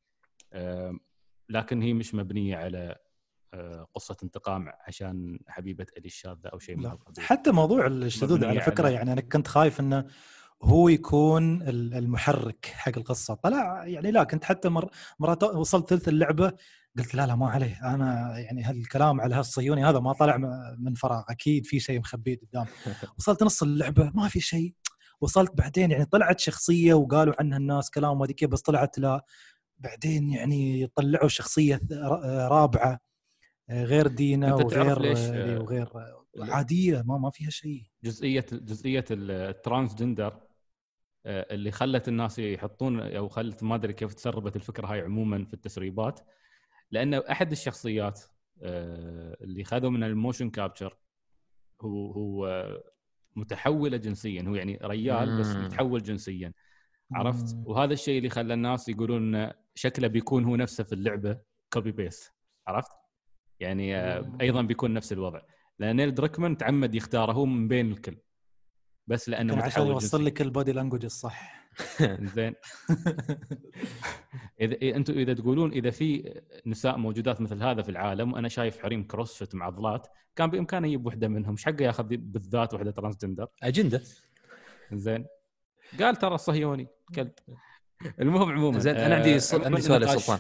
آه، 0.54 0.98
لكن 1.50 1.82
هي 1.82 1.94
مش 1.94 2.16
مبنية 2.16 2.58
على 2.58 2.96
آه، 3.54 3.88
قصة 3.96 4.18
انتقام 4.24 4.70
عشان 4.88 5.40
حبيبة 5.48 5.86
ألي 5.98 6.06
الشاذة 6.06 6.48
أو 6.54 6.60
شيء 6.60 6.76
من 6.76 6.84
حتى 7.26 7.52
موضوع 7.52 7.88
الشذوذ 7.88 8.46
على 8.46 8.62
فكرة 8.62 8.88
على- 8.90 8.92
يعني 8.92 9.14
أنا 9.14 9.22
كنت 9.22 9.48
خايف 9.48 9.80
إنه 9.80 10.06
هو 10.64 10.90
يكون 10.90 11.62
ال- 11.62 11.94
المحرك 11.94 12.66
حق 12.66 12.98
القصة. 12.98 13.34
طلع 13.34 13.86
يعني 13.88 14.12
لا 14.12 14.24
كنت 14.24 14.44
حتى 14.44 14.70
مر 14.70 14.90
مرات 15.20 15.44
وصلت 15.44 15.90
ثلث 15.90 16.08
اللعبة 16.08 16.52
قلت 16.98 17.16
لا 17.16 17.28
لا 17.28 17.36
ما 17.36 17.50
عليه. 17.50 17.96
أنا 17.96 18.40
يعني 18.40 18.64
هالكلام 18.64 19.22
على 19.22 19.36
هالصهيوني 19.36 19.86
هذا 19.86 20.00
ما 20.00 20.14
طلع 20.14 20.38
من 20.78 20.94
فراغ. 20.94 21.24
أكيد 21.30 21.66
في 21.66 21.80
شيء 21.80 22.00
مخبيه 22.00 22.38
قدام. 22.38 22.66
وصلت 23.20 23.44
نص 23.44 23.64
اللعبة 23.64 24.12
ما 24.16 24.28
في 24.28 24.40
شيء. 24.40 24.74
وصلت 25.22 25.52
بعدين 25.58 25.92
يعني 25.92 26.06
طلعت 26.06 26.40
شخصية 26.40 26.94
وقالوا 26.94 27.34
عنها 27.40 27.58
الناس 27.58 27.92
كلام 27.92 28.26
كيف 28.26 28.50
بس 28.50 28.62
طلعت 28.62 29.00
لا. 29.00 29.26
بعدين 29.80 30.30
يعني 30.30 30.88
طلعوا 30.88 31.28
شخصية 31.28 31.80
رابعة 32.48 33.00
آه، 33.70 33.84
غير 33.84 34.08
دينا 34.08 34.54
وغير 34.54 34.92
آه، 34.92 35.60
وغير 35.60 35.90
عادية. 36.40 37.02
ما 37.06 37.18
ما 37.18 37.30
فيها 37.30 37.50
شيء. 37.50 37.84
جزئية 38.04 38.46
جزئية 38.52 39.06
ال 39.12 39.22
transgender 39.22 40.40
آه، 41.26 41.54
اللي 41.54 41.72
خلت 41.72 42.08
الناس 42.08 42.40
يحطون 42.40 43.00
أو 43.00 43.28
خلت 43.30 43.64
ما 43.64 43.76
أدري 43.76 43.94
كيف 43.94 44.14
تسربت 44.14 44.56
الفكرة 44.56 44.88
هاي 44.88 45.02
عموما 45.02 45.46
في 45.46 45.54
التسريبات 45.54 46.20
لأن 46.92 47.14
أحد 47.14 47.52
الشخصيات 47.52 48.22
آه، 48.62 49.38
اللي 49.42 49.64
خذوا 49.64 49.90
من 49.90 50.04
ال 50.04 50.10
motion 50.10 50.50
capture 50.50 50.98
هو 51.82 52.12
هو 52.12 52.68
متحوله 53.36 53.98
جنسيا. 53.98 54.44
هو 54.48 54.56
يعني 54.56 54.80
ريال 54.84 55.40
بس. 55.40 55.48
متحول 55.48 56.04
جنسيا. 56.04 56.54
عرفت. 57.12 57.56
وهذا 57.66 57.94
الشيء 57.94 58.18
اللي 58.18 58.30
خلى 58.30 58.54
الناس 58.54 58.90
يقولون 58.90 59.52
شكله 59.76 60.08
بيكون 60.08 60.46
هو 60.46 60.56
نفسه 60.56 60.84
في 60.84 60.94
اللعبة 60.94 61.40
copy 61.74 61.92
paste 61.92 62.34
عرفت؟ 62.68 62.92
يعني 63.60 63.96
آه،. 63.96 64.38
أيضا 64.42 64.62
بيكون 64.62 64.94
نفس 64.94 65.14
الوضع. 65.14 65.42
لأن 65.80 65.96
نيل 65.96 66.14
دراكمان 66.14 66.58
تعمد 66.58 66.96
يختاره 66.96 67.32
هو 67.32 67.46
من 67.46 67.68
بين 67.68 67.92
الكل. 67.92 68.18
بس 69.08 69.30
لأنه 69.30 69.54
يمكن 69.54 69.66
عشان 69.66 69.88
يوصل 69.88 70.26
لك 70.26 70.42
ال 70.42 70.48
body 70.48 70.72
language 70.72 71.06
الصح. 71.06 71.68
زين. 72.36 72.56
اذا 74.62 74.76
إذا- 74.76 74.96
أنتم 74.96 75.14
إذا 75.14 75.34
تقولون 75.34 75.72
إذا 75.72 75.90
في 75.92 76.34
نساء 76.66 76.98
موجودات 76.98 77.42
مثل 77.42 77.64
هذا 77.64 77.82
في 77.82 77.90
العالم 77.90 78.34
وأنا 78.34 78.48
شايف 78.50 78.80
حريم 78.84 79.04
CrossFit 79.08 79.56
معضلات 79.56 80.08
كان 80.36 80.50
بإمكانه 80.50 80.88
يجيب 80.88 81.06
وحدة 81.06 81.28
منهم. 81.28 81.52
إيش 81.52 81.66
حقه 81.66 81.84
ياخذ 81.84 82.04
بالذات 82.04 82.74
وحدة 82.74 82.92
transgender 82.92 83.48
أجندة. 83.64 84.02
زين. 84.94 85.26
قال 86.00 86.16
ترى 86.16 86.38
صهيوني 86.38 86.88
كلب. 87.16 87.32
المهم 88.22 88.52
عموما 88.52 88.80
زين 88.80 88.96
أنا 88.96 89.16
عندي 89.16 89.40
ص... 89.40 89.54
عموماً 89.54 89.70
عندي 89.70 89.82
سؤال 89.82 90.04
يا 90.04 90.08
سلطان. 90.08 90.40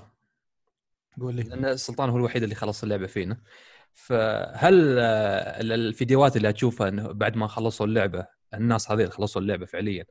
قول 1.21 1.35
لي. 1.35 1.43
لأن 1.43 1.65
السلطان 1.65 2.09
هو 2.09 2.17
الوحيد 2.17 2.43
اللي 2.43 2.55
خلص 2.55 2.83
اللعبة 2.83 3.07
فينا. 3.07 3.41
فهل 3.93 4.99
آه، 4.99 5.61
ال- 5.61 5.71
الفيديوهات 5.71 6.37
اللي 6.37 6.49
أشوفها 6.49 6.87
إنه 6.89 7.11
بعد 7.11 7.35
ما 7.37 7.47
خلصوا 7.47 7.85
اللعبة 7.85 8.27
الناس 8.53 8.91
اللي 8.91 9.09
خلصوا 9.11 9.41
اللعبة 9.41 9.65
فعليا 9.65 10.05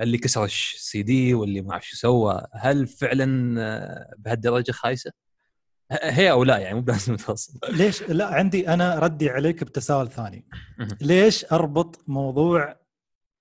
اللي 0.00 0.18
كسر 0.18 0.44
السي 0.44 1.02
دي 1.02 1.34
واللي 1.34 1.60
ما 1.62 1.72
أعرف 1.72 1.86
شو 1.88 1.96
سوى 1.96 2.46
هل 2.54 2.86
فعلا 2.86 3.54
آه، 3.60 4.14
بهالدرجة 4.18 4.72
خايسة؟ 4.72 5.12
هي 5.92 6.30
أو 6.30 6.44
لا 6.44 6.58
يعني 6.58 6.74
مو 6.74 6.80
بلازم 6.80 7.16
توصل 7.26 7.58
ليش 7.70 8.02
لا 8.02 8.26
عندي 8.26 8.68
أنا 8.68 8.98
ردي 8.98 9.30
عليك 9.30 9.64
بتساؤل 9.64 10.08
ثاني. 10.10 10.46
ليش 11.00 11.44
أربط 11.52 12.04
موضوع 12.06 12.76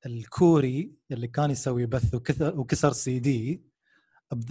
الكوري 0.05 0.91
اللي 1.11 1.27
كان 1.27 1.51
يسوي 1.51 1.85
بث 1.85 2.15
وكسر 2.41 2.91
CD 2.91 3.63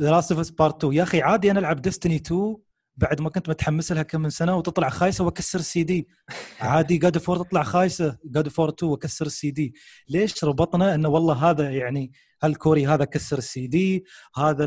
The 0.01 0.11
Last 0.11 0.32
of 0.32 0.40
Us 0.40 0.51
Part 0.51 0.76
2 0.84 0.92
يا 0.95 1.03
أخي 1.03 1.22
عادي 1.22 1.51
أنا 1.51 1.61
ألعب 1.61 1.82
Destiny 1.82 2.16
2 2.16 2.57
بعد 2.97 3.20
ما 3.20 3.30
كنت 3.30 3.49
متحمس 3.49 3.92
لها 3.92 4.03
كم 4.03 4.20
من 4.20 4.30
سنة 4.30 4.57
وتطلع 4.57 4.88
خايسة 4.88 5.24
وأكسر 5.24 5.59
السي 5.59 5.82
دي. 5.82 6.09
عادي 6.61 6.99
God 6.99 7.18
of 7.18 7.26
War 7.26 7.36
تطلع 7.36 7.62
خايسة 7.62 8.18
God 8.24 8.49
of 8.49 8.57
War 8.57 8.68
2 8.68 8.92
وأكسر 8.92 9.26
السي 9.26 9.51
دي. 9.51 9.74
ليش 10.09 10.45
ربطنا 10.45 10.95
إنه 10.95 11.09
والله 11.09 11.51
هذا 11.51 11.70
يعني 11.70 12.12
هالكوري 12.42 12.86
هذا 12.86 13.05
كسر 13.05 13.38
السي 13.38 13.66
دي؟ 13.66 14.05
هذا 14.36 14.66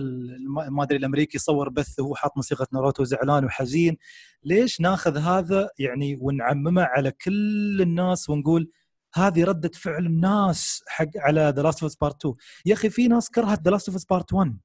ما 0.70 0.84
أدري 0.84 0.98
الأمريكي 0.98 1.38
صور 1.38 1.70
بث 1.70 2.00
وهو 2.00 2.16
حاط 2.16 2.32
موسيقى 2.36 2.66
ناروتو 2.74 3.04
زعلان 3.04 3.46
وحزين. 3.46 3.98
ليش 4.44 4.82
ناخذ 4.82 5.18
هذا 5.18 5.70
يعني 5.80 6.18
ونعممه 6.22 6.84
على 6.84 7.12
كل 7.12 7.82
الناس 7.82 8.30
ونقول 8.30 8.72
هذه 9.16 9.44
ردة 9.44 9.72
فعل 9.74 10.06
الناس 10.06 10.84
حق 10.88 11.08
على 11.18 11.54
The 11.56 11.62
Last 11.62 11.84
of 11.84 11.96
Part 12.02 12.26
2 12.26 12.36
يا 12.66 12.74
أخي 12.74 12.90
في 12.90 13.08
ناس 13.08 13.30
كرهت 13.30 13.62
The 13.62 13.72
Last 13.72 13.90
of 13.90 14.04
Part 14.10 14.34
1 14.34 14.58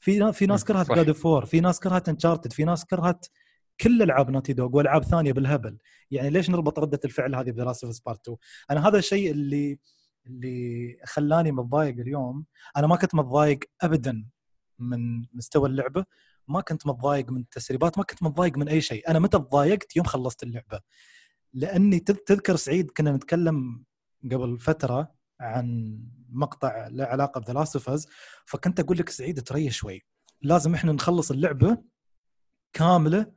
في 0.00 0.32
في 0.32 0.46
ناس 0.46 0.64
كرهت. 0.64 0.92
God 0.92 1.08
of 1.08 1.15
War 1.15 1.26
4 1.26 1.44
في 1.44 1.60
ناس 1.60 1.80
كرهت 1.80 2.08
Uncharted 2.08 2.52
في 2.52 2.64
ناس 2.64 2.84
كرهت 2.84 3.26
كل 3.80 4.02
ألعاب 4.02 4.30
Naughty 4.30 4.52
Dog 4.52 4.76
وألعاب 4.76 5.04
ثانية 5.04 5.32
بالهبل. 5.32 5.78
يعني 6.10 6.30
ليش 6.30 6.50
نربط 6.50 6.78
ردة 6.78 7.00
الفعل 7.04 7.34
هذه 7.34 7.50
ب 7.50 7.53
The 7.53 7.64
Last 7.64 7.84
of 7.84 8.00
Part 8.06 8.20
2 8.20 8.36
أنا 8.70 8.88
هذا 8.88 8.98
الشيء 8.98 9.30
اللي 9.30 9.78
اللي 10.26 10.96
خلاني 11.04 11.52
متضايق 11.52 11.98
اليوم. 11.98 12.44
أنا 12.76 12.86
ما 12.86 12.96
كنت 12.96 13.14
متضايق 13.14 13.58
ابدا 13.82 14.24
من 14.78 15.26
مستوى 15.32 15.68
اللعبة. 15.68 16.04
ما 16.48 16.60
كنت 16.60 16.86
متضايق 16.86 17.30
من 17.30 17.40
التسريبات 17.40 17.98
ما 17.98 18.04
كنت 18.04 18.22
متضايق 18.22 18.58
من 18.58 18.68
أي 18.68 18.80
شيء. 18.80 19.10
أنا 19.10 19.18
متى 19.18 19.38
تضايقت؟ 19.38 19.96
يوم 19.96 20.06
خلصت 20.06 20.42
اللعبة. 20.42 20.80
لأني 21.52 21.98
تذ- 21.98 22.24
تذكر 22.26 22.56
سعيد 22.56 22.90
كنا 22.90 23.12
نتكلم 23.12 23.84
قبل 24.32 24.58
فترة 24.58 25.17
عن 25.40 25.98
مقطع 26.28 26.88
له 26.88 27.04
علاقة 27.04 27.40
بذا 27.40 27.52
لاست 27.52 27.78
فكنت 28.44 28.80
أقول 28.80 28.98
لك 28.98 29.08
سعيد 29.08 29.42
تريح 29.42 29.72
شوي. 29.72 30.02
لازم 30.42 30.74
إحنا 30.74 30.92
نخلص 30.92 31.30
اللعبة 31.30 31.78
كاملة 32.72 33.32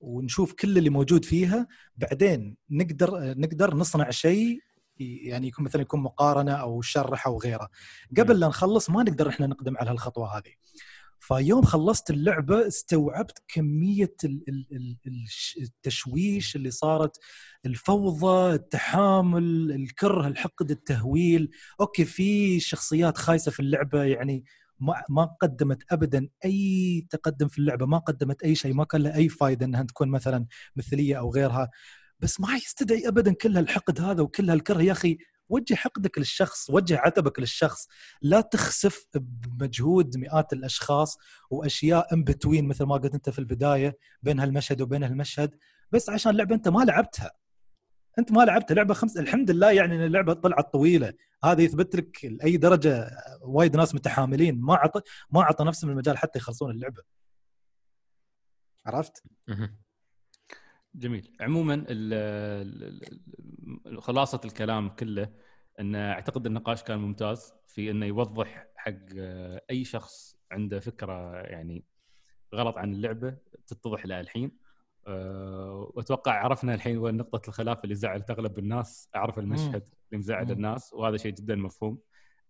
ونشوف 0.00 0.52
كل 0.52 0.78
اللي 0.78 0.90
موجود 0.90 1.24
فيها 1.24 1.66
بعدين 1.96 2.56
نقدر 2.70 3.10
نقدر 3.38 3.74
نصنع 3.74 4.10
شيء 4.10 4.60
يعني 4.98 5.48
يكون 5.48 5.64
مثلا 5.64 5.82
يكون 5.82 6.00
مقارنة 6.00 6.52
أو 6.52 6.82
شرح 6.82 7.26
أو 7.26 7.38
غيره. 7.38 7.68
قبل 8.18 8.40
لا 8.40 8.48
نخلص 8.48 8.90
ما 8.90 9.02
نقدر 9.02 9.28
إحنا 9.28 9.46
نقدم 9.46 9.76
على 9.76 9.90
هالخطوه 9.90 10.38
هذه. 10.38 10.52
فيوم 11.28 11.62
خلصت 11.64 12.10
اللعبة 12.10 12.66
استوعبت 12.66 13.42
كمية 13.48 14.14
التشويش 15.58 16.56
اللي 16.56 16.70
صارت 16.70 17.16
الفوضى 17.66 18.54
التحامل 18.54 19.72
الكره 19.72 20.26
الحقد 20.28 20.70
التهويل. 20.70 21.50
أوكي 21.80 22.04
في 22.04 22.60
شخصيات 22.60 23.18
خايسة 23.18 23.50
في 23.50 23.60
اللعبة 23.60 24.04
يعني 24.04 24.44
ما 24.80 25.02
ما 25.08 25.24
قدمت 25.24 25.82
ابدا 25.92 26.28
أي 26.44 27.06
تقدم 27.10 27.48
في 27.48 27.58
اللعبة 27.58 27.86
ما 27.86 27.98
قدمت 27.98 28.42
أي 28.42 28.54
شيء 28.54 28.74
ما 28.74 28.84
كان 28.84 29.02
لها 29.02 29.16
أي 29.16 29.28
فائده 29.28 29.66
إنها 29.66 29.82
تكون 29.82 30.08
مثلا 30.08 30.46
مثلية 30.76 31.18
أو 31.18 31.30
غيرها. 31.34 31.70
بس 32.20 32.40
ما 32.40 32.54
يستدعي 32.56 33.08
ابدا 33.08 33.32
كل 33.32 33.56
هالحقد 33.56 34.00
هذا 34.00 34.22
وكل 34.22 34.50
هالكره. 34.50 34.82
يا 34.82 34.92
أخي 34.92 35.18
وجه 35.48 35.74
حقدك 35.74 36.18
للشخص 36.18 36.70
وجه 36.70 36.98
عتبك 36.98 37.40
للشخص. 37.40 37.88
لا 38.22 38.40
تخسف 38.40 39.06
بمجهود 39.14 40.16
مئات 40.16 40.52
الأشخاص 40.52 41.18
وأشياء 41.50 42.14
ان 42.14 42.24
بتوين 42.24 42.68
مثل 42.68 42.84
ما 42.84 42.94
قلت 42.94 43.14
أنت 43.14 43.30
في 43.30 43.38
البداية 43.38 43.98
بين 44.22 44.40
هالمشهد 44.40 44.80
وبين 44.80 45.04
هالمشهد. 45.04 45.58
بس 45.92 46.10
عشان 46.10 46.36
لعبة 46.36 46.54
أنت 46.54 46.68
ما 46.68 46.84
لعبتها. 46.84 47.30
أنت 48.18 48.32
ما 48.32 48.44
لعبتها. 48.44 48.74
لعبة 48.74 48.94
خمس 48.94 49.16
الحمد 49.16 49.50
لله 49.50 49.70
يعني 49.70 49.94
إن 49.94 50.04
اللعبة 50.04 50.32
طلعت 50.32 50.72
طويلة. 50.72 51.12
هذا 51.44 51.62
يثبت 51.62 51.96
لك 51.96 52.24
لأي 52.24 52.56
درجة 52.56 53.10
وايد 53.42 53.76
ناس 53.76 53.94
متحاملين. 53.94 54.60
ما 54.60 54.74
عطى 54.74 55.00
ما 55.30 55.42
عطى 55.42 55.64
نفسهم 55.64 55.90
المجال 55.90 56.18
حتى 56.18 56.38
يخلصون 56.38 56.70
اللعبة. 56.70 57.02
عرفت؟ 58.86 59.22
جميل. 60.94 61.36
عموما 61.40 61.84
خلاصة 63.98 64.40
الكلام 64.44 64.88
كله 64.88 65.28
إن 65.80 65.94
أعتقد 65.94 66.46
النقاش 66.46 66.82
كان 66.82 66.98
ممتاز 66.98 67.52
في 67.66 67.90
إنه 67.90 68.06
يوضح 68.06 68.66
حق 68.76 68.92
أي 69.70 69.84
شخص 69.84 70.36
عنده 70.50 70.80
فكرة 70.80 71.36
يعني 71.40 71.84
غلط 72.54 72.78
عن 72.78 72.92
اللعبة 72.92 73.36
تتضح 73.66 74.06
له 74.06 74.20
الحين. 74.20 74.64
أه، 75.06 75.92
وأتوقع 75.94 76.32
عرفنا 76.32 76.74
الحين 76.74 76.98
وين 76.98 77.16
نقطة 77.16 77.48
الخلاف 77.48 77.84
اللي 77.84 77.94
زعلت 77.94 78.30
أغلب 78.30 78.58
الناس 78.58 79.08
أعرف 79.16 79.38
المشهد 79.38 79.82
اللي 79.82 80.18
مزعل. 80.18 80.50
الناس 80.52 80.92
وهذا 80.92 81.16
شيء 81.16 81.32
جدا 81.32 81.54
مفهوم. 81.54 81.98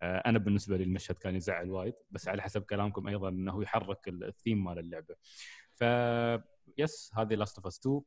أه، 0.01 0.17
أنا 0.17 0.39
بالنسبة 0.39 0.77
لي 0.77 0.83
المشهد 0.83 1.15
كان 1.15 1.35
يزعل 1.35 1.69
وايد 1.69 1.93
بس 2.11 2.27
على 2.27 2.41
حسب 2.41 2.61
كلامكم 2.61 3.07
أيضا 3.07 3.29
إنه 3.29 3.63
يحرك 3.63 4.07
الثيم 4.07 4.63
مال 4.63 4.79
اللعبة. 4.79 5.15
ف 5.73 5.83
yes 6.77 7.11
هذه 7.15 7.35
Last 7.35 7.57
of 7.57 7.67
Us 7.67 7.79
2 7.79 8.01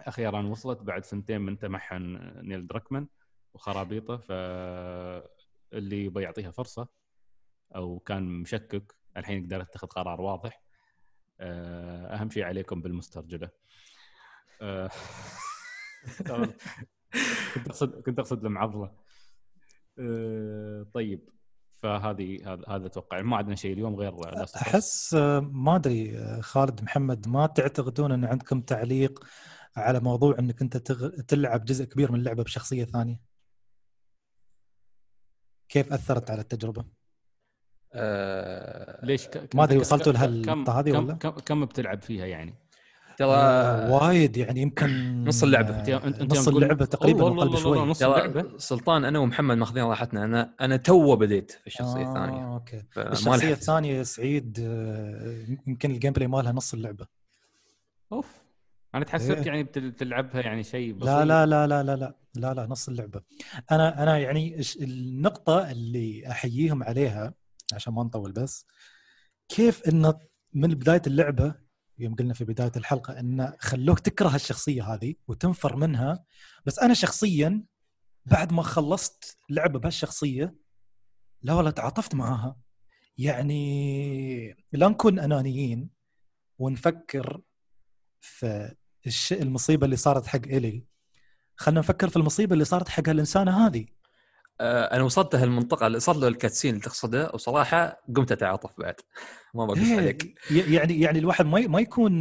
أخيرا 0.00 0.42
وصلت 0.42 0.82
بعد 0.82 1.04
سنتين 1.04 1.40
من 1.40 1.58
تمحن 1.58 2.18
نيل 2.42 2.66
دراكمان 2.66 3.06
وخرابيطة 3.54 4.16
فاللي 4.16 6.04
يبغى 6.04 6.24
يعطيها 6.24 6.50
فرصة 6.50 6.88
أو 7.76 7.98
كان 7.98 8.22
مشكك 8.22 8.94
الحين 9.16 9.42
يقدر 9.42 9.60
يتخذ 9.60 9.86
قرار 9.86 10.20
واضح. 10.20 10.62
آه، 11.40 12.14
أهم 12.14 12.30
شيء 12.30 12.44
عليكم 12.44 12.82
بالمسترجلة. 12.82 13.50
آه، 14.62 14.90
كنت 17.54 17.68
اقصد 17.68 18.00
كنت 18.00 18.18
أقصد 18.18 18.44
المعضله 18.44 18.92
آه، 19.98 20.86
طيب 20.94 21.30
فهذه 21.82 22.52
هذا 22.52 22.62
هذا 22.68 22.86
أتوقع. 22.86 23.22
ما 23.22 23.36
عندنا 23.36 23.54
شيء 23.54 23.72
اليوم 23.72 23.94
غير. 23.94 24.44
أحس 24.56 25.14
ما 25.40 25.76
أدري 25.76 26.16
خالد 26.42 26.82
محمد 26.82 27.28
ما 27.28 27.46
تعتقدون 27.46 28.12
أن 28.12 28.24
عندكم 28.24 28.60
تعليق 28.60 29.24
على 29.76 30.00
موضوع 30.00 30.38
إنك 30.38 30.62
أنت 30.62 30.76
تغ... 30.76 31.08
تلعب 31.08 31.64
جزء 31.64 31.84
كبير 31.84 32.12
من 32.12 32.18
اللعبة 32.18 32.42
بشخصية 32.42 32.84
ثانية 32.84 33.20
كيف 35.68 35.92
أثرت 35.92 36.30
على 36.30 36.40
التجربة؟ 36.40 36.84
آه، 37.92 39.04
ليش 39.06 39.26
ك- 39.28 39.56
ما 39.56 39.64
أدري 39.64 39.76
ك- 39.78 39.80
وصلتوا 39.80 40.12
كم- 40.12 40.70
هذه 40.70 40.92
ولا؟ 40.92 41.14
كم 41.14 41.30
كم 41.30 41.64
بتلعب 41.64 42.02
فيها 42.02 42.26
يعني؟ 42.26 42.54
ترى 43.18 43.30
آه، 43.36 43.92
وايد 43.92 44.36
يعني 44.36 44.60
يمكن 44.62 45.24
نص 45.24 45.42
اللعبة. 45.42 45.68
أنت- 45.84 46.02
أنت- 46.02 46.04
أنت 46.20 46.32
نص 46.32 46.44
تقول- 46.48 46.62
اللعبة 46.62 46.84
تقريبا 46.84 47.22
والله- 47.24 47.38
والله- 47.44 47.60
شوي 47.60 47.78
نص 47.78 48.02
اللعبة 48.02 48.58
سلطان 48.58 49.04
أنا 49.04 49.18
ومحمد 49.18 49.56
ماخذين 49.56 49.84
راحتنا 49.84 50.24
أنا 50.24 50.54
أنا 50.60 50.76
تو 50.76 51.16
بديت 51.16 51.50
في 51.52 51.66
الشخصية 51.66 52.00
آه، 52.06 52.08
الثانية 52.08 52.54
okay 52.54 52.82
الشخصية. 52.96 53.52
الثانية 53.52 53.94
يا 53.98 54.02
سعيد 54.02 54.58
آه، 54.60 55.44
يمكن 55.66 55.90
ال 55.90 56.12
gameplay 56.12 56.26
مالها 56.28 56.52
نص 56.52 56.74
اللعبة 56.74 57.06
أوف 58.12 58.26
أنا 58.94 59.04
تحسبت 59.04 59.36
إيه. 59.38 59.46
يعني 59.46 59.62
بتل- 59.62 59.90
بتلعبها 59.90 60.40
يعني 60.40 60.62
شيء 60.62 60.92
بسيط. 60.92 61.04
لا 61.08 61.24
لا 61.24 61.46
لا 61.46 61.66
لا 61.66 61.82
لا 61.82 61.96
لا 61.96 62.14
لا 62.34 62.54
لا 62.54 62.66
نص 62.66 62.88
اللعبة. 62.88 63.22
أنا 63.70 64.02
أنا 64.02 64.18
يعني 64.18 64.60
النقطة 64.80 65.70
اللي 65.70 66.30
أحييهم 66.30 66.82
عليها 66.82 67.34
عشان 67.72 67.92
ما 67.92 68.02
نطول 68.04 68.32
بس 68.32 68.66
كيف 69.48 69.88
انه 69.88 70.18
من 70.52 70.68
بداية 70.68 71.02
اللعبة 71.06 71.54
يوم 71.98 72.14
قلنا 72.14 72.34
في 72.34 72.44
بداية 72.44 72.72
الحلقة 72.76 73.20
انه 73.20 73.56
خلوك 73.60 73.98
تكره 73.98 74.34
الشخصية 74.34 74.94
هذه 74.94 75.14
وتنفر 75.28 75.76
منها 75.76 76.24
بس 76.66 76.78
أنا 76.78 76.94
شخصيا 76.94 77.64
بعد 78.26 78.52
ما 78.52 78.62
خلصت 78.62 79.36
لعبة 79.50 79.78
بهالشخصية 79.78 80.54
لا 81.42 81.52
والله 81.52 81.70
تعاطفت 81.70 82.14
معاها. 82.14 82.56
يعني 83.18 84.56
لا 84.72 84.88
نكون 84.88 85.18
أنانيين 85.18 85.90
ونفكر 86.58 87.40
في 88.20 88.74
الش... 89.06 89.32
المصيبة 89.32 89.84
اللي 89.84 89.96
صارت 89.96 90.26
حق 90.26 90.40
إلي. 90.46 90.84
خلينا 91.56 91.80
نفكر 91.80 92.08
في 92.08 92.16
المصيبة 92.16 92.52
اللي 92.52 92.64
صارت 92.64 92.88
حق 92.88 93.08
هالإنسانة 93.08 93.66
هذه. 93.66 93.86
آه، 94.60 94.84
أنا 94.84 95.02
وصلت 95.02 95.34
هالمنطقة 95.34 95.86
اللي 95.86 96.00
صار 96.00 96.16
له 96.16 96.28
الكاتسين 96.28 96.70
اللي 96.70 96.82
تقصده 96.84 97.30
وصراحة 97.34 98.00
قمت 98.16 98.32
أتعاطف 98.32 98.70
بعد. 98.78 98.94
ما 99.54 99.66
بقص 99.66 99.78
إيه، 99.78 99.96
عليك. 99.96 100.34
ي- 100.50 100.74
يعني 100.74 101.00
يعني 101.00 101.18
الواحد 101.18 101.46
ما 101.46 101.60
ما 101.66 101.80
يكون 101.80 102.12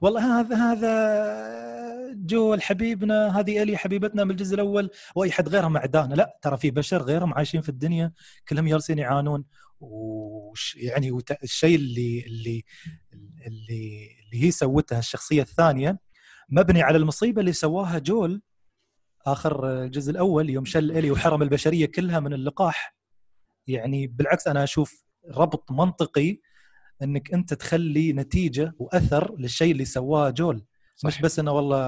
والله 0.00 0.40
هذا 0.40 0.56
هذا 0.56 2.14
جول 2.14 2.62
حبيبنا 2.62 3.40
هذه 3.40 3.62
إلي 3.62 3.76
حبيبتنا 3.76 4.24
من 4.24 4.30
الجزء 4.30 4.54
الأول 4.54 4.90
وأي 5.16 5.32
حد 5.32 5.48
غيرها 5.48 5.68
معدانا 5.68 6.14
لا 6.14 6.38
ترى 6.42 6.56
في 6.56 6.70
بشر 6.70 7.02
غيرهم 7.02 7.34
عايشين 7.34 7.60
في 7.60 7.68
الدنيا 7.68 8.12
كلهم 8.48 8.68
جالسين 8.68 8.98
يعانون. 8.98 9.44
وش 9.80 10.76
يعني 10.76 11.10
وت- 11.12 11.42
الشيء 11.42 11.76
اللي 11.76 12.24
اللي 12.26 12.64
اللي 13.46 14.08
اللي 14.34 14.46
هي 14.46 14.50
سوتها 14.50 14.98
الشخصية 14.98 15.42
الثانية 15.42 15.98
مبني 16.48 16.82
على 16.82 16.98
المصيبة 16.98 17.40
اللي 17.40 17.52
سواها 17.52 17.98
جول 17.98 18.42
آخر 19.26 19.82
الجزء 19.82 20.10
الأول 20.10 20.50
يوم 20.50 20.64
شل 20.64 20.90
إلي 20.90 21.10
وحرم 21.10 21.42
البشرية 21.42 21.86
كلها 21.86 22.20
من 22.20 22.32
اللقاح 22.32 22.96
يعني 23.66 24.06
بالعكس 24.06 24.48
أنا 24.48 24.64
أشوف 24.64 25.04
ربط 25.30 25.72
منطقي 25.72 26.38
إنك 27.02 27.34
أنت 27.34 27.54
تخلي 27.54 28.12
نتيجة 28.12 28.74
وأثر 28.78 29.34
للشيء 29.38 29.72
اللي 29.72 29.84
سواه 29.84 30.30
جول 30.30 30.64
صح. 30.96 31.06
مش 31.06 31.20
بس 31.20 31.38
إنه 31.38 31.52
والله 31.52 31.78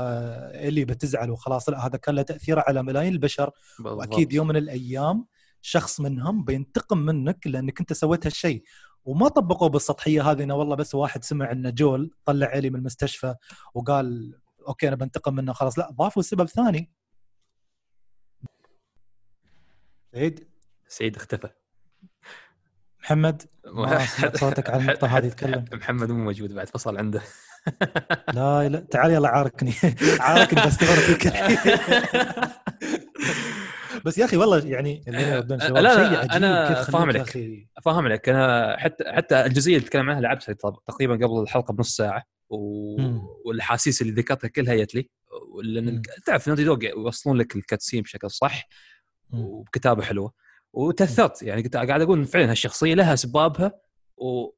اللي 0.69 0.85
بتزعل 0.85 1.31
وخلاص 1.31 1.69
لا 1.69 1.87
هذا 1.87 1.97
كان 1.97 2.15
له 2.15 2.23
تأثير 2.23 2.59
على 2.59 2.83
ملايين 2.83 3.13
البشر 3.13 3.51
بالضبط. 3.79 3.99
وأكيد 3.99 4.33
يوم 4.33 4.49
من 4.49 4.57
الأيام 4.57 5.27
شخص 5.61 6.01
منهم 6.01 6.45
بينتقم 6.45 6.99
منك 6.99 7.47
لأنك 7.47 7.81
أنت 7.81 7.93
سويت 7.93 8.27
هالشيء 8.27 8.63
وما 9.07 9.29
طبقوا 9.29 9.69
بالسطحية 9.69 10.31
هذه 10.31 10.43
إنه 10.43 10.55
والله 10.55 10.77
بس 10.77 10.95
واحد 10.95 11.25
سمع 11.25 11.53
إن 11.53 11.75
جويل 11.75 12.11
طلع 12.25 12.53
إيلي 12.53 12.71
من 12.71 12.77
المستشفى 12.77 13.35
وقال 13.75 14.39
أوكي 14.69 14.89
أنا 14.89 14.97
بنتقم 14.97 15.35
منه 15.35 15.53
خلاص. 15.53 15.79
لا 15.79 15.91
ضافوا 15.91 16.23
سبب 16.23 16.49
ثاني. 16.49 16.93
سعيد؟ 20.13 20.49
سعيد 20.89 21.17
اختفى. 21.17 21.49
محمد 23.01 23.43
صوتك 24.35 24.71
على 24.71 24.83
النقطة 24.83 25.07
هذه 25.07 25.27
يتكلم. 25.27 25.65
محمد 25.73 26.11
مو 26.11 26.25
موجود 26.25 26.53
بعد 26.53 26.69
فصل 26.69 26.97
عنده. 26.97 27.23
لا 28.35 28.69
لا 28.69 28.81
تعال 28.81 29.11
يلا 29.11 29.29
عاركني. 29.29 29.73
عاركني 30.21 30.67
بستمر 30.67 30.97
فيك 30.97 31.33
بس 34.07 34.19
يا 34.19 34.25
أخي 34.25 34.37
والله 34.37 34.67
يعني 34.67 35.05
يردون 35.07 35.61
شباب 35.61 35.77
لا، 35.77 36.19
لا، 36.39 36.75
خلوك 36.83 36.91
فاهم 36.91 37.09
عليك. 37.09 37.69
فاهم 37.83 38.05
عليك 38.05 38.29
أنا 38.29 38.77
حتى 38.79 39.05
حتى 39.07 39.47
الجزئية 39.47 39.77
اللي 39.77 39.89
تكلم 39.89 40.11
عنها 40.11 40.21
لعبتها 40.21 40.53
تقريبا 40.87 41.15
قبل 41.15 41.43
الحلقة 41.43 41.75
بنص 41.75 41.97
ساعة 41.97 42.23
و... 42.49 42.59
والأحاسيس 43.47 44.03
اللي 44.03 44.13
ذكرتها 44.13 44.49
كلها 44.49 44.75
جت 44.75 44.95
لي 44.95 45.11
لأن. 45.63 46.03
تعرف 46.27 46.49
نادي 46.49 46.65
دوغ 46.65 46.85
يوصلون 46.85 47.37
لك 47.37 47.57
الكاتسين 47.57 48.03
بشكل 48.03 48.31
صح. 48.31 48.69
وبكتابة 49.33 50.03
حلوة 50.03 50.33
وتأثرت 50.73 51.43
يعني 51.43 51.63
كنت 51.63 51.77
قاعد 51.77 52.03
أقول 52.03 52.25
فعلا 52.25 52.51
هالشخصية 52.51 52.95
لها 52.95 53.15
أسبابها 53.15 53.73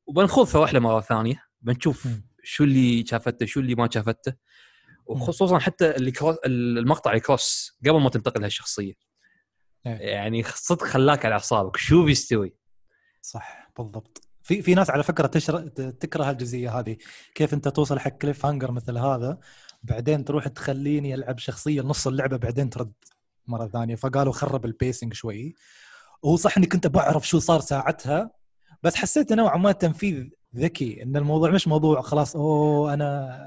وبنخوض 0.06 0.46
في 0.46 0.58
رحله 0.58 0.80
مرة 0.80 1.00
ثانية 1.00 1.42
بنشوف. 1.60 2.08
شو 2.42 2.64
اللي 2.64 3.06
شافته 3.06 3.46
شو 3.46 3.60
اللي 3.60 3.74
ما 3.74 3.88
شافته 3.94 4.34
وخصوصا 5.06 5.58
حتى 5.58 5.90
اللي. 5.90 6.12
المقطع 6.46 7.12
ال 7.12 7.23
cross 7.23 7.78
قبل 7.86 8.00
ما 8.00 8.10
تنتقل 8.10 8.42
هالشخصيه. 8.42 9.07
يعني 10.00 10.42
صدق 10.42 10.84
خلاك 10.84 11.24
على 11.26 11.32
أعصابك 11.32 11.76
شو 11.76 12.04
بيستوي؟ 12.04 12.54
صح 13.22 13.70
بالضبط. 13.78 14.22
في 14.42 14.62
في 14.62 14.74
ناس 14.74 14.90
على 14.90 15.02
فكرة 15.02 15.26
تشر... 15.26 15.68
تكره 15.68 16.30
الجزئية 16.30 16.78
هذه. 16.78 16.96
كيف 17.34 17.54
أنت 17.54 17.68
توصل 17.68 17.98
حق 17.98 18.10
cliffhanger 18.10 18.70
مثل 18.70 18.98
هذا 18.98 19.38
بعدين 19.82 20.24
تروح 20.24 20.48
تخليني 20.48 21.14
ألعب 21.14 21.38
شخصية 21.38 21.82
نص 21.82 22.06
اللعبة 22.06 22.36
بعدين 22.36 22.70
ترد 22.70 22.92
مرة 23.46 23.66
ثانية. 23.66 23.94
فقالوا 23.94 24.32
خرب 24.32 24.64
ال 24.64 24.72
pacing 24.72 25.14
شوي. 25.14 25.54
وهو 26.22 26.36
صح 26.36 26.56
إني 26.56 26.66
كنت 26.66 26.86
بعرف 26.86 27.28
شو 27.28 27.38
صار 27.38 27.60
ساعتها 27.60 28.30
بس 28.82 28.94
حسيت 28.94 29.32
نوعا 29.32 29.56
ما 29.58 29.72
تنفيذ 29.72 30.28
ذكي 30.56 31.02
إن 31.02 31.16
الموضوع 31.16 31.50
مش 31.50 31.68
موضوع 31.68 32.00
خلاص 32.00 32.36
أوه 32.36 32.94
أنا 32.94 33.38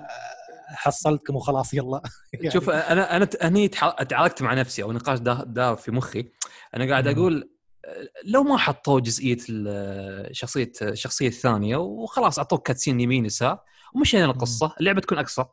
حصلتكم 0.71 1.35
وخلاص 1.35 1.73
يلا. 1.73 2.01
يعني. 2.33 2.51
شوف 2.51 2.69
أنا 2.69 3.15
أنا 3.17 3.29
هني 3.41 3.67
تعاركت 4.09 4.41
مع 4.41 4.53
نفسي 4.53 4.83
أو 4.83 4.91
نقاش 4.91 5.19
دار, 5.19 5.43
دار 5.43 5.75
في 5.75 5.91
مخي. 5.91 6.31
أنا 6.75 6.89
قاعد. 6.89 7.07
أقول 7.07 7.49
لو 8.25 8.43
ما 8.43 8.57
حطوا 8.57 8.99
جزئية 8.99 9.37
شخصية 10.31 10.71
الشخصية 10.81 11.27
الثانية 11.27 11.77
وخلاص 11.77 12.37
أعطوك 12.39 12.67
cutscene 12.67 12.99
يمين 12.99 13.25
يسار 13.25 13.59
ومشينا 13.95 14.25
القصة. 14.25 14.75
اللعبة 14.79 15.01
تكون 15.01 15.17
اقصر 15.17 15.45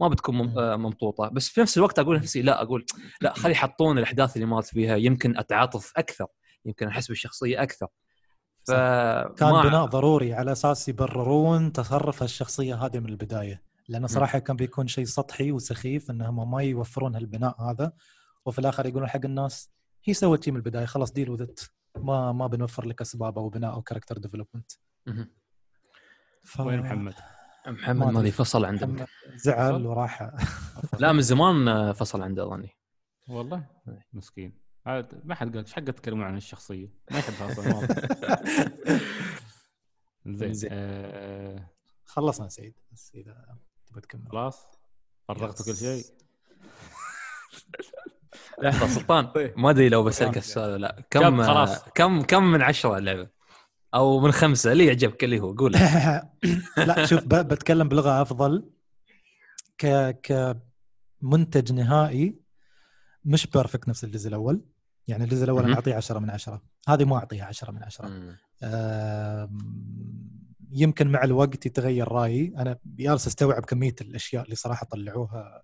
ما 0.00 0.08
بتكون 0.08 0.34
مم- 0.34 0.54
مم. 0.56 0.82
ممطوطة. 0.82 1.28
بس 1.28 1.48
في 1.48 1.60
نفس 1.60 1.76
الوقت 1.78 1.98
أقول 1.98 2.16
نفسي 2.16 2.42
لا 2.42 2.62
أقول 2.62 2.86
لا 3.20 3.32
خلي 3.34 3.52
يحطون 3.52 3.98
الأحداث 3.98 4.36
اللي 4.36 4.46
مرت 4.46 4.66
فيها. 4.66 4.96
يمكن 4.96 5.38
أتعاطف 5.38 5.92
أكثر 5.96 6.26
يمكن 6.64 6.88
أحس 6.88 7.08
بالشخصية 7.08 7.62
أكثر. 7.62 7.86
ف 8.66 8.70
كان 9.38 9.62
بناء 9.62 9.84
ضروري 9.86 10.34
على 10.34 10.52
أساس 10.52 10.88
يبررون 10.88 11.72
تصرف 11.72 12.22
الشخصية 12.22 12.74
هذه 12.74 12.98
من 12.98 13.08
البداية. 13.08 13.62
لأنه 13.88 14.06
صراحة 14.06 14.38
كان 14.38 14.56
بيكون 14.56 14.86
شيء 14.86 15.04
سطحي 15.04 15.52
وسخيف 15.52 16.10
إنهم 16.10 16.50
ما 16.50 16.62
يوفرون 16.62 17.14
هالبناء 17.14 17.62
هذا. 17.62 17.92
وفي 18.46 18.58
الآخر 18.58 18.86
يقولون 18.86 19.08
حق 19.08 19.24
الناس 19.24 19.70
هي 20.04 20.14
سوت 20.14 20.44
شيء 20.44 20.52
من 20.52 20.58
البداية 20.58 20.84
خلاص 20.84 21.12
deal 21.12 21.30
with 21.30 21.58
it 21.58 21.72
ما 21.96 22.32
ما 22.32 22.46
بنوفر 22.46 22.86
لك 22.86 23.00
أسباب 23.00 23.38
أو 23.38 23.48
بناء 23.48 23.72
أو 23.74 23.82
character 23.82 24.18
development. 24.18 24.72
ف... 26.42 26.60
وين 26.60 26.80
محمد؟ 26.80 27.14
محمد 27.66 28.06
ما. 28.06 28.10
مالي 28.10 28.30
فصل 28.30 28.64
عنده 28.64 29.06
زعل 29.34 29.86
وراح. 29.86 30.30
لا 30.98 31.12
من 31.12 31.20
زمان 31.20 31.92
فصل 31.92 32.22
عنده 32.22 32.46
أظني. 32.46 32.70
والله؟ 33.28 33.66
مسكين. 34.12 34.58
هذا 34.86 35.08
ما 35.24 35.34
حد 35.34 35.48
قال 35.48 35.64
إيش 35.64 35.72
حق 35.72 35.82
تتكلمون 35.82 36.24
عن 36.24 36.36
الشخصية. 36.36 36.92
ما 37.10 37.18
يحبها 37.18 37.52
أصلا 37.52 37.86
زين. 40.52 40.68
آه 40.72 41.70
خلصنا 42.04 42.48
سعيد 42.48 42.74
بس 42.92 43.12
إذا 43.14 43.58
تبغى 43.94 44.00
تكمل 44.00 44.28
خلاص. 44.32 44.66
فرغت 45.28 45.62
كل 45.62 45.76
شيء. 45.76 46.04
لحظه 48.62 48.88
سلطان. 48.88 49.50
ما 49.56 49.70
أدري 49.70 49.88
لو 49.88 50.02
بسألك 50.02 50.36
السؤال 50.36 50.70
ولا 50.70 50.78
لا. 50.78 51.04
كم 51.10 51.42
خلاص. 51.42 51.82
كم 51.94 52.22
كم 52.22 52.42
من 52.52 52.62
عشرة 52.62 52.98
اللعبه؟ 52.98 53.28
أو 53.94 54.20
من 54.20 54.32
خمسة 54.32 54.72
اللي 54.72 54.86
يعجبك 54.86 55.24
اللي 55.24 55.40
هو 55.40 55.52
قول. 55.52 55.72
لا 56.76 57.06
شوف 57.06 57.24
ب- 57.24 57.48
بتكلم 57.48 57.88
بلغة 57.88 58.22
أفضل. 58.22 58.70
ك 59.78 59.86
كمنتج 60.22 61.72
نهائي 61.72 62.38
مش 63.24 63.46
perfect 63.46 63.88
نفس 63.88 64.04
الجزء 64.04 64.28
الأول. 64.28 64.64
يعني 65.08 65.24
الجزء 65.24 65.44
الأول 65.44 65.64
أنا. 65.64 65.74
أعطيه 65.74 65.94
10 65.94 66.18
من 66.18 66.30
10 66.30 66.62
هذه 66.88 67.04
ما 67.04 67.16
أعطيها 67.16 67.44
10 67.44 67.70
من 67.70 67.82
10 67.82 68.08
مم. 68.08 68.36
آم، 68.62 69.58
يمكن 70.74 71.08
مع 71.08 71.24
الوقت 71.24 71.66
يتغير 71.66 72.08
رأيي. 72.08 72.54
أنا 72.58 72.78
جالس 72.86 73.26
أستوعب 73.26 73.64
كمية 73.64 73.94
الأشياء 74.00 74.44
اللي 74.44 74.56
صراحة 74.56 74.86
طلعوها 74.86 75.62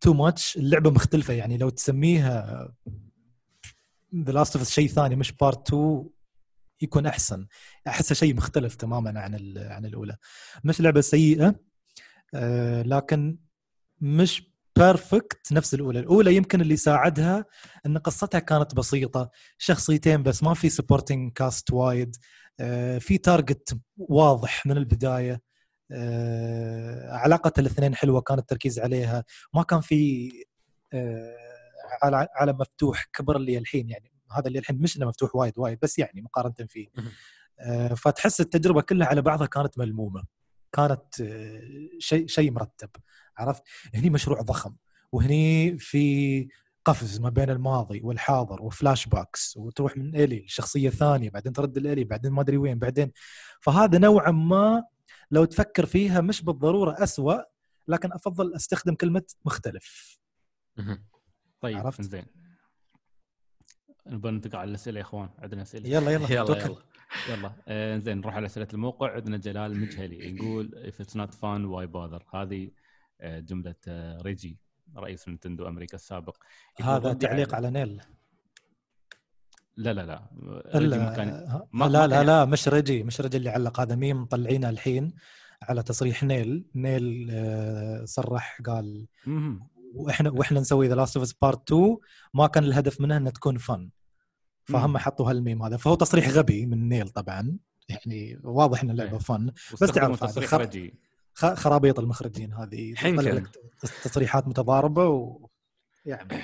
too 0.00 0.12
much 0.12 0.56
اللعبة 0.56 0.90
مختلفة 0.90 1.34
يعني. 1.34 1.56
لو 1.58 1.68
تسميها 1.68 2.68
The 4.14 4.32
Last 4.32 4.56
of 4.56 4.68
شيء 4.68 4.88
ثاني 4.88 5.16
مش 5.16 5.32
Part 5.32 5.68
2 5.68 6.08
يكون 6.82 7.06
أحسن. 7.06 7.46
احسها 7.88 8.14
شيء 8.14 8.34
مختلف 8.34 8.74
تماما 8.74 9.20
عن 9.20 9.58
عن 9.58 9.86
الأولى. 9.86 10.16
مش 10.64 10.80
لعبة 10.80 11.00
سيئة 11.00 11.54
آه، 12.34 12.82
لكن 12.82 13.38
مش 14.00 14.42
perfect 14.76 15.52
نفس 15.52 15.74
الأولى. 15.74 15.98
الأولى 16.00 16.36
يمكن 16.36 16.60
اللي 16.60 16.76
ساعدها 16.76 17.44
إن 17.86 17.98
قصتها 17.98 18.38
كانت 18.38 18.74
بسيطة 18.74 19.30
شخصيتين 19.58 20.22
بس 20.22 20.42
ما 20.42 20.54
في 20.54 20.68
supporting 20.68 21.32
cast 21.32 21.72
وايد. 21.72 22.16
في 22.98 23.18
target 23.18 23.78
واضح 23.96 24.66
من 24.66 24.76
البداية. 24.76 25.40
آه، 25.92 27.10
علاقة 27.10 27.52
الاثنين 27.58 27.94
حلوة 27.94 28.20
كان 28.20 28.38
التركيز 28.38 28.78
عليها. 28.80 29.24
ما 29.54 29.62
كان 29.62 29.80
في 29.80 30.30
آه، 30.92 31.36
على 32.36 32.52
مفتوح 32.52 33.04
كبر 33.12 33.36
اللي 33.36 33.58
الحين 33.58 33.90
يعني. 33.90 34.12
هذا 34.32 34.46
اللي 34.46 34.58
الحين 34.58 34.78
مش 34.78 34.96
إنه 34.96 35.06
مفتوح 35.06 35.36
وايد 35.36 35.52
وايد 35.58 35.78
بس 35.82 35.98
يعني 35.98 36.22
مقارنة 36.22 36.54
فيه. 36.68 36.88
آه، 37.60 37.94
فتحس 37.94 38.40
التجربة 38.40 38.82
كلها 38.82 39.08
على 39.08 39.22
بعضها 39.22 39.46
كانت 39.46 39.78
ملمومة. 39.78 40.24
كانت 40.72 41.20
آه، 41.20 41.60
شيء 41.98 42.26
شيء 42.26 42.50
مرتب 42.50 42.90
عرفت؟ 43.38 43.62
هني 43.94 44.10
مشروع 44.10 44.40
ضخم 44.40 44.76
وهني 45.12 45.78
في 45.78 46.48
قفز 46.86 47.20
ما 47.20 47.28
بين 47.28 47.50
الماضي 47.50 48.00
والحاضر 48.00 48.62
و 48.62 49.06
flashbacks 49.06 49.56
وتروح 49.56 49.96
من 49.96 50.16
Ellie 50.16 50.44
لشخصية 50.44 50.90
ثانية 50.90 51.30
بعدين 51.30 51.52
ترد 51.52 51.76
ل 51.76 51.81
Ellie 51.81 52.04
بعدين 52.04 52.32
ما 52.32 52.40
أدري 52.42 52.56
وين 52.56 52.78
بعدين. 52.78 53.12
فهذا 53.60 53.98
نوعا 53.98 54.30
ما 54.30 54.84
لو 55.30 55.44
تفكر 55.44 55.86
فيها 55.86 56.20
مش 56.20 56.42
بالضرورة 56.42 57.02
أسوأ 57.02 57.42
لكن 57.88 58.12
أفضل 58.12 58.54
أستخدم 58.54 58.94
كلمة 58.94 59.22
مختلف. 59.44 60.18
طيب 61.60 61.76
عرفت؟ 61.76 62.02
زين 62.02 62.26
نبغى 64.06 64.32
ننتقل 64.32 64.56
على 64.56 64.70
الأسئلة 64.70 64.96
يا 64.98 65.04
إخوان. 65.04 65.28
عندنا 65.38 65.62
أسئلة. 65.62 65.88
يلا 65.88 66.10
يلا 66.10 66.32
يلا 66.34 66.44
توكل. 66.44 66.82
يلا. 67.28 67.36
يلا. 67.38 67.52
آه 67.68 67.98
زين 67.98 68.18
نروح 68.18 68.34
على 68.34 68.46
أسئلة 68.46 68.68
الموقع. 68.74 69.12
عندنا 69.12 69.36
جلال 69.36 69.72
المجهلي 69.72 70.36
يقول 70.36 70.92
if 70.92 71.04
it's 71.04 71.12
not 71.12 71.30
fun 71.30 71.62
why 71.70 71.86
bother? 71.92 72.34
هذه 72.34 72.70
آه 73.20 73.40
جملة 73.40 73.74
آه 73.88 74.22
ريجي. 74.22 74.65
رئيس 74.96 75.28
نينتندو 75.28 75.68
أمريكا 75.68 75.94
السابق. 75.94 76.36
هذا 76.82 77.12
تعليق 77.12 77.54
على- 77.54 77.64
نيل. 77.64 78.00
لا 79.76 79.92
لا 79.92 80.06
لا. 80.06 80.22
ريجي 80.74 80.98
ما 80.98 81.14
لا 81.14 81.64
ما- 81.72 82.06
لا 82.06 82.24
لا, 82.24 82.44
مش 82.44 82.68
رجي 82.68 83.02
مش 83.02 83.20
رجي 83.20 83.36
اللي 83.36 83.50
علق. 83.50 83.80
هذا 83.80 83.94
ميم 83.94 84.22
مطلعينه 84.22 84.68
الحين 84.68 85.14
على 85.62 85.82
تصريح 85.82 86.22
نيل. 86.24 86.64
نيل 86.74 87.28
آه، 87.30 88.04
صرح 88.04 88.60
قال. 88.66 89.06
وإحنا 89.94 90.30
وإحنا 90.30 90.60
نسوي 90.60 90.88
The 90.88 90.94
Last 90.94 91.16
of 91.16 91.32
Part 91.42 91.72
2 91.72 91.96
ما 92.34 92.46
كان 92.46 92.64
الهدف 92.64 93.00
منها 93.00 93.16
انها 93.16 93.32
تكون 93.32 93.58
fun 93.58 93.90
فهم. 94.64 94.98
حطوا 94.98 95.30
هالميم 95.30 95.62
هذا. 95.62 95.76
فهو 95.76 95.94
تصريح 95.94 96.28
غبي 96.28 96.66
من 96.66 96.88
نيل 96.88 97.08
طبعا. 97.08 97.58
يعني 97.88 98.40
واضح 98.44 98.82
ان 98.82 98.90
اللعبه 98.90 99.12
إيه. 99.12 99.18
fun 99.18 99.46
واستخدموا 99.70 99.92
تعرف 100.16 100.22
هذا 100.22 100.32
تصريح 100.32 100.50
خر- 100.50 100.66
خ- 100.66 100.90
خرابيط 101.36 101.98
المخرجين 101.98 102.52
هذه. 102.54 102.94
لك 103.04 103.48
تصريحات 104.04 104.48
متضاربة 104.48 105.08
و 105.08 105.46
يعني 106.06 106.42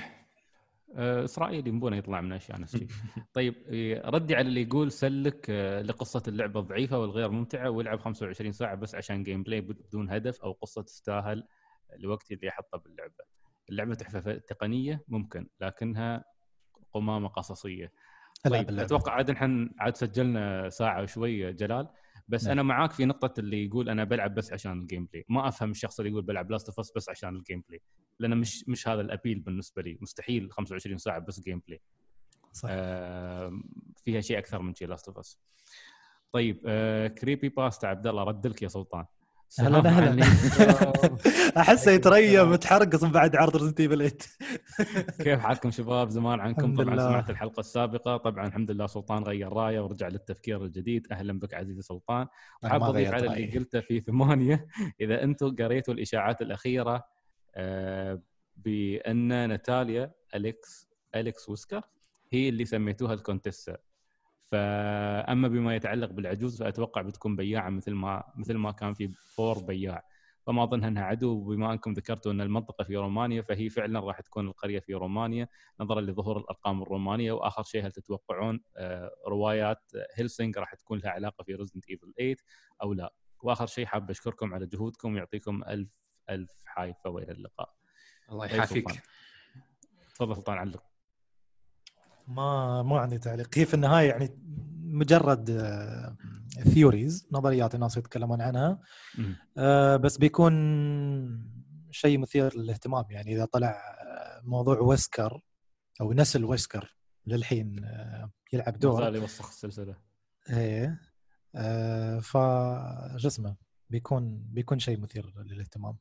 آه، 0.95 1.25
إسرائيلي 1.25 1.71
يبونه 1.71 1.97
يطلع 1.97 2.21
من 2.21 2.33
أشياء 2.33 2.61
نفس. 2.61 2.77
طيب 3.35 3.55
إيه، 3.69 4.03
ردي 4.05 4.35
على 4.35 4.49
اللي 4.49 4.63
يقول 4.63 4.93
سلك 4.93 5.47
آه، 5.51 5.83
لقصة 5.83 6.23
اللعبة 6.29 6.61
الضعيفة 6.61 6.99
والغير 6.99 7.31
ممتعة 7.31 7.71
والعب 7.71 8.01
25 8.01 8.53
ساعة 8.53 8.75
بس 8.75 8.95
عشان 8.95 9.23
gameplay 9.23 9.61
بدون 9.61 10.11
هدف 10.11 10.41
أو 10.41 10.53
قصة 10.53 10.83
تستاهل 10.83 11.47
الوقت 11.93 12.33
اللي 12.33 12.49
احطه 12.49 12.79
باللعبة. 12.79 13.25
اللعبة 13.71 13.95
تحفة 13.95 14.35
تقنية 14.35 15.05
ممكن 15.09 15.49
لكنها 15.61 16.25
قمامة 16.93 17.29
قصصية. 17.29 17.93
طيب. 18.45 18.79
أتوقع 18.79 19.13
عاد 19.13 19.31
نحن 19.31 19.71
عاد 19.79 19.97
سجلنا 19.97 20.69
ساعة 20.71 21.03
وشويه 21.03 21.51
جلال 21.51 21.89
بس 22.33 22.45
نعم. 22.45 22.53
أنا 22.53 22.63
معاك 22.63 22.93
في 22.93 23.05
نقطة 23.05 23.41
اللي 23.41 23.65
يقول 23.67 23.89
أنا 23.89 24.05
بلعب 24.05 24.35
بس 24.35 24.53
عشان 24.53 24.73
ال 24.81 25.09
gameplay 25.13 25.25
ما 25.29 25.49
أفهم 25.49 25.71
الشخص 25.71 26.01
اللي 26.01 26.11
يقول 26.11 26.23
بلعب 26.23 26.51
Last 26.51 26.69
of 26.79 26.89
بس 26.97 27.09
عشان 27.09 27.37
ال 27.37 27.63
gameplay 27.69 27.81
لأنه 28.19 28.35
مش 28.35 28.69
مش 28.69 28.89
هذا 28.89 29.01
ال 29.01 29.06
appeal 29.06 29.41
بالنسبة 29.41 29.83
لي. 29.83 29.99
مستحيل 30.01 30.51
25 30.53 30.99
ساعة 30.99 31.19
بس 31.19 31.41
gameplay 31.41 31.81
صح. 32.53 32.69
آه 32.73 33.61
فيها 34.05 34.21
شيء 34.21 34.39
أكثر 34.39 34.63
من 34.63 34.75
شيء 34.75 34.89
Last 34.89 35.09
of 35.09 35.19
Us 35.19 35.39
طيب 36.33 36.61
آه 36.67 37.09
Creepypasta 37.09 37.87
عبد 37.87 38.07
الله 38.07 38.23
رد 38.25 38.47
لك 38.47 38.63
يا 38.63 38.69
سلطان. 38.69 39.05
أهلا 39.61 39.91
عليكم. 39.91 40.23
أحسه 41.57 41.91
يتريم 41.91 42.51
متحرقص 42.51 43.03
من 43.05 43.13
بعد 43.13 43.37
عرض 43.37 43.57
Resident 43.57 43.81
Evil 43.81 44.11
8 44.11 44.17
كيف 45.19 45.41
حالكم 45.41 45.71
شباب؟ 45.71 46.09
زمان 46.11 46.41
عنكم. 46.41 46.77
طبعا. 46.77 46.97
سمعت 46.97 47.31
الحلقة 47.31 47.61
السابقة. 47.61 48.17
طبعا 48.17 48.47
الحمد 48.47 48.71
لله 48.71 48.87
سلطان 48.87 49.23
غير 49.23 49.53
راية 49.53 49.81
ورجع 49.81 50.09
للتفكير 50.09 50.65
الجديد. 50.65 51.07
أهلا 51.13 51.39
بك 51.39 51.55
عزيزي 51.55 51.83
سلطان. 51.83 52.27
حاب 52.65 52.83
أضيف 52.83 53.13
على 53.13 53.27
اللي. 53.27 53.59
قلته 53.59 53.81
في 53.81 54.01
ثمانية. 54.01 54.67
إذا 55.01 55.23
أنتم 55.23 55.57
قريتوا 55.57 55.95
الإشاعات 55.95 56.43
الأخيرة 56.43 57.05
آه، 57.55 58.23
بأن 58.57 59.49
ناتاليا 59.49 60.13
أليكس 60.35 60.89
أليكس 61.15 61.49
ويسكر 61.49 61.83
هي 62.33 62.49
اللي 62.49 62.65
سميتوها 62.65 63.15
الكونتيستا 63.15 63.77
فأما 64.53 65.49
بما 65.49 65.77
يتعلق 65.77 66.11
بالعجوز 66.11 66.63
فأتوقع 66.63 67.03
بتكون 67.03 67.37
بياعة 67.37 67.71
مثل 67.71 67.93
ما 67.93 68.25
مثل 68.37 68.55
ما 68.55 68.73
كان 68.73 68.95
في 68.95 69.09
فور 69.09 69.59
بياع. 69.59 70.05
فما 70.47 70.63
أظن 70.65 70.85
أنها 70.85 71.03
عدو 71.03 71.45
بما 71.45 71.73
أنكم 71.73 71.93
ذكرتوا 71.93 72.33
أن 72.33 72.41
المنطقة 72.41 72.85
في 72.85 72.97
رومانيا 72.97 73.43
فهي 73.43 73.69
فعلا 73.69 74.01
راح 74.01 74.21
تكون 74.21 74.47
القرية 74.47 74.81
في 74.81 74.95
رومانيا 74.95 75.49
نظرا 75.81 76.01
لظهور 76.01 76.39
الأرقام 76.39 76.83
الرومانية. 76.83 77.33
وآخر 77.33 77.63
شيء 77.63 77.87
هل 77.87 77.93
تتوقعون 77.93 78.61
آه، 78.77 79.11
روايات 79.29 79.93
هيلسينج 80.15 80.59
راح 80.59 80.75
تكون 80.75 80.99
لها 80.99 81.11
علاقة 81.11 81.45
في 81.45 81.55
ريزدنت 81.55 81.89
ايفل 81.91 82.13
8 82.19 82.37
أو 82.83 82.93
لا؟ 82.93 83.15
وآخر 83.43 83.67
شيء 83.67 83.87
حاب 83.87 84.11
أشكركم 84.11 84.55
على 84.55 84.67
جهودكم 84.67 85.15
ويعطيكم 85.15 85.65
ألف 85.65 85.91
ألف 86.31 86.63
حايفة 86.65 87.11
وإلى 87.11 87.33
اللقاء. 87.33 87.75
الله 88.31 88.47
يحافيك. 88.47 89.03
تفضل 90.15 90.37
سلطان 90.37 90.59
علق 90.59 90.83
ما 92.29 92.83
ما 92.83 93.01
عندي 93.01 93.19
تعليق. 93.19 93.59
هي 93.59 93.67
في 93.67 93.75
النهاية 93.75 94.09
يعني 94.09 94.39
مجرد 94.85 95.51
ثيوريز 96.61 97.29
نظريات 97.33 97.75
الناس 97.75 97.97
يتكلمون 97.97 98.41
عنها. 98.41 98.81
آه، 99.59 99.97
بس 99.97 100.19
بيكون 100.19 100.53
شيء 101.91 102.19
مثير 102.19 102.59
للاهتمام. 102.59 103.05
يعني 103.11 103.35
إذا 103.35 103.45
طلع 103.45 103.69
آه، 103.71 104.41
موضوع 104.45 104.79
ويسكر 104.79 105.41
أو 106.01 106.13
نسل 106.13 106.45
ويسكر 106.45 106.97
للحين 107.27 107.85
آه، 107.85 108.31
يلعب 108.53 108.79
دور. 108.79 109.05
زال 109.05 109.15
يوسخ 109.15 109.49
السلسلة. 109.49 109.97
إيه. 110.51 111.01
آه، 111.55 112.19
ف 112.19 112.33
شو 113.17 113.29
اسمه 113.29 113.57
بيكون 113.91 114.43
بيكون 114.51 114.79
شيء 114.79 115.01
مثير 115.01 115.33
للاهتمام. 115.47 115.97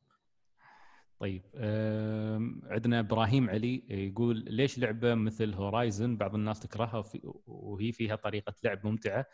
طيب 1.20 1.42
عندنا 2.70 3.00
إبراهيم 3.00 3.50
علي 3.50 3.84
يقول 3.88 4.44
ليش 4.48 4.78
لعبة 4.78 5.14
مثل 5.14 5.54
Horizon 5.54 6.16
بعض 6.16 6.34
الناس 6.34 6.60
تكرهها 6.60 7.04
وهي 7.46 7.92
فيها 7.92 8.16
طريقة 8.16 8.54
لعب 8.64 8.86
ممتعة؟ 8.86 9.26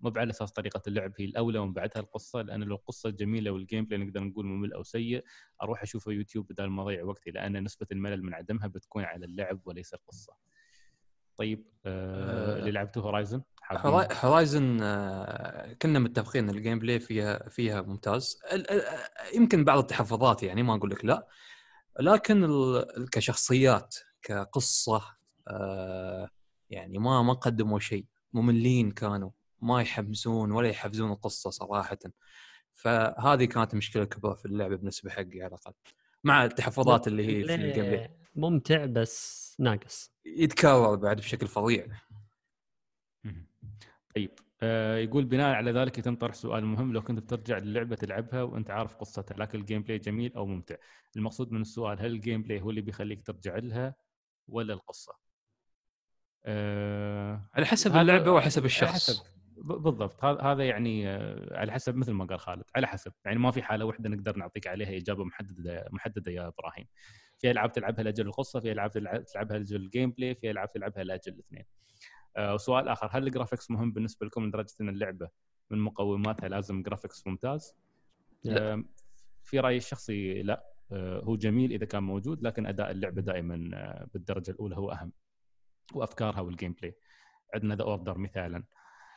مو 0.00 0.12
على 0.16 0.30
أساس 0.30 0.52
طريقة 0.52 0.82
اللعب 0.86 1.12
هي 1.18 1.24
الأولى 1.24 1.58
ومن 1.58 1.72
بعدها 1.72 2.02
القصة 2.02 2.42
لأن 2.42 2.62
لو 2.62 2.74
القصة 2.74 3.10
جميلة 3.10 3.50
وال 3.50 3.84
gameplay 3.84 4.04
نقدر 4.04 4.20
نقول 4.20 4.46
ممل 4.46 4.72
أو 4.72 4.82
سيء 4.82 5.24
أروح 5.62 5.82
أشوفه 5.82 6.12
يوتيوب 6.12 6.46
بدل 6.52 6.66
ما 6.66 6.82
أضيع 6.82 7.04
وقتي 7.04 7.30
لأن 7.30 7.64
نسبة 7.64 7.86
الملل 7.92 8.22
من 8.22 8.34
عدمها 8.34 8.66
بتكون 8.66 9.04
على 9.04 9.26
اللعب 9.26 9.60
وليس 9.64 9.94
القصة. 9.94 10.32
طيب 11.36 11.66
أه 11.86 12.56
أه، 12.56 12.58
اللي 12.58 12.70
لعبته 12.70 13.00
Horizon 13.00 13.42
Horizon 14.24 14.78
آه، 14.82 15.72
كنا 15.72 15.98
متفقين 15.98 16.48
إن 16.48 16.56
ال 16.56 16.78
gameplay 16.78 17.00
فيها 17.00 17.48
فيها 17.48 17.82
ممتاز. 17.82 18.38
يمكن 19.34 19.64
بعض 19.64 19.78
التحفظات 19.78 20.42
يعني 20.42 20.62
ما 20.62 20.74
أقول 20.74 20.90
لك 20.90 21.04
لا. 21.04 21.28
لكن 22.00 22.46
كشخصيات 23.12 23.96
كقصة 24.22 25.02
آه، 25.48 26.28
يعني 26.70 26.98
ما 26.98 27.22
ما 27.22 27.32
قدموا 27.32 27.78
شيء. 27.78 28.06
مملين 28.32 28.90
كانوا 28.90 29.30
ما 29.62 29.80
يحمسون 29.80 30.52
ولا 30.52 30.68
يحفزون 30.68 31.12
القصة 31.12 31.50
صراحة. 31.50 31.98
فهذه 32.74 33.44
كانت 33.44 33.74
مشكلة 33.74 34.04
كبرى 34.04 34.36
في 34.36 34.46
اللعبة 34.46 34.76
بالنسبة 34.76 35.10
حقي 35.10 35.42
على 35.42 35.46
الأقل 35.46 35.72
مع 36.24 36.44
التحفظات 36.44 37.08
اللي 37.08 37.26
هي 37.26 37.44
في 37.44 37.54
ال 37.54 37.60
game 37.60 37.84
play 37.84 38.16
ممتع 38.34 38.84
بس 38.84 39.56
ناقص. 39.58 40.12
يتكرر 40.24 40.94
بعد 40.94 41.16
بشكل 41.16 41.46
فظيع. 41.46 41.86
طيب 44.16 44.30
آه 44.62 44.96
يقول 44.96 45.24
بناء 45.24 45.54
على 45.54 45.72
ذلك 45.72 45.98
يتم 45.98 46.16
طرح 46.16 46.34
سؤال 46.34 46.66
مهم. 46.66 46.92
لو 46.92 47.02
كنت 47.02 47.18
بترجع 47.18 47.58
للعبة 47.58 47.96
تلعبها 47.96 48.42
وأنت 48.42 48.70
عارف 48.70 48.96
قصتها 48.96 49.36
لكن 49.36 49.58
ال 49.58 49.63
game 49.63 49.82
play 49.82 49.98
جميل 49.98 50.34
أو 50.34 50.46
ممتع 50.46 50.76
المقصود 51.16 51.52
من 51.52 51.60
السؤال 51.60 52.00
هل 52.00 52.06
ال 52.06 52.13
game 52.13 52.42
play 52.42 52.60
هو 52.60 52.70
اللي 52.70 52.80
بيخليك 52.80 53.26
ترجع 53.26 53.56
لها 53.56 53.94
ولا 54.48 54.74
القصة؟ 54.74 55.29
آه 56.44 57.40
على 57.54 57.66
حسب 57.66 57.96
اللعبة 57.96 58.30
وحسب 58.32 58.64
الشخص. 58.64 59.10
حسب 59.10 59.22
بالضبط. 59.56 60.24
هذا 60.24 60.64
يعني 60.64 61.08
آه، 61.08 61.58
على 61.58 61.72
حسب 61.72 61.96
مثل 61.96 62.12
ما 62.12 62.24
قال 62.24 62.40
خالد 62.40 62.64
على 62.76 62.86
حسب. 62.86 63.12
يعني 63.24 63.38
ما 63.38 63.50
في 63.50 63.62
حالة 63.62 63.84
واحدة 63.84 64.08
نقدر 64.08 64.36
نعطيك 64.36 64.66
عليها 64.66 64.96
إجابة 64.96 65.24
محددة 65.24 65.88
محددة 65.90 66.32
يا 66.32 66.46
إبراهيم. 66.46 66.86
في 67.38 67.50
ألعاب 67.50 67.72
تلعبها 67.72 68.02
لأجل 68.04 68.26
القصة 68.26 68.60
في 68.60 68.72
ألعاب 68.72 68.90
تلع- 68.90 69.16
تلعبها 69.16 69.58
لأجل 69.58 69.76
ال 69.76 69.83
game 69.83 70.10
play 70.10 70.34
في 70.34 70.50
ألعاب 70.50 70.70
تلعبها 70.72 71.04
لأجل 71.04 71.32
الاثنين. 71.32 71.64
آه، 72.36 72.54
وسؤال 72.54 72.88
آخر. 72.88 73.08
هل 73.12 73.26
ال 73.26 73.31
graphics 73.31 73.70
مهم 73.70 73.92
بالنسبة 73.92 74.26
لكم 74.26 74.46
لدرجة 74.46 74.74
أن 74.80 74.88
اللعبة 74.88 75.28
من 75.70 75.78
مقوماتها 75.78 76.48
لازم 76.48 76.82
graphics 76.82 77.26
ممتاز؟ 77.26 77.74
لا. 78.44 78.84
في 79.42 79.60
رايي 79.60 79.76
الشخصي 79.76 80.42
لا. 80.42 80.64
هو 80.92 81.36
جميل 81.36 81.72
إذا 81.72 81.84
كان 81.86 82.02
موجود 82.02 82.42
لكن 82.42 82.66
أداء 82.66 82.90
اللعبة 82.90 83.22
دائما 83.22 83.54
بالدرجة 84.14 84.50
الأولى 84.50 84.76
هو 84.76 84.92
أهم. 84.92 85.12
وأفكارها 85.94 86.40
وال 86.40 86.51
game 86.51 86.72
play 86.72 86.96
عندنا 87.54 87.74
The 87.74 87.82
Order 87.82 88.18
مثالا. 88.18 88.64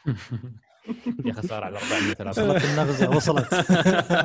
يا 1.26 1.34
خساره 1.34 1.66
على 1.66 1.78
400 1.78 2.30
وصلت 2.30 2.66
النغزة 2.66 3.10
وصلت. 3.10 3.54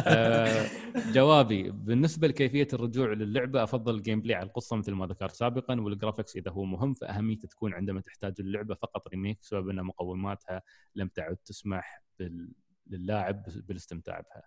آه، 0.06 0.66
جوابي 1.12 1.70
بالنسبة 1.70 2.28
لكيفية 2.28 2.68
الرجوع 2.72 3.12
للعبة 3.12 3.62
أفضل 3.62 3.94
ال 3.94 3.99
game 3.99 4.20
play 4.20 4.34
على 4.34 4.46
القصة 4.46 4.76
مثل 4.76 4.92
ما 4.92 5.06
ذكرت 5.06 5.34
سابقا 5.34 5.80
وال 5.80 5.91
graphics 5.91 6.36
إذا 6.36 6.50
هو 6.50 6.64
مهم 6.64 6.94
فأهميته 6.94 7.48
تكون 7.48 7.74
عندما 7.74 8.00
تحتاج 8.00 8.34
اللعبة 8.40 8.74
فقط 8.74 9.08
remake 9.08 9.38
بسبب 9.40 9.68
أن 9.68 9.82
مقوماتها 9.82 10.62
لم 10.94 11.08
تعد 11.08 11.36
تسمح 11.36 12.02
بال... 12.18 12.52
للاعب 12.86 13.42
بالاستمتاع 13.68 14.20
بها. 14.20 14.42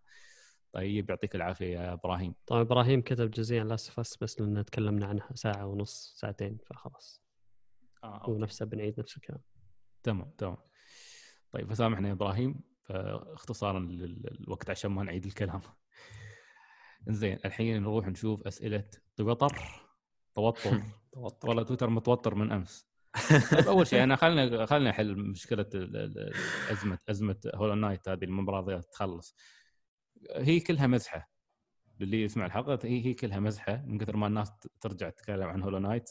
طيب 0.73 1.09
يعطيك 1.09 1.35
العافية 1.35 1.79
يا 1.79 1.93
إبراهيم. 1.93 2.33
طبعا 2.47 2.61
إبراهيم 2.61 3.01
كتب 3.01 3.31
جزئيا 3.31 3.63
Last 3.63 3.97
of 3.97 4.23
بس 4.23 4.41
لأن 4.41 4.65
تكلمنا 4.65 5.05
عنها 5.05 5.29
ساعة 5.33 5.65
ونص 5.65 6.13
ساعتين 6.17 6.57
فخلاص. 6.65 7.20
آه 8.03 8.21
هو 8.23 8.37
نفسه 8.37 8.65
بنعيد 8.65 8.99
نفس 8.99 9.17
الكلام 9.17 9.41
تمام 10.03 10.31
تمام. 10.37 10.57
طيب 11.51 11.69
فسامحنا 11.73 12.07
يا 12.07 12.13
إبراهيم. 12.13 12.61
اختصارا 12.89 13.79
للوقت 13.79 14.69
عشان 14.69 14.91
ما 14.91 15.03
نعيد 15.03 15.25
الكلام. 15.25 15.61
زين 17.07 17.39
الحين 17.45 17.81
نروح 17.81 18.07
نشوف 18.07 18.47
أسئلة 18.47 18.89
تويتر. 19.15 19.55
توتر. 20.35 20.81
توتر. 21.13 21.49
والله 21.49 21.63
تويتر 21.63 21.89
متوتر 21.89 22.35
من 22.35 22.51
أمس. 22.51 22.87
طيب 23.51 23.67
أول 23.67 23.87
شيء 23.87 24.03
أنا 24.03 24.15
خلينا 24.15 24.65
خلينا 24.65 24.89
نحل 24.89 25.15
مشكلة 25.15 25.65
ازمه 26.71 26.99
أزمة 27.09 27.37
Hollow 27.55 27.73
Knight 27.75 28.09
هذه 28.09 28.23
المباراة 28.23 28.81
تخلص. 28.81 29.35
هي 30.35 30.59
كلها 30.59 30.87
مزحة. 30.87 31.31
للي 31.99 32.23
يسمع 32.23 32.45
الحلقة 32.45 32.79
هي 32.83 33.05
هي 33.05 33.13
كلها 33.13 33.39
مزحة 33.39 33.83
من 33.85 33.97
كثر 33.97 34.17
ما 34.17 34.27
الناس 34.27 34.51
ترجع 34.81 35.09
تتكلم 35.09 35.49
عن 35.49 35.63
Hollow 35.63 35.77
Knight 35.77 36.09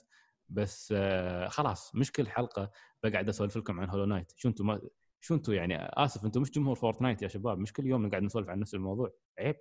بس 0.50 0.94
آه، 0.96 1.48
خلاص 1.48 1.94
مش 1.94 2.12
كل 2.12 2.28
حلقة 2.28 2.70
بقعد 3.02 3.28
أسولف 3.28 3.56
لكم 3.56 3.80
عن 3.80 3.90
هولو 3.90 4.04
نايت 4.04 4.32
شو 4.36 4.48
أنتم 4.48 4.66
ما 4.66 4.80
شو 5.20 5.34
أنتم 5.34 5.52
يعني 5.52 5.74
آسف 5.78 6.24
أنتم 6.24 6.40
مش 6.40 6.50
جمهور 6.50 6.74
فورتنايت 6.76 7.22
يا 7.22 7.28
شباب 7.28 7.58
مش 7.58 7.72
كل 7.72 7.86
يوم 7.86 8.06
نقعد 8.06 8.22
نسولف 8.22 8.48
عن 8.48 8.60
نفس 8.60 8.74
الموضوع. 8.74 9.12
عيب 9.38 9.56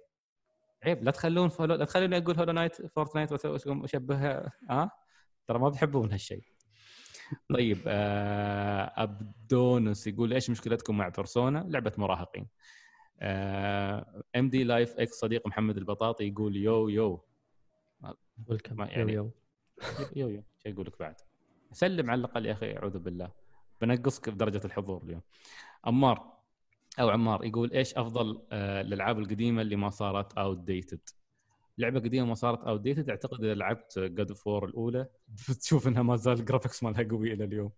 عيب 0.84 1.03
لا 1.03 1.11
تخلون 1.11 1.49
فولو 1.49 1.76
لا 1.76 1.86
تخلوني 1.86 2.18
أقول 2.18 2.36
هولو 2.36 2.52
نايت 2.52 2.86
فورتنايت 2.88 3.45
وأشبهها. 3.45 4.52
ها 4.70 4.91
ترى 5.48 5.60
ما 5.60 5.70
بتحبون 5.70 6.11
هالشيء 6.11 6.44
طيب 7.53 7.78
آه 7.88 8.94
ابدونس 9.03 10.07
يقول 10.07 10.34
إيش 10.34 10.49
مشكلتكم 10.49 10.98
مع 10.98 11.10
بيرسونا 11.10 11.66
لعبة 11.70 11.94
مراهقين. 11.98 12.48
ام 14.36 14.49
دي 14.49 14.64
لايف 14.64 14.95
إكس 14.99 15.11
صديق 15.20 15.48
محمد 15.48 15.78
البطاطي 15.78 16.28
يقول 16.28 16.56
يو 16.56 16.88
يو. 16.90 17.26
يعني- 18.98 19.14
yo. 19.14 19.31
yo 20.15 20.30
yo. 20.30 20.43
شو 20.64 20.69
يقول 20.69 20.86
لك 20.88 20.99
بعد. 20.99 21.15
سلم 21.72 22.11
على 22.11 22.19
الأقل 22.19 22.45
يا 22.45 22.52
أخي 22.52 22.77
أعوذ 22.77 22.99
بالله. 22.99 23.31
بنقصك 23.81 24.30
بدرجة 24.30 24.61
الحضور 24.65 25.03
اليوم. 25.03 25.22
عمار 25.86 26.40
أو 26.99 27.10
عمار 27.10 27.45
يقول 27.45 27.72
إيش 27.72 27.94
أفضل 27.94 28.41
آه، 28.52 28.81
الألعاب 28.81 29.19
القديمة 29.19 29.61
اللي 29.61 29.76
ما 29.76 29.90
صارت 29.90 30.34
outdated 30.34 30.99
لعبة 31.77 31.99
قديمة 31.99 32.27
ما 32.27 32.34
صارت 32.34 32.64
outdated 32.64 33.10
أعتقد 33.10 33.44
إذا 33.44 33.53
لعبت 33.53 33.99
God 33.99 34.34
of 34.34 34.46
War 34.46 34.65
الأولى 34.65 35.07
بتشوف 35.49 35.88
إنها 35.88 36.02
ما 36.02 36.15
زال 36.15 36.40
ال 36.39 36.44
graphics 36.44 36.84
مالها 36.84 37.03
قوي 37.03 37.34
إلى 37.34 37.44
اليوم. 37.44 37.72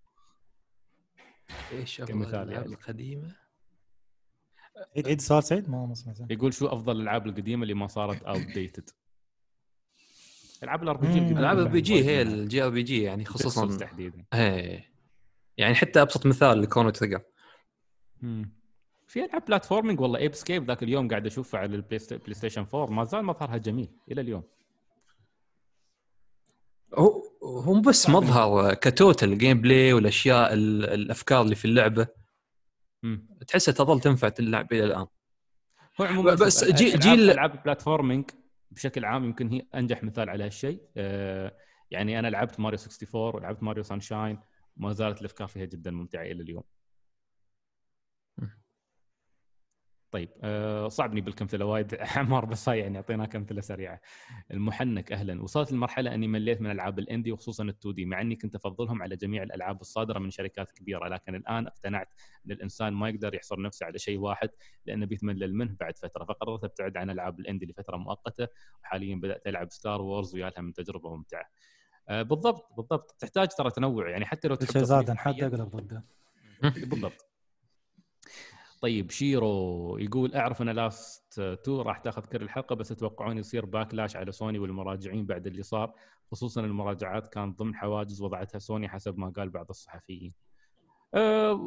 إيش 1.72 2.02
أفضل 2.02 2.24
الالعاب 2.24 2.50
يعني. 2.50 2.66
القديمة؟ 2.66 3.36
عيد 4.96 5.08
عيد 5.08 5.18
السؤال 5.18 5.44
سعيد؟ 5.44 5.70
ما 5.70 5.94
يقول 6.30 6.54
شو 6.54 6.68
أفضل 6.68 6.96
الألعاب 6.96 7.28
القديمة 7.28 7.64
اللي 7.64 7.74
ما 7.74 7.88
صارت 7.88 8.24
outdated 8.24 8.90
ألعاب 10.64 10.84
ال 10.84 10.98
RPG 10.98 11.20
ألعاب 11.20 11.56
بعد 11.56 11.58
ال 11.66 11.82
PG 11.82 12.04
هي. 12.06 12.22
ال 12.22 12.64
JRPG 12.64 13.02
يعني 13.04 13.26
خصوصا 13.26 13.78
تحديدا. 13.78 14.26
إيه. 14.34 14.92
يعني 15.58 15.76
حتى 15.76 16.02
أبسط 16.02 16.26
مثال 16.26 16.62
ل 16.62 16.66
Chrono 16.66 16.90
Trigger. 16.90 17.22
في 19.08 19.26
ألعاب 19.26 19.46
platforming 19.46 20.00
والله 20.00 20.20
Ape 20.20 20.34
Escape 20.36 20.68
ذاك 20.68 20.84
اليوم 20.84 21.08
قاعد 21.08 21.26
اشوفها 21.26 21.60
على 21.60 21.76
البلاي 21.76 22.00
ست- 22.00 22.14
بلاي 22.14 22.34
ستيشن 22.34 22.66
4 22.74 22.86
ما 22.86 23.04
زال 23.04 23.26
مظهرها 23.26 23.58
جميل 23.58 23.90
إلى 24.12 24.22
اليوم. 24.22 24.44
هو 26.96 27.24
هو 27.44 27.74
مو 27.74 27.82
بس 27.82 28.10
مظهر 28.10 28.74
ك 28.74 28.84
total 28.84 29.38
game 29.38 29.62
play 29.62 29.94
والأشياء 29.94 30.54
ال- 30.54 30.86
الأفكار 30.90 31.42
اللي 31.42 31.56
في 31.56 31.66
اللعبة. 31.66 32.08
تحسها 33.48 33.72
تظل 33.74 34.00
تنفع 34.00 34.30
تلعب 34.30 34.74
إلى 34.74 34.84
الآن. 34.84 35.06
هو 36.02 36.06
عموما 36.06 36.34
بس 36.34 36.66
شوف، 36.66 36.74
جي- 36.76 36.92
ألعاب- 36.92 37.00
جيل- 37.00 37.30
ألعاب 37.32 37.54
ال 37.56 37.62
platforming 37.62 38.30
بشكل 38.72 39.06
عام 39.06 39.26
يمكن 39.26 39.50
هي 39.50 39.68
أنجح 39.76 40.04
مثال 40.04 40.30
على 40.30 40.44
هالشيء. 40.46 40.82
آه، 40.98 41.58
يعني 41.92 42.20
أنا 42.20 42.28
لعبت 42.28 42.60
ماريو 42.60 42.80
64 42.80 43.36
ولعبت 43.36 43.64
ماريو 43.64 43.84
Sunshine 43.84 44.40
ما 44.78 44.94
زالت 44.94 45.20
الأفكار 45.22 45.48
فيها 45.48 45.66
جدا 45.66 45.92
ممتعة 45.92 46.24
إلى 46.24 46.44
اليوم. 46.44 46.64
طيب 50.12 50.30
أه 50.44 50.88
صعب 50.88 51.22
نيب 51.22 51.34
لك 51.34 51.42
أمثلة 51.42 51.66
وايد 51.66 51.96
عمار 52.18 52.46
بس 52.46 52.70
هاي 52.70 52.80
يعني 52.80 52.98
اعطيناك 52.98 53.36
امثله 53.36 53.62
سريعة. 53.62 54.02
المحنك 54.52 55.12
أهلا. 55.12 55.44
وصلت 55.44 55.72
لمرحلة 55.72 56.14
أني 56.14 56.28
مليت 56.28 56.62
من 56.62 56.72
ألعاب 56.72 57.00
ال 57.00 57.05
indie 57.05 57.32
وخصوصا 57.32 57.64
ال 57.72 57.94
2D 57.94 58.06
مع 58.06 58.22
أني 58.22 58.36
كنت 58.36 58.56
أفضلهم 58.56 59.02
على 59.02 59.16
جميع 59.16 59.44
الألعاب 59.44 59.82
الصادرة 59.82 60.20
من 60.20 60.30
شركات 60.32 60.72
كبيرة 60.72 61.08
لكن 61.08 61.36
الآن 61.36 61.68
اقتنعت 61.68 62.14
أن 62.46 62.52
الإنسان 62.52 62.94
ما 62.94 63.10
يقدر 63.10 63.36
يحصر 63.36 63.62
نفسه 63.62 63.86
على 63.86 64.00
شيء 64.00 64.20
واحد 64.20 64.50
لأنه 64.86 65.06
بيتملل 65.06 65.56
منه 65.56 65.76
بعد 65.80 65.98
فترة 65.98 66.24
فقررت 66.24 66.64
أبتعد 66.64 66.98
عن 66.98 67.10
ألعاب 67.10 67.40
ال 67.40 67.44
indie 67.44 67.66
لفترة 67.66 67.98
مؤقتة 67.98 68.48
وحاليا 68.84 69.16
بدأت 69.16 69.48
ألعب 69.48 69.72
Star 69.72 70.02
Wars 70.02 70.36
ويا 70.36 70.50
لها 70.50 70.62
من 70.62 70.74
تجربة 70.74 71.16
ممتعة. 71.16 71.46
أه 72.10 72.22
بالضبط 72.22 72.74
بالضبط. 72.78 73.16
تحتاج 73.20 73.48
ترى 73.48 73.72
تنوع 73.72 74.10
يعني 74.10 74.26
حتى 74.26 74.48
لو 74.48 74.56
تحب 74.56 74.72
شيء 74.72 74.84
زاد 74.84 75.12
معين- 75.12 75.44
اقلب 75.44 75.70
ضده. 75.76 76.04
بالضبط. 76.64 77.31
طيب 78.82 79.12
شيرو 79.12 79.98
يقول 79.98 80.36
أعرف 80.36 80.62
أن 80.62 80.70
Last 80.70 81.40
2 81.40 81.80
راح 81.82 81.98
تاخذ 81.98 82.26
كل 82.26 82.42
الحلقة 82.42 82.76
بس 82.76 82.90
تتوقعون 82.90 83.38
يصير 83.38 83.66
backlash 83.66 84.16
على 84.16 84.32
سوني 84.32 84.60
والمراجعين 84.60 85.26
بعد 85.26 85.48
اللي 85.48 85.64
صار 85.64 85.94
خصوصا 86.32 86.62
المراجعات 86.62 87.28
كانت 87.28 87.60
ضمن 87.60 87.76
حواجز 87.76 88.22
وضعتها 88.22 88.60
سوني 88.60 88.90
حسب 88.90 89.18
ما 89.18 89.30
قال 89.30 89.50
بعض 89.50 89.66
الصحفيين. 89.70 90.34
أه 91.14 91.60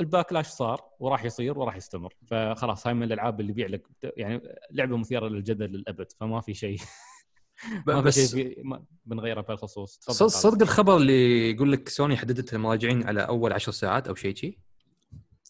الباكلاش 0.00 0.46
صار 0.46 0.80
وراح 0.98 1.24
يصير 1.24 1.58
وراح 1.58 1.76
يستمر 1.76 2.14
فخلاص 2.26 2.86
هاي 2.86 2.94
من 2.94 3.02
الألعاب 3.02 3.40
اللي 3.40 3.50
يبيع 3.50 3.66
لك 3.66 3.86
يعني 4.02 4.42
لعبة 4.70 4.96
مثيرة 4.96 5.28
للجدل 5.28 5.66
للأبد 5.66 6.12
فما 6.12 6.40
في 6.40 6.54
شيء. 6.54 6.78
ما 7.86 8.00
بس 8.00 8.34
شيء 8.34 8.62
بنغيره 9.04 9.40
بهالخصوص. 9.40 10.00
صدق, 10.10 10.62
الخبر 10.62 10.96
اللي 10.96 11.50
يقول 11.50 11.72
لك 11.72 11.88
سوني 11.88 12.16
حددت 12.16 12.54
المراجعين 12.54 13.06
على 13.08 13.20
أول 13.20 13.52
عشر 13.52 13.72
ساعات 13.72 14.08
أو 14.08 14.14
شيء 14.14 14.34
شي؟ 14.34 14.65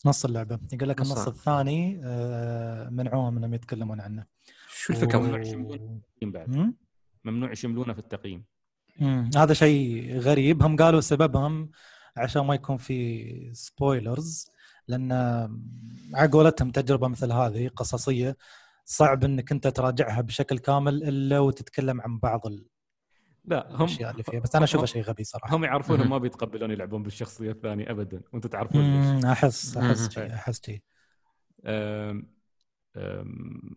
نص 0.04 0.24
اللعبة 0.24 0.58
يقول 0.72 0.88
لك 0.88 1.00
نص 1.00 1.12
النص. 1.12 1.28
الثاني 1.28 2.00
آه، 2.04 2.88
منعوهم 2.88 3.36
انهم 3.36 3.54
يتكلمون 3.54 4.00
عنه 4.00 4.26
شو 4.68 4.92
الفكرة؟ 4.92 5.18
ممنوع 5.18 5.40
يشملون 5.40 6.00
بعد 6.22 6.56
مم؟ 6.56 6.76
ممنوع 7.24 7.52
يشملونه 7.52 7.92
في 7.92 7.98
التقييم 7.98 8.44
مم. 9.00 9.30
هذا 9.36 9.54
شيء 9.54 10.18
غريب 10.18 10.62
هم 10.62 10.76
قالوا 10.76 11.00
سببهم 11.00 11.70
عشان 12.16 12.42
ما 12.46 12.54
يكون 12.54 12.76
في 12.76 13.50
سبويلرز 13.54 14.46
لأن 14.88 15.12
على 16.14 16.30
قولتهم 16.32 16.70
تجربة 16.70 17.08
مثل 17.08 17.32
هذه 17.32 17.68
قصصية 17.68 18.36
صعب 18.84 19.24
إنك 19.24 19.52
أنت 19.52 19.66
تراجعها 19.68 20.20
بشكل 20.20 20.58
كامل 20.58 21.02
إلا 21.02 21.38
وتتكلم 21.38 22.00
عن 22.00 22.18
بعض 22.18 22.40
لا 23.46 23.66
هم 23.70 23.76
الاشياء 23.76 24.10
اللي 24.10 24.22
فيها 24.22 24.40
بس 24.40 24.56
أنا 24.56 24.64
اشوفها 24.64 24.86
شيء 24.86 25.02
غبي 25.02 25.24
صراحة. 25.24 25.56
هم 25.56 25.64
يعرفون. 25.64 26.06
ما 26.08 26.18
بيتقبلون 26.18 26.70
يلعبون 26.70 27.02
بالشخصية 27.02 27.50
الثانية 27.50 27.90
ابدا. 27.90 28.22
وأنتم 28.32 28.48
تعرفون 28.48 28.80
ليش. 28.80 29.24
أحس 29.24 29.76
أحس. 29.76 30.10
شيء 30.10 30.34
أحس 30.34 30.62
شيء. 30.66 30.82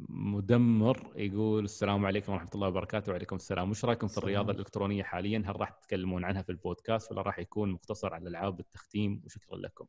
مدمر 0.09 1.11
يقول 1.15 1.63
السلام 1.63 2.05
عليكم 2.05 2.33
ورحمة 2.33 2.49
الله 2.55 2.67
وبركاته 2.67 3.11
وعليكم 3.11 3.35
السلام. 3.35 3.69
وش 3.71 3.85
رأيكم 3.85 4.07
في 4.07 4.17
الرياضة. 4.17 4.51
الإلكترونية 4.51 5.03
حاليا؟ 5.03 5.43
هل 5.45 5.59
راح 5.59 5.69
تتكلمون 5.69 6.25
عنها 6.25 6.41
في 6.41 6.49
البودكاست 6.49 7.11
ولا 7.11 7.21
راح 7.21 7.39
يكون 7.39 7.71
مقتصر 7.71 8.13
على 8.13 8.29
العاب 8.29 8.59
التختيم 8.59 9.21
وشكرا 9.25 9.57
لكم. 9.57 9.85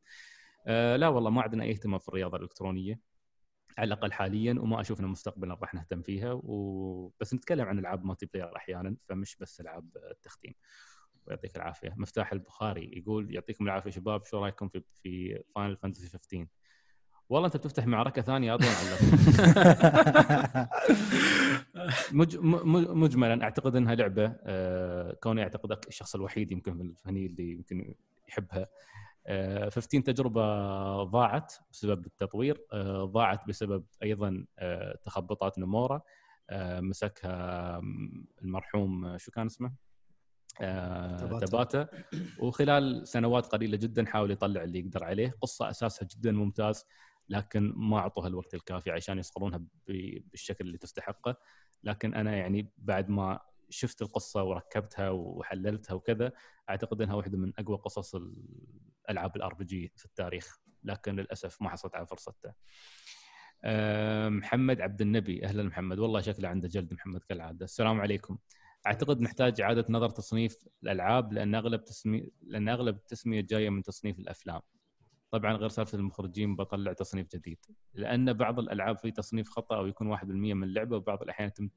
أه 0.67 0.97
لا 0.97 1.09
والله 1.09 1.31
ما 1.31 1.43
عندنا 1.43 1.65
أي 1.65 1.71
اهتمام 1.71 1.99
في 1.99 2.09
الرياضة 2.09 2.37
الإلكترونية. 2.37 3.10
على 3.79 3.87
الأقل 3.87 4.13
حاليا 4.13 4.55
وما 4.61 4.81
أشوف 4.81 5.01
ان 5.01 5.07
مستقبلا 5.07 5.55
راح 5.55 5.75
نهتم 5.75 6.03
فيها 6.03 6.33
و... 6.33 7.13
بس 7.21 7.35
نتكلم 7.35 7.69
عن 7.69 7.79
ألعاب 7.79 8.05
multiplayer 8.05 8.57
أحيانا 8.57 8.97
فمش 9.09 9.37
بس 9.37 9.61
ألعاب 9.61 9.89
التختيم. 10.11 10.55
ويعطيك 11.27 11.57
العافية. 11.57 11.95
مفتاح 11.97 12.33
البخاري 12.33 12.91
يقول 12.97 13.35
يعطيكم 13.35 13.65
العافية 13.65 13.91
شباب 13.91 14.25
شو 14.25 14.39
رأيكم 14.39 14.69
في 14.69 14.83
في 15.03 15.43
Final 15.55 15.77
Fantasy 15.77 16.09
15 16.09 16.47
والله 17.29 17.47
أنت 17.47 17.57
بتفتح 17.57 17.87
معركة 17.87 18.23
ثانية 18.23 18.55
أظن 18.55 18.67
مج... 22.13 22.37
مجملا 22.89 23.43
أعتقد 23.45 23.77
إنها 23.77 23.95
لعبة 23.95 24.37
آه، 24.43 25.13
كوني 25.23 25.43
اعتقد 25.43 25.79
الشخص 25.89 26.15
الوحيد 26.15 26.53
يمكن 26.53 26.77
في 26.77 26.83
الفني 26.83 27.27
اللي 27.27 27.51
يمكن 27.53 27.95
يحبها. 28.29 28.67
15 29.29 30.01
تجربة 30.01 30.43
ضاعت 31.03 31.55
بسبب 31.73 32.07
التطوير 32.07 32.67
آه، 32.73 33.05
ضاعت 33.05 33.49
بسبب 33.49 33.85
أيضا 34.03 34.47
آه، 34.59 34.99
تخبطات 35.03 35.59
نمورا 35.59 36.03
آه، 36.51 36.81
مسكها 36.81 37.81
المرحوم 38.43 39.05
آه، 39.05 39.17
شو 39.17 39.31
كان 39.31 39.47
اسمه؟ 39.47 39.73
آه، 40.61 41.39
تباتا. 41.39 41.89
وخلال 42.39 43.09
سنوات 43.09 43.47
قليلة 43.47 43.77
جدا 43.77 44.07
حاول 44.07 44.31
يطلع 44.31 44.63
اللي 44.63 44.79
يقدر 44.79 45.05
عليه 45.05 45.35
قصة 45.41 45.71
أساسها 45.71 46.09
جدا 46.09 46.33
ممتاز 46.33 46.85
لكن 47.29 47.73
ما 47.77 47.99
أعطوها 47.99 48.29
الوقت 48.29 48.55
الكافي 48.55 48.91
عشان 48.91 49.19
يصقلونها 49.19 49.63
بالشكل 49.87 50.67
اللي 50.67 50.79
تستحقه 50.79 51.37
لكن 51.85 52.15
أنا 52.15 52.37
يعني 52.37 52.71
بعد 52.79 53.09
ما 53.09 53.41
شفت 53.69 54.03
القصة 54.03 54.43
وركبتها 54.43 55.11
وحللتها 55.11 55.95
وكذا 55.95 56.33
أعتقد 56.71 57.03
إنها 57.03 57.15
واحدة 57.15 57.39
من 57.39 57.53
أقوى 57.59 57.77
قصص 57.77 58.17
الالعاب 59.11 59.37
ال 59.37 59.55
RPG 59.55 59.93
في 59.97 60.05
التاريخ 60.05 60.61
لكن 60.85 61.17
للأسف 61.17 61.63
ما 61.63 61.71
حصلت 61.71 61.95
على 61.95 62.07
فرصته. 62.07 62.53
أه، 63.65 64.29
محمد 64.29 64.81
عبد 64.81 65.01
النبي 65.01 65.45
أهلا 65.45 65.63
محمد. 65.63 65.99
والله 65.99 66.21
شكله 66.21 66.49
عنده 66.49 66.69
جلد 66.69 66.95
محمد 66.95 67.25
كالعادة. 67.25 67.65
السلام 67.65 68.01
عليكم. 68.01 68.39
أعتقد 68.87 69.21
نحتاج 69.21 69.61
إعادة 69.61 69.87
نظر 69.89 70.11
تصنيف 70.11 70.69
الألعاب 70.83 71.33
لأن 71.33 71.55
أغلب 71.55 71.85
تسميه 71.85 72.29
لأن 72.43 72.69
أغلب 72.69 72.97
التسمية 72.97 73.41
جاية 73.41 73.71
من 73.71 73.83
تصنيف 73.83 74.19
الأفلام. 74.19 74.61
طبعا 75.31 75.53
غير 75.53 75.69
سالفة 75.69 75.99
المخرجين 75.99 76.57
بطلع 76.57 76.93
تصنيف 76.93 77.29
جديد. 77.37 77.59
لأن 77.95 78.33
بعض 78.33 78.59
الألعاب 78.59 78.99
في 78.99 79.11
تصنيف 79.11 79.49
خطأ 79.49 79.77
أو 79.77 79.87
يكون 79.87 80.07
1% 80.07 80.55
من 80.55 80.65
اللعبه 80.65 80.97
وبعض 80.97 81.23
الأحيان 81.23 81.49
يتم 81.49 81.71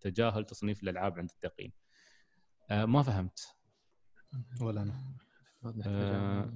تجاهل 0.00 0.44
تصنيف 0.44 0.82
الألعاب 0.82 1.18
عند 1.18 1.30
التقييم. 1.30 1.72
أه 2.70 2.84
ما 2.84 3.02
فهمت. 3.02 3.56
ولا 4.60 4.82
أنا. 4.82 5.16
آه، 5.86 6.52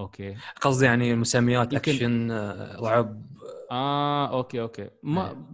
أوكي. 0.00 0.36
قصدي 0.60 0.84
يعني 0.86 1.14
مسميات 1.16 1.72
يمكن- 1.72 1.76
أكشن 1.92 2.30
آه، 2.30 2.80
رعب. 2.80 3.26
آه 3.70 4.28
okay 4.36 4.60
okay. 4.60 4.90
ما 5.02 5.46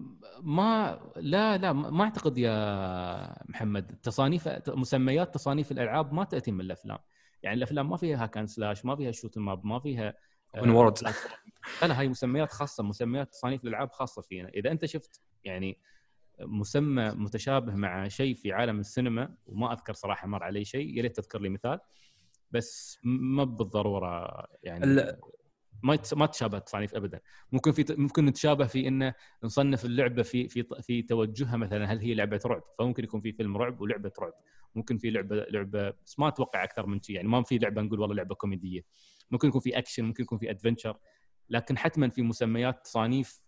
ما 0.43 1.01
لا 1.17 1.57
لا 1.57 1.73
ما 1.73 2.05
أعتقد 2.05 2.39
يا 2.39 3.51
محمد. 3.51 3.99
تصانيف 4.03 4.49
مسميات 4.69 5.35
تصانيف 5.35 5.73
الألعاب 5.73 6.13
ما 6.13 6.25
تأتي 6.25 6.53
من 6.53 6.61
الأفلام. 6.61 6.99
يعني 7.43 7.57
الأفلام 7.57 7.91
ما 7.91 7.97
فيها 7.97 8.23
hack 8.25 8.37
and 8.37 8.47
slash 8.47 8.85
ما 8.85 8.97
فيها 8.97 9.13
shoot 9.13 9.39
'em 9.39 9.55
up 9.55 9.67
ما 9.67 9.81
فيها 9.81 10.15
آه، 10.55 10.61
open 10.61 10.65
world. 10.65 11.03
لا 11.03 11.87
لا 11.89 12.01
هاي 12.01 12.09
مسميات 12.09 12.53
خاصة 12.53 12.83
مسميات 12.83 13.31
تصانيف 13.33 13.65
الألعاب 13.65 13.91
خاصة 13.93 14.23
فينا. 14.23 14.49
إذا 14.49 14.71
أنت 14.71 14.85
شفت 14.85 15.21
يعني 15.45 15.79
مسمى 16.41 17.11
متشابه 17.11 17.75
مع 17.75 18.09
شيء 18.09 18.35
في 18.35 18.53
عالم 18.53 18.81
السينما 18.81 19.35
وما 19.47 19.73
أذكر 19.73 19.93
صراحة 19.93 20.27
مر 20.29 20.43
علي 20.43 20.65
شيء 20.65 20.97
يا 20.97 21.03
ريت 21.03 21.17
تذكر 21.17 21.41
لي 21.41 21.49
مثال 21.49 21.81
بس 22.51 22.99
ما 23.05 23.45
بالضرورة 23.45 24.45
يعني 24.63 24.85
ال- 24.85 25.21
ما 25.83 25.99
ما 26.17 26.27
تشابه 26.27 26.59
تصانيف 26.59 26.95
ابدا. 26.95 27.21
ممكن 27.53 27.73
في 27.73 27.85
ممكن 27.99 28.25
نتشابه 28.27 28.67
في 28.67 28.89
إنه 28.89 29.15
نصنف 29.45 29.85
اللعبة 29.85 30.23
في 30.23 30.49
في 30.49 30.65
في 30.83 31.03
توجهها 31.03 31.57
مثلا 31.57 31.93
هل 31.93 31.99
هي 31.99 32.15
لعبة 32.15 32.41
رعب؟ 32.47 32.63
فممكن 32.79 33.05
يكون 33.05 33.21
في 33.21 33.33
فيلم 33.33 33.57
رعب 33.57 33.81
ولعبة 33.81 34.13
رعب. 34.21 34.33
ممكن 34.75 34.99
في 34.99 35.11
لعبة 35.11 35.37
لعبة 35.51 35.91
بس 36.07 36.19
ما 36.19 36.29
أتوقع 36.29 36.65
أكثر 36.65 36.87
من 36.87 37.03
شيء 37.03 37.17
يعني 37.17 37.29
ما 37.29 37.43
في 37.43 37.59
لعبة 37.59 37.83
نقول 37.83 38.01
والله 38.01 38.15
لعبة 38.15 38.35
كوميدية. 38.35 38.85
ممكن 39.31 39.49
يكون 39.49 39.61
في 39.61 39.79
أكشن 39.79 40.05
ممكن 40.05 40.23
يكون 40.23 40.39
في 40.39 40.51
أدفنشر 40.51 40.97
لكن 41.51 41.79
حتما 41.79 42.09
في 42.09 42.23
مسميات 42.23 42.85
تصانيف 42.85 43.43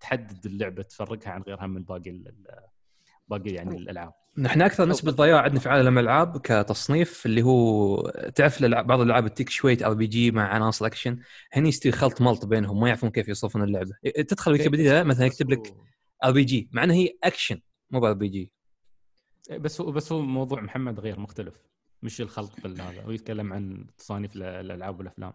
تحدد 0.00 0.46
اللعبة 0.46 0.82
تفرقها 0.82 1.30
عن 1.30 1.42
غيرها 1.42 1.66
من 1.66 1.82
باقي 1.82 2.22
باقي 3.28 3.50
يعني 3.50 3.76
الألعاب. 3.76 4.12
نحن 4.38 4.62
أكثر 4.62 4.88
نسبة 4.88 5.12
ضياع 5.12 5.40
عندنا 5.40 5.60
في 5.60 5.68
عالم 5.68 5.98
الألعاب 5.98 6.38
كتصنيف 6.40 7.26
اللي 7.26 7.42
هو 7.42 8.00
تعرف 8.34 8.62
بعض 8.64 9.00
الألعاب 9.00 9.28
تجيك 9.34 9.50
شوية 9.50 9.78
RPG 9.86 10.30
مع 10.30 10.48
عناصر 10.48 10.86
اكشن 10.86 11.18
هني 11.52 11.68
يصير 11.68 11.92
خلط 11.92 12.20
ملط 12.22 12.46
بينهم 12.46 12.80
ما 12.80 12.88
يعرفون 12.88 13.10
كيف 13.10 13.28
يوصفون 13.28 13.62
اللعبة. 13.62 13.92
تدخل 14.28 14.52
ويكيبيديا 14.52 15.02
مثلا 15.02 15.26
يكتب 15.26 15.50
لك 15.50 15.74
RPG 16.24 16.68
مع 16.72 16.84
انها 16.84 16.96
هي 16.96 17.08
اكشن 17.24 17.60
مو 17.90 18.06
RPG 18.06 18.52
بس 19.50 19.80
هو 19.80 19.92
بس 19.92 20.12
هو 20.12 20.20
موضوع 20.22 20.60
محمد 20.60 21.00
غير 21.00 21.20
مختلف 21.20 21.54
مش 22.02 22.20
الخلط 22.20 22.60
في 22.60 22.68
هذا 22.68 23.02
هو 23.02 23.10
يتكلم 23.10 23.52
عن 23.52 23.86
تصانيف 23.98 24.36
ال- 24.36 24.42
الألعاب 24.42 24.98
والأفلام. 24.98 25.32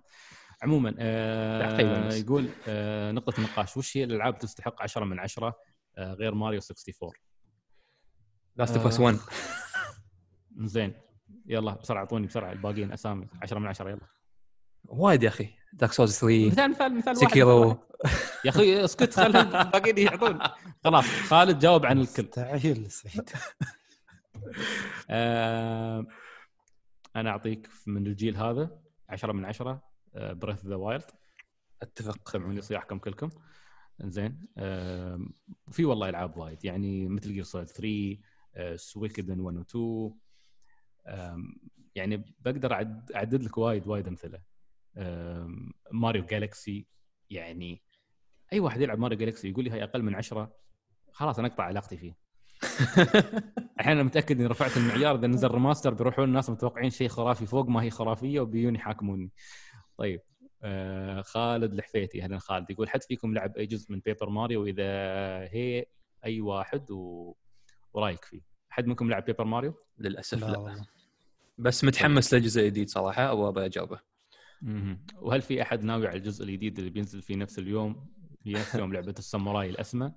عموما 0.62 0.96
آه. 1.00 2.14
يقول 2.14 2.50
آه 2.68 3.12
نقطة 3.12 3.38
النقاش 3.38 3.78
وش 3.78 3.98
هي 3.98 4.04
الألعاب 4.04 4.38
تستحق 4.38 4.82
10 4.82 5.06
من 5.06 5.20
10 5.20 5.54
آه 5.98 6.14
غير 6.14 6.34
ماريو 6.36 6.60
64 6.60 7.12
Last 8.56 8.78
of 8.78 8.88
Us 8.88 9.00
آه. 9.00 9.04
1 9.04 9.18
زين. 10.70 10.94
يلا 11.46 11.74
بسرعة 11.76 12.00
أعطوني 12.00 12.28
بسرعة 12.28 12.52
الباقيين 12.52 12.92
أسامي. 12.94 13.28
10 13.42 13.60
من 13.60 13.68
10 13.68 13.90
يلا. 13.90 14.08
وايد 14.86 15.24
يا 15.24 15.28
أخي. 15.30 15.50
Dark 15.74 15.92
Souls 15.94 16.20
3 16.20 16.48
مثال 16.48 16.70
مثال 16.72 16.98
مثال 16.98 17.16
واحد. 17.18 17.30
Sekiro. 17.30 17.78
يا 18.46 18.50
أخي 18.50 18.86
اسكت 18.86 19.14
خلي 19.14 19.42
الباقيين 19.42 19.98
يعطون 19.98 20.40
خلاص 20.84 21.06
خالد 21.06 21.60
جاوب 21.60 21.86
عن 21.86 22.00
الكل. 22.02 22.24
تعيل 22.24 22.92
سعيد. 22.92 23.30
آه 25.10 26.06
أنا 27.16 27.30
أعطيك 27.30 27.70
من 27.88 28.08
الجيل 28.08 28.38
هذا 28.38 28.80
10 29.10 29.32
من 29.34 29.46
10 29.46 29.91
Breath 30.16 30.66
the 30.66 30.76
Wild 30.76 31.06
أتفق. 31.82 32.30
سمعوني 32.30 32.62
صياحكم 32.62 32.98
كلكم. 32.98 33.30
زين 34.02 34.48
في 35.72 35.86
والله 35.86 36.10
ألعاب 36.10 36.38
وايد. 36.38 36.66
يعني 36.66 37.08
مثل 37.08 37.34
Gear 37.34 37.44
Solid 37.44 37.68
3 37.68 38.18
Suikoden 38.76 39.40
1 39.40 39.58
و 39.58 39.62
2 39.62 40.14
آم، 41.08 41.56
يعني 41.96 42.36
بقدر 42.40 42.74
أعدد 43.16 43.44
لك 43.44 43.58
وايد 43.58 43.88
وايد 43.88 44.08
أمثلة. 44.08 44.42
Mario 45.92 46.26
Galaxy 46.26 46.88
يعني 47.30 47.84
أي 48.54 48.60
واحد 48.60 48.82
يلعب 48.82 49.00
Mario 49.00 49.18
Galaxy 49.18 49.50
يقول 49.50 49.64
لي 49.64 49.70
هاي 49.70 49.84
أقل 49.84 50.04
من 50.04 50.16
10 50.16 50.54
خلاص 51.12 51.40
أنا 51.40 51.48
أقطع 51.48 51.64
علاقتي 51.64 51.98
فيه. 51.98 52.18
الحين 53.80 53.92
أنا 53.94 54.04
متأكد 54.04 54.38
إني 54.40 54.48
رفعت 54.48 54.78
المعيار 54.78 55.16
إذا 55.16 55.28
نزل 55.28 55.52
remaster 55.52 55.94
بيروحون 55.94 56.26
الناس 56.26 56.50
متوقعين 56.50 56.90
شيء 56.90 57.08
خرافي 57.08 57.46
فوق 57.46 57.68
ما 57.70 57.84
هي 57.84 57.90
خرافية 57.90 58.40
وبيجون 58.40 58.76
يحاكموني. 58.76 59.32
طيب 59.98 60.22
آه 60.64 61.22
خالد 61.22 61.74
الحفيتي 61.74 62.24
أهلا 62.24 62.40
خالد 62.40 62.70
يقول 62.70 62.90
حد 62.90 63.04
فيكم 63.04 63.34
لعب 63.34 63.58
أي 63.58 63.66
جزء 63.66 63.92
من 63.92 64.00
Paper 64.00 64.30
Mario 64.30 64.62
وإذا 64.62 64.84
هي 65.54 65.86
أي 66.26 66.42
واحد 66.42 66.92
و... 66.92 67.34
ورأيك 67.94 68.26
فيه؟ 68.26 68.42
حد 68.70 68.88
منكم 68.88 69.10
لعب 69.10 69.26
Paper 69.26 69.44
Mario؟ 69.44 69.74
للأسف 69.98 70.42
لا 70.42 70.48
لا, 70.48 70.86
بس 71.58 71.84
متحمس 71.84 72.34
للجزء 72.34 72.62
الجديد 72.62 72.90
صراحة 72.90 73.34
وابى 73.34 73.66
أجاوبه. 73.66 74.00
وهل 75.16 75.42
في 75.42 75.62
أحد 75.62 75.84
ناوي 75.84 76.08
على 76.08 76.18
الجزء 76.18 76.46
الجديد 76.46 76.78
اللي 76.78 76.90
بينزل 76.90 77.22
في 77.22 77.36
نفس 77.36 77.60
اليوم؟ 77.60 78.08
في 78.44 78.54
نفس 78.54 78.76
يوم 78.76 78.94
لعبة 78.94 79.16
الساموراي 79.20 79.70
الأسمى. 79.70 80.12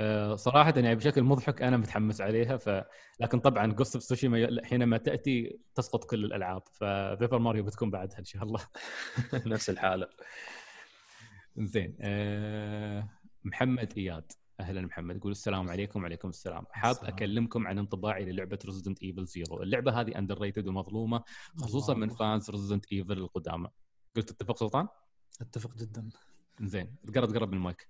أه 0.00 0.34
صراحة 0.34 0.72
يعني 0.76 0.94
بشكل 0.94 1.22
مضحك 1.22 1.62
أنا 1.62 1.76
متحمس 1.76 2.20
عليها 2.20 2.56
ف 2.56 2.84
لكن 3.20 3.40
طبعا 3.40 3.72
Ghost 3.72 3.94
of 3.94 4.04
Tsushima 4.04 4.60
حينما 4.64 4.96
تأتي 4.96 5.58
تسقط 5.74 6.04
كل 6.04 6.24
الألعاب 6.24 6.62
ف 6.72 6.83
Paper 6.83 7.38
Mario 7.38 7.64
بتكون 7.64 7.90
بعدها 7.90 8.18
إن 8.18 8.24
شاء 8.24 8.42
الله. 8.42 8.60
نفس 9.46 9.70
الحالة. 9.70 10.08
زين 11.56 11.96
أه 12.00 13.08
محمد 13.44 13.92
إياد. 13.96 14.32
أهلا 14.60 14.80
محمد 14.80 15.16
يقول 15.16 15.32
السلام 15.32 15.70
عليكم 15.70 16.02
وعليكم 16.02 16.28
السلام. 16.28 16.66
حاب 16.70 16.90
السلام. 16.90 17.12
أكلمكم 17.12 17.66
عن 17.66 17.78
انطباعي 17.78 18.24
للعبة 18.24 18.58
Resident 18.66 19.02
Evil 19.02 19.26
Zero 19.26 19.62
اللعبة 19.62 20.00
هذه 20.00 20.18
underrated 20.18 20.68
ومظلومة 20.68 21.24
خصوصا 21.56 21.94
من. 21.94 22.08
fans 22.08 22.50
Resident 22.50 22.92
Evil 22.92 23.18
القدامى. 23.18 23.68
قلت 24.16 24.30
اتفق 24.30 24.56
سلطان؟ 24.56 24.88
أتفق 25.40 25.76
جدا. 25.76 26.08
زين 26.60 26.96
تقرب 27.06 27.28
تقرب 27.28 27.48
من 27.48 27.58
المايك. 27.58 27.88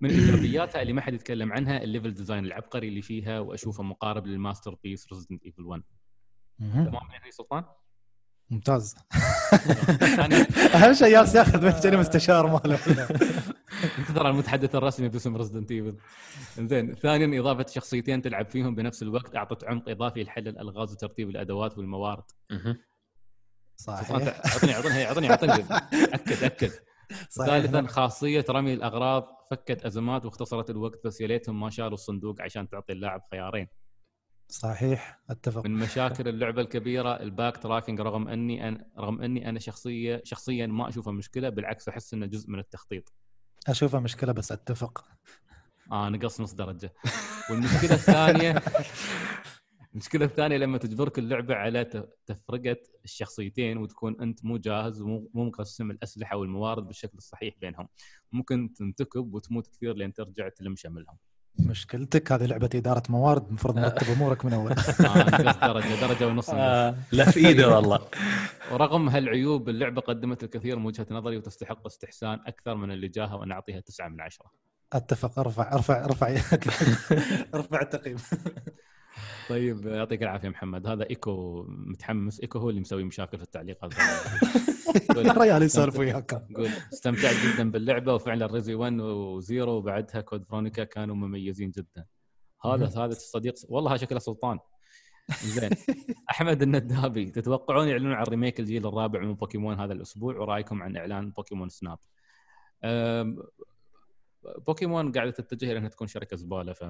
من 0.00 0.10
ايجابياتها 0.10 0.82
اللي 0.82 0.92
ما 0.92 1.00
حد 1.00 1.14
يتكلم 1.14 1.52
عنها 1.52 1.82
ال 1.82 1.87
level 1.87 2.14
design 2.14 2.44
العبقري 2.44 2.88
اللي 2.88 3.02
فيها 3.02 3.40
وأشوفه 3.40 3.82
مقارب 3.82 4.26
لل 4.26 4.76
masterpiece 4.82 5.12
Resident 5.12 5.44
Evil 5.44 5.62
1 5.62 5.82
مهم. 6.58 6.84
تمام 6.84 7.10
يعني 7.10 7.30
سلطان؟ 7.30 7.64
ممتاز. 8.50 8.94
ثانيا. 10.16 10.46
أهم 10.74 10.94
شيء 10.94 11.08
ياس 11.08 11.34
ياخذ 11.34 11.66
مجاني 11.66 11.96
مستشار 11.96 12.46
ماله. 12.46 12.78
انت 13.98 14.10
ترى 14.14 14.28
المتحدث 14.30 14.74
الرسمي 14.74 15.08
باسم 15.08 15.36
Resident 15.36 15.70
Evil 15.70 15.96
زين 16.58 16.94
ثانيا 16.94 17.40
إضافة 17.40 17.66
شخصيتين 17.68 18.22
تلعب 18.22 18.50
فيهم 18.50 18.74
بنفس 18.74 19.02
الوقت 19.02 19.36
أعطت 19.36 19.64
عمق 19.64 19.88
إضافي 19.88 20.22
لحل 20.22 20.48
الألغاز 20.48 20.92
وترتيب 20.92 21.30
الأدوات 21.30 21.78
والموارد. 21.78 22.24
صحيح. 23.76 24.10
أعطني 24.10 24.74
أعطني 24.74 25.06
أعطني 25.06 25.30
أعطني. 25.30 25.52
أكد 26.14 26.44
أكد. 26.44 26.72
ثالثا 27.46 27.86
خاصية 27.86 28.44
رمي 28.50 28.74
الأغراض. 28.74 29.42
فكت 29.50 29.84
أزمات 29.84 30.24
واختصرت 30.24 30.70
الوقت 30.70 31.06
بس 31.06 31.20
يا 31.20 31.26
ليتهم 31.26 31.60
ما 31.60 31.70
شالوا 31.70 31.94
الصندوق 31.94 32.42
عشان 32.42 32.68
تعطي 32.68 32.92
اللاعب 32.92 33.22
خيارين. 33.30 33.66
صحيح 34.48 35.20
أتفق. 35.30 35.64
من 35.66 35.74
مشاكل 35.74 36.28
اللعبة 36.28 36.62
الكبيرة 36.62 37.20
ال 37.20 37.56
backtracking 37.56 38.00
رغم 38.00 38.28
أني 38.28 38.68
أنا 38.68 38.86
رغم 38.98 39.22
أني 39.22 39.48
أنا 39.48 39.58
شخصيه 39.58 40.22
شخصيا 40.24 40.66
ما 40.66 40.88
اشوفها 40.88 41.12
مشكلة 41.12 41.48
بالعكس 41.48 41.88
أحس 41.88 42.14
إنه 42.14 42.26
جزء 42.26 42.50
من 42.50 42.58
التخطيط. 42.58 43.12
اشوفها 43.68 44.00
مشكلة 44.00 44.32
بس 44.32 44.52
أتفق. 44.52 45.04
آه 45.92 46.08
نقص 46.08 46.40
نص 46.40 46.52
درجة. 46.52 46.92
والمشكلة 47.50 47.94
الثانية 47.94 48.54
المشكلة 49.92 50.24
الثانية 50.24 50.56
لما 50.56 50.78
تجبرك 50.78 51.18
اللعبة 51.18 51.54
على 51.54 51.84
تفرقة 52.26 52.76
الشخصيتين 53.04 53.78
وتكون 53.78 54.20
أنت 54.20 54.44
مو 54.44 54.56
جاهز 54.56 55.00
ومو 55.00 55.30
مو 55.34 55.44
مقسم 55.44 55.90
الأسلحة 55.90 56.36
والموارد 56.36 56.86
بالشكل 56.86 57.18
الصحيح 57.18 57.54
بينهم. 57.60 57.88
ممكن 58.32 58.72
تنتكب 58.74 59.34
وتموت 59.34 59.66
كثير 59.66 59.94
لين 59.94 60.12
ترجع 60.12 60.48
تلم 60.48 60.76
شملهم 60.76 61.16
مشكلتك 61.58 62.32
هذه 62.32 62.46
لعبة 62.46 62.70
إدارة 62.74 63.02
موارد 63.08 63.46
المفروض 63.48 63.78
مرتب 63.78 64.06
أمورك 64.12 64.44
من 64.44 64.52
أول. 64.52 64.72
آه، 64.72 65.30
درجه 65.66 66.00
درجة 66.00 66.26
ونص. 66.26 66.50
آه، 66.50 66.94
لا 67.12 67.30
في 67.30 67.46
ايده 67.48 67.68
والله. 67.76 68.00
ورغم 68.72 69.08
هالعيوب 69.08 69.68
اللعبة 69.68 70.00
قدمت 70.00 70.44
الكثير 70.44 70.78
من 70.78 70.86
وجهة 70.86 71.06
نظري 71.10 71.36
وتستحق 71.36 71.86
استحسان 71.86 72.40
أكثر 72.46 72.74
من 72.74 72.90
اللي 72.90 73.08
جاها 73.08 73.34
وأنا 73.34 73.54
أعطيها 73.54 73.80
تسعة 73.80 74.08
من 74.08 74.20
عشرة. 74.20 74.50
أتفق 74.92 75.38
أرفع 75.38 75.72
أرفع 75.74 76.04
أرفع 76.04 76.26
أرفع 77.54 77.80
التقييم. 77.80 78.16
طيب 79.48 79.86
يعطيك 79.86 80.22
العافية 80.22 80.48
محمد. 80.48 80.86
هذا 80.86 81.10
إيكو 81.10 81.64
متحمس 81.68 82.40
إيكو 82.40 82.58
هو 82.58 82.70
اللي 82.70 82.80
مسوي 82.80 83.04
مشاكل 83.04 83.38
في 83.38 83.44
التعليقات 83.44 83.92
الرجال 85.10 85.62
يسولف 85.64 85.98
وياكم 85.98 86.40
يقول 86.50 86.68
استمتعت 86.92 87.34
جدا 87.46 87.70
باللعبة 87.70 88.14
وفعلا 88.14 88.46
Resi 88.46 88.74
1 88.74 89.00
و 89.00 89.14
Zero 89.14 89.72
وبعدها 89.72 90.20
Code 90.20 90.44
Veronica 90.44 90.84
كانوا 90.84 91.14
مميزين 91.14 91.70
جدا. 91.70 92.04
هذا 92.64 92.86
هذا 92.86 93.12
الصديق 93.12 93.54
والله 93.68 93.96
شكله 93.96 94.18
سلطان. 94.18 94.58
زين. 95.44 95.70
أحمد 96.30 96.62
الندابي 96.62 97.30
تتوقعون 97.30 97.88
يعلنون 97.88 98.12
عن 98.12 98.24
remake 98.24 98.60
الجيل 98.60 98.86
الرابع 98.86 99.20
من 99.20 99.34
بوكيمون 99.34 99.80
هذا 99.80 99.92
الأسبوع؟ 99.92 100.36
ورأيكم 100.36 100.82
عن 100.82 100.96
إعلان 100.96 101.30
Pokémon 101.30 101.68
Snap؟ 101.68 101.98
بوكيمون 104.66 105.12
قاعدة 105.12 105.30
تتجه 105.30 105.70
إلى 105.70 105.78
أنها 105.78 105.88
تكون 105.88 106.06
شركة 106.06 106.36
زبالة 106.36 106.72
ف 106.72 106.84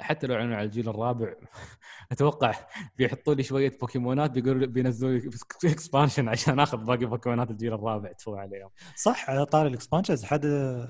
حتى 0.00 0.26
لو 0.26 0.34
اعلنوا 0.34 0.56
على 0.56 0.64
الجيل 0.66 0.88
الرابع 0.88 1.34
أتوقع 2.12 2.54
بيحطوا 2.98 3.34
لي 3.34 3.42
شوية 3.42 3.78
بوكيمونات 3.80 4.30
بيقولوا 4.30 4.66
بينزلوا 4.66 5.12
لي 5.12 5.30
expansion 5.64 6.28
عشان 6.28 6.60
آخذ 6.60 6.78
باقي 6.78 7.06
بوكيمونات 7.06 7.50
الجيل 7.50 7.72
الرابع. 7.72 8.12
تفو 8.12 8.34
عليهم. 8.34 8.70
صح 8.96 9.30
على 9.30 9.46
طاري 9.46 9.68
ال 9.68 9.73
expansions 9.73 10.24
حد 10.24 10.46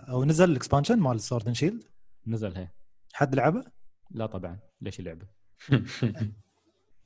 أو 0.09 0.25
نزل 0.25 0.51
ال 0.51 0.56
expansion 0.56 0.99
مال 0.99 1.21
Sword 1.21 1.47
and 1.47 1.57
Shield 1.57 1.85
نزل 2.27 2.57
هي. 2.57 2.69
حد 3.13 3.35
لعبه؟ 3.35 3.65
لا 4.11 4.27
طبعا. 4.27 4.59
ليش 4.81 5.01
اللعبة؟ 5.01 5.27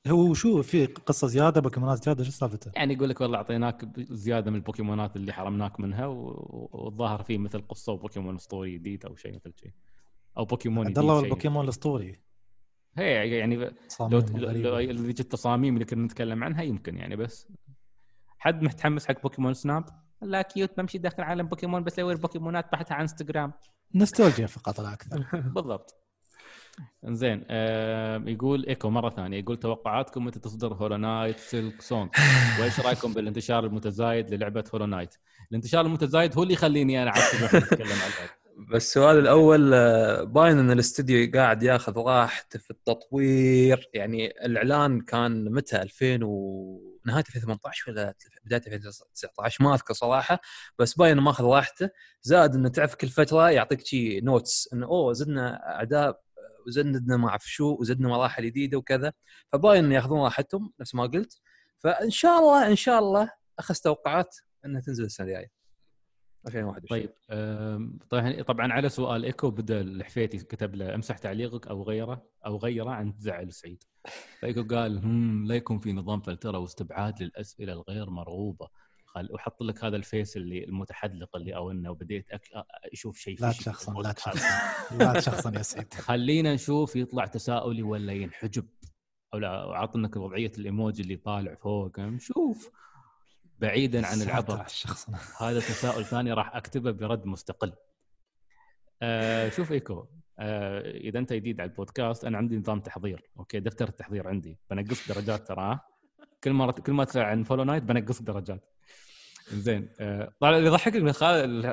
هو 0.07 0.35
شو 0.35 0.63
في 0.63 0.87
قصة 0.87 1.27
زيادة 1.27 1.61
بوكيمونات 1.61 2.05
زيادة؟ 2.05 2.25
شو 2.25 2.31
سالفته؟ 2.31 2.71
يعني 2.75 2.95
يقول 2.95 3.09
لك 3.09 3.21
والله 3.21 3.39
أعطيناك 3.39 3.89
زيادة 3.99 4.51
من 4.51 4.57
البوكيمونات 4.57 5.17
اللي 5.17 5.33
حرمناك 5.33 5.81
منها 5.81 6.07
والظاهر 6.07 7.23
في 7.23 7.39
مثل 7.39 7.61
قصة 7.69 7.93
وبوكيمون 7.93 8.35
أسطوري 8.35 8.79
جديد 8.79 9.05
أو 9.05 9.17
شيء 9.17 9.35
مثل 9.35 9.53
شيء. 9.57 9.73
أو 10.39 10.45
بوكيمون 10.45 10.87
عبد 10.87 10.99
الله 10.99 11.15
شيء. 11.15 11.23
والبوكيمون 11.23 11.65
الأسطوري. 11.65 12.21
هي 12.99 13.39
يعني 13.39 13.57
لو 13.57 13.71
تصاميمهم 13.89 14.37
لو 14.39 14.79
اللي 14.79 15.13
تجي 15.13 15.23
التصاميم 15.23 15.75
اللي 15.75 15.85
كنا 15.85 16.05
نتكلم 16.05 16.45
عنها 16.45 16.63
يمكن 16.63 16.97
يعني 16.97 17.17
بس. 17.17 17.49
حد 18.39 18.63
متحمس 18.63 19.07
حق 19.07 19.23
Pokémon 19.23 19.55
Snap 19.55 19.85
لا 20.23 20.43
cute 20.43 20.77
بمشي 20.77 20.99
داخل 20.99 21.23
عالم 21.23 21.47
بوكيمون 21.47 21.85
بسوي 21.85 22.13
البوكيمونات 22.13 22.73
بحطها 22.73 22.95
على 22.95 23.03
انستغرام 23.03 23.53
نوستالجيا 23.95 24.47
فقط 24.47 24.81
لا 24.81 24.93
أكثر. 24.93 25.27
بالضبط. 25.55 25.97
زين 27.05 27.45
آه 27.51 28.23
يقول 28.27 28.67
إيكو 28.67 28.91
مرة 28.91 29.11
ثانية 29.11 29.39
يقول 29.39 29.57
توقعاتكم 29.57 30.25
متى 30.25 30.41
تصدر 30.41 30.75
Hollow 30.75 30.97
Knight 30.97 31.39
Silksong 31.39 32.11
وإيش 32.61 32.81
رأيكم 32.81 33.13
بالانتشار 33.13 33.67
المتزايد 33.67 34.35
للعبة 34.35 34.65
Hollow 34.75 34.87
Knight 34.87 35.15
الانتشار 35.51 35.87
المتزايد 35.87 36.37
هو 36.37 36.43
اللي 36.43 36.55
يخليني 36.55 37.03
أنا 37.03 37.11
عاد 37.11 37.55
أتكلم 37.55 37.89
عن 37.89 38.29
بس 38.69 38.83
السؤال 38.87 39.19
الأول 39.19 39.75
آه، 39.75 40.23
باين 40.23 40.59
إن 40.59 40.71
الاستوديو 40.71 41.31
قاعد 41.35 41.63
ياخذ 41.63 41.99
راحته 41.99 42.59
في 42.59 42.71
التطوير. 42.71 43.91
يعني 43.95 44.27
الإعلان 44.47 45.01
كان 45.01 45.53
متى؟ 45.53 45.83
2000 45.83 46.25
و 46.25 46.99
نهاية 47.07 47.25
2018 47.29 47.91
ولا 47.91 48.15
بداية 48.45 48.63
2019 48.67 49.65
ما 49.65 49.75
أذكر 49.75 49.95
صراحة 49.95 50.41
بس 50.79 50.95
باين 50.95 51.13
إنه 51.13 51.23
ماخذ 51.23 51.45
راحته. 51.45 51.91
زاد 52.23 52.55
إنه 52.55 52.69
تعرف 52.69 52.95
كل 52.95 53.09
فترة 53.09 53.51
يعطيك 53.51 53.87
شي 53.87 54.21
notes 54.21 54.69
إنه 54.73 54.87
أوه 54.87 55.13
زدنا 55.13 55.75
أعداء 55.77 56.21
وزدنا 56.67 57.17
ما 57.17 57.29
أعرف 57.29 57.45
شو 57.47 57.77
وزدنا 57.81 58.09
مراحل 58.09 58.45
جديدة 58.45 58.79
وكذا. 58.79 59.13
فباين 59.53 59.85
إنه 59.85 59.95
ياخذون 59.95 60.21
راحتهم 60.21 60.73
نفس 60.81 60.95
ما 60.95 61.03
قلت. 61.07 61.41
فإن 61.79 62.11
شاء 62.11 62.39
الله 62.39 62.67
إن 62.67 62.77
شاء 62.77 62.99
الله 62.99 63.31
اخذ 63.59 63.75
توقعات 63.75 64.37
إنها 64.65 64.81
تنزل 64.81 65.05
السنة 65.05 65.27
الجاية. 65.27 65.60
2021 66.47 66.89
طيب 66.89 67.11
طبعا 68.11 68.43
طبعا 68.43 68.73
على 68.73 68.89
سؤال 68.89 69.25
إيكو 69.25 69.51
بدا 69.51 69.81
الحفيتي 69.81 70.39
كتب 70.39 70.75
له 70.75 70.95
أمسح 70.95 71.19
تعليقك 71.19 71.67
أو 71.67 71.83
غيره 71.83 72.27
أو 72.47 72.57
غيره 72.57 72.91
عن 72.91 73.17
تزعل 73.17 73.53
سعيد. 73.53 73.85
فإيكو 74.41 74.63
قال 74.63 74.99
هم 74.99 75.47
لا 75.47 75.55
يكون 75.55 75.79
في 75.79 75.93
نظام 75.93 76.21
فلترة 76.21 76.59
واستبعاد 76.59 77.23
للأسئلة 77.23 77.73
الغير 77.73 78.11
مرغوبة. 78.11 78.69
خل 79.07 79.29
وحط 79.33 79.63
لك 79.63 79.85
هذا 79.85 79.97
الفيس 79.97 80.37
اللي 80.37 80.65
المتحدلق 80.65 81.37
اللي 81.37 81.57
أو 81.57 81.71
إنه 81.71 81.95
بديت 81.95 82.31
أك... 82.31 82.43
أشوف 82.93 83.19
شيء 83.19 83.41
لا 83.41 83.51
تشخصن 83.51 84.03
لا. 84.03 84.13
تشخصن 84.13 84.99
لا 84.99 85.13
تشخصن 85.13 85.55
يا 85.55 85.63
سعيد. 85.63 85.95
خلينا 86.09 86.55
نشوف 86.55 86.97
يطلع 86.97 87.27
تساؤلي 87.27 87.83
ولا 87.83 88.13
ينحجب. 88.13 88.67
أو 89.35 89.39
لا 89.39 89.49
عطنك 89.51 90.17
وضعية 90.17 90.53
الإيموجي 90.59 91.03
اللي 91.03 91.17
طالع 91.17 91.55
فوق. 91.55 92.01
نشوف. 92.01 92.71
بعيدا 93.61 94.07
عن 94.07 94.23
الشخصنة 94.67 95.19
هذا 95.49 95.61
تساؤل 95.61 96.05
ثاني 96.05 96.33
راح 96.33 96.57
أكتبه 96.57 96.91
برد 96.91 97.27
مستقل. 97.27 97.73
آه 99.03 99.49
شوف 99.49 99.73
إيكو 99.73 100.07
آه 100.39 100.91
إذا 100.91 101.19
أنت 101.19 101.33
جديد 101.33 101.61
على 101.61 101.71
البودكاست 101.71 102.25
أنا 102.25 102.39
عندي 102.39 102.57
نظام 102.57 102.81
تحضير 102.81 103.31
أوكي 103.39 103.61
دفتر 103.61 103.89
التحضير 103.89 104.29
عندي 104.29 104.59
بنقص 104.71 105.09
درجات 105.09 105.49
ترى؟ 105.49 105.81
كل 106.45 106.53
مرة 106.53 106.71
كل 106.73 106.93
ما 106.93 107.05
تسال 107.05 107.23
عن 107.23 107.43
Hollow 107.43 107.65
Knight 107.65 107.83
بنقص 107.83 108.23
درجات. 108.23 108.65
زين 109.53 109.89
آه 110.01 110.33
طبعا 110.41 110.57
اللي 110.57 110.67
يضحكك 110.69 110.97
ان 110.97 111.13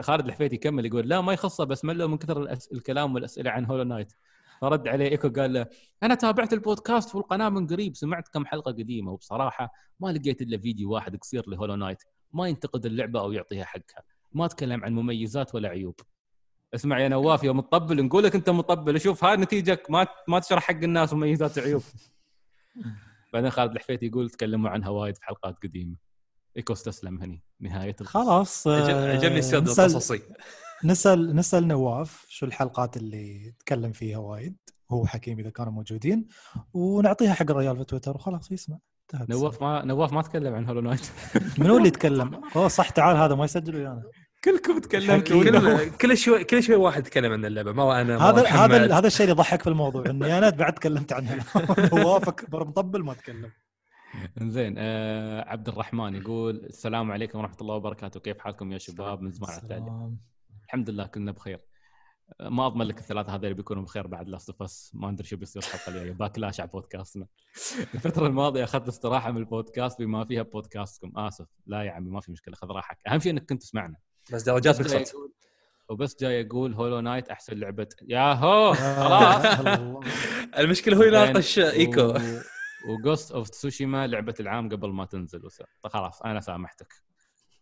خالد 0.01 0.25
الحفيدي 0.25 0.55
يكمل 0.55 0.85
يقول 0.85 1.09
لا 1.09 1.21
ما 1.21 1.33
يخصه 1.33 1.63
بس 1.63 1.85
مله 1.85 2.07
من 2.07 2.17
كثر 2.17 2.41
الأس... 2.41 2.71
الكلام 2.71 3.15
والأسئلة 3.15 3.51
عن 3.51 3.65
Hollow 3.65 3.83
Knight. 3.83 4.13
فرد 4.61 4.87
عليه 4.87 5.09
إيكو 5.11 5.29
قال 5.29 5.53
له 5.53 5.65
أنا 6.03 6.15
تابعت 6.15 6.53
البودكاست 6.53 7.15
والقناه 7.15 7.49
من 7.49 7.67
قريب 7.67 7.95
سمعت 7.95 8.27
كم 8.27 8.45
حلقة 8.45 8.71
قديمة 8.71 9.11
وبصراحة 9.11 9.73
ما 9.99 10.07
لقيت 10.11 10.41
إلا 10.41 10.57
فيديو 10.57 10.91
واحد 10.93 11.15
قصير 11.17 11.49
ل 11.49 11.53
Hollow 11.53 11.75
Knight 11.75 12.03
ما 12.33 12.47
ينتقد 12.47 12.85
اللعبة 12.85 13.19
أو 13.19 13.31
يعطيها 13.31 13.65
حقها 13.65 14.03
ما 14.33 14.47
تكلم 14.47 14.83
عن 14.85 14.93
مميزات 14.93 15.55
ولا 15.55 15.69
عيوب. 15.69 15.99
اسمع 16.75 16.99
يا 16.99 17.07
نواف 17.07 17.43
يوم 17.43 17.59
تطبل 17.61 18.05
نقول 18.05 18.23
لك 18.23 18.35
أنت 18.35 18.49
مطبل 18.49 18.99
شوف 18.99 19.23
هاي 19.23 19.37
نتيجتك 19.37 19.85
ما 19.91 20.07
ما 20.27 20.39
تشرح 20.39 20.63
حق 20.63 20.75
الناس 20.83 21.13
مميزات 21.13 21.57
وعيوب. 21.57 21.81
بعدين 23.33 23.49
خالد 23.49 23.71
الحفيتي 23.71 24.05
يقول 24.05 24.29
تكلموا 24.29 24.69
عنها 24.69 24.89
وايد 24.89 25.17
في 25.17 25.23
حلقات 25.25 25.55
قديمة. 25.63 25.95
إيكو 26.57 26.73
استسلم 26.73 27.21
هني 27.21 27.43
نهاية 27.59 27.95
القصة. 28.01 28.23
خلاص 28.23 28.67
عجب- 28.67 28.95
آه، 28.95 29.13
عجبني 29.17 29.39
السرد 29.39 29.67
القصصي. 29.67 30.21
نسأل 30.83 31.35
نسأل 31.35 31.67
نواف 31.67 32.25
شو 32.29 32.45
الحلقات 32.45 32.97
اللي 32.97 33.53
تكلم 33.59 33.91
فيها 33.91 34.17
وايد 34.17 34.55
هو 34.91 35.05
حكيم 35.05 35.39
إذا 35.39 35.49
كانوا 35.49 35.71
موجودين 35.71 36.27
ونعطيها 36.73 37.33
حق 37.33 37.51
الرجال 37.51 37.77
في 37.77 37.83
تويتر 37.83 38.15
وخلاص 38.15 38.51
يسمع 38.51 38.77
انتهت 39.13 39.29
نواف 39.29 39.61
ما 39.61 39.85
نواف 39.85 40.13
ما 40.13 40.21
تكلم 40.21 40.53
عن 40.55 40.65
Hollow 40.65 40.81
Knight 40.81 41.11
منو 41.59 41.77
اللي 41.77 41.87
يتكلم؟ 41.87 42.41
أوه 42.55 42.67
صح 42.67 42.89
تعال 42.89 43.17
هذا 43.17 43.35
ما 43.35 43.45
يسجل 43.45 43.75
ويانا. 43.75 44.03
كلكم 44.43 44.79
تكلمتوا 44.79 45.43
كل 45.43 45.89
كل 46.01 46.17
شوي 46.17 46.43
كل 46.43 46.63
شوي 46.63 46.75
واحد 46.75 47.07
يتكلم 47.07 47.31
عن 47.31 47.45
اللعبة 47.45 47.71
ما 47.71 48.01
أنا 48.01 48.17
ما 48.17 48.23
هذا 48.29 48.43
محمد. 48.43 48.71
هذا 48.71 48.97
هذا 48.97 49.07
الشيء 49.07 49.21
اللي 49.21 49.31
يضحك 49.31 49.61
في 49.61 49.69
الموضوع 49.69 50.05
إني 50.05 50.37
أنا 50.37 50.49
بعد 50.49 50.73
تكلمت 50.73 51.13
عنها 51.13 51.45
نواف 51.93 52.27
اكبر 52.27 52.67
مطبل 52.67 53.03
ما 53.03 53.13
تكلم. 53.13 53.51
زين 54.41 54.75
آه 54.77 55.49
عبد 55.49 55.67
الرحمن 55.67 56.15
يقول 56.15 56.55
السلام 56.55 57.11
عليكم 57.11 57.39
ورحمة 57.39 57.57
الله 57.61 57.75
وبركاته 57.75 58.19
كيف 58.19 58.39
حالكم 58.39 58.71
يا 58.71 58.77
شباب؟ 58.77 59.21
من 59.21 59.31
زمان 59.31 59.51
على 59.51 59.61
التعليق. 59.61 60.11
الحمد 60.67 60.89
لله 60.89 61.05
كلنا 61.05 61.31
بخير. 61.31 61.65
آه، 62.41 62.49
ما 62.49 62.67
أضمن 62.67 62.85
لك 62.85 62.99
الثلاثة 62.99 63.35
هذول 63.35 63.53
بيكونوا 63.53 63.83
بخير 63.83 64.07
بعد 64.07 64.29
Last 64.29 64.49
of 64.49 64.61
Us 64.61 64.91
ما 64.93 65.09
أدري 65.09 65.27
شو 65.27 65.37
بيصير 65.37 65.61
الحلقة 65.61 65.89
الجاية. 65.89 66.11
backlash 66.11 66.59
على 66.59 66.69
بودكاستنا. 66.69 67.27
الفترة 67.95 68.27
الماضية 68.27 68.63
أخذت 68.63 68.87
استراحة 68.87 69.31
من 69.31 69.37
البودكاست 69.37 69.99
بما 69.99 70.25
فيها 70.25 70.43
بودكاستكم. 70.43 71.19
آسف. 71.19 71.47
لا 71.65 71.83
يا 71.83 71.91
عمي 71.91 72.09
ما 72.09 72.21
في 72.21 72.31
مشكلة. 72.31 72.55
خذ 72.55 72.67
راحتك. 72.67 73.07
أهم 73.07 73.19
شيء 73.19 73.31
إنك 73.31 73.49
كنت 73.49 73.61
تسمعنا. 73.61 73.97
بس 74.33 74.43
درجات 74.43 74.81
بس 74.81 75.15
وبس 75.89 76.15
جاي 76.19 76.47
أقول 76.47 76.73
Hollow 76.73 76.99
Knight 76.99 77.29
أحسن 77.29 77.57
لعبة. 77.57 77.89
ياهو! 78.07 78.73
خلاص. 78.73 79.59
الله. 79.59 79.99
المشكلة 80.57 80.97
هو 80.97 81.03
يناقش 81.03 81.59
إيكو. 81.59 82.13
و 82.89 82.96
Ghost 82.96 83.31
of 83.31 83.49
Tsushima 83.49 84.07
لعبة 84.07 84.33
العام 84.39 84.69
قبل 84.69 84.89
ما 84.89 85.05
تنزل. 85.05 85.49
خلاص 85.83 86.21
أنا 86.21 86.39
سامحتك. 86.39 86.93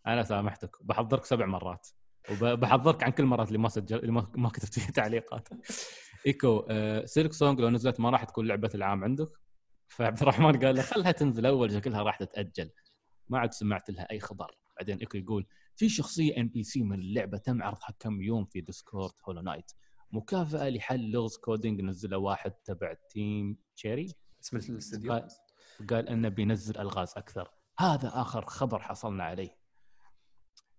أنا 0.06 0.22
سامحتك. 0.22 0.76
بحضرك 0.80 1.24
سبع 1.24 1.46
مرات. 1.46 1.88
وبحضرك 2.30 3.02
عن 3.02 3.10
كل 3.10 3.24
مرات 3.24 3.48
اللي 3.48 3.58
ما 3.58 3.68
سجل 3.68 3.98
اللي 3.98 4.12
ما, 4.12 4.48
كتبت 4.48 4.74
فيها 4.74 4.90
تعليقات. 4.90 5.48
إيكو 6.26 6.66
آه 6.70 7.04
Silksong 7.04 7.60
لو 7.60 7.70
نزلت 7.70 8.00
ما 8.00 8.10
راح 8.10 8.24
تكون 8.24 8.46
لعبة 8.46 8.70
العام 8.74 9.04
عندك. 9.04 9.30
فعبد 9.88 10.22
الرحمن 10.22 10.64
قال 10.64 10.74
له 10.74 10.82
خلها 10.82 11.12
تنزل 11.12 11.46
أول 11.46 11.72
شكلها 11.72 12.02
راح 12.02 12.16
تتأجل. 12.16 12.70
ما 13.28 13.38
عاد 13.38 13.52
سمعت 13.52 13.90
لها 13.90 14.10
أي 14.10 14.20
خبر. 14.20 14.58
بعدين 14.76 14.98
إيكو 14.98 15.18
يقول 15.18 15.46
في 15.76 15.88
شخصية 15.88 16.36
NPC 16.36 16.82
من 16.82 17.00
اللعبة 17.00 17.38
تم 17.38 17.62
عرضها 17.62 17.94
كم 17.98 18.22
يوم 18.22 18.44
في 18.44 18.60
Discord 18.60 19.12
Hollow 19.28 19.40
Knight 19.40 19.72
مكافأة 20.12 20.68
لحل 20.68 21.10
لغز 21.10 21.36
coding 21.36 21.80
نزله 21.80 22.18
واحد 22.18 22.50
تبع 22.50 22.94
Team 23.10 23.56
Cherry 23.76 24.14
اسم 24.42 24.56
الاستديو 24.56 25.12
قال 25.90 26.08
إنه 26.08 26.28
بينزل 26.28 26.78
ألغاز 26.78 27.12
أكثر. 27.16 27.50
هذا 27.78 28.08
آخر 28.14 28.46
خبر 28.46 28.82
حصلنا 28.82 29.24
عليه. 29.24 29.55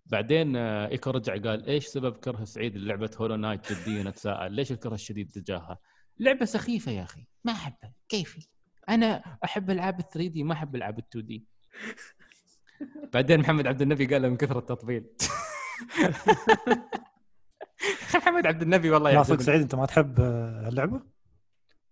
بعدين 0.09 0.55
آه، 0.55 0.87
إيكو 0.87 1.09
رجع 1.09 1.33
قال 1.33 1.65
إيش 1.65 1.85
سبب 1.85 2.15
كره 2.15 2.43
سعيد 2.43 2.77
للعبة 2.77 3.09
Hollow 3.17 3.35
Knight 3.35 3.73
جديا 3.73 4.03
نتساءل 4.03 4.53
ليش 4.53 4.71
الكره 4.71 4.93
الشديد 4.93 5.31
تجاهها؟ 5.31 5.79
لعبة 6.19 6.45
سخيفة 6.45 6.91
يا 6.91 7.03
أخي 7.03 7.27
ما 7.43 7.51
أحبها 7.51 7.93
كيفي 8.09 8.47
أنا 8.89 9.37
أحب 9.43 9.69
ألعاب 9.69 9.99
ال 9.99 10.09
3D 10.09 10.43
ما 10.43 10.53
أحب 10.53 10.75
ألعاب 10.75 10.99
ال 10.99 11.03
2D 11.09 11.45
بعدين 13.13 13.39
محمد 13.39 13.67
عبد 13.67 13.81
النبي 13.81 14.05
قال 14.05 14.21
له 14.21 14.29
من 14.29 14.37
كثر 14.37 14.59
التطبيل 14.59 15.05
محمد 18.15 18.47
عبد 18.47 18.61
النبي 18.61 18.89
والله 18.89 19.11
لا 19.11 19.23
صدق 19.23 19.41
سعيد 19.41 19.61
أنت 19.61 19.75
ما 19.75 19.85
تحب 19.85 20.19
آه، 20.19 20.69
اللعبة؟ 20.69 21.16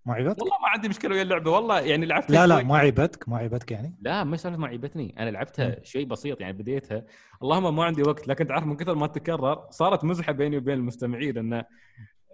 ما 0.05 0.13
عيبتك؟ 0.13 0.41
والله 0.41 0.57
ما 0.61 0.67
عندي 0.69 0.89
مشكلة 0.89 1.15
ويا 1.15 1.21
اللعبة 1.21 1.51
والله 1.51 1.79
يعني 1.79 2.05
لعبتها 2.05 2.47
لا 2.47 2.47
لا. 2.47 2.63
ما 2.63 2.77
عيبتك 2.77 3.29
ما 3.29 3.37
عيبتك 3.37 3.71
يعني 3.71 3.95
لا 4.01 4.23
ما 4.23 4.37
سالفة 4.37 4.57
ما 4.57 4.67
عيبتني 4.67 5.15
أنا 5.19 5.29
لعبتها 5.29 5.83
شيء 5.83 6.05
بسيط 6.05 6.41
يعني 6.41 6.53
بديتها 6.53 7.03
اللهم 7.43 7.75
ما 7.75 7.83
عندي 7.83 8.01
وقت 8.01 8.27
لكن 8.27 8.47
تعرف 8.47 8.65
من 8.65 8.75
كثر 8.75 8.95
ما 8.95 9.07
تكرر 9.07 9.67
صارت 9.69 10.03
مزحة 10.03 10.31
بيني 10.31 10.57
وبين 10.57 10.73
المستمعين 10.73 11.37
انه 11.37 11.65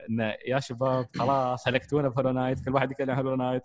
انه 0.10 0.34
يا 0.48 0.60
شباب 0.60 1.08
خلاص 1.16 1.68
هلكتونا 1.68 2.10
ب 2.10 2.13
Hollow 2.13 2.32
Knight 2.32 2.66
كل 2.66 2.74
واحد 2.74 2.92
يتكلم 2.92 3.16
Hollow 3.16 3.36
Knight 3.36 3.64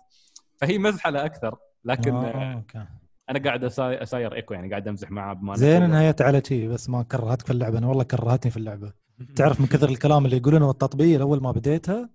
فهي 0.57 0.77
مزحة 0.77 1.09
لا 1.09 1.25
أكثر 1.25 1.55
لكن 1.85 2.15
آه. 2.15 2.53
أوكي. 2.53 2.85
أنا 3.29 3.39
قاعد 3.39 3.63
أساير 3.63 4.35
إيكو 4.35 4.53
يعني 4.53 4.69
قاعد 4.69 4.87
أمزح 4.87 5.11
معاه 5.11 5.33
بما 5.33 5.55
زين 5.55 6.09
جت 6.09 6.21
على 6.21 6.41
شي 6.45 6.67
بس 6.67 6.89
ما 6.89 7.03
كرهتك 7.03 7.45
في 7.45 7.51
اللعبة 7.53 7.77
أنا 7.77 7.87
والله 7.87 8.03
كرهتني 8.03 8.51
في 8.51 8.57
اللعبة 8.57 8.93
تعرف 9.35 9.61
من 9.61 9.67
كثر 9.67 9.89
الكلام 9.89 10.25
اللي 10.25 10.37
يقولونه 10.37 10.67
والتطبيل 10.67 11.21
اول 11.21 11.41
ما 11.41 11.51
بديتها 11.51 12.09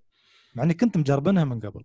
مع 0.55 0.62
إني 0.62 0.74
كنت 0.74 0.97
مجربنها 0.97 1.45
من 1.45 1.61
قبل. 1.61 1.85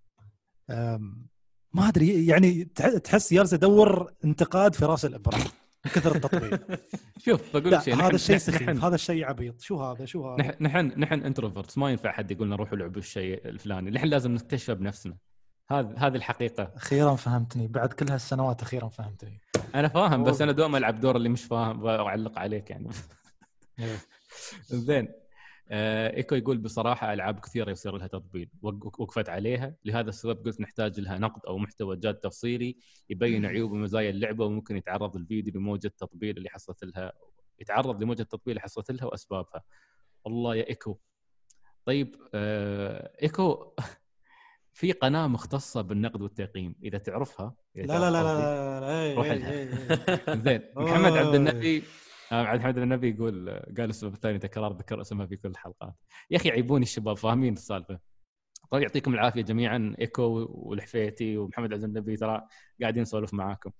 ما 1.72 1.88
أدري 1.88 2.26
يعني 2.26 2.64
تح- 2.64 2.96
تحس 2.98 3.34
جالس 3.34 3.54
ادور 3.54 4.12
انتقاد 4.24 4.74
في 4.74 4.84
رأس 4.84 5.04
الابره 5.04 5.36
من 5.84 5.90
كثر 5.92 6.14
التطبيل 6.16 6.58
شوف 7.24 7.56
بقول 7.56 7.82
شيء 7.82 7.94
هذا 7.94 8.14
الشيء 8.14 8.36
سخيف 8.36 8.84
هذا 8.84 8.94
الشيء 8.94 9.24
عبيط. 9.24 9.60
شو 9.60 9.82
هذا؟ 9.82 10.04
شو 10.04 10.30
هذا؟ 10.34 10.56
نحن 10.60 10.86
نحن 11.00 11.20
انتروفرتس 11.22 11.78
ما 11.78 11.90
ينفع 11.90 12.12
حد 12.12 12.30
يقول 12.30 12.46
لنا 12.46 12.56
روحوا 12.56 12.76
لعبوا 12.78 12.98
الشيء 13.00 13.48
الفلاني. 13.48 13.90
نحن 13.90 14.06
لازم 14.06 14.32
نكتشفه 14.34 14.72
بنفسنا 14.72 15.16
هذه 15.70 15.94
هذه 15.96 16.16
الحقيقة. 16.16 16.72
أخيرا 16.76 17.14
فهمتني. 17.16 17.66
بعد 17.66 17.92
كل 17.92 18.10
هالسنوات 18.10 18.62
أخيرا 18.62 18.88
فهمتني. 18.88 19.40
أنا 19.74 19.88
فاهم 19.88 20.24
بس. 20.24 20.40
أنا 20.42 20.52
دوم 20.52 20.76
ألعب 20.76 21.00
دور 21.00 21.16
اللي 21.16 21.28
مش 21.28 21.44
فاهم 21.44 21.82
وأعلق 21.82 22.38
عليك 22.38 22.70
يعني. 22.70 22.88
زين. 24.70 25.04
آه 25.04 25.14
إيكو 25.70 26.34
يقول 26.34 26.58
بصراحة 26.58 27.12
ألعاب 27.12 27.40
كثيرة 27.40 27.70
يصير 27.70 27.96
لها 27.96 28.06
تطبيل. 28.06 28.50
وق- 28.62 29.00
وقفت 29.00 29.28
عليها. 29.28 29.74
لهذا 29.84 30.08
السبب 30.08 30.44
قلت 30.46 30.60
نحتاج 30.60 31.00
لها 31.00 31.18
نقد 31.18 31.46
أو 31.46 31.58
محتوى 31.58 31.96
جاد 31.96 32.14
تفصيلي 32.14 32.76
يبين 33.10 33.46
عيوب 33.46 33.72
ومزايا 33.72 34.10
اللعبة 34.10 34.44
وممكن 34.44 34.76
يتعرض 34.76 35.16
الفيديو 35.16 35.52
لموجة 35.54 35.88
تطبيل 35.98 36.36
اللي 36.36 36.48
حصلت 36.50 36.84
لها 36.84 37.12
يتعرض 37.60 38.02
لموجة 38.02 38.22
تطبيل 38.22 38.52
اللي 38.52 38.60
حصلت 38.60 38.90
لها 38.90 39.04
وأسبابها. 39.04 39.62
والله 40.24 40.54
يا 40.56 40.68
إيكو. 40.68 40.98
طيب 41.84 42.16
آه 42.34 43.12
إيكو 43.22 43.72
في 44.78 44.92
قناة 44.92 45.26
مختصة 45.26 45.80
بالنقد 45.80 46.22
والتقييم. 46.22 46.74
إذا 46.82 46.98
تعرفها 46.98 47.54
إذا 47.76 47.86
لا 47.86 47.98
لا 47.98 48.10
لا 48.10 48.22
تعرف 48.22 48.40
لا 48.40 48.80
لا 48.80 49.14
روح 49.14 49.26
لا 49.26 49.34
لها. 49.34 50.36
زين 50.44 50.60
محمد 50.76 51.12
عبد. 51.12 51.34
النبي 51.34 51.82
آه، 52.32 52.46
عبد 52.46 52.78
النبي 52.78 53.10
يقول 53.10 53.50
قال 53.50 53.90
السبب 53.90 54.14
الثاني 54.14 54.38
تكرار 54.38 54.72
ذكر 54.72 55.00
اسمها 55.00 55.26
في 55.26 55.36
كل 55.36 55.48
الحلقات 55.48 55.94
يا 56.30 56.36
أخي 56.36 56.50
عيبوني 56.50 56.82
الشباب 56.82 57.16
فاهمين 57.16 57.52
السالفة. 57.52 57.98
طيب 58.70 58.82
يعطيكم 58.82 59.14
العافية 59.14 59.42
جميعا 59.42 59.94
إيكو 60.00 60.46
والحفيتي 60.50 61.36
ومحمد 61.36 61.72
عبد 61.72 61.84
النبي 61.84 62.16
ترى 62.16 62.46
قاعدين 62.80 63.02
نسولف 63.02 63.34
معاكم. 63.34 63.70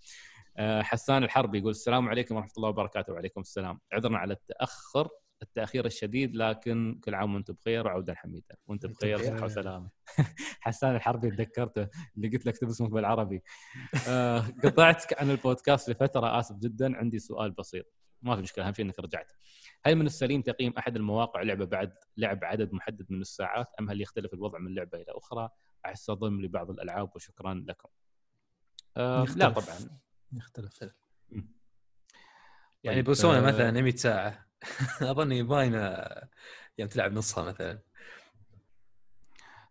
آه، 0.57 0.83
حسان 0.83 1.25
الحربي 1.25 1.59
يقول 1.59 1.70
السلام 1.70 2.09
عليكم 2.09 2.37
ورحمة 2.37 2.53
الله 2.57 2.69
وبركاته 2.69 3.12
وعليكم 3.12 3.41
السلام. 3.41 3.81
عذرنا 3.93 4.19
على 4.19 4.33
التأخر 4.33 5.09
التأخير 5.43 5.87
الشديد 5.87 6.37
لكن 6.37 7.01
كل 7.05 7.15
عام 7.15 7.35
وأنتم 7.35 7.55
بخير 7.55 7.87
وعودا 7.87 8.15
حميدا. 8.15 8.57
وأنتم 8.66 8.89
بخير. 8.89 9.19
صحة 9.19 9.45
وسلامة. 9.45 9.91
حسان 10.61 10.97
الحربي 10.97 11.31
تذكرته 11.31 11.89
اللي 12.16 12.29
قلت 12.29 12.47
لك 12.47 12.55
اكتب 12.55 12.69
اسمك 12.69 12.91
بالعربي. 12.91 13.43
آه، 14.09 14.39
قطعتك 14.65 15.20
عن 15.20 15.31
البودكاست 15.31 15.91
لفترة 15.91 16.39
آسف 16.41 16.57
جدا 16.57 16.97
عندي 16.97 17.19
سؤال 17.19 17.51
بسيط. 17.51 17.87
ما 18.23 18.36
في 18.36 18.43
مشكلة 18.43 18.66
أهم 18.66 18.73
شيء 18.73 18.85
إنك 18.85 18.99
رجعت. 18.99 19.32
هل 19.85 19.97
من 19.97 20.07
السليم 20.07 20.43
تقييم 20.43 20.73
أحد 20.78 20.97
المواقع 20.97 21.43
لعبة 21.43 21.65
بعد 21.65 21.93
لعب 22.16 22.45
عدد 22.45 22.73
محدد 22.73 23.07
من 23.11 23.20
الساعات 23.20 23.66
أم 23.81 23.90
هل 23.90 24.01
يختلف 24.01 24.35
الوضع 24.35 24.59
من 24.59 24.74
لعبة 24.74 24.99
إلى 24.99 25.07
أخرى؟ 25.09 25.51
احس 25.85 26.11
ضم 26.11 26.40
لبعض 26.40 26.70
الألعاب 26.70 27.16
وشكرا 27.16 27.65
لكم. 27.69 27.89
آه 28.97 29.24
لا. 29.36 29.49
طبعا. 29.49 30.01
يختلف. 30.32 30.82
يعني 32.85 32.97
طيب، 32.97 33.05
بوسونا 33.05 33.39
آه، 33.39 33.43
مثلا 33.43 33.81
100 33.81 33.97
ساعة. 33.97 34.49
أظني 35.03 35.43
باينه 35.43 36.07
يوم 36.78 36.89
تلعب 36.89 37.12
نصها 37.12 37.45
مثلا. 37.45 37.82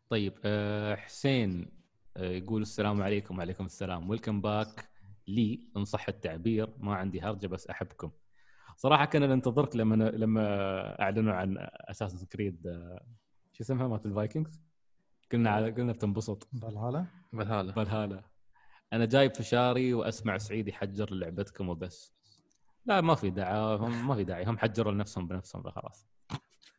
طيب 0.09 0.39
آه، 0.45 0.95
حسين 0.95 1.71
آه، 2.17 2.31
يقول 2.31 2.61
السلام 2.61 3.01
عليكم. 3.01 3.37
وعليكم 3.37 3.65
السلام. 3.65 4.09
welcome 4.09 4.41
back 4.41 4.89
لي. 5.27 5.69
إن 5.77 5.85
صح 5.85 6.07
التعبير 6.07 6.73
ما 6.77 6.95
عندي 6.95 7.21
هرجة 7.21 7.47
بس 7.47 7.67
أحبكم. 7.67 8.11
صراحة 8.77 9.05
كنا 9.05 9.27
ننتظرك 9.27 9.75
لما 9.75 9.95
لما 9.95 11.01
أعلنوا 11.01 11.33
عن 11.33 11.55
Assassin's 11.61 12.25
Creed 12.25 12.61
شو 13.53 13.63
اسمها؟ 13.63 13.87
مالت 13.87 14.05
ال 14.05 14.11
Vikings. 14.11 14.61
قلنا 15.31 15.49
على 15.49 15.71
قلنا 15.71 15.91
بتنبسط. 15.91 16.47
Valhalla 16.53 17.07
Valhalla 17.33 17.73
Valhalla 17.73 18.23
أنا 18.93 19.05
جايب 19.05 19.35
فشاري 19.35 19.93
وأسمع 19.93 20.37
سعيد 20.37 20.67
يحجر 20.67 21.13
لعبتكم 21.13 21.69
وبس. 21.69 22.13
لا 22.85 23.01
ما 23.01 23.15
في 23.15 23.29
داعي. 23.29 23.75
هم 23.75 24.07
ما 24.07 24.15
في 24.15 24.23
داعي. 24.23 24.45
هم 24.45 24.57
حجروا 24.57 24.91
لنفسهم 24.91 25.27
بنفسهم 25.27 25.63
فخلاص. 25.63 26.07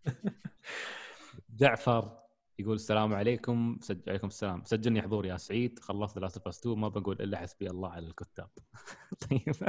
جعفر 1.60 2.18
يقول 2.58 2.74
السلام 2.74 3.14
عليكم. 3.14 3.78
سج... 3.80 4.08
عليكم 4.08 4.26
السلام. 4.26 4.64
سجلني 4.64 5.02
حضور 5.02 5.26
يا 5.26 5.36
سعيد. 5.36 5.78
خلصت 5.78 6.18
Last 6.18 6.46
of 6.46 6.58
2 6.58 6.78
ما 6.78 6.88
بقول 6.88 7.16
إلا 7.20 7.38
حسبي 7.38 7.70
الله 7.70 7.90
على 7.90 8.06
الكتاب. 8.06 8.50
طيب. 9.30 9.68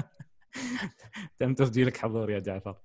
تم 1.39 1.53
تسجيلك 1.53 1.97
حضور 1.97 2.31
يا 2.31 2.39
جعفر. 2.39 2.81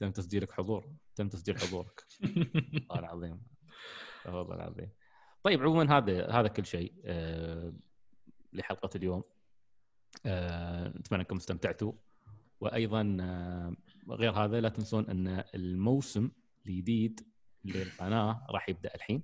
تم 0.00 0.10
تسجيلك 0.10 0.52
حضور. 0.52 0.92
تم 1.14 1.28
تسجيل 1.28 1.58
حضورك. 1.58 2.04
والله 2.90 2.98
العظيم. 2.98 3.42
والله 4.26 4.54
العظيم. 4.54 4.90
طيب 5.42 5.62
عموما 5.62 5.98
هذا 5.98 6.30
هذا 6.30 6.48
كل 6.48 6.66
شيء 6.66 6.94
آه، 7.04 7.72
لحلقة 8.52 8.90
اليوم. 8.96 9.24
آه، 10.26 10.88
نتمنى 10.88 11.20
أنكم 11.20 11.36
استمتعتوا. 11.36 11.92
وأيضا 12.60 13.16
آه، 13.20 13.76
غير 14.08 14.32
هذا 14.32 14.60
لا 14.60 14.68
تنسون 14.68 15.10
أن 15.10 15.44
الموسم 15.54 16.30
الجديد 16.66 17.20
للقناة 17.64 18.46
راح 18.50 18.68
يبدأ 18.68 18.94
الحين. 18.94 19.22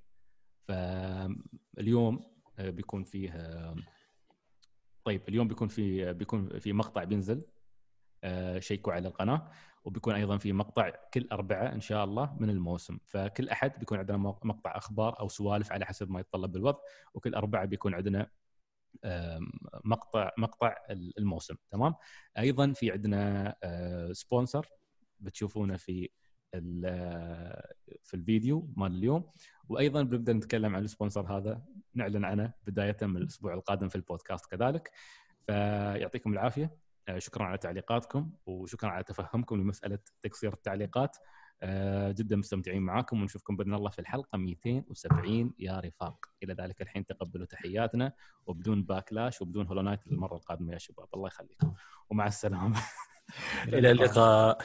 فاليوم 0.67 2.33
بيكون 2.59 3.03
فيه 3.03 3.31
طيب 5.03 5.21
اليوم 5.29 5.47
بيكون 5.47 5.67
في 5.67 6.13
بيكون 6.13 6.59
في 6.59 6.73
مقطع 6.73 7.03
بينزل 7.03 7.45
آه، 8.23 8.59
شيكوا 8.59 8.93
على 8.93 9.07
القناة 9.07 9.51
وبيكون 9.83 10.15
أيضا 10.15 10.37
في 10.37 10.53
مقطع 10.53 10.89
كل 11.13 11.27
اربعاء 11.31 11.73
إن 11.75 11.81
شاء 11.81 12.03
الله 12.03 12.37
من 12.39 12.49
الموسم. 12.49 12.99
فكل 13.05 13.49
أحد 13.49 13.79
بيكون 13.79 13.97
عندنا 13.99 14.17
مق- 14.17 14.45
مقطع 14.45 14.77
أخبار 14.77 15.19
أو 15.19 15.27
سوالف 15.27 15.71
على 15.71 15.85
حسب 15.85 16.09
ما 16.11 16.19
يتطلب 16.19 16.55
الوضع 16.55 16.79
وكل 17.13 17.35
اربعاء 17.35 17.65
بيكون 17.65 17.93
عندنا 17.93 18.29
مقطع 19.85 20.31
مقطع 20.37 20.75
الموسم. 21.17 21.55
تمام؟ 21.71 21.95
أيضا 22.37 22.73
في 22.73 22.91
عندنا 22.91 23.55
آه، 23.63 24.11
sponsor 24.13 24.67
بتشوفونه 25.19 25.77
في 25.77 26.09
في 28.03 28.13
الفيديو 28.13 28.73
مال 28.77 28.91
اليوم. 28.91 29.29
وأيضا 29.69 30.03
بنبدأ 30.03 30.33
نتكلم 30.33 30.75
عن 30.75 30.83
ال 30.83 30.90
sponsor 30.90 31.37
هذا. 31.37 31.61
نعلن 31.95 32.25
عنه 32.25 32.53
بداية 32.67 32.97
من 33.01 33.17
الأسبوع 33.17 33.53
القادم 33.53 33.89
في 33.89 33.95
البودكاست 33.95 34.45
كذلك. 34.45 34.91
فيعطيكم 35.47 36.33
العافية. 36.33 36.75
آه، 37.07 37.19
شكرا 37.19 37.45
على 37.45 37.57
تعليقاتكم 37.57 38.31
وشكرا 38.45 38.89
على 38.89 39.03
تفهمكم 39.03 39.61
لمسألة 39.61 39.99
تقصير 40.21 40.53
التعليقات. 40.53 41.17
آه، 41.61 42.11
جدا 42.11 42.35
مستمتعين 42.35 42.81
معاكم 42.81 43.21
ونشوفكم 43.21 43.55
بإذن 43.55 43.73
الله 43.73 43.89
في 43.89 43.99
الحلقة 43.99 44.37
270 44.37 45.53
يا 45.59 45.79
رفاق. 45.79 46.25
إلى 46.43 46.53
ذلك 46.53 46.81
الحين 46.81 47.05
تقبلوا 47.05 47.45
تحياتنا 47.45 48.13
وبدون 48.45 48.83
باكلاش 48.83 49.41
وبدون 49.41 49.67
هولو 49.67 49.81
نايت 49.81 50.07
المره 50.07 50.35
القادمة 50.35 50.73
يا 50.73 50.77
شباب. 50.77 51.07
الله 51.13 51.27
يخليكم. 51.27 51.73
ومع 52.09 52.27
السلامة. 52.27 52.81
إلى 53.67 53.91
اللقاء. 53.91 54.61